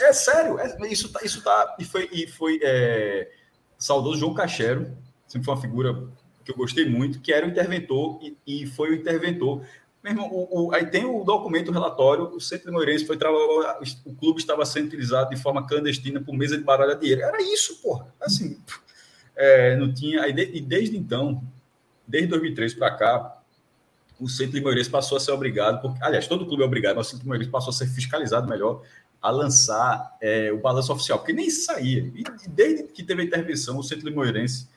[0.01, 1.75] É sério, é, isso, tá, isso tá.
[1.77, 3.29] E foi, e foi é,
[3.81, 4.95] saudoso João Cachero,
[5.27, 6.07] sempre foi uma figura
[6.45, 9.65] que eu gostei muito, que era o interventor e, e foi o interventor.
[10.03, 13.17] O, o, aí tem o documento, o relatório, o Centro de Moreirense foi
[14.05, 17.21] o clube estava sendo utilizado de forma clandestina por mesa de baralho de dinheiro.
[17.21, 18.07] Era isso, porra.
[18.19, 18.57] Assim,
[19.35, 20.21] é, não tinha.
[20.21, 21.43] Aí, de, e desde então,
[22.07, 23.41] desde 2003 para cá,
[24.19, 27.07] o Centro de Moreirense passou a ser obrigado, porque, aliás, todo clube é obrigado, mas
[27.07, 28.83] o Centro de Moreirense passou a ser fiscalizado melhor
[29.21, 32.11] a lançar é, o balanço oficial, porque nem saía.
[32.15, 34.67] E, desde que teve a intervenção, o Centro de Moreirense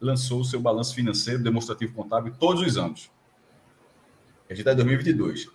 [0.00, 3.10] lançou o seu balanço financeiro, demonstrativo contábil, todos os anos.
[4.50, 5.48] A gente está em 2022.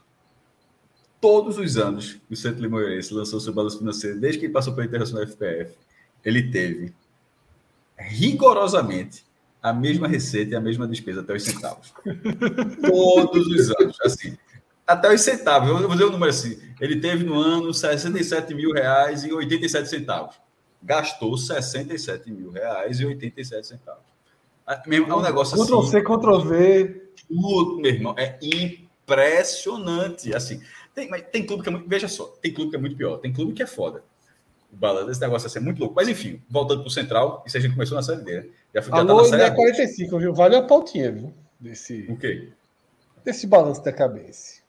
[1.19, 5.16] Todos os anos o Centro Limoeirense lançou seu balanço financeiro, desde que passou pela intervenção
[5.19, 5.76] da FPF,
[6.24, 6.93] ele teve
[7.98, 9.26] rigorosamente
[9.61, 11.93] a mesma receita e a mesma despesa até os centavos.
[12.85, 13.98] Todos os anos.
[14.01, 14.38] Assim,
[14.88, 15.69] até os centavos.
[15.69, 16.57] Eu vou dizer o um número assim.
[16.80, 20.35] Ele teve no ano 67 mil reais e 87 centavos.
[20.82, 24.03] Gastou 67 mil reais e 87 centavos.
[24.66, 25.66] É um negócio assim.
[25.66, 27.01] Ctrl C, Ctrl V.
[27.27, 28.16] Tudo, meu irmão.
[28.17, 30.33] É impressionante.
[30.33, 30.61] Assim,
[30.95, 31.88] tem, mas tem clube que é muito.
[31.88, 33.17] Veja só, tem clube que é muito pior.
[33.17, 34.03] Tem clube que é foda.
[34.72, 35.95] O balanço desse negócio assim, é muito louco.
[35.95, 38.41] Mas enfim, voltando para o Central, isso a gente começou na série D.
[38.41, 38.48] Né?
[38.75, 40.33] Já, já Alô, tá na série 45, viu?
[40.33, 41.33] Vale a pautinha, viu?
[41.59, 42.49] Desse, o quê?
[43.24, 44.66] Desse balanço da cabeça.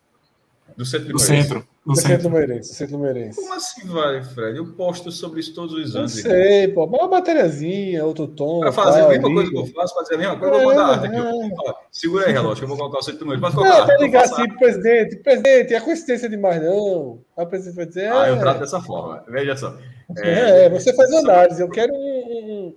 [0.77, 1.13] Do centro.
[1.13, 1.67] Do centro.
[1.85, 3.41] Do centro Meirense, centro Meirense.
[3.41, 4.59] Como assim vai, Fred?
[4.59, 6.17] Eu posto sobre isso todos os anos.
[6.19, 6.85] Eu sei, pô.
[6.85, 8.61] Uma matériazinha, outro tom.
[8.61, 10.87] Pra fazer a mesma coisa que eu faço, fazer a mesma coisa, eu vou mandar
[10.87, 11.17] arte aqui.
[11.19, 13.41] Ó, segura aí, relógio, que eu vou colocar o centro Meirense.
[13.41, 15.17] Pode colocar não, tá ligar assim pro presidente.
[15.17, 17.21] Presidente, é coincidência demais, não.
[17.37, 18.13] Aí o presidente vai dizer.
[18.13, 18.31] Ah, é...
[18.31, 19.25] eu trato dessa forma.
[19.27, 19.75] Veja só.
[20.19, 21.61] É, é você faz análise.
[21.61, 22.18] Eu quero um,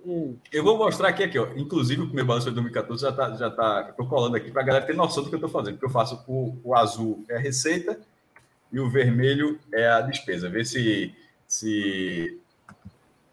[0.04, 1.48] um, um, Eu vou mostrar aqui, aqui, ó.
[1.56, 3.92] Inclusive, o primeiro balanço de 2014 já tá, já tá.
[3.96, 5.74] Tô colando aqui pra galera ter noção do que eu tô fazendo.
[5.74, 7.98] Porque eu faço o, o azul é a receita
[8.72, 10.48] e o vermelho é a despesa.
[10.48, 11.14] Vê se,
[11.46, 12.40] se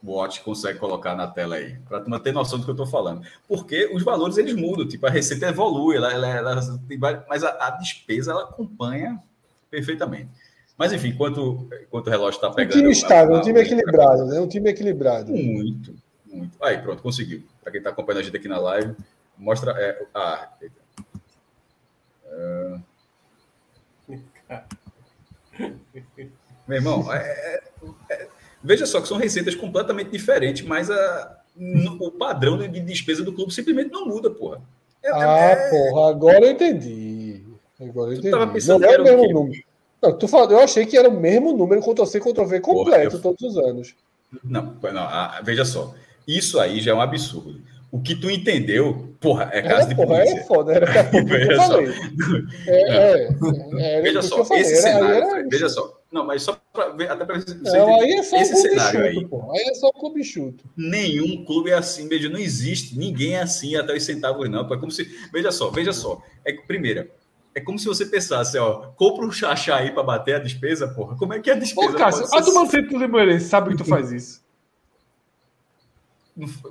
[0.04, 2.88] o Watch consegue colocar na tela aí, para tu ter noção do que eu estou
[2.88, 3.26] falando.
[3.48, 6.80] Porque os valores eles mudam, tipo, a receita evolui, ela, ela, ela
[7.28, 9.22] mas a, a, despesa ela acompanha
[9.70, 10.30] perfeitamente.
[10.78, 12.76] Mas enfim, enquanto, enquanto o relógio está pegando.
[12.76, 14.40] Um time estável, um time equilibrado, né?
[14.40, 15.32] Um time equilibrado.
[15.32, 15.94] Muito,
[16.35, 16.58] muito.
[16.64, 17.43] Aí, pronto, conseguiu.
[17.61, 18.95] Para quem está acompanhando a gente aqui na live,
[19.38, 19.72] mostra.
[19.77, 20.49] É, ah,
[22.25, 22.82] uh...
[26.67, 27.61] Meu irmão, é, é,
[28.11, 28.27] é,
[28.64, 31.41] veja só que são receitas completamente diferentes, mas a,
[31.99, 34.61] o padrão de despesa do clube simplesmente não muda, porra.
[35.03, 37.43] É, ah, é, porra, agora eu entendi.
[37.80, 38.32] Agora eu entendi.
[38.32, 39.64] Não é o mesmo número.
[40.01, 43.22] Não, tu falou, eu achei que era o mesmo número Ctrl-C, Ctrl-V completo porra, eu...
[43.22, 43.95] todos os anos.
[44.43, 45.93] Não, não a, veja só.
[46.30, 47.59] Isso aí já é um absurdo.
[47.91, 50.38] O que tu entendeu, porra, é caso de porra, polícia.
[50.38, 50.85] É foda, era
[51.51, 51.88] eu falei.
[52.67, 53.30] É,
[53.80, 55.99] é, veja só, esse cenário, veja só.
[56.11, 59.19] Não, mas só para ver, até para você não, aí é só esse cenário chuto,
[59.19, 59.27] aí.
[59.27, 59.53] Porra.
[59.53, 60.64] Aí é só clube chuto.
[60.77, 64.77] Nenhum clube é assim, veja, não existe, ninguém é assim até os centavos não, é
[64.77, 66.22] como se, veja só, veja só.
[66.45, 67.09] É que primeira,
[67.56, 71.17] é como se você pensasse, ó, compra um chachá aí para bater a despesa, porra.
[71.17, 71.91] Como é que é a despesa?
[71.91, 74.48] Ô, Cássio, a turma sempre do Limeirense sabe que tu faz isso.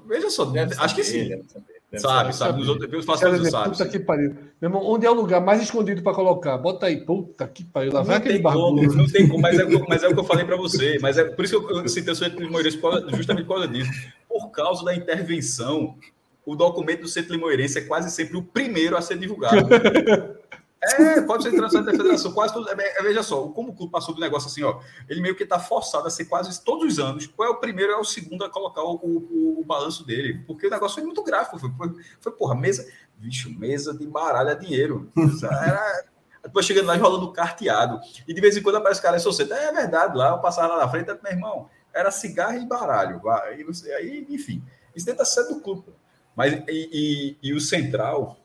[0.07, 1.29] Veja só, deve acho que sim.
[1.29, 1.45] Deve
[1.91, 2.59] deve sabe, sabe.
[2.59, 3.71] Nos outros, faço sabe.
[3.71, 4.31] Puta que pariu.
[4.61, 6.57] Meu irmão, onde é o lugar mais escondido para colocar?
[6.59, 7.93] Bota aí, puta que pariu.
[7.93, 10.45] Lá vai aquele como, Não tem como, mas é, mas é o que eu falei
[10.45, 10.99] para você.
[11.01, 12.79] Mas é por isso que eu, eu citei o Centro Limoeirense,
[13.13, 13.91] justamente por causa disso.
[14.29, 15.97] Por causa da intervenção,
[16.45, 19.69] o documento do Centro Limoeirense é quase sempre o primeiro a ser divulgado.
[20.81, 22.69] É, pode ser transação da federação, quase tudo.
[22.71, 25.43] É, é, veja só, como o clube passou do negócio assim, ó, ele meio que
[25.43, 27.27] está forçado a ser quase todos os anos.
[27.27, 30.69] Qual é o primeiro, é o segundo a colocar o, o, o balanço dele, porque
[30.69, 31.59] o negócio foi muito gráfico.
[31.59, 35.11] Foi, foi, foi porra, mesa, bicho, mesa de baralho a dinheiro.
[35.43, 36.05] Era.
[36.45, 38.01] Depois chegando lá e rolando carteado.
[38.27, 39.61] E de vez em quando aparece o cara, sociedade.
[39.61, 43.21] É verdade, lá eu passava lá na frente, meu irmão, era cigarro e baralho.
[43.29, 43.67] Aí,
[43.97, 44.63] aí enfim,
[44.95, 45.93] isso dentro da sede do clube.
[46.37, 48.38] Mas, e, e, e o central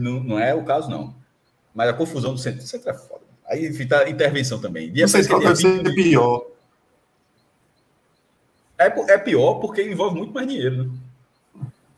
[0.00, 1.14] não, não é o caso, não.
[1.74, 3.22] Mas a confusão do centro, centro é foda.
[3.46, 4.90] Aí fica a intervenção também.
[4.90, 6.46] Dia o central deve ser pior.
[8.78, 10.90] É, é pior porque envolve muito mais dinheiro, né?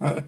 [0.00, 0.24] É.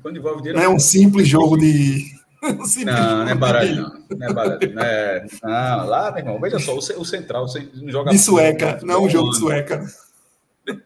[0.00, 0.58] Quando envolve dinheiro.
[0.58, 2.10] Não é um simples jogo de.
[2.42, 4.18] Um simples não, não é baralho, não.
[4.18, 4.74] Não é baralho.
[4.74, 5.26] Não, é...
[5.44, 8.10] não, lá, meu irmão, veja só, o Central não joga.
[8.10, 9.86] De sueca, não é um jogo de sueca.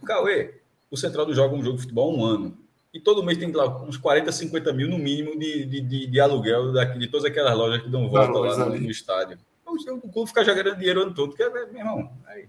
[0.05, 2.59] Cauê, o Central não joga um jogo de futebol há um ano
[2.97, 6.19] e todo mês tem lá uns 40, 50 mil no mínimo de, de, de, de
[6.19, 9.39] aluguel daqui, de todas aquelas lojas que dão volta lá no, no, estádio.
[9.61, 12.11] Então, o clube fica jogando dinheiro ano todo, que é, meu irmão.
[12.27, 12.47] É,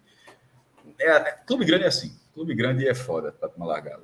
[1.01, 2.17] é, clube grande é assim.
[2.33, 3.99] Clube grande é foda para tomar largar.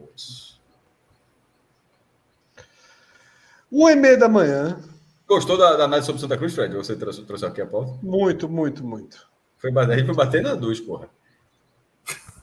[3.71, 4.77] Uma e meia da manhã.
[5.25, 6.75] Gostou da, da análise sobre Santa Cruz, Fred?
[6.75, 7.97] Você trouxe, trouxe aqui a pauta?
[8.03, 9.29] Muito, muito, muito.
[9.57, 11.07] Foi bater, gente foi bater na luz, porra.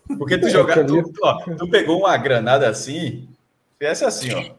[0.16, 3.28] Porque tu jogar, tu, tu, ó, tu pegou uma granada assim,
[3.80, 4.54] fizesse assim, ó.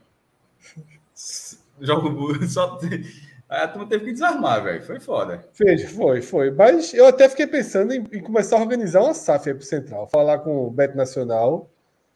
[1.80, 2.78] Jogo só.
[3.50, 4.84] Aí a turma teve que desarmar, velho.
[4.84, 5.46] Foi foda.
[5.54, 6.52] Fez, foi, foi.
[6.52, 10.08] Mas eu até fiquei pensando em, em começar a organizar uma SAF aí pro Central.
[10.08, 11.70] Falar com o Beto Nacional.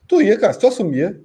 [0.08, 1.19] Tu ia, cara, tu assumia.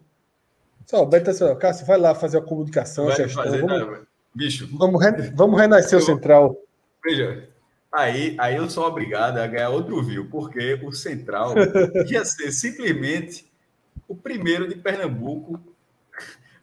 [0.86, 3.44] Só, o Beto Nacional, Cássio, vai lá fazer a comunicação, Vai gestão.
[3.44, 3.99] fazer, vamos, não,
[4.34, 4.68] bicho.
[4.76, 6.57] vamos, re- vamos renascer o Eu- Central.
[7.05, 7.49] Veja,
[7.92, 11.55] aí, aí eu sou obrigado a ganhar outro view, porque o Central
[12.10, 13.49] ia ser simplesmente
[14.09, 15.60] o primeiro de Pernambuco.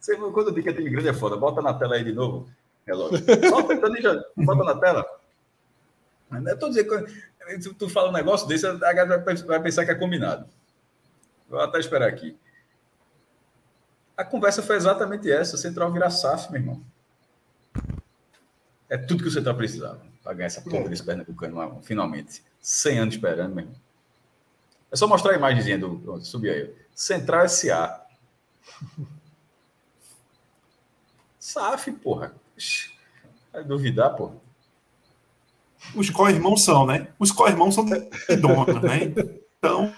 [0.00, 2.12] Você, quando eu digo que é time grande é foda, bota na tela aí de
[2.12, 2.48] novo,
[2.86, 3.18] relógio.
[3.48, 5.04] Solta, então deixa, bota na tela.
[6.28, 9.90] Mas Eu tô dizendo que tu, fala um negócio desse, a galera vai pensar que
[9.90, 10.46] é combinado.
[11.48, 12.36] Vou até esperar aqui.
[14.16, 16.82] A conversa foi exatamente essa: Central virar SAF, meu irmão.
[18.88, 22.42] É tudo que o Central precisava para ganhar essa porra desse Pernambucano, finalmente.
[22.60, 23.80] 100 anos esperando, meu irmão.
[24.90, 26.20] É só mostrar a imagenzinha do.
[26.24, 26.74] Subir aí.
[26.94, 28.04] Central SA.
[31.52, 32.34] SAF, porra.
[33.52, 34.34] Vai duvidar, porra.
[35.94, 37.08] Os co-irmãos são, né?
[37.18, 39.12] Os co-irmãos são de dono, né?
[39.58, 39.92] Então,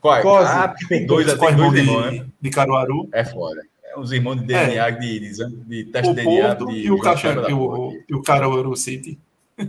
[0.00, 0.22] Qual é?
[0.22, 0.50] Quase.
[0.52, 2.10] Ah, tem dois, os tem dois co-irmãos irmãos, né?
[2.24, 3.60] de, de Caruaru, É foda.
[3.84, 6.54] É uns irmãos de DNA, de, de, exame- de teste o de DNA.
[6.54, 9.18] De, e o, de da e o, e o Caruaru City.
[9.58, 9.68] Ai,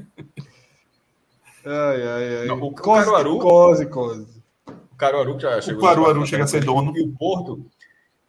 [2.08, 2.46] ai, ai.
[2.48, 4.28] Não, o Cose, Caruaru- Cose, cose.
[4.68, 5.82] O Caruaru que já chegou.
[5.82, 6.96] Caruaru chega a ser dono.
[6.96, 7.66] E o Porto.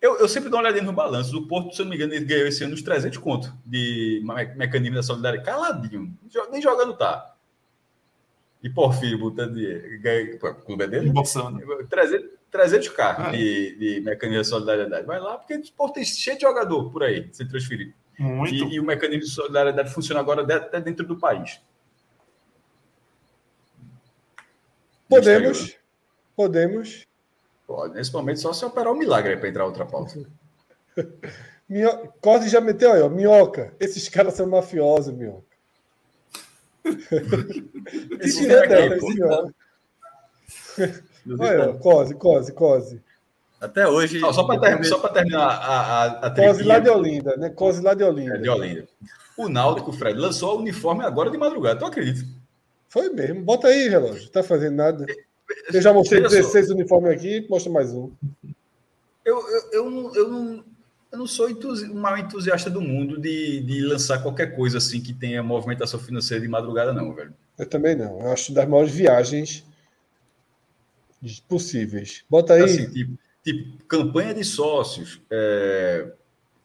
[0.00, 1.36] Eu, eu sempre dou uma olhadinha no balanço.
[1.38, 4.20] O Porto, se eu não me engano, ele ganhou esse ano uns 300 conto de
[4.24, 5.50] me- mecanismo da solidariedade.
[5.50, 6.16] Caladinho.
[6.52, 7.34] Nem jogando tá.
[8.62, 10.38] E Porfírio botando dinheiro.
[10.42, 11.08] O clube é dele?
[11.08, 11.60] Embolsando.
[11.88, 13.30] 300, 300k Ah.
[13.30, 15.06] de, de mecanismo de solidariedade.
[15.06, 17.94] Vai lá, porque o Porto tem cheio de jogador por aí, sem transferir.
[18.18, 18.54] Muito.
[18.54, 21.60] E, e o mecanismo de solidariedade funciona agora até dentro do país.
[25.08, 25.76] Podemos.
[26.34, 27.05] Podemos.
[27.66, 30.14] Pode, nesse momento, só se operar um milagre para entrar outra pauta.
[31.68, 32.12] Minho...
[32.20, 33.08] Cose já meteu aí, ó.
[33.08, 33.74] Minhoca.
[33.80, 35.42] Esses caras são mafiosos, minhoca.
[38.20, 39.08] Esse aqui, dela, pô.
[39.08, 39.54] minhoca.
[41.40, 43.02] Olha, Cose, Cose, Cose.
[43.60, 44.20] Até hoje.
[44.20, 47.50] Não, só para terminar, terminar a, a, a Cose lá de Olinda, né?
[47.50, 48.38] Cose lá de é, Olinda.
[48.38, 48.86] de Olinda.
[49.36, 51.80] O Náutico, Fred, lançou o uniforme agora de madrugada.
[51.80, 52.26] Tu acredita?
[52.88, 53.42] Foi mesmo.
[53.42, 54.30] Bota aí, relógio.
[54.30, 55.04] Tá fazendo nada.
[55.72, 56.48] Eu já mostrei Veja só.
[56.48, 58.10] 16 uniformes aqui, mostra mais um.
[59.24, 60.64] Eu, eu, eu, não, eu, não,
[61.12, 65.00] eu não sou entusi- o maior entusiasta do mundo de, de lançar qualquer coisa assim
[65.00, 67.34] que tenha movimentação financeira de madrugada, não, velho.
[67.58, 68.20] Eu também não.
[68.20, 69.64] Eu acho das maiores viagens
[71.48, 72.24] possíveis.
[72.28, 72.62] Bota aí.
[72.62, 76.12] Assim, tipo, tipo, campanha de sócios, é,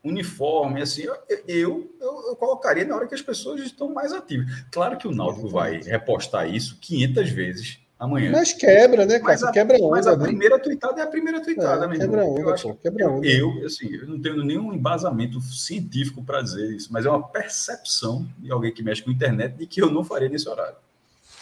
[0.04, 1.16] uniforme, assim, eu,
[1.48, 4.48] eu, eu, eu colocaria na hora que as pessoas estão mais ativas.
[4.72, 8.32] Claro que o Náutico vai repostar isso 500 vezes amanhã.
[8.32, 9.50] Mas quebra, né, Mas cara?
[9.52, 10.28] a, Quebra mas a onda, né?
[10.28, 13.14] primeira tweetada é a primeira tweetada, É, meu quebra onda, Eu acho pô, quebra eu,
[13.14, 13.28] onda.
[13.28, 18.28] eu, assim, eu não tenho nenhum embasamento científico para dizer isso, mas é uma percepção
[18.40, 20.76] de alguém que mexe com a internet de que eu não faria nesse horário.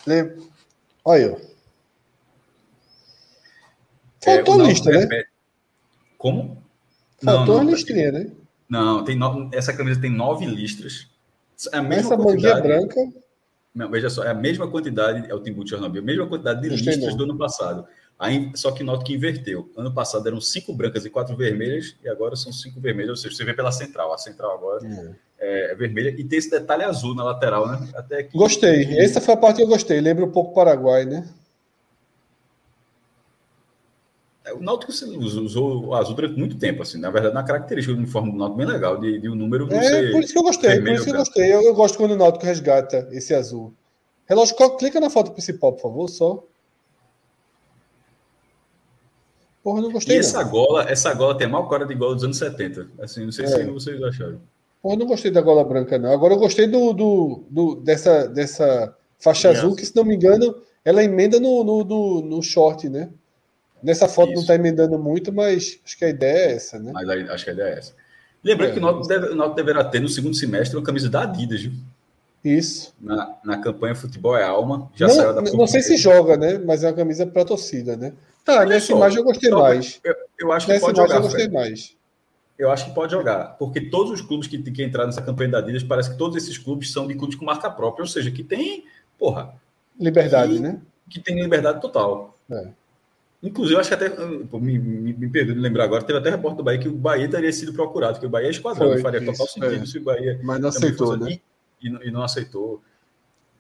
[0.06, 0.38] Lembra?
[1.04, 1.38] Olha.
[4.26, 5.00] É, Faltou Náutico lista, né?
[5.00, 5.30] repete-
[6.18, 6.62] Como?
[7.24, 8.32] Faltou não, a não, listrinha, né?
[8.70, 9.50] Não, tem no...
[9.54, 11.08] essa camisa tem nove listras.
[11.74, 12.96] É Essa manguinha branca.
[13.80, 16.62] Não, veja só, é a mesma quantidade, é o Timbu de Chernobyl, a mesma quantidade
[16.62, 17.88] de Gostei listras do ano passado.
[18.20, 19.72] Aí, só que nota que inverteu.
[19.78, 23.38] Ano passado eram cinco brancas e quatro vermelhas, e agora são cinco vermelhas, ou seja,
[23.38, 24.12] você vê pela central.
[24.12, 24.86] A central agora
[25.40, 27.90] é, é vermelha, e tem esse detalhe azul na lateral, né?
[27.96, 28.24] Até.
[28.24, 29.00] Gostei.
[29.00, 30.02] Essa foi a parte que eu gostei.
[30.02, 31.26] Lembra um pouco o Paraguai, né?
[34.39, 37.00] É, O Náutico usou, o azul durante muito tempo, assim.
[37.00, 39.82] Na verdade, na característica do uniforme do Náutico bem legal, de, de o número É,
[39.82, 40.80] ser por isso que eu gostei.
[40.80, 41.54] Por isso que eu gostei.
[41.54, 43.74] Eu, eu gosto quando o Náutico resgata esse azul.
[44.28, 46.44] Relógio, clica na foto principal, por favor, só.
[49.64, 50.50] Porra, não E gostei, essa não.
[50.50, 52.88] gola, essa gola tem a maior cara de gola dos anos 70.
[53.00, 53.48] Assim, não sei É.
[53.48, 54.40] se vocês acharam.
[54.82, 56.12] Porra, não gostei da gola branca, não.
[56.14, 60.56] Agora eu gostei do, do, do- dessa, dessa faixa azul, que, se não me engano,
[60.86, 63.10] ela emenda no, no, no, no short, né?
[63.82, 64.42] Nessa foto não Isso.
[64.44, 66.92] está emendando muito, mas acho que a ideia é essa, né?
[66.94, 67.94] Mas acho que a ideia é essa.
[68.44, 68.74] Lembrando É.
[68.74, 71.62] que o Náutico, deve, o Náutico deverá ter no segundo semestre uma camisa da Adidas,
[71.62, 71.74] viu?
[72.44, 72.94] Isso.
[73.02, 74.90] Na, na campanha Futebol é Alma.
[74.96, 76.58] Já saiu da Não, não sei se joga, né?
[76.58, 78.14] Mas é uma camisa para torcida, né?
[78.46, 79.62] Tá, Olha nessa só, imagem eu gostei joga.
[79.64, 80.00] mais.
[80.04, 81.28] Eu, eu acho que Nessa pode imagem eu jogar.
[81.30, 81.54] gostei Fred.
[81.54, 81.96] mais.
[82.58, 83.58] Eu acho que pode jogar.
[83.58, 86.58] Porque todos os clubes que, que entraram nessa campanha da Adidas, parece que todos esses
[86.58, 88.04] clubes são de clubes com marca própria.
[88.04, 88.86] Ou seja, que tem,
[89.18, 89.54] porra,
[90.00, 90.80] Liberdade, E- né?
[91.10, 92.38] que tem liberdade total.
[92.50, 92.68] É.
[93.42, 96.30] Inclusive, eu acho que até, pô, me, me, me perdoe de lembrar agora, teve até
[96.30, 99.02] repórter do Bahia que o Bahia teria sido procurado, que o Bahia é esquadrão, Foi,
[99.02, 99.86] faria total isso, sentido é.
[99.86, 101.40] se o Bahia Mas não aceitou, fosse- né?
[101.82, 102.82] e, não- e não aceitou.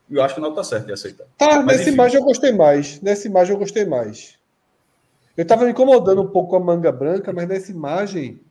[0.09, 1.25] E eu acho que o Náutico tá certo de aceitar.
[1.37, 1.91] Tá, Mas, nessa enfim.
[1.93, 2.99] imagem eu gostei mais.
[3.01, 4.37] Nessa imagem eu gostei mais.
[5.37, 8.41] Eu tava me incomodando um pouco com a manga branca, mas nessa imagem,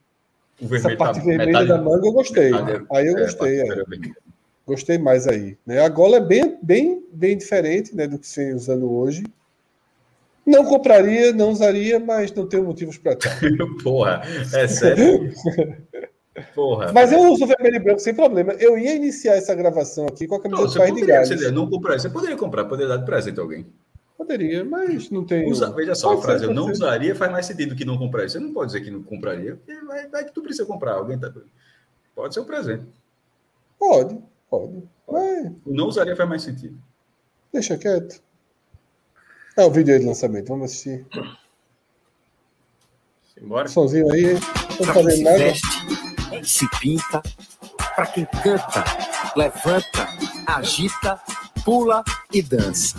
[0.59, 2.53] essa vermelho parte tá vermelha da manga eu gostei.
[2.53, 3.65] metade- Aí eu é, gostei, é.
[3.75, 4.17] vermelha.
[4.67, 5.59] Gostei mais aí.
[5.67, 5.81] Né?
[5.81, 9.25] A gola é bem, bem, bem diferente né, do que você usando hoje.
[10.49, 13.31] Não compraria, não usaria, mas não tenho motivos para tal.
[13.85, 14.23] Porra,
[14.55, 15.31] é sério?
[16.55, 16.91] Porra.
[16.93, 18.53] Mas eu uso vermelho e branco sem problema.
[18.55, 21.29] Eu ia iniciar essa gravação aqui com a camisa Não, do País de Gales.
[21.29, 23.67] você não comprar, você poderia comprar, poderia dar de presente a alguém.
[24.17, 25.51] Poderia, mas não tem.
[25.51, 26.73] Usa- veja só, Pode a frase ser, eu não ser.
[26.73, 28.29] usaria faz mais sentido que não compraria.
[28.29, 30.95] Você não pode dizer que não compraria, porque vai, vai que tu precisa comprar.
[30.95, 31.31] Alguém tá...
[32.15, 32.85] Pode ser um presente.
[33.79, 34.19] Pode,
[34.51, 34.83] pode.
[35.07, 36.77] O não usaria faz mais sentido.
[37.53, 38.21] deixa quieto.
[39.59, 41.05] É o vídeo aí de lançamento, vamos assistir.
[43.35, 43.67] Simbora?
[43.67, 44.41] Somzinho aí, hein?
[44.79, 45.37] não tá se nada.
[45.37, 45.67] veste,
[46.45, 47.21] se pinta,
[47.97, 48.85] pra quem canta,
[49.35, 50.09] levanta,
[50.47, 51.21] agita,
[51.65, 52.97] pula e dança.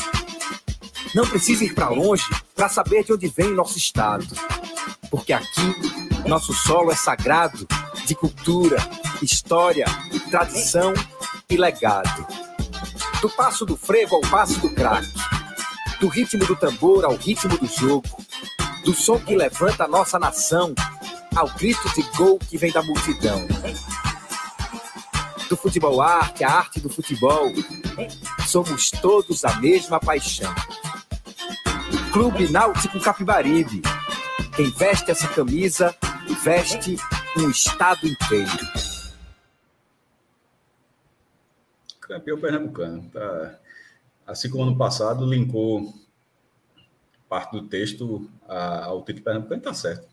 [1.15, 4.27] Não precisa ir pra longe pra saber de onde vem nosso estado.
[5.09, 7.65] Porque aqui, nosso solo é sagrado
[8.05, 8.79] de cultura,
[9.21, 9.85] história,
[10.29, 10.93] tradição
[11.49, 12.27] e legado.
[13.21, 15.28] Do passo do frevo ao passo do craque.
[15.99, 18.07] Do ritmo do tambor ao ritmo do jogo.
[18.85, 20.73] Do som que levanta a nossa nação
[21.35, 23.47] ao grito de gol que vem da multidão.
[25.49, 27.51] Do futebol arte, a arte do futebol,
[28.47, 30.53] somos todos a mesma paixão.
[32.13, 33.81] Clube Náutico Capibaribe.
[34.55, 35.95] Quem veste essa camisa,
[36.43, 36.97] veste
[37.37, 38.51] um estado inteiro.
[42.01, 43.09] Campeão pernambucano.
[43.11, 43.59] Tá...
[44.29, 45.91] Assim como ano passado, linkou
[47.27, 50.07] parte do texto ao título pernambucano, tá certo.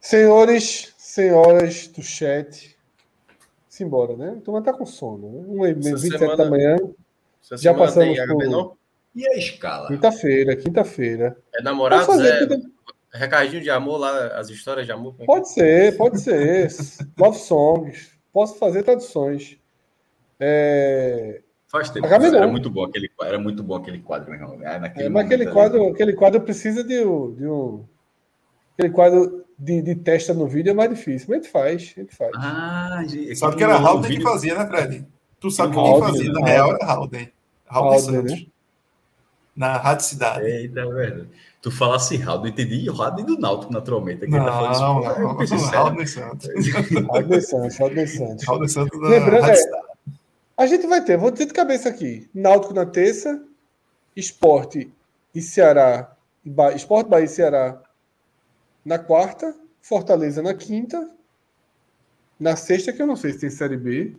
[0.00, 2.76] Senhores, senhoras do chat,
[3.68, 4.34] simbora, né?
[4.38, 5.44] A turma tá com sono, né?
[5.48, 6.76] 1 e Essa 27 semana- da manhã,
[7.58, 8.76] Já passamos por-?
[9.14, 9.88] E a escala?
[9.88, 11.36] quinta-feira, quinta-feira.
[11.54, 12.06] É namorados?
[12.06, 12.72] Posso fazer É tudo-
[13.12, 15.14] recadinho de amor lá, as histórias de amor?
[15.26, 16.68] Pode ser, pode ser.
[17.18, 18.10] Love songs.
[18.32, 19.56] Posso fazer traduções.
[20.46, 22.06] É, Faz tempo.
[22.06, 22.50] Era não.
[22.50, 24.58] muito bom aquele, era muito bom aquele quadro, meu irmão.
[24.64, 25.52] Ah, naquele é, mas aquele ali.
[25.52, 27.84] quadro, aquele quadro precisa de um, de um-
[28.78, 31.26] aquele quadro de, de testa no vídeo é mais difícil.
[31.30, 32.30] Mas a gente faz, a gente faz.
[32.36, 35.06] Ah, gente, Sabe que era Halden que vídeo- fazia, né, Fred?
[35.40, 36.50] Tu sabe que Halden, quem fazia, na né?
[36.52, 37.32] real, era Halden.
[37.66, 38.32] Halden Halden, Santos.
[38.40, 38.46] né?
[39.56, 40.44] Na Rádio Cidade.
[40.46, 41.28] Eita, é verdade.
[41.62, 44.24] Tu falasse Raldo, eu entendi Raldo do Náutico naturalmente.
[44.24, 45.78] Aqui tá falando isso, Não, não, pensei, sério.
[45.78, 46.48] Halden Santos.
[47.08, 48.48] Rodney Santos, Rodney Santos.
[48.48, 49.83] Halden Santos na Lembrando, Rádio é, Cidade.
[50.56, 53.42] A gente vai ter, vou dizer de cabeça aqui: Náutico na terça,
[54.14, 54.92] Esporte
[55.34, 57.82] e Ceará, Ba- Esporte Bahia e Ceará
[58.84, 61.10] na quarta, Fortaleza na quinta,
[62.38, 64.14] na sexta, que eu não sei se tem Série B,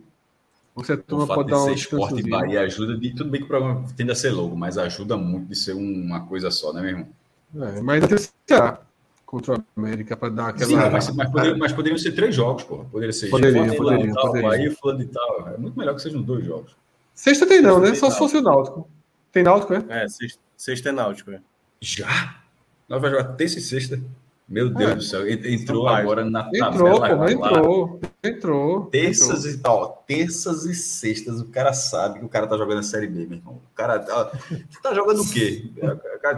[0.74, 2.28] ou se a turma pode de dar uma esporte e.
[2.28, 3.14] Bahia ajuda de.
[3.14, 6.26] Tudo bem que o programa tende a ser logo, mas ajuda muito de ser uma
[6.26, 7.08] coisa só, né, meu irmão?
[7.54, 8.80] É, mas tem o Ceará
[9.26, 10.70] contra o América para dar aquela.
[10.70, 12.84] Sim, mas, mas, poderiam, mas poderiam ser três jogos, pô.
[12.84, 14.48] Poderia ser Poderia, poderia, de tal, poderia.
[14.48, 15.48] Bahia, fulano de tal.
[15.48, 16.76] É muito melhor que sejam dois jogos.
[17.12, 17.94] Sexta tem não, né?
[17.94, 18.88] Só se fosse o Náutico.
[19.32, 19.84] Tem Náutico, é?
[19.88, 21.30] É, sexta, sexta é náutico.
[21.32, 21.40] É.
[21.80, 22.40] Já?
[22.88, 24.00] Nós vamos jogar terça e sexta.
[24.48, 24.94] Meu Deus É.
[24.94, 25.28] do céu.
[25.28, 27.16] en- Entrou agora na Entrou, tabela.
[27.16, 27.32] pô, lá.
[27.32, 28.00] entrou.
[28.22, 28.86] Entrou.
[28.86, 32.82] Terças e tal, terças e sextas, o cara sabe que o cara tá jogando a
[32.82, 33.54] Série B, meu irmão.
[33.54, 35.68] O cara tá, você tá jogando o quê?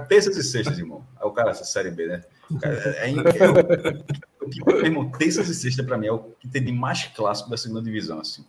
[0.08, 1.04] Terças e sextas, irmão.
[1.20, 2.22] Aí o cara, essa Série B, né?
[2.62, 6.18] Cara- É, é, é, o que, meu irmão, terças e sextas pra mim é o
[6.40, 8.42] que tem de mais clássico da segunda divisão, assim.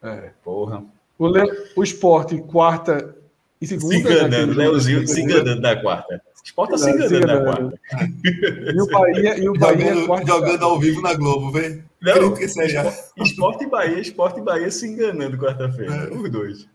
[0.00, 0.12] Porra.
[0.14, 0.32] É.
[0.44, 0.84] porra.
[1.18, 1.50] O, Le...
[1.74, 3.16] o esporte, quarta
[3.60, 3.94] e segunda.
[3.94, 4.58] Se enganando, naquele jogo.
[4.58, 6.22] Leozinho se enganando na quarta.
[6.36, 7.80] O Sport tá se enganando na quarta.
[8.74, 10.26] E o Bahia, e o Bahia Jogando, quarta.
[10.26, 11.84] jogando ao vivo na Globo, vem.
[12.02, 12.92] Não, que seja.
[13.16, 16.12] Esporte e Bahia, Esporte e Bahia se enganando quarta-feira.
[16.14, 16.68] Os dois.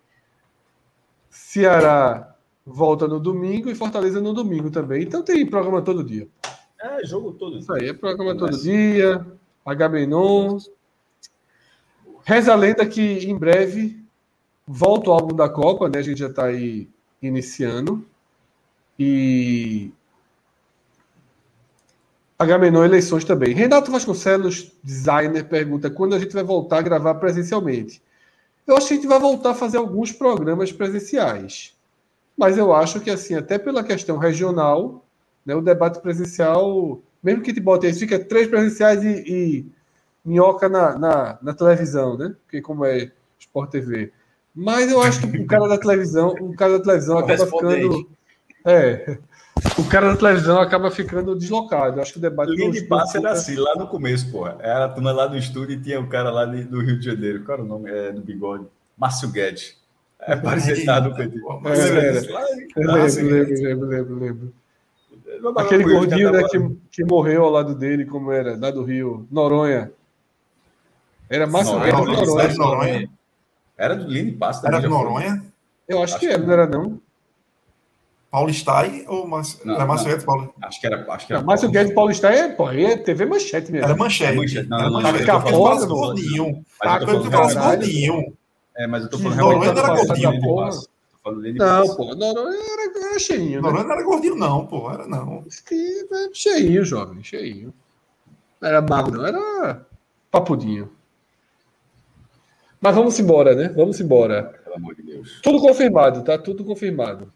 [1.29, 2.35] Ceará
[2.65, 5.03] volta no domingo e Fortaleza no domingo também.
[5.03, 6.27] Então tem programa todo dia.
[6.81, 7.57] É, jogo todo.
[7.59, 8.63] Isso aí, é programa todo Começa.
[8.63, 9.25] dia.
[9.65, 10.57] Agamenon.
[12.23, 14.00] Reza a lenda que em breve
[14.71, 15.99] volta o álbum da Copa, né?
[15.99, 16.87] A gente já está aí
[17.21, 18.05] iniciando.
[18.97, 19.91] E.
[22.39, 23.53] Agamenon eleições também.
[23.53, 28.01] Renato Vasconcelos, designer, pergunta quando a gente vai voltar a gravar presencialmente.
[28.65, 31.75] Eu acho que a gente vai voltar a fazer alguns programas presenciais.
[32.35, 35.05] Mas eu acho que, assim, até pela questão regional,
[35.45, 39.65] né, o debate presencial, mesmo que te bote aí, fica três presenciais e, e
[40.25, 42.35] minhoca na, na, na televisão, né?
[42.43, 44.11] Porque como é Sport TV.
[44.53, 48.09] Mas eu acho que o cara da televisão, o cara da televisão acaba ficando.
[48.65, 49.17] É.
[49.77, 51.97] O cara da televisão acaba ficando deslocado.
[51.97, 52.49] Eu acho que o debate.
[52.51, 54.57] Linha de não- passe era assim, lá no começo, porra.
[54.59, 57.05] Era a turma lá do estúdio e tinha o cara lá de- do Rio de
[57.05, 57.43] Janeiro.
[57.43, 58.65] Qual era o nome é, do bigode?
[58.97, 59.77] Márcio Guedes.
[60.19, 60.35] É.
[60.35, 60.55] Lá,
[62.75, 63.25] Eu Ah, lembro,
[63.63, 64.53] lembro, lembro, lembro,
[65.57, 68.83] Aquele com ele, gordinho, né, que, que morreu ao lado dele, como era, lá do
[68.83, 69.91] Rio, Noronha.
[71.29, 73.09] Era Márcio Noronha, Guedes Noronha, Noronha.
[73.81, 73.93] Noronha.
[73.93, 74.65] Era do Linha de passe.
[74.65, 74.95] Era também, do.
[74.95, 75.43] Noronha?
[75.87, 77.01] Eu acho, Acho que que era, não era não.
[78.29, 79.59] Paulo Stein ou Márcio?
[79.65, 80.07] Não, Era Márcio.
[80.07, 80.53] Guedes Paulo?
[80.61, 81.05] Acho que era.
[81.11, 83.85] Acho que era Não, Márcio Guedes Paulista é, pô, é TV Manchete mesmo.
[83.85, 84.31] Era manchete.
[84.31, 85.25] É manchete, não, Era não, manchete.
[85.25, 86.45] parece não, gordinho.
[86.45, 87.79] Ele falando parece caralho.
[87.79, 88.33] gordinho.
[88.77, 90.07] É, mas eu tô falando Noronha realmente era do
[91.23, 93.69] gordinho, Não, pô, Noronha era, era cheinho, né?
[93.69, 94.89] Noronha não era gordinho, não, pô.
[94.91, 95.43] Era não.
[95.45, 97.73] Esse que é cheinho, jovem, cheinho.
[98.61, 99.85] Não era magro, não, era
[100.31, 100.89] papudinho.
[102.81, 103.69] Mas vamos embora, né?
[103.75, 104.59] Vamos embora.
[104.63, 105.39] Pelo amor de Deus.
[105.43, 106.35] Tudo confirmado, tá?
[106.35, 107.31] Tudo confirmado.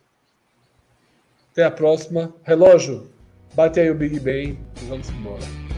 [1.52, 2.34] Até a próxima.
[2.44, 3.08] Relógio,
[3.54, 5.75] bate aí o Big Bang e vamos embora.